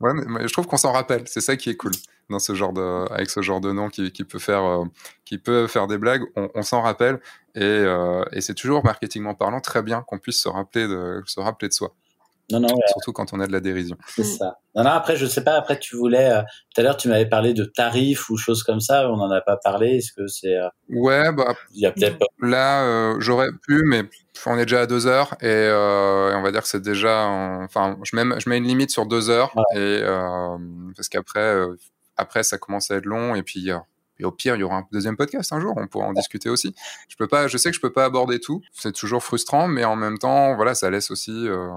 Ouais, 0.00 0.12
mais, 0.14 0.22
mais 0.28 0.46
je 0.48 0.52
trouve 0.52 0.68
qu'on 0.68 0.76
s'en 0.76 0.92
rappelle. 0.92 1.22
C'est 1.26 1.40
ça 1.40 1.56
qui 1.56 1.70
est 1.70 1.76
cool 1.76 1.92
dans 2.30 2.38
ce 2.38 2.54
genre 2.54 2.72
de, 2.72 3.10
avec 3.12 3.30
ce 3.30 3.40
genre 3.42 3.60
de 3.60 3.72
nom 3.72 3.88
qui, 3.88 4.12
qui 4.12 4.24
peut 4.24 4.38
faire, 4.38 4.64
euh, 4.64 4.84
qui 5.24 5.38
peut 5.38 5.66
faire 5.66 5.86
des 5.86 5.98
blagues. 5.98 6.22
On, 6.36 6.48
on 6.54 6.62
s'en 6.62 6.82
rappelle 6.82 7.20
et, 7.54 7.62
euh, 7.62 8.22
et 8.32 8.40
c'est 8.40 8.54
toujours 8.54 8.84
marketingment 8.84 9.34
parlant 9.34 9.60
très 9.60 9.82
bien 9.82 10.02
qu'on 10.02 10.18
puisse 10.18 10.42
se 10.42 10.48
rappeler 10.48 10.86
de, 10.88 11.22
se 11.26 11.40
rappeler 11.40 11.68
de 11.68 11.72
soi, 11.72 11.94
Non, 12.52 12.60
non, 12.60 12.68
surtout 12.88 13.12
quand 13.12 13.32
on 13.32 13.40
a 13.40 13.46
de 13.46 13.52
la 13.52 13.60
dérision. 13.60 13.96
c'est 14.14 14.24
ça. 14.24 14.58
Non, 14.74 14.84
non, 14.84 14.90
après, 14.90 15.16
je 15.16 15.26
sais 15.26 15.42
pas. 15.42 15.54
Après, 15.54 15.78
tu 15.78 15.96
voulais. 15.96 16.30
euh, 16.30 16.42
tout 16.74 16.80
à 16.80 16.84
l'heure, 16.84 16.96
tu 16.96 17.08
m'avais 17.08 17.26
parlé 17.28 17.52
de 17.54 17.64
tarifs 17.64 18.30
ou 18.30 18.36
choses 18.36 18.62
comme 18.62 18.78
ça. 18.80 19.10
On 19.10 19.16
n'en 19.16 19.30
a 19.30 19.40
pas 19.40 19.56
parlé. 19.56 19.96
Est-ce 19.96 20.12
que 20.12 20.26
c'est. 20.28 20.54
euh, 20.56 20.68
Ouais, 20.88 21.32
bah 21.32 21.54
Il 21.74 21.80
y 21.80 21.86
a 21.86 21.90
peut-être 21.92 22.18
pas. 22.18 22.26
là 22.40 23.14
j'aurais 23.18 23.50
pu, 23.66 23.82
mais 23.86 24.04
on 24.46 24.56
est 24.56 24.66
déjà 24.66 24.82
à 24.82 24.86
deux 24.86 25.06
heures 25.08 25.34
et, 25.40 25.48
et 25.48 26.34
on 26.36 26.42
va 26.42 26.52
dire 26.52 26.62
que 26.62 26.68
c'est 26.68 26.80
déjà, 26.82 27.26
en- 27.26 27.64
enfin, 27.64 27.98
je 28.04 28.14
mets, 28.14 28.38
je 28.38 28.48
mets 28.48 28.58
une 28.58 28.64
limite 28.68 28.90
sur 28.90 29.04
deux 29.06 29.30
heures 29.30 29.52
et 29.74 29.78
euh, 30.02 30.56
parce 30.94 31.08
qu'après, 31.08 31.40
euh, 31.40 31.74
après 32.18 32.42
ça 32.42 32.58
commence 32.58 32.90
à 32.90 32.96
être 32.96 33.06
long 33.06 33.34
et 33.34 33.42
puis. 33.42 33.70
euh, 33.70 33.78
et 34.20 34.24
au 34.24 34.32
pire, 34.32 34.56
il 34.56 34.58
y 34.58 34.62
aura 34.64 34.78
un 34.78 34.88
deuxième 34.90 35.16
podcast 35.16 35.52
un 35.52 35.60
jour, 35.60 35.74
on 35.76 35.86
pourra 35.86 36.06
en 36.06 36.12
discuter 36.12 36.48
aussi. 36.50 36.74
Je 37.08 37.14
peux 37.14 37.28
pas, 37.28 37.46
je 37.46 37.56
sais 37.56 37.70
que 37.70 37.76
je 37.76 37.80
peux 37.80 37.92
pas 37.92 38.04
aborder 38.04 38.40
tout, 38.40 38.62
c'est 38.72 38.90
toujours 38.92 39.22
frustrant, 39.22 39.68
mais 39.68 39.84
en 39.84 39.94
même 39.94 40.18
temps, 40.18 40.56
voilà, 40.56 40.74
ça 40.74 40.90
laisse 40.90 41.12
aussi. 41.12 41.46
euh, 41.46 41.68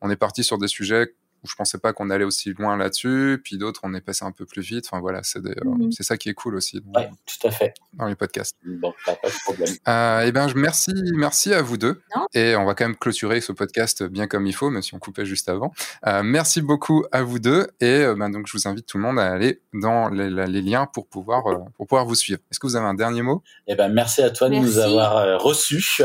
on 0.00 0.08
est 0.10 0.16
parti 0.16 0.44
sur 0.44 0.58
des 0.58 0.68
sujets 0.68 1.14
où 1.44 1.48
je 1.48 1.54
pensais 1.56 1.78
pas 1.78 1.92
qu'on 1.92 2.10
allait 2.10 2.24
aussi 2.24 2.52
loin 2.52 2.76
là-dessus, 2.76 3.40
puis 3.42 3.58
d'autres 3.58 3.80
on 3.82 3.94
est 3.94 4.00
passé 4.00 4.24
un 4.24 4.32
peu 4.32 4.46
plus 4.46 4.62
vite. 4.62 4.86
Enfin 4.90 5.00
voilà, 5.00 5.22
c'est 5.22 5.44
euh, 5.44 5.54
Mhm. 5.64 5.90
ça 5.92 6.16
qui 6.16 6.28
est 6.28 6.34
cool 6.34 6.54
aussi 6.56 6.80
dans, 6.84 7.00
Ouais, 7.00 7.10
tout 7.26 7.46
à 7.46 7.50
fait. 7.50 7.74
dans 7.94 8.06
les 8.06 8.14
podcasts. 8.14 8.56
Bon, 8.64 8.92
pas, 9.06 9.14
pas 9.16 9.28
de 9.28 9.34
problème. 9.44 9.74
Euh, 9.88 10.24
eh 10.26 10.32
ben, 10.32 10.48
je 10.48 10.54
merci, 10.56 10.92
merci 11.14 11.52
à 11.52 11.62
vous 11.62 11.76
deux. 11.76 12.00
Non. 12.16 12.26
Et 12.34 12.54
on 12.56 12.64
va 12.64 12.74
quand 12.74 12.84
même 12.84 12.96
clôturer 12.96 13.40
ce 13.40 13.52
podcast 13.52 14.02
bien 14.04 14.26
comme 14.26 14.46
il 14.46 14.52
faut, 14.54 14.70
même 14.70 14.82
si 14.82 14.94
on 14.94 14.98
coupait 14.98 15.24
juste 15.26 15.48
avant. 15.48 15.72
Euh, 16.06 16.22
merci 16.22 16.62
beaucoup 16.62 17.04
à 17.12 17.22
vous 17.22 17.38
deux. 17.38 17.66
Et 17.80 17.86
euh, 17.86 18.14
ben, 18.14 18.30
donc, 18.30 18.46
je 18.46 18.52
vous 18.56 18.68
invite 18.68 18.86
tout 18.86 18.98
le 18.98 19.02
monde 19.02 19.18
à 19.18 19.30
aller 19.32 19.60
dans 19.72 20.08
les, 20.08 20.30
liens 20.62 20.86
pour 20.86 21.06
pouvoir, 21.08 21.46
euh, 21.48 21.56
pour 21.76 21.86
pouvoir 21.86 22.04
vous 22.06 22.14
suivre. 22.14 22.40
Est-ce 22.50 22.60
que 22.60 22.66
vous 22.66 22.76
avez 22.76 22.86
un 22.86 22.94
dernier 22.94 23.22
mot? 23.22 23.42
Eh 23.66 23.74
ben, 23.74 23.88
merci 23.88 24.22
à 24.22 24.30
toi 24.30 24.48
de 24.48 24.54
nous 24.56 24.78
avoir 24.78 25.16
euh, 25.16 25.36
reçus 25.38 26.02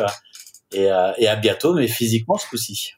et, 0.72 0.92
euh, 0.92 1.12
et 1.18 1.28
à 1.28 1.36
bientôt, 1.36 1.74
mais 1.74 1.88
physiquement 1.88 2.38
ce 2.38 2.48
coup-ci. 2.48 2.94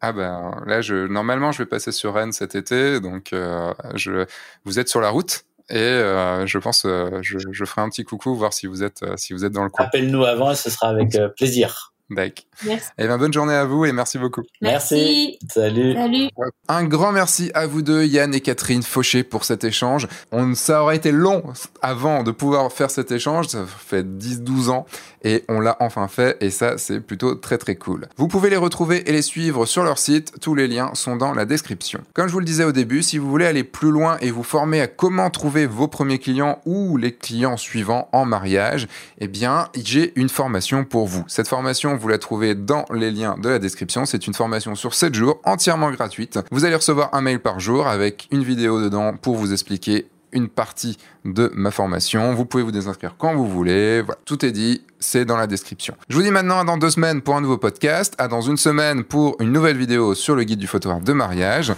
Ah 0.00 0.12
ben 0.12 0.62
là, 0.66 0.80
je, 0.80 1.06
normalement, 1.06 1.52
je 1.52 1.58
vais 1.58 1.66
passer 1.66 1.92
sur 1.92 2.14
Rennes 2.14 2.32
cet 2.32 2.54
été, 2.54 3.00
donc 3.00 3.32
euh, 3.32 3.72
je, 3.94 4.26
vous 4.64 4.78
êtes 4.78 4.88
sur 4.88 5.00
la 5.00 5.10
route. 5.10 5.44
Et 5.70 5.78
euh, 5.78 6.46
je 6.46 6.58
pense, 6.58 6.84
euh, 6.84 7.18
je, 7.22 7.38
je 7.50 7.64
ferai 7.64 7.80
un 7.82 7.88
petit 7.88 8.04
coucou, 8.04 8.34
voir 8.34 8.52
si 8.52 8.66
vous 8.66 8.82
êtes, 8.82 9.02
euh, 9.04 9.16
si 9.16 9.32
vous 9.32 9.44
êtes 9.44 9.52
dans 9.52 9.64
le 9.64 9.70
coin. 9.70 9.86
Appelle-nous 9.86 10.24
avant 10.24 10.50
et 10.50 10.54
ce 10.54 10.68
sera 10.70 10.88
avec 10.88 11.14
euh, 11.14 11.28
plaisir. 11.28 11.91
Merci. 12.14 12.88
Eh 12.98 13.06
ben, 13.06 13.18
bonne 13.18 13.32
journée 13.32 13.54
à 13.54 13.64
vous 13.64 13.84
et 13.84 13.92
merci 13.92 14.18
beaucoup. 14.18 14.42
Merci. 14.60 15.38
Salut. 15.52 15.94
Salut. 15.94 16.28
Un 16.68 16.84
grand 16.84 17.12
merci 17.12 17.50
à 17.54 17.66
vous 17.66 17.82
deux, 17.82 18.04
Yann 18.04 18.34
et 18.34 18.40
Catherine 18.40 18.82
Fauché, 18.82 19.24
pour 19.24 19.44
cet 19.44 19.64
échange. 19.64 20.06
On, 20.30 20.54
ça 20.54 20.82
aurait 20.82 20.96
été 20.96 21.12
long 21.12 21.42
avant 21.80 22.22
de 22.22 22.30
pouvoir 22.30 22.72
faire 22.72 22.90
cet 22.90 23.10
échange. 23.10 23.48
Ça 23.48 23.64
fait 23.66 24.04
10-12 24.04 24.70
ans 24.70 24.86
et 25.24 25.44
on 25.48 25.60
l'a 25.60 25.76
enfin 25.80 26.08
fait 26.08 26.36
et 26.40 26.50
ça, 26.50 26.78
c'est 26.78 27.00
plutôt 27.00 27.34
très 27.34 27.58
très 27.58 27.76
cool. 27.76 28.08
Vous 28.16 28.28
pouvez 28.28 28.50
les 28.50 28.56
retrouver 28.56 29.08
et 29.08 29.12
les 29.12 29.22
suivre 29.22 29.66
sur 29.66 29.84
leur 29.84 29.98
site. 29.98 30.34
Tous 30.40 30.54
les 30.54 30.68
liens 30.68 30.90
sont 30.94 31.16
dans 31.16 31.32
la 31.32 31.44
description. 31.44 32.00
Comme 32.14 32.28
je 32.28 32.32
vous 32.32 32.40
le 32.40 32.44
disais 32.44 32.64
au 32.64 32.72
début, 32.72 33.02
si 33.02 33.18
vous 33.18 33.30
voulez 33.30 33.46
aller 33.46 33.64
plus 33.64 33.90
loin 33.90 34.18
et 34.20 34.30
vous 34.30 34.42
former 34.42 34.80
à 34.80 34.86
comment 34.86 35.30
trouver 35.30 35.66
vos 35.66 35.88
premiers 35.88 36.18
clients 36.18 36.60
ou 36.66 36.96
les 36.96 37.12
clients 37.12 37.56
suivants 37.56 38.08
en 38.12 38.24
mariage, 38.24 38.88
eh 39.18 39.28
bien, 39.28 39.68
j'ai 39.74 40.12
une 40.16 40.28
formation 40.28 40.84
pour 40.84 41.06
vous. 41.06 41.24
Cette 41.28 41.48
formation, 41.48 41.96
vous 42.02 42.08
la 42.08 42.18
trouvez 42.18 42.56
dans 42.56 42.84
les 42.92 43.12
liens 43.12 43.36
de 43.38 43.48
la 43.48 43.60
description. 43.60 44.04
C'est 44.04 44.26
une 44.26 44.34
formation 44.34 44.74
sur 44.74 44.92
7 44.92 45.14
jours, 45.14 45.40
entièrement 45.44 45.90
gratuite. 45.92 46.40
Vous 46.50 46.64
allez 46.64 46.74
recevoir 46.74 47.10
un 47.14 47.20
mail 47.20 47.38
par 47.38 47.60
jour 47.60 47.86
avec 47.86 48.26
une 48.32 48.42
vidéo 48.42 48.82
dedans 48.82 49.14
pour 49.16 49.36
vous 49.36 49.52
expliquer 49.52 50.08
une 50.32 50.48
partie 50.48 50.98
de 51.24 51.52
ma 51.54 51.70
formation. 51.70 52.34
Vous 52.34 52.44
pouvez 52.44 52.64
vous 52.64 52.72
désinscrire 52.72 53.14
quand 53.16 53.34
vous 53.34 53.46
voulez. 53.46 54.02
Tout 54.24 54.44
est 54.44 54.50
dit, 54.50 54.82
c'est 54.98 55.24
dans 55.24 55.36
la 55.36 55.46
description. 55.46 55.94
Je 56.08 56.16
vous 56.16 56.22
dis 56.22 56.32
maintenant 56.32 56.58
à 56.58 56.64
dans 56.64 56.76
deux 56.76 56.90
semaines 56.90 57.22
pour 57.22 57.36
un 57.36 57.40
nouveau 57.40 57.58
podcast, 57.58 58.14
à 58.18 58.26
dans 58.26 58.40
une 58.40 58.56
semaine 58.56 59.04
pour 59.04 59.36
une 59.40 59.52
nouvelle 59.52 59.76
vidéo 59.76 60.14
sur 60.14 60.34
le 60.34 60.42
guide 60.42 60.58
du 60.58 60.66
photographe 60.66 61.04
de 61.04 61.12
mariage. 61.12 61.72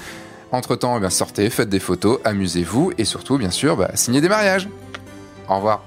Entre-temps, 0.52 0.98
eh 1.04 1.10
sortez, 1.10 1.50
faites 1.50 1.68
des 1.68 1.80
photos, 1.80 2.20
amusez-vous 2.24 2.92
et 2.96 3.04
surtout, 3.04 3.36
bien 3.36 3.50
sûr, 3.50 3.76
bah, 3.76 3.90
signez 3.94 4.20
des 4.20 4.28
mariages. 4.28 4.68
Au 5.48 5.56
revoir. 5.56 5.84